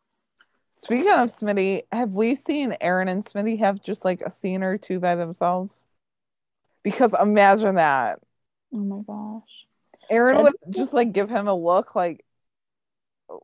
Speaking 0.80 1.10
of 1.12 1.28
Smitty, 1.28 1.82
have 1.92 2.12
we 2.12 2.36
seen 2.36 2.74
Aaron 2.80 3.10
and 3.10 3.26
Smitty 3.26 3.60
have 3.60 3.84
just 3.84 4.06
like 4.06 4.22
a 4.22 4.32
scene 4.32 4.64
or 4.64 4.78
two 4.78 5.02
by 5.02 5.16
themselves? 5.16 5.86
Because 6.84 7.14
imagine 7.20 7.76
that. 7.76 8.20
Oh 8.74 8.78
my 8.78 9.02
gosh. 9.06 9.66
Aaron 10.10 10.42
would 10.42 10.54
just 10.70 10.94
like 10.94 11.12
give 11.12 11.30
him 11.30 11.50
a 11.50 11.54
look 11.54 11.96
like 11.96 12.24
oh, 13.30 13.42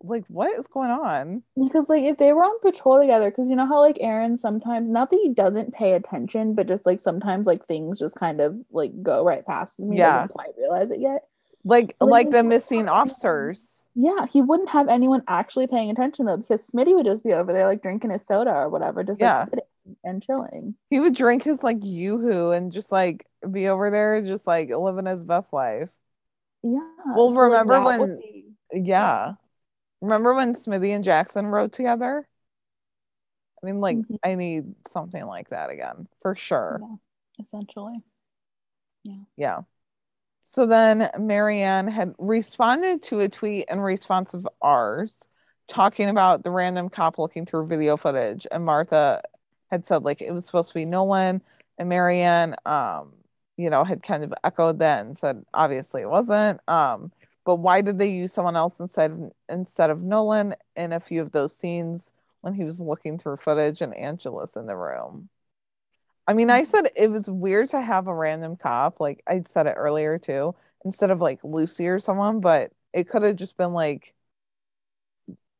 like 0.00 0.24
what 0.26 0.58
is 0.58 0.66
going 0.66 0.90
on? 0.90 1.44
Because 1.56 1.88
like 1.88 2.02
if 2.02 2.16
they 2.16 2.32
were 2.32 2.42
on 2.42 2.58
patrol 2.58 3.00
together, 3.00 3.30
because 3.30 3.48
you 3.48 3.54
know 3.54 3.66
how 3.66 3.78
like 3.78 3.98
Aaron 4.00 4.36
sometimes 4.36 4.90
not 4.90 5.10
that 5.10 5.20
he 5.22 5.32
doesn't 5.32 5.72
pay 5.72 5.92
attention, 5.92 6.56
but 6.56 6.66
just 6.66 6.84
like 6.84 6.98
sometimes 6.98 7.46
like 7.46 7.64
things 7.66 8.00
just 8.00 8.16
kind 8.16 8.40
of 8.40 8.56
like 8.72 8.90
go 9.04 9.24
right 9.24 9.46
past 9.46 9.78
him. 9.78 9.92
He 9.92 9.98
Yeah. 9.98 10.14
doesn't 10.14 10.30
quite 10.30 10.50
realize 10.58 10.90
it 10.90 10.98
yet. 10.98 11.28
Like 11.62 11.94
Like, 12.00 12.10
like 12.10 12.30
the 12.30 12.42
missing 12.42 12.88
officers. 12.88 13.81
Yeah, 13.94 14.26
he 14.26 14.40
wouldn't 14.40 14.70
have 14.70 14.88
anyone 14.88 15.22
actually 15.28 15.66
paying 15.66 15.90
attention 15.90 16.24
though, 16.26 16.38
because 16.38 16.68
Smitty 16.70 16.94
would 16.94 17.04
just 17.06 17.24
be 17.24 17.32
over 17.34 17.52
there 17.52 17.66
like 17.66 17.82
drinking 17.82 18.10
his 18.10 18.26
soda 18.26 18.50
or 18.52 18.68
whatever, 18.70 19.04
just 19.04 19.20
Yeah. 19.20 19.40
like 19.40 19.50
sitting 19.50 19.96
and 20.04 20.22
chilling. 20.22 20.74
He 20.88 20.98
would 21.00 21.14
drink 21.14 21.42
his 21.42 21.62
like 21.62 21.78
yoo-hoo 21.82 22.52
and 22.52 22.72
just 22.72 22.90
like 22.90 23.26
be 23.50 23.68
over 23.68 23.90
there 23.90 24.22
just 24.22 24.46
like 24.46 24.70
living 24.70 25.06
his 25.06 25.22
best 25.22 25.52
life. 25.52 25.90
Yeah. 26.62 26.78
Well, 27.14 27.32
so, 27.32 27.38
remember 27.38 27.82
when- 27.82 28.18
be- 28.18 28.54
Yeah. 28.72 29.34
Remember 30.00 30.34
when 30.34 30.54
Smitty 30.54 30.90
and 30.94 31.04
Jackson 31.04 31.46
rode 31.46 31.72
together? 31.72 32.26
I 33.62 33.66
mean, 33.66 33.80
like, 33.80 33.98
Mhm. 33.98 34.18
I 34.24 34.34
need 34.34 34.74
something 34.88 35.24
like 35.24 35.50
that 35.50 35.70
again, 35.70 36.08
for 36.22 36.34
sure. 36.34 36.80
Yeah, 36.80 36.96
essentially. 37.38 38.02
Yeah. 39.04 39.24
Yeah. 39.36 39.60
So 40.44 40.66
then 40.66 41.10
Marianne 41.18 41.88
had 41.88 42.14
responded 42.18 43.02
to 43.04 43.20
a 43.20 43.28
tweet 43.28 43.66
in 43.70 43.80
response 43.80 44.34
of 44.34 44.48
ours 44.60 45.26
talking 45.68 46.08
about 46.08 46.44
the 46.44 46.50
random 46.50 46.88
cop 46.88 47.18
looking 47.18 47.46
through 47.46 47.66
video 47.66 47.96
footage. 47.96 48.46
And 48.50 48.64
Martha 48.64 49.22
had 49.70 49.86
said 49.86 50.02
like 50.04 50.20
it 50.20 50.32
was 50.32 50.44
supposed 50.44 50.68
to 50.68 50.74
be 50.74 50.84
Nolan. 50.84 51.42
And 51.78 51.88
Marianne 51.88 52.54
um, 52.66 53.12
you 53.56 53.70
know, 53.70 53.84
had 53.84 54.02
kind 54.02 54.24
of 54.24 54.34
echoed 54.44 54.78
that 54.80 55.04
and 55.04 55.16
said 55.16 55.44
obviously 55.54 56.02
it 56.02 56.10
wasn't. 56.10 56.60
Um, 56.68 57.12
but 57.44 57.56
why 57.56 57.80
did 57.80 57.98
they 57.98 58.08
use 58.08 58.32
someone 58.32 58.56
else 58.56 58.80
instead 58.80 59.10
of 59.10 59.32
instead 59.48 59.90
of 59.90 60.02
Nolan 60.02 60.54
in 60.76 60.92
a 60.92 61.00
few 61.00 61.22
of 61.22 61.32
those 61.32 61.54
scenes 61.54 62.12
when 62.40 62.54
he 62.54 62.64
was 62.64 62.80
looking 62.80 63.18
through 63.18 63.36
footage 63.38 63.80
and 63.80 63.94
Angela's 63.94 64.56
in 64.56 64.66
the 64.66 64.76
room? 64.76 65.28
I 66.26 66.34
mean, 66.34 66.50
I 66.50 66.62
said 66.62 66.90
it 66.96 67.10
was 67.10 67.28
weird 67.30 67.70
to 67.70 67.80
have 67.80 68.06
a 68.06 68.14
random 68.14 68.56
cop, 68.56 69.00
like 69.00 69.22
I 69.26 69.42
said 69.46 69.66
it 69.66 69.74
earlier 69.76 70.18
too, 70.18 70.54
instead 70.84 71.10
of 71.10 71.20
like 71.20 71.40
Lucy 71.42 71.88
or 71.88 71.98
someone, 71.98 72.40
but 72.40 72.72
it 72.92 73.08
could 73.08 73.22
have 73.22 73.36
just 73.36 73.56
been 73.56 73.72
like, 73.72 74.14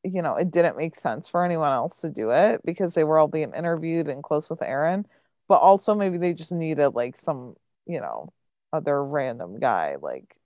you 0.05 0.23
know, 0.23 0.37
it 0.37 0.51
didn't 0.51 0.77
make 0.77 0.97
sense 0.97 1.29
for 1.29 1.45
anyone 1.45 1.73
else 1.73 2.01
to 2.01 2.11
do 2.11 2.31
it 2.31 2.61
because 2.65 2.95
they 2.95 3.05
were 3.05 3.19
all 3.19 3.29
being 3.29 3.55
interviewed 3.55 4.09
and 4.09 4.23
close 4.23 4.51
with 4.51 4.63
Aaron. 4.63 5.07
But 5.49 5.59
also 5.59 5.95
maybe 5.95 6.19
they 6.19 6.35
just 6.35 6.53
needed 6.53 6.91
like 6.91 7.17
some, 7.17 7.55
you 7.87 8.01
know, 8.01 8.33
other 8.73 9.05
random 9.05 9.61
guy, 9.61 9.97
like, 10.01 10.37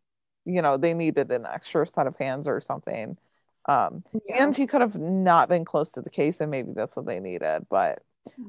you 0.45 0.63
know, 0.63 0.77
they 0.77 0.95
needed 0.95 1.31
an 1.33 1.47
extra 1.47 1.87
set 1.87 2.07
of 2.07 2.17
hands 2.19 2.49
or 2.49 2.61
something. 2.61 3.17
Um, 3.67 4.05
Yeah. 4.29 4.45
and 4.45 4.57
he 4.57 4.67
could 4.67 4.81
have 4.81 4.97
not 4.97 5.49
been 5.49 5.65
close 5.65 5.93
to 5.93 6.03
the 6.03 6.11
case, 6.11 6.41
and 6.41 6.51
maybe 6.51 6.73
that's 6.75 6.97
what 6.97 7.07
they 7.07 7.21
needed. 7.21 7.67
But 7.69 8.03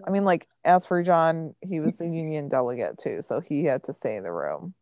I 0.05 0.09
mean, 0.11 0.25
like, 0.25 0.47
as 0.63 0.85
for 0.85 1.01
John, 1.03 1.55
he 1.61 1.79
was 1.79 1.97
the 1.97 2.05
union 2.07 2.49
delegate 2.49 2.97
too, 2.97 3.21
so 3.21 3.39
he 3.39 3.63
had 3.63 3.83
to 3.85 3.93
stay 3.93 4.15
in 4.15 4.23
the 4.23 4.31
room, 4.31 4.73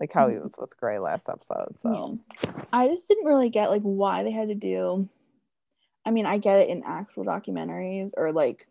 like 0.00 0.12
how 0.12 0.28
he 0.28 0.36
Mhm. 0.36 0.42
was 0.42 0.54
with 0.58 0.76
Grey 0.76 0.98
last 0.98 1.28
episode. 1.28 1.78
So 1.78 2.18
Yeah. 2.42 2.52
I 2.72 2.88
just 2.88 3.08
didn't 3.08 3.26
really 3.26 3.50
get 3.50 3.70
like 3.70 3.82
why 3.82 4.22
they 4.22 4.30
had 4.30 4.48
to 4.48 4.54
do. 4.54 5.08
I 6.04 6.10
mean, 6.10 6.26
I 6.26 6.38
get 6.38 6.58
it 6.58 6.68
in 6.68 6.82
actual 6.84 7.24
documentaries 7.24 8.10
or 8.16 8.32
like 8.32 8.66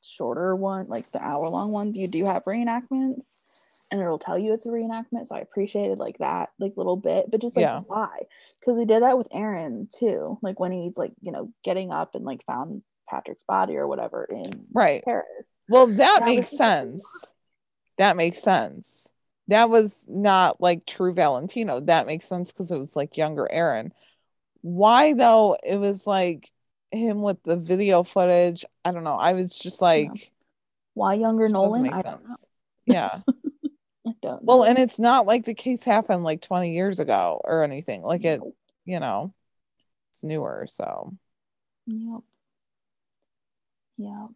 shorter 0.00 0.54
one, 0.54 0.86
like 0.88 1.06
the 1.10 1.22
hour 1.22 1.48
long 1.48 1.72
ones. 1.72 1.96
You 1.96 2.06
do 2.06 2.24
have 2.24 2.44
reenactments, 2.44 3.36
and 3.90 4.00
it'll 4.00 4.18
tell 4.18 4.38
you 4.38 4.52
it's 4.52 4.66
a 4.66 4.68
reenactment. 4.68 5.26
So 5.26 5.34
I 5.34 5.40
appreciated 5.40 5.98
like 5.98 6.18
that, 6.18 6.50
like 6.60 6.76
little 6.76 6.96
bit, 6.96 7.30
but 7.30 7.40
just 7.40 7.56
like 7.56 7.64
Yeah. 7.64 7.80
why? 7.86 8.26
Because 8.60 8.76
they 8.76 8.84
did 8.84 9.02
that 9.02 9.18
with 9.18 9.28
Aaron 9.32 9.88
too. 9.92 10.38
Like 10.42 10.60
when 10.60 10.70
he's 10.72 10.96
like 10.96 11.12
you 11.20 11.32
know 11.32 11.52
getting 11.64 11.90
up 11.90 12.14
and 12.14 12.24
like 12.24 12.44
found 12.46 12.82
Patrick's 13.08 13.44
body 13.44 13.76
or 13.76 13.86
whatever 13.86 14.24
in 14.24 14.66
right. 14.72 15.02
Paris. 15.04 15.62
Well, 15.68 15.86
that 15.88 16.20
That 16.20 16.24
makes 16.26 16.50
was 16.50 16.58
sense. 16.58 17.34
That 17.98 18.16
makes 18.16 18.42
sense. 18.42 19.12
That 19.48 19.70
was 19.70 20.06
not 20.08 20.60
like 20.60 20.86
Tru 20.86 21.12
Valentino. 21.12 21.80
That 21.80 22.06
makes 22.06 22.26
sense 22.26 22.52
because 22.52 22.72
it 22.72 22.78
was 22.78 22.96
like 22.96 23.16
younger 23.16 23.46
Aaron. 23.50 23.92
Why 24.60 25.14
though? 25.14 25.56
It 25.64 25.78
was 25.78 26.06
like 26.06 26.50
him 26.90 27.22
with 27.22 27.42
the 27.44 27.56
video 27.56 28.02
footage. 28.02 28.64
I 28.84 28.90
don't 28.90 29.04
know. 29.04 29.16
I 29.16 29.34
was 29.34 29.58
just 29.58 29.80
like, 29.80 30.32
Why 30.94 31.14
younger 31.14 31.48
Nolan? 31.48 31.82
make 31.82 31.94
I 31.94 32.02
don't 32.02 32.22
know. 32.22 32.28
sense. 32.28 32.50
Yeah. 32.86 33.18
Well, 34.42 34.64
and 34.64 34.78
it's 34.78 34.98
not 34.98 35.26
like 35.26 35.44
the 35.44 35.54
case 35.54 35.84
happened 35.84 36.22
like 36.22 36.40
20 36.40 36.72
years 36.72 37.00
ago 37.00 37.40
or 37.44 37.62
anything. 37.64 38.02
Like 38.02 38.24
it, 38.24 38.40
you 38.84 39.00
know, 39.00 39.32
it's 40.10 40.22
newer. 40.22 40.66
So 40.68 41.12
Yep. 41.86 42.20
Yep. 43.98 44.30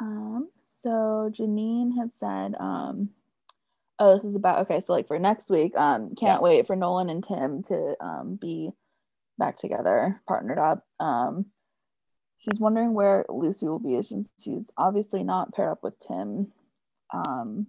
Um, 0.00 0.50
so 0.60 1.30
Janine 1.32 1.96
had 1.96 2.14
said, 2.14 2.54
um, 2.60 3.10
oh, 3.98 4.12
this 4.14 4.24
is 4.24 4.34
about 4.36 4.60
okay, 4.60 4.80
so 4.80 4.92
like 4.92 5.08
for 5.08 5.18
next 5.18 5.50
week, 5.50 5.74
um, 5.76 6.14
can't 6.14 6.20
Yeah. 6.20 6.38
wait 6.40 6.66
for 6.66 6.76
Nolan 6.76 7.08
and 7.08 7.24
Tim 7.24 7.62
to 7.64 7.96
um 8.00 8.36
be 8.36 8.70
back 9.38 9.56
together, 9.56 10.20
partnered 10.28 10.58
up. 10.58 10.84
Um 11.00 11.46
she's 12.38 12.60
wondering 12.60 12.92
where 12.92 13.24
Lucy 13.30 13.66
will 13.66 13.78
be 13.78 14.02
since 14.02 14.30
she's 14.38 14.70
obviously 14.76 15.24
not 15.24 15.54
paired 15.54 15.72
up 15.72 15.82
with 15.82 15.98
Tim. 15.98 16.52
Um 17.12 17.68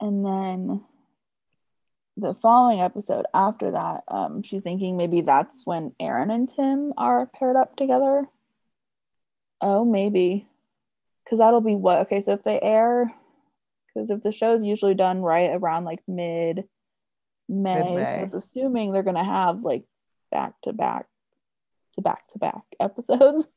and 0.00 0.24
then 0.24 0.84
the 2.16 2.34
following 2.34 2.80
episode 2.80 3.26
after 3.32 3.70
that, 3.70 4.04
um, 4.08 4.42
she's 4.42 4.62
thinking 4.62 4.96
maybe 4.96 5.20
that's 5.20 5.62
when 5.64 5.92
Aaron 5.98 6.30
and 6.30 6.48
Tim 6.48 6.92
are 6.96 7.26
paired 7.26 7.56
up 7.56 7.76
together. 7.76 8.26
Oh, 9.60 9.84
maybe. 9.84 10.46
Because 11.24 11.38
that'll 11.38 11.60
be 11.60 11.76
what? 11.76 12.00
Okay, 12.00 12.20
so 12.20 12.32
if 12.32 12.44
they 12.44 12.60
air, 12.60 13.12
because 13.86 14.10
if 14.10 14.22
the 14.22 14.32
show's 14.32 14.62
usually 14.62 14.94
done 14.94 15.20
right 15.20 15.50
around 15.52 15.84
like 15.84 16.00
mid 16.08 16.64
May, 17.48 17.80
so 17.82 18.22
it's 18.22 18.34
assuming 18.34 18.92
they're 18.92 19.02
going 19.02 19.16
to 19.16 19.24
have 19.24 19.62
like 19.62 19.84
back 20.30 20.54
to 20.62 20.72
back 20.72 21.06
to 21.94 22.00
back 22.00 22.28
to 22.28 22.38
back 22.38 22.62
episodes. 22.80 23.48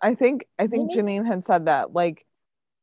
I 0.00 0.14
think 0.14 0.46
I 0.58 0.66
think 0.66 0.92
Really? 0.92 1.18
Janine 1.18 1.26
had 1.26 1.44
said 1.44 1.66
that 1.66 1.92
like 1.92 2.26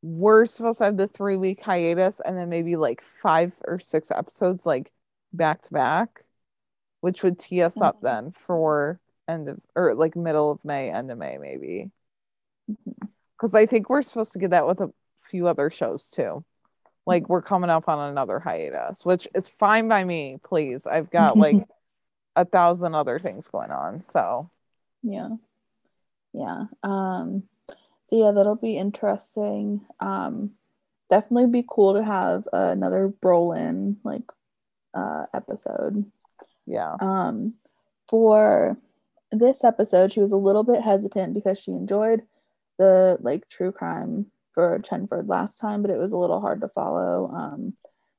we're 0.01 0.45
supposed 0.45 0.79
to 0.79 0.85
have 0.85 0.97
the 0.97 1.07
three 1.07 1.35
week 1.35 1.61
hiatus 1.61 2.21
and 2.21 2.37
then 2.37 2.49
maybe 2.49 2.77
like 2.77 3.01
five 3.01 3.53
or 3.65 3.79
six 3.79 4.11
episodes 4.11 4.65
like 4.65 4.91
back 5.33 5.61
to 5.63 5.73
back, 5.73 6.21
which 7.01 7.23
would 7.23 7.39
tee 7.39 7.61
us 7.61 7.81
up 7.81 7.97
Mhm. 7.97 8.01
then 8.01 8.31
for 8.31 8.99
end 9.27 9.47
of 9.47 9.59
or 9.75 9.93
like 9.95 10.15
middle 10.15 10.51
of 10.51 10.63
May, 10.65 10.91
end 10.91 11.11
of 11.11 11.17
May 11.17 11.37
maybe. 11.37 11.91
Because 13.37 13.55
I 13.55 13.65
think 13.65 13.89
we're 13.89 14.01
supposed 14.01 14.33
to 14.33 14.39
get 14.39 14.51
that 14.51 14.67
with 14.67 14.81
a 14.81 14.91
few 15.17 15.47
other 15.47 15.69
shows 15.69 16.09
too. 16.09 16.43
Like 17.05 17.29
we're 17.29 17.41
coming 17.41 17.69
up 17.69 17.87
on 17.87 18.09
another 18.09 18.39
hiatus, 18.39 19.05
which 19.05 19.27
is 19.33 19.49
fine 19.49 19.87
by 19.87 20.03
me, 20.03 20.37
please. 20.43 20.85
I've 20.85 21.09
got 21.09 21.37
like 21.37 21.57
a 22.35 22.45
thousand 22.45 22.95
other 22.95 23.19
things 23.19 23.47
going 23.47 23.71
on. 23.71 24.01
So 24.01 24.49
yeah 25.01 25.29
yeah 26.33 26.65
um 26.83 27.41
so 28.09 28.17
yeah 28.25 28.31
that'll 28.31 28.57
be 28.57 28.77
interesting 28.77 29.81
um 29.99 30.51
definitely 31.09 31.49
be 31.49 31.65
cool 31.67 31.93
to 31.95 32.03
have 32.03 32.47
another 32.53 33.11
brolin 33.23 33.95
like 34.03 34.29
uh 34.93 35.25
episode 35.33 36.05
yeah. 36.65 36.95
um 36.99 37.53
for 38.07 38.77
this 39.31 39.63
episode 39.63 40.11
she 40.11 40.19
was 40.19 40.31
a 40.31 40.37
little 40.37 40.63
bit 40.63 40.81
hesitant 40.81 41.33
because 41.33 41.59
she 41.59 41.71
enjoyed 41.71 42.21
the 42.77 43.17
like 43.21 43.47
true 43.49 43.71
crime 43.71 44.25
for 44.53 44.79
chenford 44.79 45.27
last 45.27 45.57
time 45.57 45.81
but 45.81 45.91
it 45.91 45.97
was 45.97 46.11
a 46.11 46.17
little 46.17 46.41
hard 46.41 46.61
to 46.61 46.69
follow 46.69 47.31
um 47.35 47.73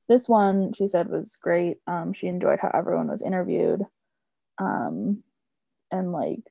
this 0.07 0.29
one 0.29 0.71
she 0.73 0.87
said 0.87 1.09
was 1.09 1.35
great 1.35 1.77
um 1.87 2.13
she 2.13 2.27
enjoyed 2.27 2.59
how 2.59 2.71
everyone 2.73 3.07
was 3.07 3.21
interviewed 3.21 3.81
um 4.57 5.23
and 5.91 6.11
like 6.11 6.41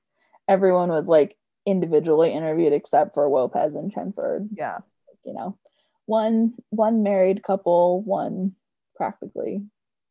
everyone 0.48 0.90
was 0.90 1.08
like 1.08 1.36
individually 1.66 2.32
interviewed 2.32 2.72
except 2.72 3.14
for 3.14 3.28
Lopez 3.28 3.74
and 3.74 3.92
Chenford. 3.92 4.48
Yeah. 4.56 4.78
You 5.24 5.34
know, 5.34 5.58
one 6.06 6.54
one 6.70 7.02
married 7.02 7.42
couple, 7.42 8.02
one 8.02 8.52
practically 8.96 9.62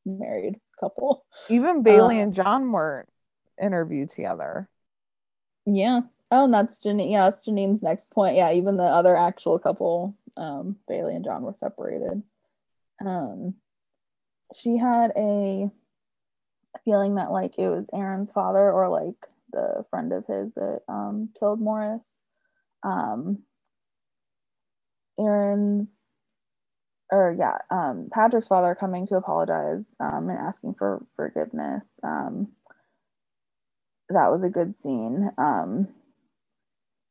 married 0.05 0.59
couple. 0.79 1.25
Even 1.49 1.83
Bailey 1.83 2.19
Uh, 2.19 2.23
and 2.23 2.33
John 2.33 2.71
weren't 2.71 3.09
interviewed 3.61 4.09
together. 4.09 4.69
Yeah. 5.65 6.01
Oh, 6.31 6.45
and 6.45 6.53
that's 6.53 6.83
Janine. 6.83 7.11
Yeah, 7.11 7.25
that's 7.25 7.45
Janine's 7.45 7.83
next 7.83 8.11
point. 8.11 8.35
Yeah, 8.35 8.51
even 8.51 8.77
the 8.77 8.83
other 8.83 9.15
actual 9.15 9.59
couple, 9.59 10.15
um, 10.37 10.77
Bailey 10.87 11.15
and 11.15 11.25
John 11.25 11.43
were 11.43 11.53
separated. 11.53 12.21
Um, 13.05 13.55
she 14.55 14.77
had 14.77 15.11
a 15.15 15.69
feeling 16.85 17.15
that 17.15 17.31
like 17.31 17.57
it 17.57 17.69
was 17.69 17.87
Aaron's 17.93 18.31
father 18.31 18.71
or 18.71 18.89
like 18.89 19.15
the 19.51 19.85
friend 19.89 20.13
of 20.13 20.25
his 20.27 20.53
that 20.53 20.81
um 20.87 21.29
killed 21.39 21.59
Morris. 21.59 22.09
Um, 22.83 23.39
Aaron's 25.19 25.89
or 27.11 27.35
yeah, 27.37 27.57
um, 27.69 28.09
Patrick's 28.11 28.47
father 28.47 28.75
coming 28.75 29.07
to 29.07 29.15
apologize 29.15 29.95
um, 29.99 30.29
and 30.29 30.37
asking 30.37 30.75
for 30.75 31.03
forgiveness. 31.15 31.99
Um, 32.03 32.49
that 34.09 34.31
was 34.31 34.43
a 34.43 34.49
good 34.49 34.75
scene. 34.75 35.31
Um, 35.37 35.89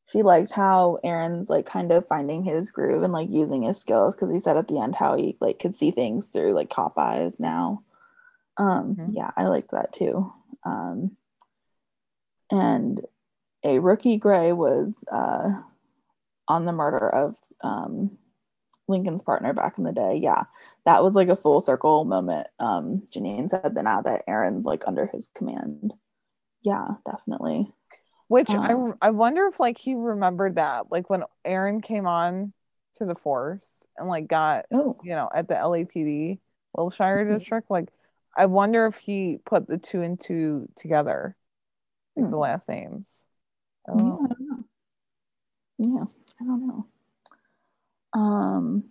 she 0.07 0.23
liked 0.23 0.53
how 0.53 0.99
Aaron's 1.05 1.51
like 1.51 1.67
kind 1.67 1.93
of 1.93 2.07
finding 2.09 2.43
his 2.43 2.71
groove 2.71 3.03
and 3.03 3.13
like 3.13 3.29
using 3.31 3.63
his 3.63 3.79
skills 3.79 4.15
because 4.15 4.33
he 4.33 4.41
said 4.41 4.57
at 4.57 4.69
the 4.69 4.79
end 4.81 4.95
how 4.95 5.17
he 5.17 5.37
like 5.41 5.59
could 5.59 5.75
see 5.75 5.91
things 5.91 6.29
through 6.29 6.55
like 6.55 6.71
cop 6.71 6.97
eyes 6.97 7.39
now. 7.39 7.83
Um, 8.57 8.97
Mhm. 8.97 9.11
Yeah, 9.13 9.31
I 9.37 9.47
liked 9.49 9.71
that 9.73 9.93
too. 9.93 10.33
Um, 10.65 11.17
and 12.51 13.05
a 13.65 13.79
rookie 13.79 14.17
Grey 14.17 14.53
was 14.53 15.05
uh, 15.13 15.61
on 16.49 16.65
the 16.65 16.73
murder 16.73 17.09
of 17.09 17.37
um, 17.63 18.17
Lincoln's 18.89 19.23
partner 19.23 19.53
back 19.53 19.79
in 19.79 19.85
the 19.85 19.93
day. 19.93 20.17
Yeah, 20.17 20.45
that 20.85 21.03
was 21.05 21.15
like 21.15 21.29
a 21.29 21.37
full 21.37 21.61
circle 21.61 22.05
moment. 22.05 22.47
Um, 22.59 23.03
Janine 23.15 23.51
said 23.51 23.75
that 23.75 23.85
now 23.85 24.03
that 24.03 24.25
Aaron's 24.27 24.65
like 24.65 24.85
under 24.87 25.07
his 25.07 25.29
command. 25.35 25.95
Yeah, 26.63 26.89
definitely. 27.07 27.73
Which 28.29 28.55
I 28.55 28.75
Um, 28.75 28.95
I 29.01 29.11
wonder 29.11 29.47
if 29.47 29.59
like 29.61 29.79
he 29.79 29.95
remembered 29.95 30.57
that 30.57 30.91
like 30.91 31.09
when 31.09 31.25
Aaron 31.45 31.81
came 31.81 32.07
on 32.07 32.53
to 32.97 33.05
the 33.07 33.15
force 33.15 33.87
and 33.97 34.09
like 34.09 34.27
got 34.29 34.67
Oh, 34.71 34.97
you 35.03 35.15
know 35.15 35.29
at 35.33 35.49
the 35.49 35.55
LAPD 35.55 36.41
Wilshire 36.77 37.25
Mhm. 37.25 37.39
district 37.39 37.71
like 37.71 37.89
I 38.37 38.47
wonder 38.47 38.87
if 38.87 38.97
he 38.97 39.39
put 39.45 39.67
the 39.67 39.79
two 39.79 40.03
and 40.03 40.21
two 40.21 40.69
together 40.77 41.37
like 42.17 42.29
the 42.29 42.37
Hmm. 42.37 42.41
last 42.41 42.69
names. 42.69 43.27
I 43.89 43.93
yeah, 43.93 43.99
I 44.01 44.05
know. 44.05 44.19
don't 44.29 44.41
know. 44.41 44.65
Yeah, 45.79 46.05
I 46.41 46.45
don't 46.45 46.67
know. 46.67 46.87
Um, 48.19 48.85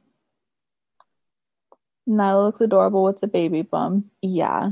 Nyla 2.08 2.46
looks 2.46 2.62
adorable 2.62 3.04
with 3.04 3.20
the 3.20 3.28
baby 3.28 3.62
bump. 3.62 4.06
Yeah, 4.22 4.72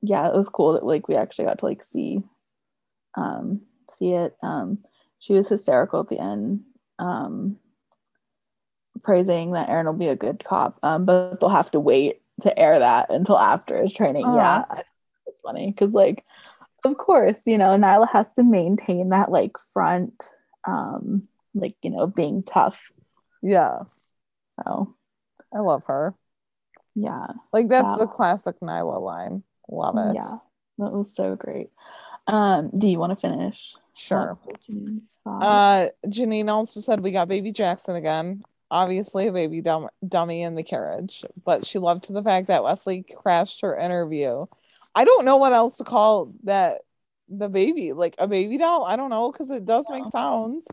yeah, 0.00 0.28
it 0.28 0.34
was 0.34 0.48
cool 0.48 0.72
that 0.72 0.84
like 0.84 1.06
we 1.06 1.14
actually 1.14 1.44
got 1.44 1.58
to 1.58 1.64
like 1.64 1.84
see, 1.84 2.20
um, 3.16 3.60
see 3.90 4.12
it. 4.12 4.36
Um, 4.42 4.78
she 5.20 5.34
was 5.34 5.48
hysterical 5.48 6.00
at 6.00 6.08
the 6.08 6.18
end. 6.18 6.62
Um, 6.98 7.58
praising 9.04 9.52
that 9.52 9.68
Aaron 9.68 9.86
will 9.86 9.92
be 9.92 10.08
a 10.08 10.16
good 10.16 10.42
cop. 10.44 10.78
Um, 10.82 11.04
but 11.04 11.38
they'll 11.40 11.48
have 11.48 11.70
to 11.72 11.80
wait 11.80 12.20
to 12.40 12.58
air 12.58 12.80
that 12.80 13.10
until 13.10 13.38
after 13.38 13.80
his 13.80 13.92
training. 13.92 14.26
Uh-huh. 14.26 14.36
Yeah, 14.36 14.82
it's 15.26 15.38
funny 15.38 15.70
because 15.70 15.92
like, 15.92 16.24
of 16.84 16.96
course, 16.96 17.42
you 17.46 17.58
know, 17.58 17.76
Nyla 17.76 18.10
has 18.10 18.32
to 18.32 18.42
maintain 18.42 19.10
that 19.10 19.30
like 19.30 19.52
front, 19.72 20.24
um, 20.66 21.28
like 21.54 21.76
you 21.82 21.90
know, 21.90 22.08
being 22.08 22.42
tough. 22.42 22.90
Yeah, 23.42 23.80
So 24.64 24.94
I 25.52 25.58
love 25.58 25.84
her. 25.84 26.14
yeah, 26.94 27.26
Like 27.52 27.68
that's 27.68 27.98
the 27.98 28.06
classic 28.06 28.60
Nyla 28.60 29.00
line. 29.00 29.42
Love 29.68 29.96
it. 29.98 30.14
yeah, 30.14 30.38
that 30.78 30.92
was 30.92 31.14
so 31.14 31.34
great. 31.36 31.70
Um, 32.26 32.70
do 32.76 32.86
you 32.86 32.98
want 32.98 33.10
to 33.10 33.28
finish? 33.28 33.74
Sure. 33.96 34.38
Uh, 35.26 35.86
Janine 36.06 36.48
also 36.48 36.80
said 36.80 37.00
we 37.00 37.10
got 37.10 37.28
baby 37.28 37.50
Jackson 37.52 37.96
again. 37.96 38.42
Obviously, 38.70 39.26
a 39.28 39.32
baby 39.32 39.60
dum- 39.60 39.90
dummy 40.06 40.42
in 40.42 40.54
the 40.54 40.62
carriage, 40.62 41.24
but 41.44 41.66
she 41.66 41.78
loved 41.78 42.12
the 42.12 42.22
fact 42.22 42.46
that 42.46 42.64
Wesley 42.64 43.02
crashed 43.02 43.60
her 43.60 43.76
interview. 43.76 44.46
I 44.94 45.04
don't 45.04 45.24
know 45.24 45.36
what 45.36 45.52
else 45.52 45.78
to 45.78 45.84
call 45.84 46.32
that 46.44 46.82
the 47.28 47.48
baby, 47.48 47.92
like 47.92 48.14
a 48.18 48.26
baby 48.28 48.56
doll. 48.56 48.84
I 48.84 48.96
don't 48.96 49.10
know 49.10 49.30
because 49.30 49.50
it 49.50 49.64
does 49.66 49.90
make 49.90 50.04
No. 50.04 50.10
sounds. 50.10 50.66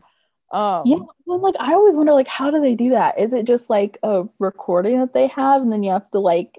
Um, 0.52 0.82
yeah, 0.86 0.98
well, 1.26 1.40
like 1.40 1.54
I 1.60 1.74
always 1.74 1.94
wonder, 1.94 2.12
like, 2.12 2.28
how 2.28 2.50
do 2.50 2.60
they 2.60 2.74
do 2.74 2.90
that? 2.90 3.18
Is 3.18 3.32
it 3.32 3.46
just 3.46 3.70
like 3.70 3.98
a 4.02 4.24
recording 4.38 4.98
that 5.00 5.14
they 5.14 5.28
have, 5.28 5.62
and 5.62 5.72
then 5.72 5.82
you 5.82 5.92
have 5.92 6.10
to 6.10 6.18
like 6.18 6.58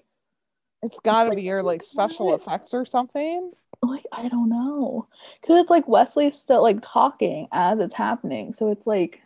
it's 0.82 1.00
got 1.00 1.24
to 1.24 1.30
like, 1.30 1.38
be 1.38 1.44
your 1.44 1.62
like 1.62 1.84
special 1.84 2.34
effects 2.34 2.74
or 2.74 2.86
something. 2.86 3.52
like 3.84 4.06
I 4.12 4.28
don't 4.30 4.50
know 4.50 5.08
because 5.42 5.62
it's 5.62 5.70
like 5.70 5.88
Wesley's 5.88 6.40
still 6.40 6.62
like 6.62 6.80
talking 6.82 7.48
as 7.52 7.80
it's 7.80 7.94
happening, 7.94 8.54
so 8.54 8.70
it's 8.70 8.88
like 8.88 9.22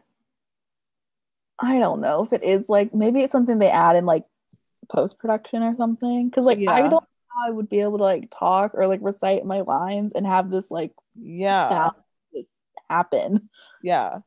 I 1.60 1.80
don't 1.80 2.02
know 2.02 2.24
if 2.24 2.34
it 2.34 2.44
is 2.44 2.68
like 2.68 2.94
maybe 2.94 3.22
it's 3.22 3.32
something 3.32 3.60
they 3.60 3.70
add 3.70 3.96
in 3.96 4.06
like 4.06 4.26
post 4.90 5.20
production 5.20 5.64
or 5.64 5.76
something. 5.78 6.30
Because 6.30 6.46
like 6.46 6.60
I 6.68 6.82
don't 6.82 6.92
know 6.92 7.08
how 7.30 7.48
I 7.48 7.52
would 7.52 7.70
be 7.70 7.82
able 7.82 7.98
to 7.98 8.04
like 8.04 8.32
talk 8.38 8.72
or 8.74 8.88
like 8.88 9.00
recite 9.02 9.46
my 9.46 9.62
lines 9.62 10.12
and 10.14 10.26
have 10.26 10.50
this 10.50 10.70
like 10.70 10.92
Yeah. 11.16 11.70
sound 11.70 11.96
just 12.34 12.52
happen. 12.90 13.50
Yeah. 13.82 14.20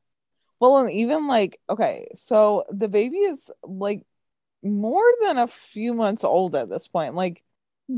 Well, 0.61 0.79
and 0.79 0.91
even 0.91 1.27
like, 1.29 1.61
okay, 1.71 2.07
so 2.15 2.65
the 2.71 2.89
baby 2.89 3.19
is 3.19 3.51
like 3.63 4.05
more 4.63 5.05
than 5.23 5.39
a 5.39 5.47
few 5.47 5.95
months 5.95 6.25
old 6.25 6.57
at 6.57 6.69
this 6.69 6.89
point. 6.89 7.15
Like, 7.15 7.43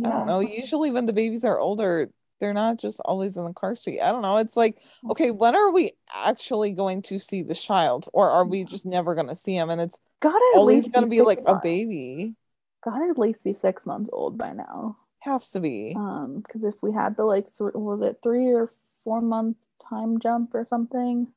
I 0.04 0.08
don't 0.08 0.26
know. 0.26 0.40
Usually 0.40 0.90
when 0.90 1.06
the 1.06 1.12
babies 1.12 1.44
are 1.44 1.58
older, 1.58 2.10
they're 2.38 2.54
not 2.54 2.78
just 2.78 3.00
always 3.04 3.36
in 3.36 3.44
the 3.44 3.52
car 3.52 3.76
seat. 3.76 4.00
I 4.00 4.12
don't 4.12 4.22
know. 4.22 4.38
It's 4.38 4.56
like, 4.56 4.78
okay, 5.10 5.30
when 5.30 5.54
are 5.54 5.72
we 5.72 5.92
actually 6.14 6.72
going 6.72 7.02
to 7.02 7.18
see 7.18 7.42
the 7.42 7.54
child? 7.54 8.08
Or 8.12 8.30
are 8.30 8.44
we 8.44 8.64
just 8.64 8.86
never 8.86 9.14
going 9.14 9.28
to 9.28 9.36
see 9.36 9.56
him? 9.56 9.70
And 9.70 9.80
it's 9.80 10.00
Gotta 10.20 10.36
at 10.54 10.58
always 10.58 10.82
least 10.82 10.94
going 10.94 11.04
to 11.04 11.10
be 11.10 11.18
six 11.18 11.26
like 11.26 11.40
a 11.46 11.54
baby. 11.54 12.34
Gotta 12.82 13.10
at 13.10 13.18
least 13.18 13.44
be 13.44 13.52
six 13.52 13.84
months 13.84 14.08
old 14.12 14.38
by 14.38 14.52
now. 14.52 14.96
Has 15.20 15.50
to 15.50 15.60
be. 15.60 15.94
Um, 15.94 16.40
because 16.40 16.64
if 16.64 16.82
we 16.82 16.92
had 16.92 17.16
the 17.16 17.24
like 17.24 17.44
th- 17.58 17.74
was 17.74 18.00
it 18.00 18.20
three 18.22 18.48
or 18.52 18.72
four 19.04 19.20
month 19.20 19.58
time 19.88 20.18
jump 20.18 20.54
or 20.54 20.64
something? 20.64 21.28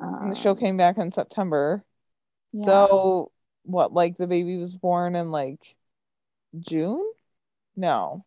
And 0.00 0.32
the 0.32 0.36
show 0.36 0.50
Um, 0.50 0.56
came 0.56 0.76
back 0.76 0.98
in 0.98 1.12
September. 1.12 1.84
Yeah. 2.52 2.64
So 2.64 3.32
what, 3.64 3.92
like 3.92 4.16
the 4.16 4.26
baby 4.26 4.56
was 4.56 4.74
born 4.74 5.14
in 5.14 5.30
like 5.30 5.76
June? 6.58 7.04
No. 7.76 8.24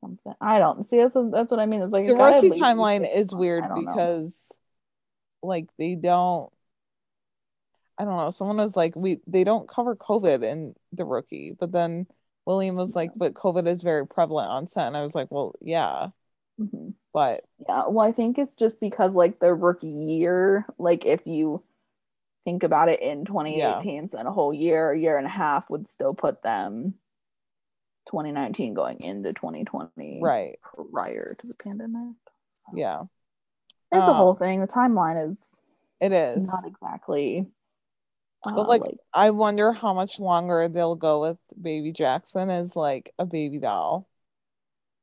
something. 0.00 0.34
I 0.40 0.58
don't 0.58 0.84
see. 0.84 0.98
That's 0.98 1.14
what, 1.14 1.32
that's 1.32 1.50
what 1.50 1.60
I 1.60 1.66
mean. 1.66 1.82
It's 1.82 1.92
like 1.92 2.06
the 2.06 2.14
rookie 2.14 2.50
timeline 2.50 3.06
is 3.12 3.34
weird 3.34 3.64
don't 3.64 3.84
know. 3.84 3.92
because 3.92 4.60
like 5.42 5.66
they 5.78 5.94
don't 5.94 6.52
I 7.98 8.04
don't 8.04 8.16
know. 8.16 8.30
Someone 8.30 8.58
was 8.58 8.76
like, 8.76 8.94
we 8.94 9.20
they 9.26 9.44
don't 9.44 9.68
cover 9.68 9.96
COVID 9.96 10.42
in 10.42 10.74
the 10.92 11.06
rookie, 11.06 11.56
but 11.58 11.72
then 11.72 12.06
William 12.44 12.76
was 12.76 12.94
like, 12.94 13.10
but 13.16 13.34
COVID 13.34 13.66
is 13.66 13.82
very 13.82 14.06
prevalent 14.06 14.50
on 14.50 14.68
set, 14.68 14.86
and 14.86 14.96
I 14.96 15.02
was 15.02 15.14
like, 15.14 15.28
well, 15.30 15.54
yeah, 15.60 16.08
Mhm. 16.60 16.94
but 17.12 17.44
Yeah. 17.68 17.86
Well, 17.88 18.06
I 18.06 18.12
think 18.12 18.38
it's 18.38 18.54
just 18.54 18.80
because 18.80 19.14
like 19.14 19.38
the 19.38 19.54
rookie 19.54 19.88
year, 19.88 20.66
like 20.78 21.06
if 21.06 21.26
you 21.26 21.62
think 22.44 22.62
about 22.62 22.88
it 22.88 23.00
in 23.00 23.24
2018, 23.24 24.08
so 24.08 24.16
then 24.16 24.26
a 24.26 24.32
whole 24.32 24.52
year, 24.54 24.94
year 24.94 25.18
and 25.18 25.26
a 25.26 25.30
half 25.30 25.68
would 25.70 25.88
still 25.88 26.14
put 26.14 26.42
them 26.42 26.94
2019 28.08 28.74
going 28.74 29.00
into 29.00 29.32
2020 29.32 30.20
right, 30.20 30.58
prior 30.92 31.34
to 31.38 31.46
the 31.46 31.54
pandemic. 31.54 32.14
So. 32.46 32.76
yeah, 32.76 33.00
It's 33.92 34.08
a 34.08 34.14
whole 34.14 34.30
Um, 34.30 34.36
thing. 34.36 34.60
The 34.60 34.68
timeline 34.68 35.28
is 35.28 35.36
it 36.00 36.12
is. 36.12 36.46
not 36.46 36.66
exactly. 36.66 37.46
Uh, 38.44 38.52
But 38.54 38.68
like, 38.68 38.96
I 39.12 39.30
wonder 39.30 39.72
how 39.72 39.92
much 39.92 40.20
longer 40.20 40.68
they'll 40.68 40.94
go 40.94 41.20
with 41.20 41.38
Baby 41.60 41.92
Jackson 41.92 42.48
as 42.50 42.76
like 42.76 43.12
a 43.18 43.26
baby 43.26 43.58
doll, 43.58 44.06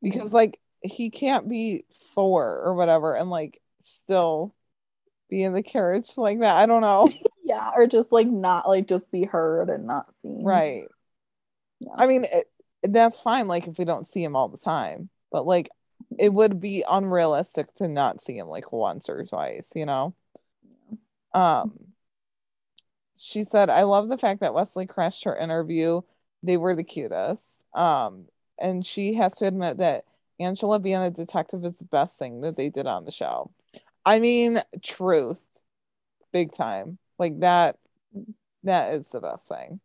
because 0.01 0.33
like 0.33 0.59
he 0.83 1.09
can't 1.09 1.49
be 1.49 1.85
four 2.13 2.61
or 2.61 2.75
whatever, 2.75 3.15
and 3.15 3.29
like 3.29 3.61
still 3.81 4.53
be 5.29 5.43
in 5.43 5.53
the 5.53 5.63
carriage 5.63 6.17
like 6.17 6.39
that. 6.41 6.57
I 6.57 6.65
don't 6.65 6.81
know. 6.81 7.09
yeah, 7.43 7.71
or 7.75 7.87
just 7.87 8.11
like 8.11 8.27
not 8.27 8.67
like 8.67 8.87
just 8.87 9.11
be 9.11 9.23
heard 9.23 9.69
and 9.69 9.87
not 9.87 10.13
seen. 10.15 10.43
Right. 10.43 10.83
Yeah. 11.79 11.93
I 11.97 12.05
mean, 12.05 12.25
it, 12.31 12.45
that's 12.83 13.19
fine, 13.19 13.47
like 13.47 13.67
if 13.67 13.77
we 13.77 13.85
don't 13.85 14.07
see 14.07 14.23
him 14.23 14.35
all 14.35 14.49
the 14.49 14.57
time, 14.57 15.09
but 15.31 15.45
like 15.45 15.69
it 16.19 16.33
would 16.33 16.59
be 16.59 16.83
unrealistic 16.89 17.73
to 17.75 17.87
not 17.87 18.21
see 18.21 18.37
him 18.37 18.47
like 18.47 18.71
once 18.71 19.09
or 19.09 19.23
twice, 19.23 19.71
you 19.75 19.85
know? 19.85 20.13
Um, 21.33 21.73
she 23.17 23.43
said, 23.43 23.69
I 23.69 23.83
love 23.83 24.09
the 24.09 24.17
fact 24.17 24.41
that 24.41 24.53
Wesley 24.53 24.85
crashed 24.85 25.23
her 25.23 25.35
interview. 25.35 26.01
They 26.43 26.57
were 26.57 26.75
the 26.75 26.83
cutest. 26.83 27.65
Um, 27.73 28.25
and 28.59 28.85
she 28.85 29.15
has 29.15 29.35
to 29.37 29.47
admit 29.47 29.77
that 29.77 30.05
Angela 30.43 30.79
being 30.79 30.97
a 30.97 31.09
detective 31.09 31.65
is 31.65 31.79
the 31.79 31.85
best 31.85 32.19
thing 32.19 32.41
that 32.41 32.57
they 32.57 32.69
did 32.69 32.87
on 32.87 33.05
the 33.05 33.11
show. 33.11 33.51
I 34.05 34.19
mean, 34.19 34.59
truth, 34.83 35.41
big 36.31 36.53
time. 36.53 36.97
Like 37.19 37.39
that, 37.39 37.77
that 38.63 38.93
is 38.93 39.09
the 39.09 39.21
best 39.21 39.47
thing. 39.47 39.79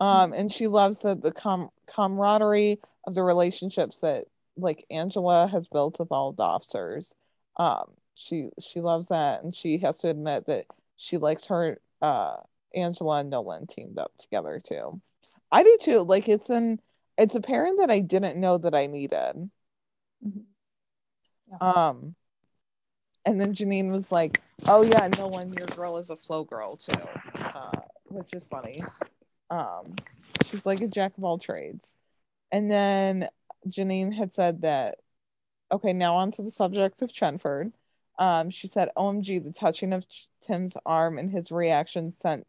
Um, 0.00 0.32
and 0.32 0.50
she 0.50 0.66
loves 0.66 1.02
that 1.02 1.22
the 1.22 1.32
com- 1.32 1.70
camaraderie 1.86 2.80
of 3.06 3.14
the 3.14 3.22
relationships 3.22 4.00
that 4.00 4.24
like 4.56 4.84
Angela 4.90 5.46
has 5.46 5.68
built 5.68 5.98
with 5.98 6.10
all 6.10 6.32
the 6.32 6.42
officers. 6.42 7.14
Um, 7.56 7.92
she 8.14 8.48
she 8.60 8.80
loves 8.80 9.08
that, 9.08 9.42
and 9.42 9.54
she 9.54 9.78
has 9.78 9.98
to 9.98 10.08
admit 10.08 10.46
that 10.46 10.66
she 10.96 11.18
likes 11.18 11.46
her 11.46 11.80
uh 12.00 12.36
Angela 12.74 13.20
and 13.20 13.30
Nolan 13.30 13.66
teamed 13.66 13.98
up 13.98 14.12
together 14.18 14.58
too. 14.58 15.00
I 15.50 15.62
do 15.62 15.78
too. 15.80 16.00
Like 16.00 16.28
it's 16.28 16.50
an 16.50 16.80
it's 17.18 17.34
a 17.34 17.40
that 17.40 17.88
I 17.90 18.00
didn't 18.00 18.40
know 18.40 18.58
that 18.58 18.74
I 18.74 18.86
needed. 18.86 19.50
Mhm. 20.24 20.44
Um, 21.60 22.14
and 23.24 23.40
then 23.40 23.52
Janine 23.52 23.90
was 23.90 24.10
like, 24.10 24.40
"Oh 24.66 24.82
yeah, 24.82 25.08
no 25.18 25.26
one. 25.26 25.52
your 25.52 25.66
girl 25.68 25.96
is 25.98 26.10
a 26.10 26.16
flow 26.16 26.44
girl 26.44 26.76
too." 26.76 27.00
Uh, 27.34 27.80
which 28.08 28.32
is 28.34 28.44
funny. 28.46 28.82
Um, 29.50 29.94
she's 30.46 30.66
like 30.66 30.80
a 30.80 30.88
jack 30.88 31.16
of 31.18 31.24
all 31.24 31.38
trades. 31.38 31.96
And 32.50 32.70
then 32.70 33.28
Janine 33.68 34.12
had 34.12 34.34
said 34.34 34.62
that, 34.62 34.98
okay, 35.70 35.92
now 35.92 36.14
on 36.16 36.30
to 36.32 36.42
the 36.42 36.50
subject 36.50 37.02
of 37.02 37.12
Chenford. 37.12 37.72
Um, 38.18 38.50
she 38.50 38.68
said, 38.68 38.90
OMG, 38.96 39.42
the 39.42 39.52
touching 39.52 39.92
of 39.92 40.06
Tim's 40.42 40.76
arm 40.84 41.18
and 41.18 41.30
his 41.30 41.50
reaction 41.50 42.12
sent 42.12 42.46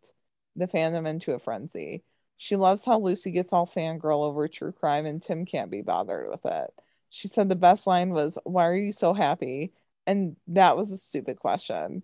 the 0.56 0.68
fandom 0.68 1.08
into 1.08 1.34
a 1.34 1.40
frenzy. 1.40 2.04
She 2.38 2.56
loves 2.56 2.84
how 2.84 3.00
Lucy 3.00 3.32
gets 3.32 3.54
all 3.54 3.66
fangirl 3.66 4.24
over 4.24 4.48
true 4.48 4.72
crime 4.74 5.06
and 5.06 5.22
Tim 5.22 5.46
can't 5.46 5.72
be 5.72 5.82
bothered 5.82 6.28
with 6.30 6.46
it. 6.46 6.74
She 7.14 7.28
said 7.28 7.48
the 7.48 7.56
best 7.56 7.86
line 7.86 8.10
was, 8.12 8.40
Why 8.44 8.68
are 8.68 8.76
you 8.76 8.92
so 8.92 9.14
happy? 9.14 9.72
And 10.08 10.36
that 10.48 10.76
was 10.78 10.92
a 10.92 10.98
stupid 10.98 11.40
question. 11.40 12.04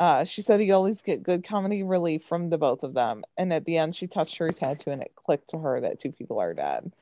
Uh, 0.00 0.24
she 0.24 0.42
said 0.42 0.62
you 0.62 0.74
always 0.74 1.02
get 1.02 1.22
good 1.22 1.44
comedy 1.44 1.82
relief 1.82 2.24
from 2.24 2.50
the 2.50 2.58
both 2.58 2.84
of 2.84 2.94
them. 2.94 3.24
And 3.38 3.52
at 3.54 3.64
the 3.64 3.78
end, 3.78 3.96
she 3.96 4.06
touched 4.06 4.36
her 4.38 4.50
tattoo 4.50 4.90
and 4.90 5.02
it 5.02 5.14
clicked 5.16 5.48
to 5.50 5.58
her 5.58 5.80
that 5.80 5.98
two 5.98 6.12
people 6.12 6.40
are 6.40 6.54
dead. 6.54 6.92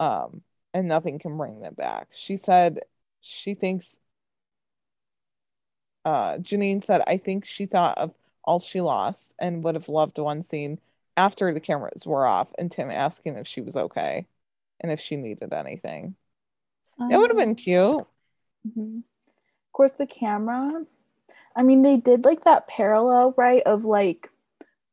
Um, 0.00 0.42
and 0.74 0.88
nothing 0.88 1.18
can 1.20 1.36
bring 1.36 1.60
them 1.60 1.74
back. 1.74 2.08
She 2.12 2.36
said 2.36 2.80
she 3.20 3.54
thinks, 3.54 3.98
uh, 6.04 6.38
Janine 6.38 6.82
said, 6.82 7.02
I 7.06 7.18
think 7.18 7.44
she 7.44 7.66
thought 7.66 7.98
of 7.98 8.14
all 8.44 8.58
she 8.58 8.80
lost 8.80 9.34
and 9.38 9.62
would 9.64 9.76
have 9.76 9.88
loved 9.88 10.18
one 10.18 10.42
scene 10.42 10.80
after 11.16 11.54
the 11.54 11.60
cameras 11.60 12.06
were 12.06 12.26
off 12.26 12.48
and 12.58 12.70
Tim 12.70 12.90
asking 12.90 13.36
if 13.36 13.46
she 13.46 13.60
was 13.60 13.76
okay 13.76 14.26
and 14.80 14.90
if 14.92 15.00
she 15.00 15.16
needed 15.16 15.52
anything. 15.52 16.16
Um, 16.98 17.10
it 17.10 17.16
would 17.16 17.30
have 17.30 17.38
been 17.38 17.54
cute. 17.54 18.04
Mm-hmm. 18.66 18.98
Of 18.98 19.72
course, 19.72 19.92
the 19.92 20.06
camera. 20.06 20.84
I 21.54 21.62
mean, 21.62 21.82
they 21.82 21.96
did 21.96 22.24
like 22.24 22.44
that 22.44 22.68
parallel, 22.68 23.34
right? 23.36 23.62
Of 23.62 23.84
like 23.84 24.30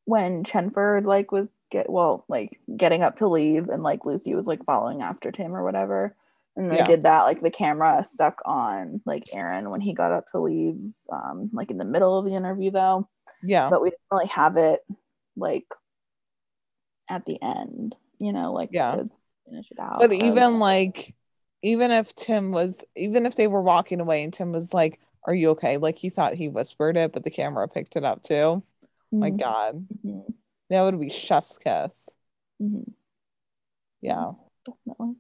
when 0.06 0.44
Chenford 0.44 1.06
like 1.06 1.32
was 1.32 1.48
get 1.72 1.90
well, 1.90 2.26
like 2.28 2.60
getting 2.76 3.02
up 3.02 3.18
to 3.18 3.28
leave, 3.28 3.70
and 3.70 3.84
like 3.84 4.06
Lucy 4.06 4.36
was 4.36 4.48
like 4.48 4.64
following 4.66 5.02
after 5.02 5.32
Tim 5.32 5.56
or 5.56 5.64
whatever. 5.64 6.16
And 6.58 6.72
they 6.72 6.78
yeah. 6.78 6.88
did 6.88 7.04
that 7.04 7.24
like 7.24 7.42
the 7.42 7.52
camera 7.52 8.04
stuck 8.06 8.42
on 8.46 9.02
like 9.06 9.24
Aaron 9.34 9.70
when 9.70 9.82
he 9.82 9.94
got 9.94 10.14
up 10.14 10.32
to 10.32 10.40
leave, 10.40 10.78
um, 11.12 11.50
like 11.52 11.70
in 11.70 11.78
the 11.78 11.84
middle 11.84 12.18
of 12.18 12.26
the 12.26 12.36
interview 12.36 12.72
though. 12.72 13.10
Yeah. 13.44 13.70
But 13.70 13.82
we 13.82 13.90
didn't 13.90 14.02
really 14.10 14.28
have 14.28 14.56
it 14.56 14.80
like 15.36 15.66
at 17.10 17.26
the 17.26 17.38
end, 17.42 17.94
you 18.20 18.32
know, 18.32 18.54
like 18.54 18.70
yeah. 18.72 18.96
finish 19.50 19.68
it 19.70 19.80
out. 19.80 20.00
But 20.00 20.12
so. 20.12 20.16
even 20.16 20.60
like 20.60 21.14
even 21.66 21.90
if 21.90 22.14
Tim 22.14 22.52
was 22.52 22.86
even 22.96 23.26
if 23.26 23.36
they 23.36 23.48
were 23.48 23.62
walking 23.62 24.00
away 24.00 24.24
and 24.24 24.32
Tim 24.32 24.52
was 24.52 24.74
like, 24.74 25.00
Are 25.24 25.34
you 25.34 25.50
okay? 25.52 25.78
Like 25.78 25.98
he 25.98 26.10
thought 26.10 26.36
he 26.36 26.48
whispered 26.48 26.96
it, 26.96 27.12
but 27.12 27.24
the 27.24 27.32
camera 27.32 27.68
picked 27.68 27.96
it 27.96 28.04
up 28.04 28.22
too. 28.22 28.34
Mm-hmm. 28.34 29.20
My 29.20 29.32
God. 29.32 29.88
Mm-hmm. 30.06 30.32
That 30.70 30.82
would 30.84 31.00
be 31.00 31.10
chef's 31.10 31.58
kiss. 31.58 32.10
Mm-hmm. 32.62 32.92
Yeah. 34.02 34.32
Definitely. 34.66 35.16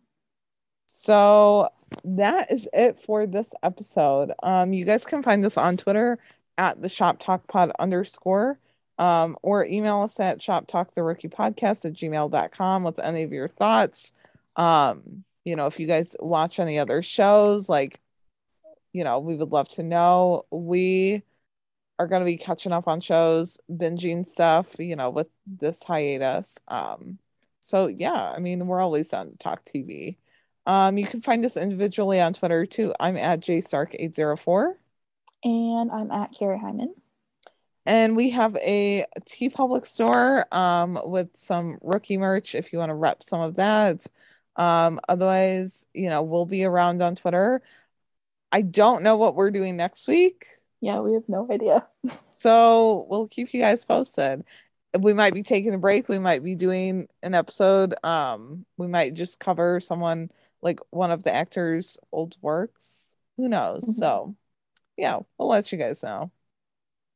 So 0.85 1.67
that 2.03 2.51
is 2.51 2.69
it 2.73 2.99
for 2.99 3.25
this 3.25 3.51
episode. 3.63 4.31
Um, 4.43 4.71
you 4.71 4.85
guys 4.85 5.03
can 5.03 5.23
find 5.23 5.43
us 5.45 5.57
on 5.57 5.77
Twitter 5.77 6.19
at 6.59 6.79
the 6.79 6.89
shop 6.89 7.17
talk 7.19 7.47
pod 7.47 7.71
underscore 7.79 8.59
um, 8.99 9.35
or 9.41 9.65
email 9.65 10.01
us 10.01 10.19
at 10.19 10.43
shop 10.43 10.67
talk 10.67 10.93
the 10.93 11.01
rookie 11.01 11.27
podcast 11.27 11.85
at 11.85 11.93
gmail.com 11.93 12.83
with 12.83 12.99
any 12.99 13.23
of 13.23 13.33
your 13.33 13.47
thoughts 13.47 14.13
um, 14.55 15.23
you 15.45 15.55
know 15.55 15.67
if 15.67 15.79
you 15.79 15.87
guys 15.87 16.15
watch 16.19 16.59
any 16.59 16.77
other 16.77 17.01
shows 17.01 17.69
like 17.69 18.01
you 18.91 19.03
know 19.03 19.19
we 19.19 19.35
would 19.35 19.51
love 19.51 19.69
to 19.69 19.83
know. 19.83 20.43
We 20.51 21.23
are 21.97 22.07
going 22.07 22.21
to 22.21 22.25
be 22.25 22.37
catching 22.37 22.73
up 22.73 22.89
on 22.89 22.99
shows 22.99 23.57
binging 23.71 24.25
stuff 24.25 24.75
you 24.79 24.95
know 24.95 25.09
with 25.09 25.27
this 25.47 25.83
hiatus. 25.83 26.57
Um 26.67 27.19
so 27.65 27.87
yeah 27.87 28.31
i 28.31 28.39
mean 28.39 28.67
we're 28.67 28.79
always 28.79 29.11
on 29.11 29.35
talk 29.39 29.65
tv 29.65 30.17
um 30.67 30.99
you 30.99 31.05
can 31.07 31.19
find 31.19 31.43
us 31.43 31.57
individually 31.57 32.21
on 32.21 32.31
twitter 32.31 32.63
too. 32.65 32.93
I'm 32.99 33.17
at 33.17 33.39
jstark804 33.41 34.73
and 35.43 35.91
i'm 35.91 36.11
at 36.11 36.31
carrie 36.37 36.59
hyman. 36.59 36.93
And 37.87 38.15
we 38.15 38.31
have 38.31 38.55
a 38.57 39.05
TeePublic 39.21 39.85
store 39.85 40.47
um, 40.51 40.97
with 41.05 41.29
some 41.35 41.77
rookie 41.81 42.17
merch 42.17 42.55
if 42.55 42.73
you 42.73 42.79
want 42.79 42.89
to 42.89 42.95
rep 42.95 43.21
some 43.21 43.41
of 43.41 43.55
that. 43.57 44.07
Um, 44.55 44.99
otherwise, 45.09 45.87
you 45.93 46.09
know, 46.09 46.21
we'll 46.21 46.45
be 46.45 46.63
around 46.63 47.01
on 47.01 47.15
Twitter. 47.15 47.61
I 48.51 48.61
don't 48.61 49.03
know 49.03 49.17
what 49.17 49.35
we're 49.35 49.51
doing 49.51 49.75
next 49.75 50.07
week. 50.07 50.47
Yeah, 50.81 50.99
we 50.99 51.13
have 51.13 51.27
no 51.27 51.47
idea. 51.51 51.87
so 52.31 53.05
we'll 53.09 53.27
keep 53.27 53.53
you 53.53 53.61
guys 53.61 53.83
posted. 53.83 54.43
We 54.99 55.13
might 55.13 55.33
be 55.33 55.43
taking 55.43 55.73
a 55.73 55.77
break. 55.77 56.07
We 56.07 56.19
might 56.19 56.43
be 56.43 56.55
doing 56.55 57.07
an 57.21 57.33
episode. 57.33 57.95
Um, 58.03 58.65
we 58.77 58.87
might 58.87 59.13
just 59.13 59.39
cover 59.39 59.79
someone 59.79 60.31
like 60.61 60.79
one 60.91 61.11
of 61.11 61.23
the 61.23 61.33
actors' 61.33 61.97
old 62.11 62.37
works. 62.41 63.15
Who 63.37 63.49
knows? 63.49 63.83
Mm-hmm. 63.83 63.91
So 63.91 64.35
yeah, 64.97 65.19
we'll 65.37 65.49
let 65.49 65.71
you 65.71 65.77
guys 65.77 66.03
know. 66.03 66.31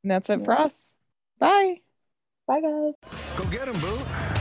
And 0.04 0.12
that's 0.12 0.30
it 0.30 0.40
yeah. 0.40 0.46
for 0.46 0.54
us. 0.54 0.96
Bye. 1.40 1.78
Bye, 2.48 2.62
guys. 2.62 2.94
Go 3.38 3.46
get 3.46 3.68
him, 3.68 3.80
boo. 3.80 4.39